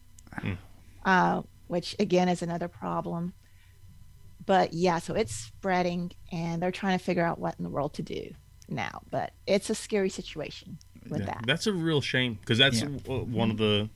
uh, 1.06 1.42
which 1.68 1.96
again 2.00 2.28
is 2.30 2.42
another 2.42 2.68
problem. 2.68 3.34
But 4.46 4.74
yeah, 4.74 5.00
so 5.00 5.14
it's 5.14 5.34
spreading, 5.34 6.12
and 6.32 6.62
they're 6.62 6.72
trying 6.72 6.98
to 6.98 7.04
figure 7.04 7.24
out 7.24 7.40
what 7.40 7.56
in 7.58 7.64
the 7.64 7.70
world 7.70 7.94
to 7.96 8.02
do 8.02 8.32
now. 8.68 9.02
But 9.10 9.34
it's 9.46 9.70
a 9.70 9.76
scary 9.76 10.10
situation 10.10 10.80
with 11.10 11.22
Yeah, 11.22 11.26
that. 11.28 11.44
That's 11.46 11.68
a 11.68 11.74
real 11.74 12.02
shame 12.02 12.36
because 12.36 12.58
that's 12.58 12.82
Yeah. 12.82 12.88
w- 13.04 13.24
one 13.26 13.52
of 13.52 13.58
the 13.58 13.90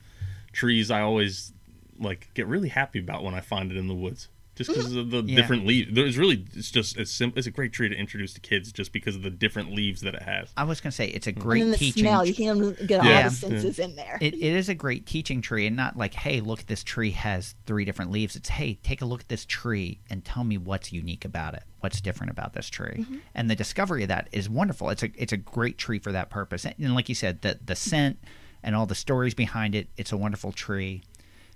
trees 0.54 0.92
I 0.92 1.02
always 1.02 1.52
like 2.00 2.30
get 2.34 2.48
really 2.48 2.70
happy 2.70 3.00
about 3.00 3.24
when 3.24 3.34
I 3.34 3.42
find 3.42 3.72
it 3.72 3.78
in 3.78 3.88
the 3.88 3.96
woods. 3.96 4.30
just 4.58 4.70
because 4.70 4.96
of 4.96 5.12
the 5.12 5.22
Yeah. 5.22 5.36
different 5.36 5.66
leaves. 5.66 5.94
There's 5.94 6.18
really 6.18 6.46
it's 6.56 6.72
just 6.72 6.96
it's 6.98 7.12
simple. 7.12 7.38
It's 7.38 7.46
a 7.46 7.52
great 7.52 7.74
tree 7.74 7.90
to 7.90 7.96
introduce 7.96 8.34
to 8.36 8.40
kids 8.40 8.72
just 8.72 8.94
because 8.94 9.18
of 9.18 9.22
the 9.22 9.30
different 9.30 9.74
leaves 9.74 10.00
that 10.00 10.16
it 10.16 10.22
has. 10.22 10.48
I 10.56 10.64
was 10.64 10.80
gonna 10.80 10.94
say 10.94 11.08
it's 11.08 11.28
a 11.28 11.32
and 11.32 11.40
great 11.42 11.60
then 11.60 11.72
the 11.72 11.78
teaching. 11.78 12.04
smell, 12.04 12.26
you 12.26 12.34
can 12.34 12.74
get 12.88 13.04
Yeah. 13.04 13.18
all 13.18 13.24
the 13.24 13.36
senses 13.36 13.80
in 13.80 13.98
there. 13.98 14.18
it, 14.22 14.34
it 14.34 14.42
is 14.42 14.70
a 14.70 14.74
great 14.74 15.06
teaching 15.06 15.42
tree 15.42 15.68
and 15.68 15.76
not 15.76 15.98
like 15.98 16.14
hey 16.14 16.40
look 16.40 16.66
this 16.68 16.84
tree 16.86 17.12
has 17.12 17.54
three 17.66 17.84
different 17.84 18.12
leaves 18.12 18.38
it's 18.38 18.48
hey 18.48 18.76
take 18.82 19.02
a 19.02 19.06
look 19.06 19.20
at 19.20 19.28
this 19.28 19.44
tree 19.44 20.00
and 20.10 20.24
tell 20.24 20.46
me 20.46 20.58
what's 20.58 20.94
unique 20.94 21.26
about 21.26 21.54
it 21.54 21.64
what's 21.82 22.00
different 22.00 22.32
about 22.32 22.54
this 22.54 22.70
tree 22.70 23.00
Mm-hmm. 23.00 23.18
and 23.34 23.50
the 23.50 23.56
discovery 23.58 24.04
of 24.04 24.08
that 24.08 24.30
is 24.32 24.50
wonderful 24.50 24.90
it's 24.90 25.04
a 25.04 25.12
it's 25.22 25.34
a 25.34 25.38
great 25.38 25.78
tree 25.78 26.00
for 26.00 26.14
that 26.14 26.30
purpose 26.30 26.64
and, 26.64 26.76
and 26.80 26.96
like 26.96 27.10
you 27.10 27.16
said 27.16 27.42
the 27.42 27.60
the 27.66 27.76
scent 27.76 28.18
and 28.64 28.74
all 28.74 28.86
the 28.86 28.96
stories 28.96 29.34
behind 29.34 29.76
it 29.76 29.90
it's 29.98 30.14
a 30.14 30.18
wonderful 30.18 30.54
tree 30.54 31.04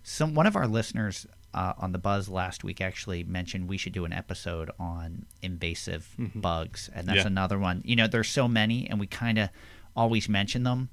some 0.04 0.34
one 0.36 0.48
of 0.48 0.56
our 0.56 0.68
listeners 0.68 1.28
uh, 1.54 1.74
on 1.80 1.92
the 1.92 1.98
buzz 1.98 2.30
last 2.30 2.64
week 2.64 2.80
actually 2.82 3.24
mentioned 3.24 3.68
we 3.68 3.78
should 3.78 3.94
do 3.94 4.06
an 4.06 4.14
episode 4.14 4.70
on 4.80 5.26
invasive 5.42 6.08
bugs 6.36 6.90
and 6.94 7.08
that's 7.08 7.18
Yeah. 7.18 7.28
another 7.28 7.58
one 7.58 7.82
you 7.86 7.96
know 7.96 8.08
there's 8.08 8.30
so 8.30 8.48
many 8.48 8.88
and 8.90 9.00
we 9.00 9.08
kind 9.08 9.38
of 9.40 9.50
always 9.96 10.30
mention 10.30 10.64
them 10.64 10.90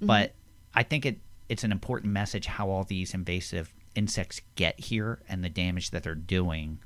but 0.00 0.34
I 0.74 0.82
think 0.82 1.06
it 1.06 1.20
it's 1.48 1.64
an 1.64 1.72
important 1.72 2.12
message 2.12 2.46
how 2.46 2.68
all 2.68 2.84
these 2.84 3.14
invasive 3.14 3.72
insects 3.94 4.40
get 4.56 4.78
here 4.78 5.20
and 5.28 5.42
the 5.42 5.48
damage 5.48 5.90
that 5.90 6.02
they're 6.04 6.14
doing. 6.14 6.78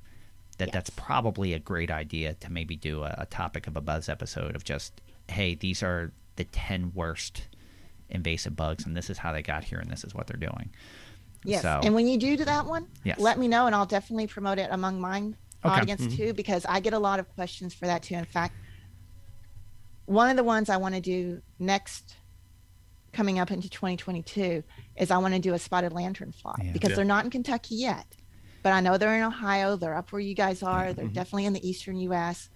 That 0.58 0.70
that's 0.72 0.90
probably 0.90 1.52
a 1.52 1.58
great 1.58 1.90
idea 1.90 2.34
to 2.34 2.50
maybe 2.52 2.76
do 2.76 3.02
a, 3.02 3.14
a 3.18 3.26
topic 3.26 3.66
of 3.66 3.76
a 3.76 3.80
buzz 3.80 4.08
episode 4.08 4.54
of 4.54 4.62
just 4.64 5.00
hey 5.28 5.54
these 5.56 5.82
are 5.82 6.12
the 6.36 6.44
ten 6.44 6.92
worst 6.94 7.48
invasive 8.08 8.54
bugs 8.54 8.86
and 8.86 8.96
this 8.96 9.10
is 9.10 9.18
how 9.18 9.32
they 9.32 9.42
got 9.42 9.64
here 9.64 9.78
and 9.80 9.90
this 9.90 10.04
is 10.04 10.14
what 10.14 10.28
they're 10.28 10.38
doing. 10.38 10.70
Yes. 11.44 11.62
So 11.62 11.80
And 11.82 11.94
when 11.94 12.08
you 12.08 12.18
do 12.18 12.36
that 12.36 12.66
one, 12.66 12.88
Yes. 13.04 13.18
let 13.18 13.38
me 13.38 13.48
know 13.48 13.66
and 13.66 13.74
I'll 13.74 13.86
definitely 13.86 14.26
promote 14.26 14.58
it 14.58 14.68
among 14.70 15.00
mine 15.00 15.36
Okay. 15.64 15.80
audience 15.80 16.02
mm-hmm. 16.02 16.16
too 16.16 16.32
because 16.34 16.66
I 16.66 16.80
get 16.80 16.92
a 16.92 16.98
lot 16.98 17.20
of 17.20 17.28
questions 17.34 17.72
for 17.72 17.86
that 17.86 18.02
too. 18.02 18.14
In 18.14 18.24
fact, 18.24 18.54
one 20.06 20.28
of 20.28 20.36
the 20.36 20.44
ones 20.44 20.68
I 20.68 20.76
want 20.76 20.94
to 20.94 21.00
do 21.00 21.40
next 21.58 22.16
coming 23.12 23.38
up 23.38 23.50
into 23.50 23.70
2022 23.70 24.62
is 24.96 25.10
I 25.10 25.18
want 25.18 25.34
to 25.34 25.40
do 25.40 25.54
a 25.54 25.58
spotted 25.58 25.92
lanternfly 25.92 26.64
Yeah. 26.64 26.72
because 26.72 26.90
Yeah. 26.90 26.96
they're 26.96 27.04
not 27.04 27.24
in 27.24 27.30
Kentucky 27.30 27.76
yet. 27.76 28.06
But 28.62 28.72
I 28.72 28.80
know 28.80 28.96
they're 28.98 29.16
in 29.16 29.22
Ohio, 29.22 29.76
they're 29.76 29.94
up 29.94 30.10
where 30.10 30.20
you 30.20 30.34
guys 30.34 30.62
are, 30.62 30.92
they're 30.92 31.04
mm-hmm. 31.04 31.14
definitely 31.14 31.44
in 31.46 31.52
the 31.52 31.66
eastern 31.66 31.98
US. 32.00 32.48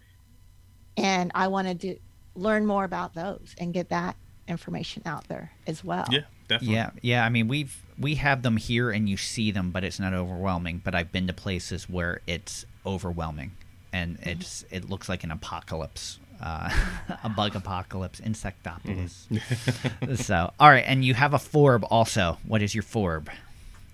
And 0.96 1.30
I 1.34 1.48
wanted 1.48 1.80
to 1.82 1.98
learn 2.34 2.66
more 2.66 2.84
about 2.84 3.14
those 3.14 3.54
and 3.58 3.72
get 3.72 3.90
that 3.90 4.16
information 4.48 5.02
out 5.06 5.28
there 5.28 5.52
as 5.66 5.84
well. 5.84 6.06
Yeah, 6.10 6.20
definitely. 6.48 6.74
Yeah, 6.74 6.90
yeah. 7.02 7.24
I 7.24 7.28
mean, 7.28 7.48
we've 7.48 7.82
we 7.98 8.16
have 8.16 8.42
them 8.42 8.56
here, 8.56 8.90
and 8.90 9.08
you 9.08 9.16
see 9.16 9.50
them, 9.50 9.70
but 9.70 9.84
it's 9.84 10.00
not 10.00 10.14
overwhelming. 10.14 10.80
But 10.84 10.94
I've 10.94 11.12
been 11.12 11.26
to 11.26 11.32
places 11.32 11.88
where 11.88 12.20
it's 12.26 12.64
overwhelming, 12.84 13.52
and 13.92 14.18
mm-hmm. 14.18 14.30
it's 14.30 14.64
it 14.70 14.88
looks 14.88 15.08
like 15.08 15.24
an 15.24 15.30
apocalypse, 15.30 16.18
uh, 16.42 16.70
a 17.24 17.28
bug 17.28 17.54
apocalypse, 17.54 18.20
insectopolis. 18.20 19.28
Mm-hmm. 19.28 20.14
so, 20.16 20.52
all 20.58 20.70
right, 20.70 20.84
and 20.86 21.04
you 21.04 21.14
have 21.14 21.34
a 21.34 21.38
forb 21.38 21.86
also. 21.90 22.38
What 22.46 22.62
is 22.62 22.74
your 22.74 22.84
forb? 22.84 23.28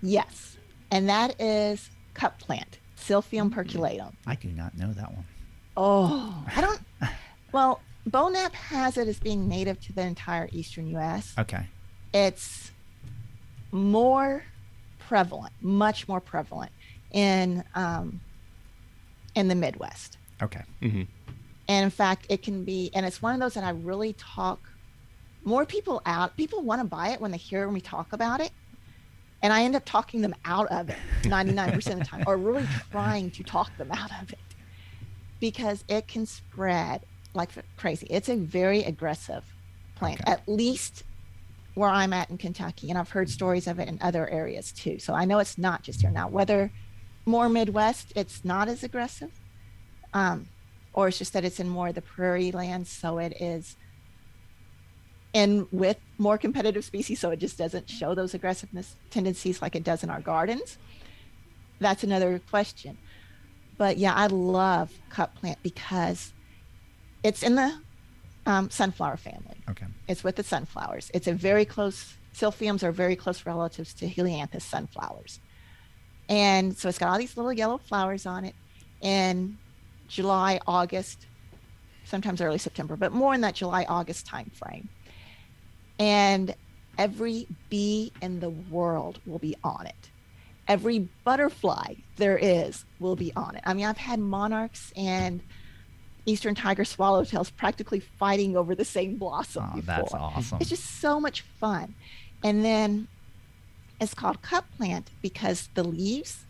Yes. 0.02 0.56
And 0.90 1.09
that 1.09 1.40
is 1.40 1.90
cup 2.12 2.39
plant, 2.39 2.78
Silphium 2.97 3.51
mm-hmm. 3.51 3.59
perfoliatum. 3.59 4.12
I 4.26 4.36
do 4.36 4.48
not 4.48 4.76
know 4.76 4.93
that 4.93 5.12
one. 5.12 5.24
Oh, 5.76 6.44
I 6.55 6.60
don't. 6.60 6.81
Well, 7.52 7.81
Bonap 8.10 8.51
has 8.52 8.98
it 8.98 9.06
as 9.06 9.20
being 9.20 9.48
native 9.48 9.81
to 9.82 9.93
the 9.93 10.02
entire 10.02 10.48
eastern 10.51 10.89
U.S. 10.89 11.35
Okay. 11.39 11.68
It's 12.15 12.70
more 13.73 14.45
prevalent, 15.01 15.53
much 15.61 16.07
more 16.09 16.20
prevalent 16.20 16.70
in 17.11 17.65
um, 17.74 18.20
in 19.35 19.49
the 19.49 19.55
Midwest. 19.55 20.16
Okay. 20.43 20.62
And 20.81 21.09
in 21.85 21.91
fact, 21.91 22.27
it 22.28 22.43
can 22.43 22.65
be, 22.65 22.91
and 22.95 23.05
it's 23.05 23.20
one 23.20 23.35
of 23.35 23.41
those 23.41 23.55
that 23.55 23.65
I 23.65 23.70
really 23.70 24.12
talk 24.15 24.61
more 25.45 25.66
people 25.66 26.01
out. 26.07 26.36
People 26.36 26.62
want 26.62 26.81
to 26.81 26.86
buy 26.86 27.09
it 27.09 27.20
when 27.20 27.31
they 27.31 27.36
hear 27.36 27.69
me 27.70 27.81
talk 27.81 28.12
about 28.12 28.41
it. 28.41 28.51
And 29.43 29.53
I 29.53 29.62
end 29.65 29.74
up 29.77 29.82
talking 29.85 30.23
them 30.23 30.35
out 30.45 30.69
of 30.69 30.89
it 30.89 30.97
99% 31.23 31.74
of 31.93 31.99
the 31.99 32.05
time, 32.05 32.24
or 32.27 32.36
really 32.36 32.66
trying 32.91 33.31
to 33.32 33.43
talk 33.43 33.77
them 33.77 33.91
out 33.93 34.11
of 34.23 34.32
it 34.32 34.39
because 35.41 35.85
it 35.89 36.07
can 36.07 36.27
spread 36.27 37.03
like 37.35 37.51
crazy. 37.77 38.07
It's 38.09 38.28
a 38.28 38.36
very 38.36 38.85
aggressive 38.85 39.43
plant, 39.97 40.20
Okay. 40.23 40.32
at 40.32 40.49
least 40.49 41.03
where 41.74 41.90
I'm 41.90 42.12
at 42.12 42.30
in 42.30 42.38
Kentucky. 42.38 42.90
And 42.90 42.98
I've 42.98 43.10
heard 43.10 43.28
stories 43.28 43.66
of 43.66 43.78
it 43.78 43.88
in 43.88 43.98
other 44.01 44.28
areas 44.28 44.72
too. 44.72 44.98
So 44.98 45.12
I 45.14 45.24
know 45.24 45.38
it's 45.38 45.59
not 45.59 45.82
just 45.82 46.01
here. 46.01 46.10
Now, 46.10 46.28
whether 46.28 46.70
more 47.26 47.48
Midwest, 47.48 48.12
it's 48.14 48.44
not 48.44 48.68
as 48.68 48.84
aggressive 48.84 49.30
um, 50.14 50.48
or 50.92 51.09
it's 51.09 51.18
just 51.18 51.32
that 51.32 51.44
it's 51.44 51.60
in 51.60 51.68
more 51.68 51.88
of 51.88 51.96
the 51.96 52.02
prairie 52.02 52.52
lands, 52.52 52.90
so 52.90 53.18
it 53.18 53.36
is 53.40 53.76
in 55.32 55.66
with 55.72 55.98
more 56.16 56.38
competitive 56.38 56.84
species, 56.84 57.18
so 57.18 57.30
it 57.30 57.40
just 57.40 57.59
doesn't 57.59 57.90
show 57.90 58.14
those 58.14 58.32
aggressiveness 58.32 58.94
tendencies 59.10 59.60
like 59.60 59.74
it 59.74 59.82
does 59.82 60.05
in 60.05 60.10
our 60.10 60.20
gardens. 60.20 60.78
That's 61.80 62.05
another 62.05 62.40
question. 62.51 62.96
But 63.76 63.98
yeah, 63.98 64.14
I 64.14 64.28
love 64.28 64.92
cup 65.10 65.34
plant 65.34 65.59
because 65.64 66.32
it's 67.24 67.42
in 67.42 67.56
the 67.56 67.80
um, 68.46 68.70
sunflower 68.70 69.16
family. 69.16 69.56
Okay. 69.70 69.86
It's 70.08 70.22
with 70.24 70.36
the 70.36 70.42
sunflowers. 70.42 71.10
It's 71.14 71.26
a 71.26 71.32
very 71.32 71.64
close, 71.64 72.14
Silphiums 72.34 72.82
are 72.82 72.92
very 72.92 73.16
close 73.16 73.46
relatives 73.46 73.94
to 73.94 74.08
Helianthus 74.08 74.64
sunflowers. 74.64 75.40
And 76.28 76.76
so 76.76 76.88
it's 76.88 76.98
got 76.98 77.10
all 77.10 77.18
these 77.18 77.36
little 77.36 77.52
yellow 77.52 77.78
flowers 77.78 78.26
on 78.26 78.44
it 78.44 78.54
in 79.00 79.58
July, 80.08 80.60
August, 80.66 81.26
sometimes 82.04 82.40
early 82.40 82.58
September, 82.58 82.96
but 82.96 83.12
more 83.12 83.34
in 83.34 83.40
that 83.42 83.54
July, 83.54 83.84
August 83.88 84.26
time 84.26 84.50
frame. 84.54 84.88
And 85.98 86.54
every 86.98 87.46
bee 87.70 88.12
in 88.22 88.40
the 88.40 88.50
world 88.50 89.20
will 89.26 89.38
be 89.38 89.56
on 89.62 89.86
it. 89.86 90.10
Every 90.66 91.10
butterfly 91.24 91.94
there 92.16 92.38
is 92.38 92.84
will 92.98 93.16
be 93.16 93.32
on 93.36 93.56
it. 93.56 93.62
I 93.66 93.74
mean, 93.74 93.84
I've 93.84 93.98
had 93.98 94.18
monarchs 94.18 94.92
and 94.96 95.42
eastern 96.26 96.55
tiger 96.55 96.84
swallowtails 96.84 97.55
practically 97.55 98.01
fighting 98.01 98.56
over 98.56 98.74
the 98.74 98.84
same 98.84 99.16
blossom 99.16 99.64
Oh, 99.72 99.76
before. 99.76 99.82
that's 99.96 100.14
awesome. 100.14 100.59
It's 100.60 100.70
just 100.70 101.01
so 101.01 101.20
much 101.20 101.42
fun. 101.60 101.94
And 102.42 102.64
then 102.64 103.09
it's 104.01 104.14
called 104.14 104.42
cup 104.42 104.64
plant 104.76 105.10
because 105.22 105.68
the 105.74 105.84
leaves 105.84 106.44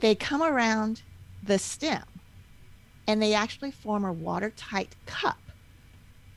they 0.00 0.14
come 0.14 0.42
around 0.42 1.02
the 1.42 1.58
stem 1.58 2.02
and 3.06 3.22
they 3.22 3.32
actually 3.34 3.70
form 3.70 4.04
a 4.04 4.12
watertight 4.12 4.96
cup 5.06 5.38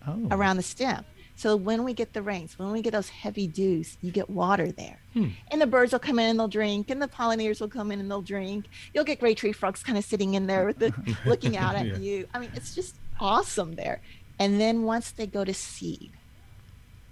Oh. 0.05 0.27
around 0.31 0.55
the 0.57 0.63
stem. 0.63 1.03
So 1.37 1.55
when 1.55 1.83
we 1.85 1.93
get 1.93 2.13
the 2.13 2.21
rains, 2.21 2.57
when 2.59 2.71
we 2.71 2.81
get 2.81 2.91
those 2.93 3.09
heavy 3.09 3.47
dews, 3.47 3.97
you 4.01 4.11
get 4.11 4.29
water 4.29 4.71
there. 4.71 4.99
And 5.15 5.61
the 5.61 5.65
birds 5.67 5.91
will 5.93 5.99
come 5.99 6.19
in 6.19 6.29
and 6.29 6.37
they'll 6.39 6.47
drink, 6.47 6.89
and 6.89 7.01
the 7.01 7.07
pollinators 7.07 7.61
will 7.61 7.69
come 7.69 7.91
in 7.91 7.99
and 7.99 8.09
they'll 8.11 8.21
drink. 8.21 8.65
You'll 8.93 9.03
get 9.05 9.19
gray 9.19 9.33
tree 9.35 9.51
frogs 9.51 9.81
kind 9.83 9.97
of 9.97 10.03
sitting 10.03 10.33
in 10.33 10.47
there 10.47 10.65
with 10.65 10.77
the 10.79 10.91
looking 11.25 11.55
out 11.55 11.75
at 11.75 11.85
Yeah. 11.85 11.97
you. 11.97 12.27
I 12.33 12.39
mean, 12.39 12.51
it's 12.55 12.75
just 12.75 12.95
awesome 13.19 13.75
there. 13.75 14.01
And 14.39 14.59
then 14.59 14.83
once 14.83 15.11
they 15.11 15.25
go 15.27 15.43
to 15.45 15.53
seed, 15.53 16.11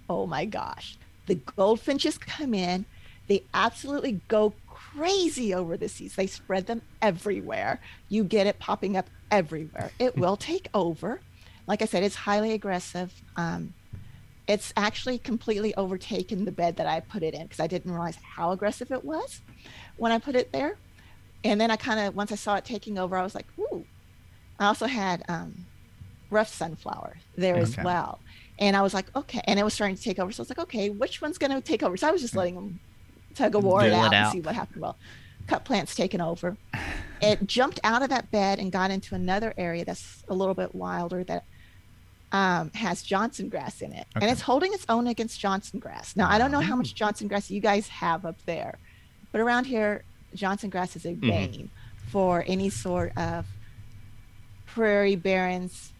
oh 0.08 0.26
my 0.26 0.44
gosh, 0.44 0.98
the 1.26 1.36
goldfinches 1.36 2.18
come 2.18 2.54
in. 2.54 2.84
They 3.28 3.42
absolutely 3.54 4.20
go 4.28 4.54
crazy 4.68 5.52
over 5.52 5.76
the 5.76 5.88
seeds. 5.88 6.14
They 6.16 6.26
spread 6.28 6.66
them 6.66 6.82
everywhere. 7.02 7.80
You 8.08 8.22
get 8.24 8.46
it 8.46 8.58
popping 8.58 8.96
up 8.96 9.08
everywhere. 9.30 9.90
It 9.98 10.16
will 10.16 10.36
take 10.36 10.68
over. 10.74 11.20
Like 11.66 11.82
I 11.82 11.86
said, 11.86 12.04
it's 12.04 12.14
highly 12.14 12.52
aggressive. 12.52 13.12
Um, 13.36 13.74
it's 14.48 14.72
actually 14.76 15.18
completely 15.18 15.74
overtaken 15.74 16.44
the 16.44 16.52
bed 16.52 16.76
that 16.76 16.86
I 16.86 17.00
put 17.00 17.22
it 17.22 17.34
in 17.34 17.42
because 17.42 17.60
I 17.60 17.66
didn't 17.66 17.90
realize 17.90 18.16
how 18.16 18.52
aggressive 18.52 18.92
it 18.92 19.04
was 19.04 19.40
when 19.96 20.12
I 20.12 20.18
put 20.18 20.36
it 20.36 20.52
there. 20.52 20.78
And 21.44 21.60
then 21.60 21.70
I 21.70 21.76
kind 21.76 22.00
of, 22.00 22.14
once 22.14 22.32
I 22.32 22.36
saw 22.36 22.56
it 22.56 22.64
taking 22.64 22.98
over, 22.98 23.16
I 23.16 23.22
was 23.22 23.34
like, 23.34 23.46
ooh. 23.58 23.84
I 24.58 24.66
also 24.66 24.86
had 24.86 25.22
um, 25.28 25.66
rough 26.30 26.48
sunflower 26.48 27.18
there 27.36 27.56
as 27.56 27.76
well. 27.76 28.20
And 28.58 28.74
I 28.74 28.82
was 28.82 28.94
like, 28.94 29.14
okay. 29.14 29.40
And 29.44 29.60
it 29.60 29.64
was 29.64 29.74
starting 29.74 29.96
to 29.96 30.02
take 30.02 30.18
over. 30.18 30.32
So 30.32 30.40
I 30.40 30.42
was 30.42 30.48
like, 30.48 30.60
okay, 30.60 30.90
which 30.90 31.20
one's 31.20 31.38
going 31.38 31.52
to 31.52 31.60
take 31.60 31.82
over? 31.82 31.96
So 31.96 32.08
I 32.08 32.10
was 32.10 32.22
just 32.22 32.34
letting 32.34 32.54
them 32.54 32.80
tug 33.34 33.54
a 33.54 33.58
war 33.58 33.82
it 33.84 33.88
it 33.88 33.92
out, 33.92 34.14
and 34.14 34.32
see 34.32 34.40
what 34.40 34.54
happened. 34.54 34.80
Well, 34.80 34.96
cup 35.46 35.64
plant's 35.64 35.94
taken 35.94 36.20
over. 36.20 36.56
It 37.22 37.46
jumped 37.46 37.80
out 37.82 38.02
of 38.02 38.10
that 38.10 38.30
bed 38.30 38.58
and 38.58 38.70
got 38.70 38.90
into 38.90 39.14
another 39.14 39.54
area 39.56 39.86
that's 39.86 40.22
a 40.28 40.34
little 40.34 40.52
bit 40.52 40.74
wilder 40.74 41.24
that 41.24 41.44
um, 42.32 42.70
has 42.74 43.02
Johnson 43.02 43.48
grass 43.48 43.80
in 43.82 43.92
it, 43.92 44.06
Okay. 44.16 44.24
and 44.26 44.30
it's 44.32 44.40
holding 44.42 44.72
its 44.72 44.84
own 44.88 45.06
against 45.06 45.38
Johnson 45.40 45.78
grass. 45.78 46.16
Now 46.16 46.28
I 46.30 46.38
don't 46.38 46.50
know 46.50 46.60
how 46.60 46.76
much 46.76 46.94
Johnson 46.94 47.28
grass 47.28 47.50
you 47.50 47.60
guys 47.60 47.88
have 47.88 48.24
up 48.26 48.36
there, 48.46 48.78
but 49.32 49.40
around 49.40 49.64
here, 49.64 50.02
Johnson 50.34 50.68
grass 50.70 50.96
is 50.96 51.06
a 51.06 51.12
bane 51.14 51.70
for 52.08 52.44
any 52.46 52.68
sort 52.70 53.16
of 53.16 53.46
prairie 54.66 55.16
barrens 55.16 55.92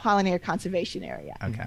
pollinator 0.00 0.40
conservation 0.42 1.02
area. 1.02 1.34
Okay. 1.42 1.66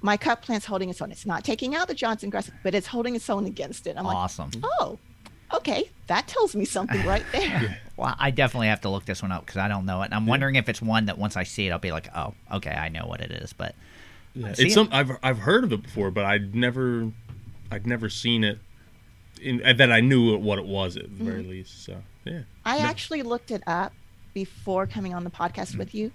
My 0.00 0.16
cup 0.16 0.42
plant's 0.42 0.66
holding 0.66 0.90
its 0.90 1.02
own. 1.02 1.10
It's 1.10 1.26
not 1.26 1.44
taking 1.44 1.74
out 1.74 1.88
the 1.88 1.94
Johnson 1.94 2.30
grass, 2.30 2.50
but 2.62 2.74
it's 2.74 2.86
holding 2.86 3.16
its 3.16 3.28
own 3.28 3.46
against 3.46 3.86
it. 3.86 3.96
I'm 3.96 4.04
like, 4.04 4.16
Awesome. 4.16 4.50
oh, 4.80 4.98
okay, 5.54 5.90
that 6.06 6.26
tells 6.26 6.54
me 6.54 6.64
something 6.64 7.02
right 7.04 7.24
there. 7.32 7.78
Well, 7.96 8.14
I 8.18 8.30
definitely 8.30 8.68
have 8.68 8.80
to 8.82 8.88
look 8.88 9.04
this 9.06 9.22
one 9.22 9.32
up 9.32 9.44
because 9.44 9.56
I 9.58 9.68
don't 9.68 9.86
know 9.86 10.02
it. 10.02 10.06
And 10.06 10.14
I'm 10.14 10.26
wondering 10.26 10.54
if 10.54 10.68
it's 10.68 10.80
one 10.82 11.06
that 11.06 11.18
once 11.18 11.36
I 11.36 11.42
see 11.44 11.66
it, 11.66 11.70
I'll 11.70 11.78
be 11.78 11.92
like, 11.92 12.08
oh, 12.16 12.34
okay, 12.52 12.70
I 12.70 12.88
know 12.88 13.06
what 13.06 13.20
it 13.20 13.30
is. 13.32 13.52
But 13.52 13.74
Yeah, 14.34 14.52
See 14.52 14.64
it's 14.64 14.72
it? 14.72 14.74
some 14.74 14.88
I've 14.92 15.10
I've 15.22 15.38
heard 15.38 15.64
of 15.64 15.72
it 15.72 15.82
before, 15.82 16.10
but 16.10 16.24
I'd 16.24 16.54
never 16.54 17.10
I'd 17.70 17.86
never 17.86 18.08
seen 18.08 18.44
it. 18.44 18.58
In, 19.40 19.60
and 19.62 19.78
that 19.78 19.92
I 19.92 20.00
knew 20.00 20.36
what 20.36 20.58
it 20.58 20.66
was 20.66 20.96
at 20.96 21.04
the 21.04 21.24
very 21.24 21.42
least. 21.44 21.84
So 21.84 21.96
yeah, 22.24 22.42
I 22.64 22.78
No. 22.78 22.84
actually 22.84 23.22
looked 23.22 23.50
it 23.50 23.62
up 23.66 23.92
before 24.34 24.86
coming 24.86 25.14
on 25.14 25.24
the 25.24 25.30
podcast 25.30 25.74
Mm. 25.74 25.78
with 25.78 25.94
you 25.94 26.12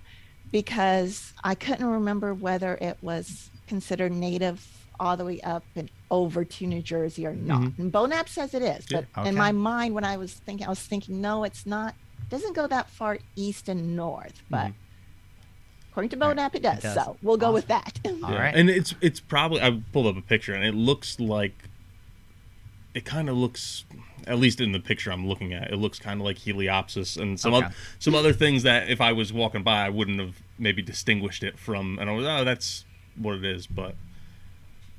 because 0.52 1.34
I 1.44 1.56
couldn't 1.56 1.86
remember 1.86 2.34
whether 2.34 2.76
it 2.80 2.98
was 3.02 3.50
considered 3.68 4.12
native 4.12 4.66
all 5.00 5.18
the 5.18 5.26
way 5.26 5.42
up 5.42 5.64
and 5.76 5.90
over 6.14 6.46
to 6.46 6.68
New 6.68 6.82
Jersey 6.82 7.26
or 7.26 7.34
not. 7.34 7.72
And 7.80 7.92
Bonap 7.92 8.28
says 8.30 8.54
it 8.54 8.62
is, 8.62 8.86
Mm-hmm. 8.86 8.94
Yeah. 8.96 9.02
but 9.14 9.20
Okay. 9.22 9.30
in 9.30 9.36
my 9.36 9.52
mind, 9.52 9.96
when 9.96 10.04
I 10.06 10.16
was 10.18 10.34
thinking, 10.34 10.66
I 10.66 10.70
was 10.70 10.80
thinking, 10.80 11.20
no, 11.22 11.44
it's 11.44 11.66
not. 11.66 11.96
Doesn't 12.30 12.54
go 12.56 12.68
that 12.68 12.88
far 12.90 13.18
east 13.36 13.68
and 13.68 13.96
north, 13.96 14.42
but 14.50 14.72
according 15.90 16.10
to 16.12 16.18
Right. 16.18 16.38
Bonap, 16.38 16.54
it 16.56 16.62
does. 16.62 16.82
does. 16.84 16.94
So 16.94 17.18
we'll 17.24 17.38
go 17.38 17.52
with 17.52 17.68
that. 17.68 18.00
All 18.06 18.14
yeah. 18.32 18.40
right. 18.44 18.56
And 18.56 18.70
it's 18.70 18.94
it's 19.02 19.20
probably 19.20 19.62
I 19.62 19.82
pulled 19.92 20.08
up 20.08 20.18
a 20.18 20.22
picture 20.22 20.54
and 20.54 20.64
it 20.64 20.76
looks 20.76 21.20
like 21.20 21.56
it 22.94 23.06
kind 23.06 23.28
of 23.30 23.36
looks 23.36 23.86
at 24.28 24.38
least 24.40 24.62
in 24.62 24.72
the 24.72 24.80
picture 24.80 25.12
I'm 25.12 25.28
looking 25.28 25.52
at 25.52 25.72
it 25.72 25.78
looks 25.78 26.00
kind 26.00 26.22
of 26.22 26.26
like 26.26 26.38
Heliopsis 26.38 27.18
and 27.22 27.38
some 27.40 27.54
Okay. 27.56 27.66
oth- 27.68 27.76
some 28.00 28.16
other 28.16 28.32
things 28.34 28.64
that 28.64 28.88
if 28.90 29.02
I 29.02 29.12
was 29.12 29.34
walking 29.34 29.64
by 29.64 29.86
I 29.86 29.90
wouldn't 29.90 30.20
have 30.20 30.36
maybe 30.60 30.82
distinguished 30.82 31.44
it 31.44 31.58
from 31.60 31.98
and 32.00 32.10
I 32.10 32.14
was 32.14 32.26
oh 32.26 32.44
that's 32.46 32.86
what 33.18 33.36
it 33.36 33.44
is 33.46 33.68
but 33.68 33.96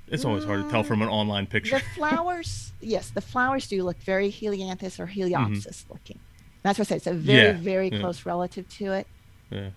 it's 0.08 0.24
always 0.24 0.44
hard 0.44 0.64
to 0.64 0.70
tell 0.70 0.82
from 0.82 1.02
an 1.02 1.08
online 1.08 1.46
picture. 1.46 1.78
the 1.78 1.84
flowers, 1.94 2.72
yes, 2.80 3.10
the 3.10 3.20
flowers 3.20 3.66
do 3.68 3.82
look 3.82 3.98
very 3.98 4.30
Helianthus 4.30 4.98
or 5.00 5.06
Heliopsis 5.06 5.84
looking. 5.90 6.18
That's 6.62 6.78
what 6.78 6.86
I 6.86 6.88
said. 6.90 6.96
It's 6.98 7.06
a 7.06 7.12
very, 7.14 7.48
Mm-hmm. 7.54 7.56
Yeah, 7.58 7.62
very 7.72 7.88
yeah. 7.90 8.00
close 8.00 8.24
relative 8.26 8.68
to 8.78 8.92
it. 8.92 9.06
yeah. 9.50 9.70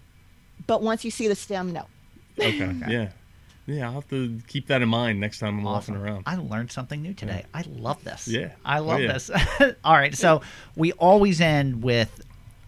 But 0.66 0.82
once 0.82 1.06
you 1.06 1.12
see 1.12 1.28
the 1.28 1.36
stem, 1.36 1.72
no. 1.74 1.86
Okay. 2.40 2.74
Yeah. 2.88 3.10
Yeah, 3.70 3.88
I'll 3.88 3.95
have 3.95 4.08
to 4.12 4.40
keep 4.48 4.68
that 4.68 4.82
in 4.82 4.88
mind 4.88 5.20
next 5.20 5.40
time 5.40 5.58
I'm 5.58 5.64
walking 5.66 5.95
around. 5.98 6.24
I 6.26 6.38
learned 6.38 6.72
something 6.72 7.02
new 7.02 7.14
today. 7.14 7.44
I 7.54 7.64
love 7.68 8.02
this. 8.06 8.26
Yeah. 8.26 8.52
I 8.64 8.80
Oh, 8.80 8.84
love 8.84 9.02
yeah. 9.02 9.12
this. 9.12 9.30
All 9.84 9.94
right. 9.94 10.16
So 10.16 10.41
we 10.78 10.94
always 10.94 11.41
end 11.41 11.84
with 11.84 12.22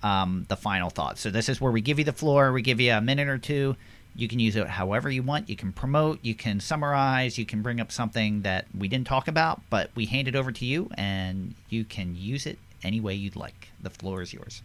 um, 0.04 0.46
the 0.50 0.58
final 0.58 0.90
thoughts. 0.90 1.22
So 1.22 1.32
this 1.32 1.48
is 1.48 1.62
where 1.62 1.72
we 1.72 1.80
give 1.80 2.00
you 2.00 2.04
the 2.06 2.12
floor. 2.12 2.52
We 2.52 2.62
give 2.62 2.82
you 2.82 2.92
a 2.92 3.00
minute 3.00 3.30
or 3.30 3.38
two. 3.38 3.78
You 4.20 4.28
can 4.28 4.40
use 4.40 4.58
it 4.58 4.68
however 4.68 5.10
you 5.10 5.24
want. 5.24 5.50
You 5.50 5.56
can 5.56 5.72
promote. 5.72 6.20
You 6.22 6.36
can 6.36 6.60
summarize. 6.60 7.38
You 7.38 7.46
can 7.46 7.62
bring 7.62 7.80
up 7.80 7.90
something 7.90 8.42
that 8.42 8.66
we 8.78 8.90
didn't 8.90 9.08
talk 9.08 9.30
about, 9.30 9.62
but 9.70 9.92
we 9.96 10.06
hand 10.06 10.28
it 10.28 10.36
over 10.36 10.52
to 10.52 10.66
you, 10.66 10.90
and 10.96 11.56
you 11.70 11.86
can 11.86 12.16
use 12.18 12.46
it 12.46 12.60
any 12.84 13.00
way 13.00 13.14
you'd 13.14 13.38
like. 13.38 13.70
The 13.82 13.90
floor 13.90 14.22
is 14.22 14.34
yours. 14.34 14.62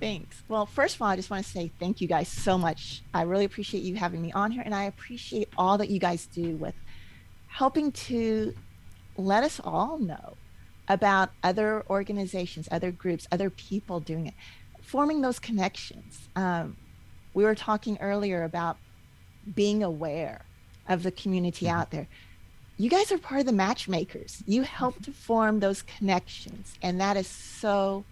Thanks. 0.00 0.42
Well, 0.48 0.66
first 0.66 0.96
of 0.96 1.02
all, 1.02 1.08
I 1.08 1.16
just 1.16 1.30
want 1.30 1.46
to 1.46 1.50
say 1.50 1.70
thank 1.80 2.02
you 2.02 2.08
guys 2.08 2.28
so 2.28 2.58
much. 2.58 3.02
I 3.14 3.22
really 3.22 3.46
appreciate 3.46 3.82
you 3.82 3.94
having 3.94 4.20
me 4.20 4.32
on 4.32 4.50
here, 4.50 4.62
and 4.62 4.74
I 4.74 4.84
appreciate 4.84 5.48
all 5.56 5.78
that 5.78 5.88
you 5.88 5.98
guys 5.98 6.26
do 6.26 6.56
with 6.56 6.74
helping 7.46 7.90
to 7.90 8.54
let 9.16 9.44
us 9.44 9.62
all 9.64 9.98
know 9.98 10.36
about 10.88 11.30
other 11.42 11.84
organizations, 11.88 12.68
other 12.70 12.90
groups, 12.90 13.26
other 13.32 13.48
people 13.48 13.98
doing 13.98 14.26
it, 14.26 14.34
forming 14.82 15.22
those 15.22 15.38
connections. 15.38 16.28
Um, 16.36 16.76
we 17.36 17.44
were 17.44 17.54
talking 17.54 17.98
earlier 18.00 18.44
about 18.44 18.78
being 19.54 19.82
aware 19.82 20.40
of 20.88 21.02
the 21.02 21.10
community 21.10 21.68
out 21.68 21.90
there. 21.90 22.08
You 22.78 22.88
guys 22.88 23.12
are 23.12 23.18
part 23.18 23.40
of 23.40 23.46
the 23.46 23.52
matchmakers. 23.52 24.42
You 24.46 24.62
help 24.62 25.02
to 25.02 25.12
form 25.12 25.60
those 25.60 25.82
connections, 25.82 26.74
and 26.82 26.98
that 27.00 27.18
is 27.18 27.26
so 27.28 28.04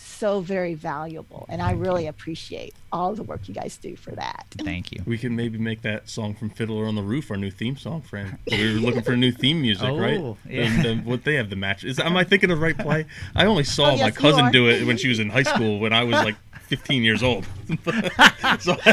so 0.00 0.40
very 0.40 0.74
valuable 0.74 1.44
and 1.48 1.60
i 1.60 1.72
really 1.72 2.06
appreciate 2.06 2.72
all 2.92 3.14
the 3.16 3.22
work 3.24 3.48
you 3.48 3.54
guys 3.54 3.76
do 3.76 3.96
for 3.96 4.12
that 4.12 4.46
Thank 4.62 4.92
you. 4.92 5.02
We 5.06 5.18
can 5.18 5.34
maybe 5.34 5.58
make 5.58 5.82
that 5.82 6.08
song 6.08 6.34
from 6.34 6.50
Fiddler 6.50 6.86
on 6.86 6.94
the 6.94 7.02
Roof 7.02 7.30
our 7.32 7.36
new 7.36 7.50
theme 7.50 7.76
song, 7.76 8.02
friend. 8.02 8.38
We 8.50 8.74
were 8.74 8.80
looking 8.80 9.02
for 9.02 9.16
new 9.16 9.32
theme 9.32 9.60
music, 9.60 9.88
right? 9.88 10.18
Oh, 10.20 10.36
yeah. 10.48 10.62
And, 10.62 10.86
uh, 10.86 10.94
what 11.02 11.24
they 11.24 11.34
have 11.34 11.50
the 11.50 11.56
match 11.56 11.84
is. 11.84 11.98
Am 11.98 12.16
I 12.16 12.24
thinking 12.24 12.50
of 12.50 12.58
the 12.58 12.64
right 12.64 12.76
play? 12.78 13.06
I 13.34 13.46
only 13.46 13.64
saw 13.76 13.86
Oh, 13.86 13.90
my 13.90 13.94
yes, 13.96 14.14
you 14.14 14.20
cousin 14.20 14.44
are. 14.46 14.50
do 14.50 14.68
it 14.68 14.86
when 14.86 14.96
she 14.96 15.08
was 15.08 15.18
in 15.18 15.30
high 15.30 15.42
school 15.42 15.78
when 15.80 15.92
I 15.92 16.04
was 16.04 16.14
like 16.14 16.36
15 16.68 17.02
years 17.02 17.22
old. 17.22 17.46
so, 18.60 18.76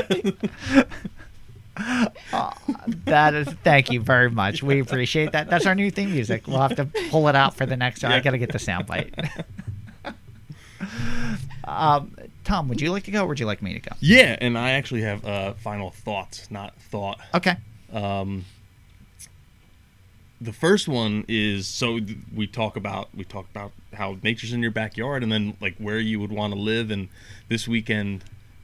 That 3.06 3.34
is. 3.34 3.48
Thank 3.64 3.92
you 3.92 4.00
very 4.02 4.30
much. 4.30 4.64
We 4.64 4.80
appreciate 4.80 5.34
that. 5.34 5.50
That's 5.50 5.66
our 5.66 5.76
new 5.76 5.92
theme 5.92 6.12
music. 6.12 6.48
We'll 6.48 6.60
have 6.62 6.76
to 6.78 6.86
pull 7.10 7.28
it 7.28 7.36
out 7.36 7.56
for 7.56 7.66
the 7.66 7.76
next. 7.76 8.04
I 8.04 8.12
Yeah. 8.16 8.22
got 8.22 8.32
to 8.32 8.38
get 8.38 8.52
the 8.54 8.58
soundbite. 8.60 9.44
um, 11.66 12.16
Tom, 12.46 12.70
would 12.70 12.80
you 12.80 12.92
like 12.92 13.04
to 13.04 13.12
go, 13.12 13.24
or 13.24 13.28
would 13.28 13.40
you 13.40 13.46
like 13.46 13.62
me 13.62 13.74
to 13.74 13.80
go? 13.80 13.96
yeah, 14.00 14.38
and 14.40 14.58
I 14.58 14.72
actually 14.72 15.02
have 15.02 15.26
uh, 15.26 15.54
final 15.56 15.90
thoughts, 15.92 16.50
not 16.50 16.76
thought. 16.76 17.20
Okay. 17.34 17.58
The 20.42 20.54
first 20.54 20.88
one 20.88 21.26
is 21.28 21.68
so 21.68 22.00
we 22.34 22.48
talk 22.48 22.76
about 22.76 23.10
we 23.16 23.24
talk 23.24 23.50
about 23.50 23.72
how 23.94 24.18
nature's 24.22 24.52
in 24.52 24.62
your 24.62 24.72
backyard 24.72 25.24
and 25.24 25.32
then 25.32 25.56
like 25.62 25.76
where 25.78 26.00
you 26.00 26.20
would 26.20 26.32
want 26.32 26.54
to 26.54 26.60
live. 26.60 26.92
And 26.92 27.10
this 27.48 27.68
weekend 27.68 28.24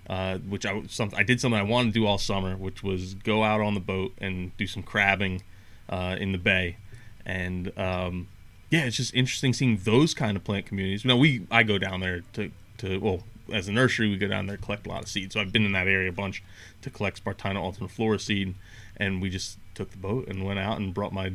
uh, 0.09 0.39
which 0.39 0.65
I 0.65 0.83
something 0.87 1.17
I 1.17 1.23
did 1.23 1.39
something 1.39 1.59
I 1.59 1.63
wanted 1.63 1.93
to 1.93 1.99
do 1.99 2.05
all 2.05 2.17
summer 2.17 2.55
which 2.55 2.83
was 2.83 3.13
go 3.13 3.43
out 3.43 3.61
on 3.61 3.73
the 3.73 3.79
boat 3.79 4.13
and 4.17 4.55
do 4.57 4.67
some 4.67 4.83
crabbing 4.83 5.43
uh, 5.89 6.17
in 6.19 6.33
the 6.33 6.37
bay. 6.37 6.77
And 7.25 7.77
um, 7.77 8.27
yeah 8.69 8.85
it's 8.85 8.97
just 8.97 9.13
interesting 9.13 9.53
seeing 9.53 9.77
those 9.77 10.13
kind 10.13 10.35
of 10.35 10.43
plant 10.43 10.65
communities. 10.65 11.05
Now 11.05 11.15
we 11.15 11.47
I 11.49 11.63
go 11.63 11.77
down 11.77 12.01
there 12.01 12.21
to 12.33 12.51
to 12.79 12.99
well 12.99 13.23
as 13.53 13.67
a 13.67 13.71
nursery 13.71 14.09
we 14.09 14.17
go 14.17 14.27
down 14.27 14.47
there 14.47 14.57
collect 14.57 14.85
a 14.87 14.89
lot 14.89 15.03
of 15.03 15.09
seeds 15.09 15.33
so 15.33 15.41
I've 15.41 15.51
been 15.51 15.65
in 15.65 15.73
that 15.73 15.87
area 15.87 16.09
a 16.09 16.13
bunch 16.13 16.41
to 16.81 16.89
collect 16.89 17.23
Spartina 17.23 17.55
alterniflora 17.55 18.19
seed. 18.19 18.55
And 18.97 19.21
we 19.21 19.29
just 19.29 19.57
took 19.73 19.91
the 19.91 19.97
boat 19.97 20.27
and 20.27 20.43
went 20.43 20.59
out 20.59 20.77
and 20.77 20.93
brought 20.93 21.13
my 21.13 21.31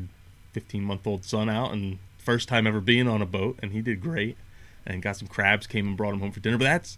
15 0.56 0.82
month 0.82 1.06
old 1.06 1.22
son 1.22 1.50
out 1.50 1.74
and 1.74 1.98
first 2.16 2.48
time 2.48 2.66
ever 2.66 2.80
being 2.80 3.06
on 3.06 3.20
a 3.20 3.26
boat 3.26 3.58
and 3.62 3.72
he 3.72 3.82
did 3.82 4.00
great. 4.00 4.38
And 4.86 5.02
got 5.02 5.16
some 5.16 5.28
crabs 5.28 5.66
came 5.66 5.86
and 5.86 5.96
brought 5.98 6.14
him 6.14 6.20
home 6.20 6.32
for 6.32 6.40
dinner. 6.40 6.56
But 6.56 6.64
that's 6.64 6.96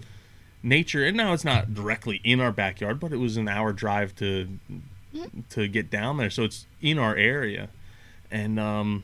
nature 0.63 1.05
and 1.05 1.17
now 1.17 1.33
it's 1.33 1.45
not 1.45 1.75
directly 1.75 2.21
in 2.23 2.39
our 2.41 2.53
backyard 2.53 3.01
but 3.01 3.13
it 3.13 3.17
was 3.17 3.37
an 3.37 3.49
hour 3.49 3.73
drive 3.73 4.15
to 4.17 4.61
to 5.51 5.67
get 5.67 5.91
down 5.91 6.19
there. 6.19 6.31
So 6.31 6.45
it's 6.45 6.67
in 6.81 7.01
our 7.01 7.17
area. 7.17 7.69
And 8.31 8.61
um 8.61 9.03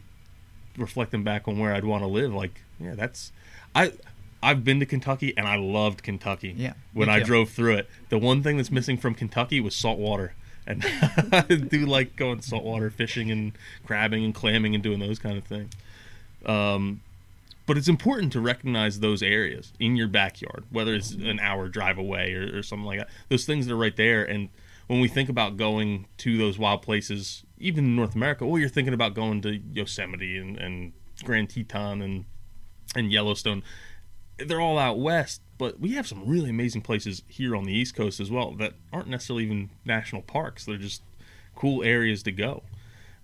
reflecting 0.76 1.24
back 1.24 1.48
on 1.48 1.58
where 1.58 1.74
I'd 1.74 1.84
want 1.84 2.04
to 2.04 2.08
live 2.08 2.32
like 2.32 2.60
yeah 2.78 2.94
that's 2.94 3.32
I 3.74 3.92
I've 4.40 4.62
been 4.62 4.78
to 4.78 4.86
Kentucky 4.86 5.34
and 5.36 5.48
I 5.48 5.56
loved 5.56 6.04
Kentucky 6.04 6.54
Yeah, 6.56 6.74
when 6.92 7.08
I 7.08 7.24
drove 7.24 7.50
through 7.50 7.74
it. 7.74 7.90
The 8.08 8.18
one 8.18 8.44
thing 8.44 8.56
that's 8.56 8.70
missing 8.70 8.98
from 8.98 9.16
Kentucky 9.16 9.60
was 9.60 9.74
salt 9.74 9.98
water 9.98 10.34
and 10.66 10.84
I 11.32 11.42
do 11.68 11.86
like 11.86 12.16
going 12.16 12.40
saltwater 12.42 12.90
fishing 12.90 13.30
and 13.30 13.52
crabbing 13.84 14.24
and 14.24 14.34
clamming 14.34 14.74
and 14.74 14.82
doing 14.82 15.00
those 15.00 15.18
kind 15.18 15.36
of 15.36 15.44
things. 15.44 15.72
Um, 16.46 17.00
but 17.66 17.78
it's 17.78 17.88
important 17.88 18.32
to 18.32 18.40
recognize 18.40 19.00
those 19.00 19.22
areas 19.22 19.72
in 19.80 19.96
your 19.96 20.08
backyard, 20.08 20.64
whether 20.70 20.94
it's 20.94 21.12
an 21.12 21.40
hour 21.40 21.68
drive 21.68 21.96
away 21.98 22.34
or, 22.34 22.58
or 22.58 22.62
something 22.62 22.86
like 22.86 22.98
that. 22.98 23.08
Those 23.30 23.46
things 23.46 23.66
that 23.66 23.72
are 23.72 23.78
right 23.78 23.96
there. 23.96 24.24
And 24.24 24.50
when 24.86 25.00
we 25.00 25.08
think 25.08 25.28
about 25.28 25.56
going 25.56 26.06
to 26.18 26.36
those 26.36 26.58
wild 26.58 26.82
places, 26.82 27.42
even 27.58 27.84
in 27.84 27.96
North 27.96 28.14
America, 28.14 28.44
or 28.44 28.58
you're 28.58 28.68
thinking 28.68 28.92
about 28.92 29.14
going 29.14 29.40
to 29.42 29.60
Yosemite 29.72 30.36
and, 30.36 30.58
and 30.58 30.92
Grand 31.24 31.50
Teton 31.50 32.02
and 32.02 32.24
and 32.94 33.10
Yellowstone, 33.10 33.62
they're 34.38 34.60
all 34.60 34.78
out 34.78 34.98
west. 34.98 35.40
But 35.64 35.80
we 35.80 35.92
have 35.92 36.06
some 36.06 36.28
really 36.28 36.50
amazing 36.50 36.82
places 36.82 37.22
here 37.26 37.56
on 37.56 37.64
the 37.64 37.72
East 37.72 37.96
Coast 37.96 38.20
as 38.20 38.30
well 38.30 38.50
that 38.56 38.74
aren't 38.92 39.08
necessarily 39.08 39.44
even 39.44 39.70
national 39.86 40.20
parks. 40.20 40.66
They're 40.66 40.76
just 40.76 41.00
cool 41.56 41.82
areas 41.82 42.22
to 42.24 42.32
go. 42.32 42.64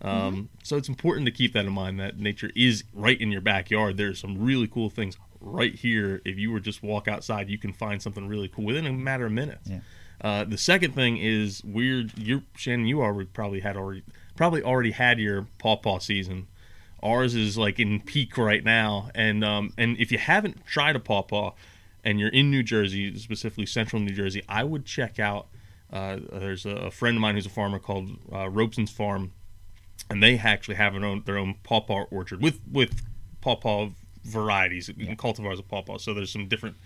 Um, 0.01 0.49
So 0.62 0.79
it's 0.79 0.89
important 0.89 1.27
to 1.27 1.33
keep 1.33 1.53
that 1.53 1.67
in 1.67 1.73
mind 1.75 2.01
that 2.01 2.19
nature 2.19 2.51
is 2.57 2.85
right 2.95 3.21
in 3.21 3.31
your 3.31 3.43
backyard. 3.43 3.99
There's 3.99 4.19
some 4.19 4.43
really 4.43 4.67
cool 4.67 4.89
things 4.89 5.19
right 5.39 5.75
here. 5.75 6.23
If 6.25 6.39
you 6.39 6.51
were 6.51 6.61
just 6.61 6.83
walk 6.83 7.09
outside, 7.09 7.51
you 7.51 7.59
can 7.59 7.75
find 7.75 8.01
something 8.01 8.27
really 8.27 8.49
cool 8.49 8.65
within 8.65 8.87
a 8.87 8.93
matter 8.93 9.27
of 9.27 9.33
minutes. 9.33 9.69
Yeah. 9.69 9.81
Uh, 10.23 10.45
the 10.45 10.57
second 10.57 10.95
thing 10.95 11.19
is 11.19 11.62
weird. 11.62 12.17
You 12.17 12.45
Shannon, 12.57 12.87
you 12.87 13.03
already 13.03 13.29
probably 13.35 13.61
had 13.61 13.77
already 13.77 14.03
probably 14.35 14.62
already 14.62 14.93
had 14.93 15.19
your 15.19 15.47
pawpaw 15.59 15.99
season. 15.99 16.47
Ours 17.03 17.35
is 17.35 17.59
like 17.59 17.79
in 17.79 18.01
peak 18.01 18.39
right 18.39 18.65
now, 18.65 19.11
and 19.15 19.45
um, 19.45 19.75
and 19.77 19.99
if 19.99 20.11
you 20.11 20.17
haven't 20.17 20.65
tried 20.65 20.97
a 20.97 21.01
pawpaw, 21.01 21.53
and 22.05 22.18
you're 22.20 22.31
in 22.31 22.51
New 22.51 22.62
Jersey, 22.62 23.16
specifically 23.18 23.66
Central 23.66 24.01
New 24.01 24.14
Jersey, 24.14 24.43
I 24.48 24.64
would 24.64 24.85
check 24.85 25.18
out. 25.18 25.48
Uh, 25.93 26.18
there's 26.32 26.66
a, 26.66 26.70
a 26.70 26.90
friend 26.90 27.16
of 27.16 27.20
mine 27.20 27.35
who's 27.35 27.47
a 27.47 27.51
farmer 27.51 27.78
called 27.78 28.10
uh, 28.32 28.48
Robeson's 28.48 28.90
Farm, 28.90 29.32
and 30.09 30.22
they 30.22 30.39
actually 30.39 30.77
have 30.77 30.93
their 30.94 31.05
own 31.05 31.22
their 31.27 31.39
own 31.39 31.56
pawpaw 31.62 32.05
orchard 32.10 32.40
with 32.43 32.60
with 32.70 33.02
pawpaw 33.40 33.89
varieties 34.24 34.89
and 34.89 35.18
cultivars 35.18 35.59
of 35.59 35.68
pawpaw. 35.68 35.98
So 35.98 36.14
there's 36.14 36.31
some 36.31 36.47
different 36.47 36.77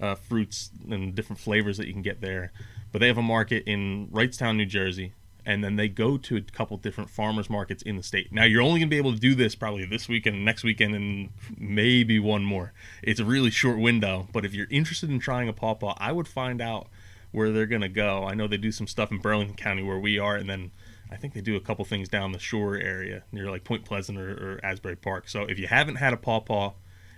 uh, 0.00 0.16
fruits 0.16 0.70
and 0.90 1.14
different 1.14 1.40
flavors 1.40 1.78
that 1.78 1.86
you 1.86 1.92
can 1.92 2.02
get 2.02 2.20
there. 2.20 2.52
But 2.90 3.00
they 3.00 3.06
have 3.06 3.18
a 3.18 3.22
market 3.22 3.64
in 3.66 4.08
Wrightstown, 4.08 4.56
New 4.56 4.66
Jersey, 4.66 5.12
and 5.44 5.62
then 5.62 5.76
they 5.76 5.88
go 5.88 6.16
to 6.16 6.36
a 6.36 6.40
couple 6.40 6.76
different 6.76 7.10
farmers 7.10 7.50
markets 7.50 7.82
in 7.82 7.96
the 7.96 8.02
state. 8.02 8.32
Now 8.32 8.44
you're 8.44 8.62
only 8.62 8.80
going 8.80 8.88
to 8.88 8.94
be 8.94 8.98
able 8.98 9.12
to 9.12 9.20
do 9.20 9.34
this 9.34 9.54
probably 9.54 9.84
this 9.84 10.08
weekend, 10.08 10.44
next 10.44 10.64
weekend, 10.64 10.94
and 10.94 11.30
maybe 11.56 12.18
one 12.18 12.44
more. 12.44 12.72
It's 13.02 13.20
a 13.20 13.24
really 13.24 13.50
short 13.50 13.78
window, 13.78 14.28
but 14.32 14.44
if 14.44 14.54
you're 14.54 14.68
interested 14.70 15.10
in 15.10 15.18
trying 15.18 15.48
a 15.48 15.52
pawpaw, 15.52 15.94
I 15.98 16.12
would 16.12 16.28
find 16.28 16.60
out 16.60 16.88
where 17.32 17.50
they're 17.50 17.66
going 17.66 17.82
to 17.82 17.88
go. 17.88 18.24
I 18.24 18.34
know 18.34 18.46
they 18.46 18.56
do 18.58 18.72
some 18.72 18.86
stuff 18.86 19.10
in 19.10 19.18
Burlington 19.18 19.56
County 19.56 19.82
where 19.82 19.98
we 19.98 20.18
are, 20.18 20.36
and 20.36 20.48
then 20.48 20.70
I 21.10 21.16
think 21.16 21.34
they 21.34 21.40
do 21.40 21.56
a 21.56 21.60
couple 21.60 21.84
things 21.84 22.08
down 22.08 22.32
the 22.32 22.38
shore 22.38 22.76
area 22.76 23.24
near 23.32 23.50
like 23.50 23.64
Point 23.64 23.84
Pleasant 23.84 24.18
or, 24.18 24.30
or 24.30 24.60
Asbury 24.64 24.96
Park. 24.96 25.28
So 25.28 25.42
if 25.42 25.58
you 25.58 25.66
haven't 25.66 25.96
had 25.96 26.12
a 26.12 26.16
pawpaw 26.16 26.72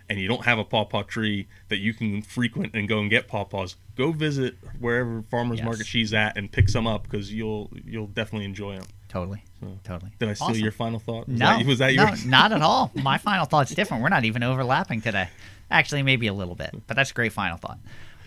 and 0.08 0.18
you 0.20 0.28
don't 0.28 0.44
have 0.44 0.58
a 0.58 0.64
pawpaw 0.64 1.02
tree 1.02 1.46
that 1.68 1.78
you 1.78 1.94
can 1.94 2.22
frequent 2.22 2.74
and 2.74 2.88
go 2.88 2.98
and 3.00 3.08
get 3.10 3.26
pawpaws, 3.28 3.76
go 3.96 4.12
visit 4.12 4.54
wherever 4.78 5.22
farmers 5.30 5.58
Yes. 5.58 5.64
market 5.64 5.86
she's 5.86 6.12
at 6.12 6.36
and 6.36 6.50
pick 6.52 6.68
some 6.68 6.86
up 6.86 7.04
because 7.04 7.32
you'll 7.32 7.70
you'll 7.84 8.06
definitely 8.08 8.44
enjoy 8.44 8.74
them. 8.76 8.86
Totally. 9.08 9.42
Totally. 9.84 10.10
Did 10.18 10.28
I 10.28 10.34
steal 10.34 10.48
Awesome. 10.48 10.62
your 10.62 10.72
final 10.72 10.98
thought? 10.98 11.28
Was 11.28 11.38
No, 11.38 11.46
that, 11.58 11.66
was 11.66 11.78
that 11.78 11.94
no, 11.94 12.06
yours? 12.06 12.26
not 12.38 12.52
at 12.52 12.60
all. 12.62 12.90
My 12.94 13.16
final 13.16 13.46
thought's 13.46 13.74
different. 13.74 14.02
We're 14.02 14.08
not 14.10 14.24
even 14.24 14.42
overlapping 14.42 15.00
today. 15.00 15.28
Actually, 15.70 16.02
maybe 16.02 16.26
a 16.26 16.34
little 16.34 16.54
bit, 16.54 16.74
but 16.86 16.96
that's 16.96 17.10
a 17.12 17.14
great 17.14 17.32
final 17.32 17.56
thought. 17.56 17.78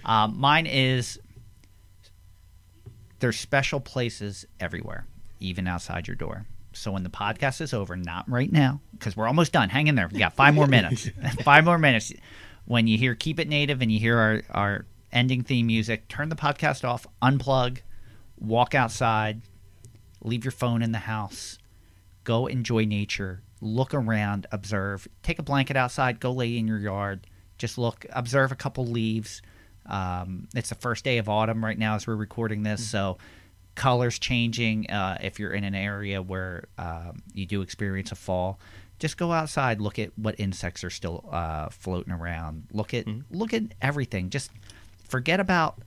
Um, 0.06 0.40
mine 0.40 0.66
is 0.66 1.20
there's 3.20 3.40
special 3.40 3.80
places 3.80 4.46
everywhere, 4.60 5.06
even 5.40 5.68
outside 5.68 6.08
your 6.08 6.16
door. 6.16 6.46
So 6.78 6.92
when 6.92 7.04
the 7.04 7.10
podcast 7.10 7.62
is 7.62 7.74
over, 7.74 7.96
not 7.96 8.30
right 8.30 8.52
now, 8.52 8.82
because 8.92 9.18
we're 9.18 9.28
almost 9.28 9.52
done. 9.52 9.70
Hang 9.70 9.88
in 9.88 9.96
there. 9.96 10.08
We 10.08 10.20
got 10.20 10.34
five 10.34 10.54
more 10.54 10.68
minutes. 10.78 11.10
five 11.44 11.66
more 11.66 11.78
minutes. 11.78 12.14
When 12.66 12.88
you 12.88 12.98
hear 12.98 13.16
"Keep 13.16 13.40
It 13.40 13.50
Native" 13.50 13.82
and 13.82 13.92
you 13.92 14.00
hear 14.00 14.18
our 14.18 14.42
our 14.52 14.86
ending 15.12 15.44
theme 15.44 15.68
music, 15.68 16.08
turn 16.08 16.30
the 16.30 16.36
podcast 16.36 16.88
off, 16.88 17.08
unplug, 17.22 17.80
walk 18.40 18.76
outside, 18.76 19.42
leave 20.22 20.44
your 20.44 20.52
phone 20.52 20.82
in 20.82 20.92
the 20.92 21.00
house, 21.00 21.58
go 22.24 22.46
enjoy 22.48 22.86
nature, 22.86 23.42
look 23.62 23.94
around, 23.94 24.48
observe, 24.52 25.08
take 25.24 25.40
a 25.40 25.44
blanket 25.44 25.78
outside, 25.78 26.20
go 26.20 26.32
lay 26.32 26.58
in 26.58 26.68
your 26.68 26.80
yard, 26.80 27.26
just 27.58 27.78
look, 27.78 28.06
observe 28.12 28.52
a 28.52 28.56
couple 28.56 28.86
leaves. 28.86 29.42
Um, 29.86 30.50
it's 30.54 30.70
the 30.70 30.76
first 30.76 31.06
day 31.06 31.18
of 31.18 31.30
autumn 31.30 31.64
right 31.64 31.78
now 31.80 31.96
as 31.96 32.06
we're 32.06 32.16
recording 32.16 32.64
this, 32.64 32.86
so 32.86 33.18
colors 33.78 34.18
changing. 34.20 34.90
Uh, 34.90 35.18
if 35.22 35.40
you're 35.40 35.54
in 35.54 35.64
an 35.64 35.76
area 35.76 36.22
where 36.22 36.66
um, 36.78 37.22
you 37.34 37.46
do 37.46 37.62
experience 37.62 38.12
a 38.12 38.16
fall, 38.16 38.60
just 39.00 39.18
go 39.18 39.32
outside, 39.32 39.80
look 39.80 40.00
at 40.00 40.12
what 40.18 40.36
insects 40.40 40.84
are 40.84 40.90
still 40.90 41.24
uh, 41.32 41.70
floating 41.70 42.12
around. 42.12 42.64
Look 42.74 42.94
at 42.94 43.06
look 43.32 43.54
at 43.54 43.64
everything. 43.82 44.30
Just 44.30 44.52
forget 45.08 45.40
about 45.40 45.80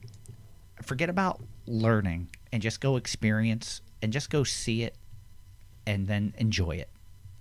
forget 0.81 1.09
about 1.09 1.41
learning 1.67 2.29
and 2.51 2.63
just 2.63 2.79
go 2.79 2.95
experience 2.95 3.81
and 4.01 4.11
just 4.11 4.29
go 4.29 4.43
see 4.43 4.83
it 4.83 4.95
and 5.85 6.07
then 6.07 6.33
enjoy 6.37 6.71
it. 6.77 6.89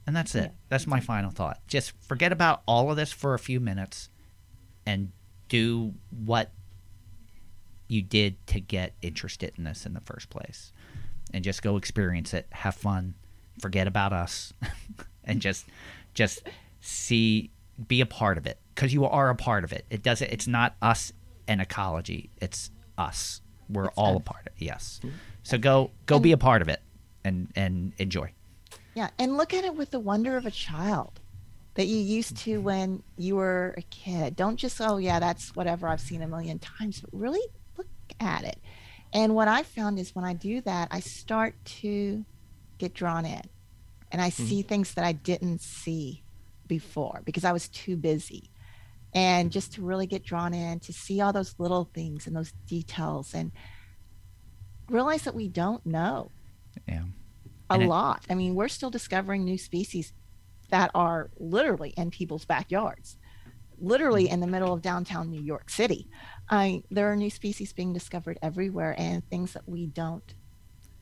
And 0.06 0.16
that's 0.16 0.34
it. 0.34 0.52
That's 0.68 0.86
my 0.86 0.98
final 0.98 1.30
thought. 1.30 1.60
Just 1.68 1.92
forget 2.08 2.32
about 2.32 2.62
all 2.66 2.90
of 2.90 2.96
this 2.96 3.12
for 3.12 3.34
a 3.34 3.38
few 3.38 3.60
minutes 3.60 4.08
and 4.84 5.12
do 5.48 5.94
what 6.10 6.50
you 7.90 8.02
did 8.02 8.46
to 8.46 8.60
get 8.60 8.94
interested 9.02 9.52
in 9.58 9.64
this 9.64 9.84
in 9.84 9.94
the 9.94 10.00
first 10.00 10.30
place. 10.30 10.72
And 11.32 11.44
just 11.44 11.62
go 11.62 11.76
experience 11.76 12.34
it, 12.34 12.46
have 12.50 12.74
fun, 12.74 13.14
forget 13.60 13.86
about 13.86 14.12
us 14.12 14.52
and 15.24 15.40
just 15.40 15.66
just 16.14 16.42
see 16.80 17.50
be 17.88 18.00
a 18.00 18.06
part 18.06 18.36
of 18.38 18.46
it 18.46 18.58
because 18.74 18.92
you 18.92 19.04
are 19.04 19.30
a 19.30 19.34
part 19.36 19.64
of 19.64 19.72
it. 19.72 19.86
It 19.90 20.02
doesn't 20.02 20.30
it's 20.32 20.46
not 20.46 20.76
us 20.82 21.12
and 21.46 21.60
ecology. 21.60 22.30
It's 22.40 22.70
us. 22.98 23.40
We're 23.68 23.86
It's 23.86 23.98
all 23.98 24.16
a 24.16 24.20
part 24.20 24.40
of 24.42 24.46
it. 24.48 24.64
Yes. 24.64 25.00
So 25.42 25.58
go 25.58 25.90
go 26.06 26.18
be 26.18 26.32
a 26.32 26.38
part 26.38 26.62
of 26.62 26.68
it 26.68 26.80
and 27.24 27.48
and 27.54 27.92
enjoy. 27.98 28.32
Yeah, 28.94 29.10
and 29.18 29.36
look 29.36 29.54
at 29.54 29.64
it 29.64 29.74
with 29.76 29.90
the 29.92 30.00
wonder 30.00 30.36
of 30.36 30.46
a 30.46 30.50
child 30.50 31.20
that 31.74 31.86
you 31.86 31.96
used 31.96 32.34
Mm-hmm. 32.34 32.50
to 32.52 32.60
when 32.60 33.02
you 33.16 33.36
were 33.36 33.74
a 33.76 33.82
kid. 33.82 34.34
Don't 34.36 34.56
just 34.56 34.80
oh 34.80 34.96
yeah, 34.98 35.20
that's 35.20 35.54
whatever 35.54 35.86
I've 35.86 36.00
seen 36.00 36.22
a 36.22 36.26
million 36.28 36.58
times, 36.58 37.00
but 37.00 37.10
really 37.12 37.40
at 38.20 38.44
it. 38.44 38.58
And 39.12 39.34
what 39.34 39.48
I 39.48 39.62
found 39.62 39.98
is 39.98 40.14
when 40.14 40.24
I 40.24 40.34
do 40.34 40.60
that, 40.62 40.88
I 40.90 41.00
start 41.00 41.54
to 41.80 42.24
get 42.78 42.94
drawn 42.94 43.26
in, 43.26 43.42
and 44.12 44.22
I 44.22 44.30
mm-hmm. 44.30 44.44
see 44.46 44.62
things 44.62 44.94
that 44.94 45.04
I 45.04 45.12
didn't 45.12 45.60
see 45.60 46.22
before 46.66 47.22
because 47.24 47.44
I 47.44 47.52
was 47.52 47.68
too 47.68 47.96
busy. 47.96 48.50
And 49.12 49.46
mm-hmm. 49.46 49.52
just 49.52 49.74
to 49.74 49.82
really 49.82 50.06
get 50.06 50.24
drawn 50.24 50.54
in 50.54 50.78
to 50.80 50.92
see 50.92 51.20
all 51.20 51.32
those 51.32 51.54
little 51.58 51.90
things 51.92 52.26
and 52.26 52.36
those 52.36 52.52
details 52.66 53.34
and 53.34 53.50
realize 54.88 55.22
that 55.22 55.34
we 55.34 55.48
don't 55.48 55.84
know 55.84 56.30
Yeah. 56.86 57.04
a 57.68 57.74
And 57.74 57.82
it- 57.82 57.88
lot. 57.88 58.24
I 58.30 58.34
mean, 58.34 58.54
we're 58.54 58.68
still 58.68 58.90
discovering 58.90 59.44
new 59.44 59.58
species 59.58 60.12
that 60.70 60.90
are 60.94 61.30
literally 61.38 61.90
in 61.96 62.10
people's 62.10 62.44
backyards, 62.44 63.16
literally 63.80 64.26
Mm. 64.28 64.32
in 64.32 64.40
the 64.40 64.46
middle 64.46 64.72
of 64.72 64.82
downtown 64.82 65.30
New 65.30 65.40
York 65.42 65.70
City. 65.70 66.08
I, 66.48 66.82
there 66.90 67.10
are 67.10 67.16
new 67.16 67.30
species 67.30 67.72
being 67.72 67.92
discovered 67.92 68.38
everywhere, 68.42 68.94
and 68.98 69.28
things 69.28 69.52
that 69.54 69.68
we 69.68 69.86
don't 69.86 70.34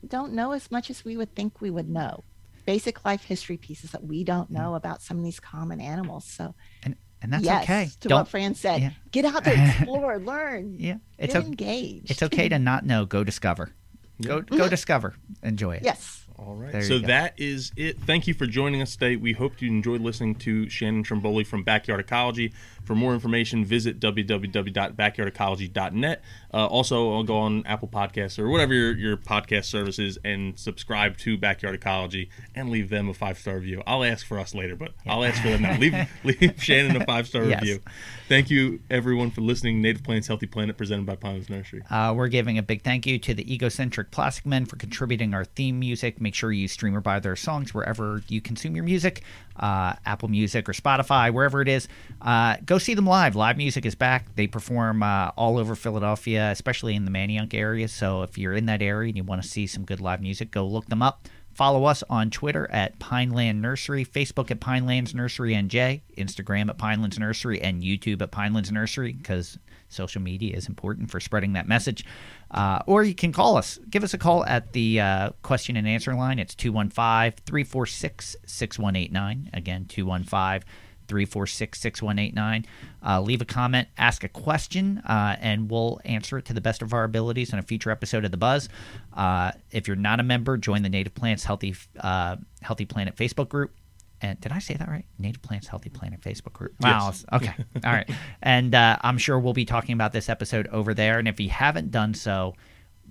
don't 0.07 0.31
know 0.33 0.51
as 0.53 0.71
much 0.71 0.89
as 0.89 1.03
we 1.03 1.17
would 1.17 1.35
think 1.35 1.59
we 1.59 1.69
would 1.69 1.89
know. 1.89 2.23
Basic 2.65 3.03
life 3.03 3.23
history 3.25 3.57
pieces 3.57 3.91
that 3.91 4.03
we 4.03 4.23
don't 4.23 4.49
know 4.49 4.75
about 4.75 5.01
some 5.01 5.17
of 5.17 5.23
these 5.25 5.39
common 5.41 5.81
animals. 5.81 6.23
So, 6.25 6.55
And 6.83 6.95
and 7.21 7.29
Mm. 7.29 7.35
that's 7.35 7.43
yes, 7.43 7.63
okay. 7.63 7.89
to 7.99 8.07
Don't 8.07 8.19
what 8.19 8.27
Fran 8.29 8.55
said, 8.55 8.79
yeah. 8.81 8.91
get 9.11 9.25
out 9.25 9.43
there, 9.43 9.55
explore, 9.77 10.19
learn, 10.19 10.77
Yeah. 10.79 10.97
It's 11.17 11.33
get 11.33 11.43
o- 11.43 11.45
engaged. 11.45 12.09
it's 12.11 12.23
okay 12.23 12.47
to 12.47 12.57
not 12.59 12.85
know, 12.85 13.05
go 13.05 13.25
discover. 13.25 13.73
Go 14.21 14.41
go 14.41 14.67
discover. 14.69 15.15
Enjoy 15.43 15.75
it. 15.75 15.83
Yes. 15.83 16.25
All 16.45 16.55
right. 16.55 16.71
There 16.71 16.81
so 16.81 16.99
that 16.99 17.33
is 17.37 17.71
it. 17.75 17.99
Thank 17.99 18.27
you 18.27 18.33
for 18.33 18.45
joining 18.45 18.81
us 18.81 18.93
today. 18.93 19.15
We 19.15 19.33
hope 19.33 19.61
you 19.61 19.69
enjoyed 19.69 20.01
listening 20.01 20.35
to 20.35 20.69
Shannon 20.69 21.03
Trimboli 21.03 21.45
from 21.45 21.63
Backyard 21.63 21.99
Ecology. 21.99 22.53
For 22.85 22.95
more 22.95 23.13
information, 23.13 23.65
visit 23.65 23.99
www.backyardecology.net. 23.99 26.21
Uh, 26.53 26.65
also, 26.65 27.13
I'll 27.13 27.23
go 27.23 27.37
on 27.37 27.63
Apple 27.65 27.87
Podcasts 27.87 28.39
or 28.39 28.49
whatever 28.49 28.73
your, 28.73 28.97
your 28.97 29.17
podcast 29.17 29.65
service 29.65 29.99
is 29.99 30.17
and 30.25 30.57
subscribe 30.57 31.17
to 31.19 31.37
Backyard 31.37 31.75
Ecology 31.75 32.29
and 32.55 32.69
leave 32.69 32.89
them 32.89 33.09
a 33.09 33.13
five 33.13 33.37
star 33.37 33.55
review. 33.55 33.83
I'll 33.85 34.03
ask 34.03 34.25
for 34.25 34.39
us 34.39 34.55
later, 34.55 34.75
but 34.75 34.93
I'll 35.07 35.23
ask 35.23 35.41
for 35.41 35.49
them 35.49 35.61
now. 35.61 35.77
Leave, 35.77 35.95
leave 36.23 36.53
Shannon 36.57 36.99
a 37.01 37.05
five 37.05 37.27
star 37.27 37.43
Yes. 37.43 37.61
review. 37.61 37.79
Thank 38.27 38.49
you, 38.49 38.79
everyone, 38.89 39.31
for 39.31 39.41
listening. 39.41 39.81
Native 39.81 40.03
Plants, 40.03 40.27
Healthy 40.27 40.47
Planet, 40.47 40.77
presented 40.77 41.05
by 41.05 41.15
Pines 41.15 41.49
Nursery. 41.49 41.83
Uh, 41.89 42.13
we're 42.15 42.27
giving 42.27 42.57
a 42.57 42.63
big 42.63 42.83
thank 42.83 43.05
you 43.05 43.17
to 43.19 43.33
the 43.33 43.51
Egocentric 43.53 44.11
Plastic 44.11 44.45
Men 44.45 44.65
for 44.65 44.75
contributing 44.75 45.33
our 45.33 45.45
theme 45.45 45.79
music. 45.79 46.19
Make 46.21 46.35
sure 46.35 46.51
you 46.51 46.67
stream 46.67 46.95
or 46.95 47.01
buy 47.01 47.19
their 47.19 47.35
songs 47.35 47.73
wherever 47.73 48.21
you 48.27 48.41
consume 48.41 48.75
your 48.75 48.85
music, 48.85 49.23
uh, 49.59 49.93
Apple 50.05 50.29
Music 50.29 50.67
or 50.67 50.73
Spotify, 50.73 51.31
wherever 51.31 51.61
it 51.61 51.67
is. 51.67 51.87
Uh, 52.21 52.57
go 52.65 52.77
see 52.77 52.93
them 52.93 53.05
live. 53.05 53.35
Live 53.35 53.57
music 53.57 53.85
is 53.85 53.95
back. 53.95 54.35
They 54.35 54.47
perform 54.47 55.03
uh, 55.03 55.31
all 55.37 55.57
over 55.57 55.75
Philadelphia, 55.75 56.49
especially 56.51 56.95
in 56.95 57.05
the 57.05 57.11
Manayunk 57.11 57.53
area. 57.53 57.87
So 57.87 58.23
if 58.23 58.37
you're 58.37 58.53
in 58.53 58.65
that 58.67 58.81
area 58.81 59.09
and 59.09 59.17
you 59.17 59.23
want 59.23 59.41
to 59.43 59.47
see 59.47 59.67
some 59.67 59.83
good 59.83 60.01
live 60.01 60.21
music, 60.21 60.51
go 60.51 60.65
look 60.65 60.87
them 60.87 61.01
up. 61.01 61.27
Follow 61.53 61.85
us 61.85 62.03
on 62.09 62.29
Twitter 62.29 62.69
at 62.71 62.99
Pineland 62.99 63.61
Nursery, 63.61 64.05
Facebook 64.05 64.49
at 64.49 64.61
Pinelands 64.61 65.13
Nursery 65.13 65.53
NJ, 65.53 66.01
Instagram 66.17 66.69
at 66.69 66.77
Pinelands 66.77 67.19
Nursery, 67.19 67.61
and 67.61 67.83
YouTube 67.83 68.21
at 68.21 68.31
Pinelands 68.31 68.71
Nursery 68.71 69.13
because 69.13 69.57
social 69.89 70.21
media 70.21 70.55
is 70.55 70.67
important 70.67 71.11
for 71.11 71.19
spreading 71.19 71.53
that 71.53 71.67
message. 71.67 72.05
Uh, 72.51 72.79
or 72.85 73.03
you 73.03 73.13
can 73.13 73.31
call 73.31 73.57
us. 73.57 73.79
Give 73.89 74.03
us 74.03 74.13
a 74.13 74.17
call 74.17 74.45
at 74.45 74.71
the 74.73 74.99
uh, 74.99 75.29
question 75.41 75.75
and 75.75 75.87
answer 75.87 76.15
line. 76.15 76.39
It's 76.39 76.55
215 76.55 77.43
346 77.45 78.35
6189. 78.45 79.49
Again, 79.53 79.85
215 79.85 80.67
346 81.09 81.79
6189. 81.79 82.65
Uh, 83.05 83.21
leave 83.21 83.41
a 83.41 83.45
comment, 83.45 83.87
ask 83.97 84.23
a 84.23 84.29
question, 84.29 84.99
uh, 84.99 85.35
and 85.39 85.69
we'll 85.69 85.99
answer 86.05 86.37
it 86.37 86.45
to 86.45 86.53
the 86.53 86.61
best 86.61 86.81
of 86.81 86.93
our 86.93 87.03
abilities 87.03 87.51
in 87.51 87.59
a 87.59 87.63
future 87.63 87.89
episode 87.89 88.23
of 88.23 88.31
The 88.31 88.37
Buzz. 88.37 88.69
Uh, 89.13 89.51
if 89.71 89.87
you're 89.87 89.97
not 89.97 90.19
a 90.19 90.23
member, 90.23 90.55
join 90.55 90.83
the 90.83 90.89
Native 90.89 91.15
Plants 91.15 91.43
Healthy, 91.43 91.75
uh, 91.99 92.37
Healthy 92.61 92.85
Planet 92.85 93.15
Facebook 93.15 93.49
group. 93.49 93.71
And 94.21 94.39
did 94.41 94.51
I 94.51 94.59
say 94.59 94.73
that 94.75 94.87
right? 94.89 95.05
Native 95.17 95.41
Plants 95.41 95.67
Healthy 95.67 95.89
Planet 95.89 96.21
Facebook 96.21 96.53
group. 96.53 96.73
Wow. 96.81 97.07
Yes. 97.07 97.25
Okay. 97.31 97.53
All 97.85 97.91
right. 97.93 98.09
And 98.41 98.75
uh, 98.75 98.97
I'm 99.01 99.17
sure 99.17 99.39
we'll 99.39 99.53
be 99.53 99.65
talking 99.65 99.93
about 99.93 100.11
this 100.11 100.27
episode 100.29 100.67
over 100.67 100.93
there. 100.93 101.19
And 101.19 101.27
if 101.27 101.39
you 101.39 101.49
haven't 101.49 101.91
done 101.91 102.13
so, 102.13 102.55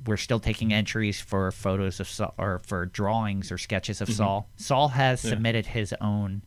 we're 0.07 0.17
still 0.19 0.39
taking 0.41 0.73
entries 0.73 1.21
for 1.21 1.51
photos 1.51 1.99
of 2.01 2.09
Saul, 2.09 2.35
or 2.39 2.61
for 2.67 2.87
drawings 2.87 3.51
or 3.51 3.59
sketches 3.59 4.01
of 4.01 4.09
Saul. 4.11 4.49
Saul 4.57 4.89
has 4.89 5.25
Yeah. 5.25 5.31
submitted 5.31 5.67
his 5.67 5.95
own 6.01 6.43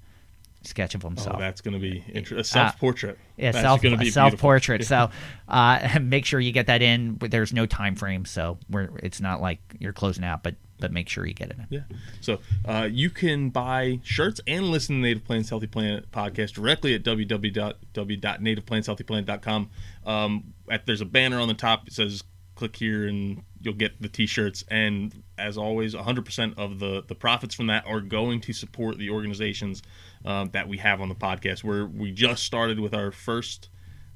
sketch 0.63 0.93
of 0.93 1.01
himself. 1.01 1.37
Oh, 1.37 1.39
that's 1.39 1.59
going 1.61 1.73
to 1.73 1.79
be 1.79 2.03
inter- 2.07 2.37
a 2.37 2.43
self 2.43 2.77
portrait. 2.77 3.17
Yeah, 3.35 3.51
that's 3.51 3.63
self 3.63 3.81
gonna 3.81 3.97
be 3.97 4.11
self-portrait. 4.11 4.85
So 4.85 5.09
uh, 5.47 5.99
make 6.01 6.25
sure 6.25 6.39
you 6.39 6.51
get 6.51 6.67
that 6.67 6.83
in. 6.83 7.17
There's 7.19 7.51
no 7.51 7.65
time 7.65 7.95
frame, 7.95 8.25
so 8.25 8.59
we're 8.69 8.91
it's 9.01 9.19
not 9.19 9.41
like 9.41 9.59
you're 9.79 9.93
closing 9.93 10.23
out, 10.23 10.43
but 10.43 10.55
but 10.81 10.91
make 10.91 11.07
sure 11.07 11.25
you 11.25 11.33
get 11.33 11.51
it. 11.51 11.57
Yeah. 11.69 11.83
So 12.19 12.39
uh, 12.65 12.89
you 12.91 13.09
can 13.09 13.49
buy 13.49 14.01
shirts 14.03 14.41
and 14.45 14.69
listen 14.69 14.97
to 14.97 15.01
Native 15.01 15.23
Plants 15.23 15.47
Healthy 15.49 15.67
Planet 15.67 16.11
podcast 16.11 16.51
directly 16.51 16.93
at 16.93 17.03
www.nativeplantshealthyplanet.com. 17.03 19.69
Um, 20.05 20.53
at, 20.69 20.85
there's 20.85 20.99
a 20.99 21.05
banner 21.05 21.39
on 21.39 21.47
the 21.47 21.53
top. 21.53 21.87
It 21.87 21.93
says 21.93 22.25
click 22.55 22.75
here 22.75 23.07
and 23.07 23.43
you'll 23.61 23.73
get 23.73 24.01
the 24.01 24.09
t-shirts 24.09 24.63
and 24.67 25.23
as 25.37 25.57
always 25.57 25.95
100% 25.95 26.57
of 26.57 26.79
the 26.79 27.03
the 27.07 27.15
profits 27.15 27.55
from 27.55 27.67
that 27.67 27.85
are 27.87 28.01
going 28.01 28.41
to 28.41 28.53
support 28.53 28.97
the 28.97 29.09
organizations 29.09 29.81
um, 30.25 30.49
that 30.51 30.67
we 30.67 30.77
have 30.77 31.01
on 31.01 31.09
the 31.09 31.15
podcast 31.15 31.63
where 31.63 31.85
we 31.85 32.11
just 32.11 32.43
started 32.43 32.79
with 32.79 32.93
our 32.93 33.11
first 33.11 33.69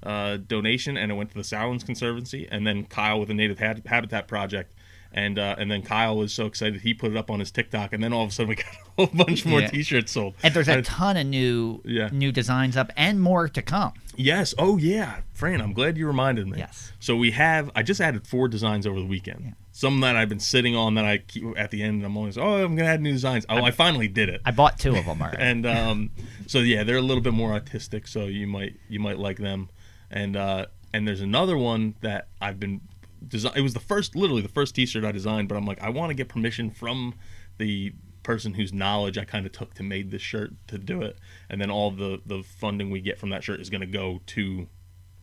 uh, 0.04 0.38
donation 0.38 0.98
and 0.98 1.12
it 1.12 1.16
went 1.16 1.32
to 1.32 1.36
the 1.36 1.44
Sourlands 1.44 1.84
Conservancy 1.84 2.48
and 2.52 2.68
then 2.68 2.86
Kyle 2.86 3.20
with 3.20 3.30
the 3.30 3.34
Native 3.34 3.58
Habitat 3.58 4.28
Project 4.28 4.75
and 5.16 5.40
uh, 5.40 5.56
and 5.58 5.72
then 5.72 5.82
Kyle 5.82 6.16
was 6.18 6.32
so 6.34 6.46
excited 6.46 6.82
he 6.82 6.94
put 6.94 7.10
it 7.10 7.18
up 7.18 7.32
on 7.32 7.40
his 7.40 7.50
TikTok, 7.50 7.94
and 7.94 8.04
then 8.04 8.14
all 8.14 8.24
of 8.24 8.30
a 8.30 8.32
sudden 8.34 8.50
we 8.50 8.56
got 8.64 8.66
a 8.68 9.06
whole 9.08 9.26
bunch 9.26 9.46
more 9.46 9.62
Yeah. 9.62 9.68
T-shirts 9.70 10.12
sold. 10.12 10.36
And 10.44 10.54
there's 10.54 10.68
a 10.68 10.82
ton 10.84 11.18
of 11.18 11.26
new 11.26 11.82
Yeah. 11.86 12.10
new 12.12 12.32
designs 12.32 12.78
up 12.78 12.92
and 12.96 13.20
more 13.22 13.48
to 13.50 13.62
come. 13.64 13.94
Yes. 14.18 14.54
Oh 14.58 14.78
yeah, 14.78 15.22
Fran. 15.34 15.62
I'm 15.62 15.74
glad 15.74 15.98
you 15.98 16.06
reminded 16.06 16.48
me. 16.48 16.60
Yes. 16.60 16.92
So 17.00 17.16
we 17.16 17.32
have. 17.32 17.72
I 17.76 17.82
just 17.82 18.00
added 18.02 18.28
four 18.28 18.48
designs 18.48 18.86
over 18.86 19.00
the 19.00 19.06
weekend. 19.06 19.56
Some 19.72 20.00
that 20.02 20.16
I've 20.16 20.30
been 20.30 20.40
sitting 20.40 20.74
on 20.76 20.96
that 20.96 21.04
I 21.06 21.18
keep 21.20 21.44
at 21.58 21.72
the 21.72 21.84
end. 21.84 22.06
I'm 22.06 22.16
always, 22.16 22.38
oh, 22.38 22.64
I'm 22.64 22.76
gonna 22.78 22.88
add 22.90 23.02
new 23.02 23.12
designs. 23.12 23.46
Oh, 23.50 23.62
I, 23.62 23.72
finally 23.72 24.08
did 24.08 24.30
it. 24.30 24.40
I 24.46 24.52
bought 24.52 24.80
two 24.80 24.96
of 24.96 25.06
them 25.06 25.22
already. 25.22 25.38
and 25.42 25.66
um, 25.66 26.12
so 26.48 26.60
yeah, 26.60 26.84
they're 26.84 26.96
a 26.98 27.02
little 27.02 27.24
bit 27.24 27.34
more 27.34 27.52
artistic. 27.52 28.08
So 28.08 28.26
you 28.26 28.48
might 28.48 28.76
you 28.90 29.00
might 29.00 29.18
like 29.20 29.38
them. 29.38 29.70
And 30.12 30.38
uh, 30.38 30.68
and 30.94 31.06
there's 31.06 31.20
another 31.22 31.58
one 31.58 31.96
that 32.02 32.28
I've 32.40 32.58
been 32.60 32.80
design. 33.28 33.54
It 33.56 33.62
was 33.62 33.74
the 33.74 33.80
first, 33.80 34.16
literally 34.16 34.42
the 34.42 34.48
first 34.48 34.76
T-shirt 34.76 35.04
I 35.04 35.12
designed. 35.12 35.48
But 35.48 35.56
I'm 35.56 35.66
like, 35.66 35.82
I 35.82 35.90
want 35.90 36.10
to 36.10 36.14
get 36.14 36.30
permission 36.30 36.72
from 36.72 37.16
the 37.58 37.94
person 38.24 38.56
whose 38.56 38.74
knowledge 38.74 39.18
I 39.18 39.24
kind 39.24 39.46
of 39.46 39.52
took 39.52 39.76
to 39.76 39.84
made 39.84 40.12
this 40.12 40.22
shirt 40.22 40.54
to 40.68 40.78
do 40.78 41.02
it, 41.02 41.18
and 41.50 41.62
then 41.62 41.70
all 41.70 41.92
the 41.92 42.22
the 42.26 42.44
funding 42.44 42.90
we 42.90 43.00
get 43.00 43.20
from 43.20 43.30
that 43.30 43.44
shirt 43.44 43.62
is 43.62 43.70
going 43.70 43.82
to 43.82 43.88
go 43.88 44.22
to 44.28 44.68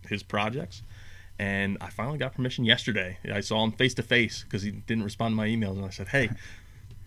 his 0.09 0.23
projects. 0.23 0.83
And 1.39 1.77
I 1.81 1.91
finally 1.91 2.19
got 2.19 2.35
permission 2.35 2.65
yesterday. 2.65 3.19
I 3.33 3.41
saw 3.41 3.65
him 3.65 3.73
face 3.73 3.95
to 3.95 4.03
face 4.03 4.45
because 4.45 4.63
he 4.63 4.71
didn't 4.71 5.05
respond 5.05 5.33
to 5.33 5.37
my 5.37 5.49
emails, 5.49 5.77
and 5.77 5.85
I 5.85 5.91
said, 5.91 6.09
"Hey, 6.09 6.31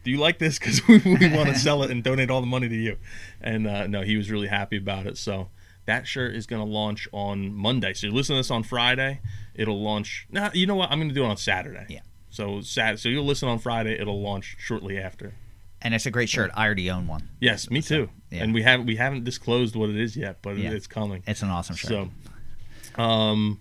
do 0.04 0.12
you 0.12 0.18
like 0.18 0.40
this? 0.40 0.60
Because 0.60 0.86
we, 0.88 0.98
we 0.98 1.30
want 1.30 1.50
to 1.50 1.56
sell 1.60 1.84
it 1.84 1.92
and 1.92 2.04
donate 2.04 2.30
all 2.30 2.42
the 2.42 2.48
money 2.48 2.68
to 2.68 2.76
you." 2.76 2.98
And 3.42 3.66
uh, 3.68 3.88
no, 3.88 4.02
he 4.02 4.18
was 4.18 4.30
really 4.30 4.48
happy 4.48 4.78
about 4.78 5.08
it. 5.08 5.18
So 5.18 5.50
that 5.86 6.08
shirt 6.08 6.36
is 6.36 6.46
going 6.46 6.66
to 6.66 6.70
launch 6.70 7.08
on 7.12 7.54
Monday. 7.54 7.94
So 7.94 8.08
you're 8.08 8.16
listening 8.16 8.38
to 8.38 8.40
this 8.40 8.52
on 8.52 8.64
Friday. 8.64 9.22
It'll 9.56 9.82
launch. 9.82 10.27
Now 10.30 10.52
you 10.53 10.65
know 10.68 10.76
what? 10.76 10.91
I'm 10.91 10.99
going 10.99 11.10
to 11.10 11.15
do 11.15 11.23
it 11.23 11.27
on 11.27 11.38
Saturday. 11.38 11.86
Yeah. 11.90 12.02
So 12.30 12.61
Sat. 12.61 12.99
So 12.99 13.10
you'll 13.10 13.26
listen 13.26 13.48
on 13.49 13.60
Friday. 13.60 13.98
It'll 13.99 14.22
launch 14.22 14.56
shortly 14.60 14.98
after. 14.98 15.34
and 15.82 15.94
it's 15.94 16.06
a 16.06 16.11
great 16.11 16.30
shirt. 16.30 16.52
I 16.56 16.65
already 16.65 16.90
own 16.90 17.06
one. 17.07 17.30
Yes, 17.40 17.69
me 17.69 17.82
too. 17.82 18.10
yeah. 18.32 18.44
And 18.44 18.53
we 18.53 18.64
haven't 18.64 18.86
we 18.88 18.95
haven't 18.95 19.23
disclosed 19.23 19.76
what 19.76 19.90
it 19.90 19.98
is 19.98 20.18
yet, 20.18 20.40
but 20.41 20.57
Yeah. 20.57 20.72
it's 20.72 20.88
coming. 20.88 21.23
It's 21.27 21.41
an 21.44 21.49
awesome 21.49 21.76
shirt. 21.76 21.90
So, 22.95 23.02
um, 23.02 23.60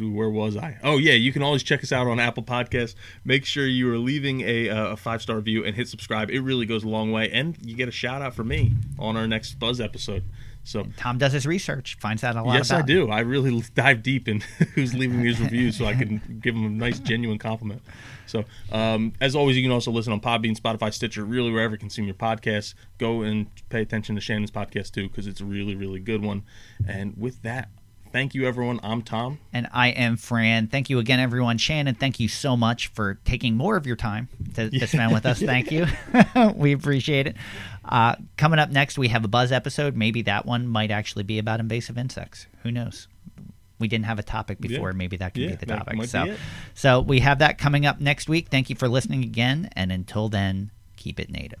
where 0.00 0.28
was 0.30 0.56
I? 0.56 0.78
Oh 0.82 0.98
yeah, 0.98 1.12
you 1.12 1.32
can 1.32 1.42
always 1.42 1.62
check 1.62 1.82
us 1.84 1.92
out 1.92 2.06
on 2.08 2.18
Apple 2.18 2.42
Podcasts. 2.42 2.94
Make 3.24 3.44
sure 3.44 3.66
you 3.66 3.92
are 3.92 3.98
leaving 3.98 4.40
a, 4.42 4.68
uh, 4.68 4.86
a 4.88 4.96
five 4.96 5.22
star 5.22 5.36
review 5.36 5.64
and 5.64 5.76
hit 5.76 5.88
subscribe. 5.88 6.30
It 6.30 6.40
really 6.40 6.66
goes 6.66 6.82
a 6.84 6.88
long 6.88 7.12
way, 7.12 7.30
and 7.30 7.56
you 7.64 7.76
get 7.76 7.88
a 7.88 7.92
shout 7.92 8.20
out 8.22 8.34
from 8.34 8.48
me 8.48 8.72
on 8.98 9.16
our 9.16 9.28
next 9.28 9.54
Buzz 9.60 9.80
episode. 9.80 10.24
So. 10.64 10.86
Tom 10.96 11.18
does 11.18 11.32
his 11.32 11.46
research, 11.46 11.96
finds 12.00 12.22
out 12.22 12.36
a 12.36 12.42
lot 12.42 12.54
Yes, 12.54 12.70
I 12.70 12.82
do. 12.82 13.10
I 13.10 13.20
really 13.20 13.62
dive 13.74 14.02
deep 14.02 14.28
in 14.28 14.40
who's 14.74 14.94
leaving 14.94 15.22
these 15.22 15.40
reviews 15.40 15.76
so 15.76 15.86
I 15.86 15.94
can 15.94 16.40
give 16.40 16.54
them 16.54 16.66
a 16.66 16.68
nice, 16.68 16.98
genuine 16.98 17.38
compliment. 17.38 17.82
So, 18.26 18.44
um, 18.70 19.12
as 19.20 19.34
always, 19.34 19.56
you 19.56 19.62
can 19.62 19.72
also 19.72 19.90
listen 19.90 20.12
on 20.12 20.20
Podbean, 20.20 20.58
Spotify, 20.58 20.92
Stitcher, 20.92 21.24
really 21.24 21.50
wherever 21.50 21.74
you 21.74 21.78
consume 21.78 22.04
your 22.04 22.14
podcasts. 22.14 22.74
Go 22.98 23.22
and 23.22 23.46
pay 23.70 23.82
attention 23.82 24.14
to 24.14 24.20
Shannon's 24.20 24.50
podcast 24.50 24.92
too, 24.92 25.08
because 25.08 25.26
it's 25.26 25.40
a 25.40 25.44
really, 25.44 25.74
really 25.74 25.98
good 25.98 26.22
one. 26.22 26.44
And 26.86 27.16
with 27.16 27.42
that, 27.42 27.70
thank 28.12 28.34
you, 28.34 28.46
everyone. 28.46 28.80
I'm 28.82 29.02
Tom. 29.02 29.38
And 29.52 29.68
I 29.72 29.88
am 29.88 30.16
Fran. 30.16 30.68
Thank 30.68 30.90
you 30.90 30.98
again, 30.98 31.20
everyone. 31.20 31.58
Shannon, 31.58 31.94
thank 31.94 32.20
you 32.20 32.28
so 32.28 32.56
much 32.56 32.88
for 32.88 33.14
taking 33.24 33.56
more 33.56 33.76
of 33.76 33.86
your 33.86 33.96
time 33.96 34.28
to, 34.54 34.70
to 34.70 34.86
spend 34.86 35.12
with 35.12 35.26
us. 35.26 35.40
Thank 35.50 35.72
you. 35.72 35.86
we 36.54 36.72
appreciate 36.72 37.26
it. 37.26 37.36
Uh, 37.84 38.16
coming 38.36 38.58
up 38.58 38.70
next, 38.70 38.98
we 38.98 39.08
have 39.08 39.24
a 39.24 39.28
Buzz 39.28 39.52
episode. 39.52 39.96
Maybe 39.96 40.22
that 40.22 40.46
one 40.46 40.66
might 40.66 40.90
actually 40.90 41.24
be 41.24 41.38
about 41.38 41.60
invasive 41.60 41.96
insects. 41.98 42.46
Who 42.62 42.70
knows? 42.70 43.08
We 43.78 43.88
didn't 43.88 44.04
have 44.04 44.18
a 44.18 44.22
topic 44.22 44.60
before. 44.60 44.90
Yeah. 44.90 44.96
Maybe 44.96 45.16
that 45.16 45.32
could 45.32 45.42
Yeah, 45.42 45.50
be 45.50 45.56
the 45.56 45.66
topic. 45.66 46.04
so, 46.04 46.36
so 46.74 47.00
we 47.00 47.20
have 47.20 47.38
that 47.38 47.56
coming 47.56 47.86
up 47.86 47.98
next 48.00 48.28
week. 48.28 48.48
Thank 48.50 48.68
you 48.68 48.76
for 48.76 48.88
listening 48.88 49.22
again. 49.24 49.70
And 49.72 49.90
until 49.90 50.28
then, 50.28 50.70
keep 50.96 51.18
it 51.18 51.30
native. 51.30 51.60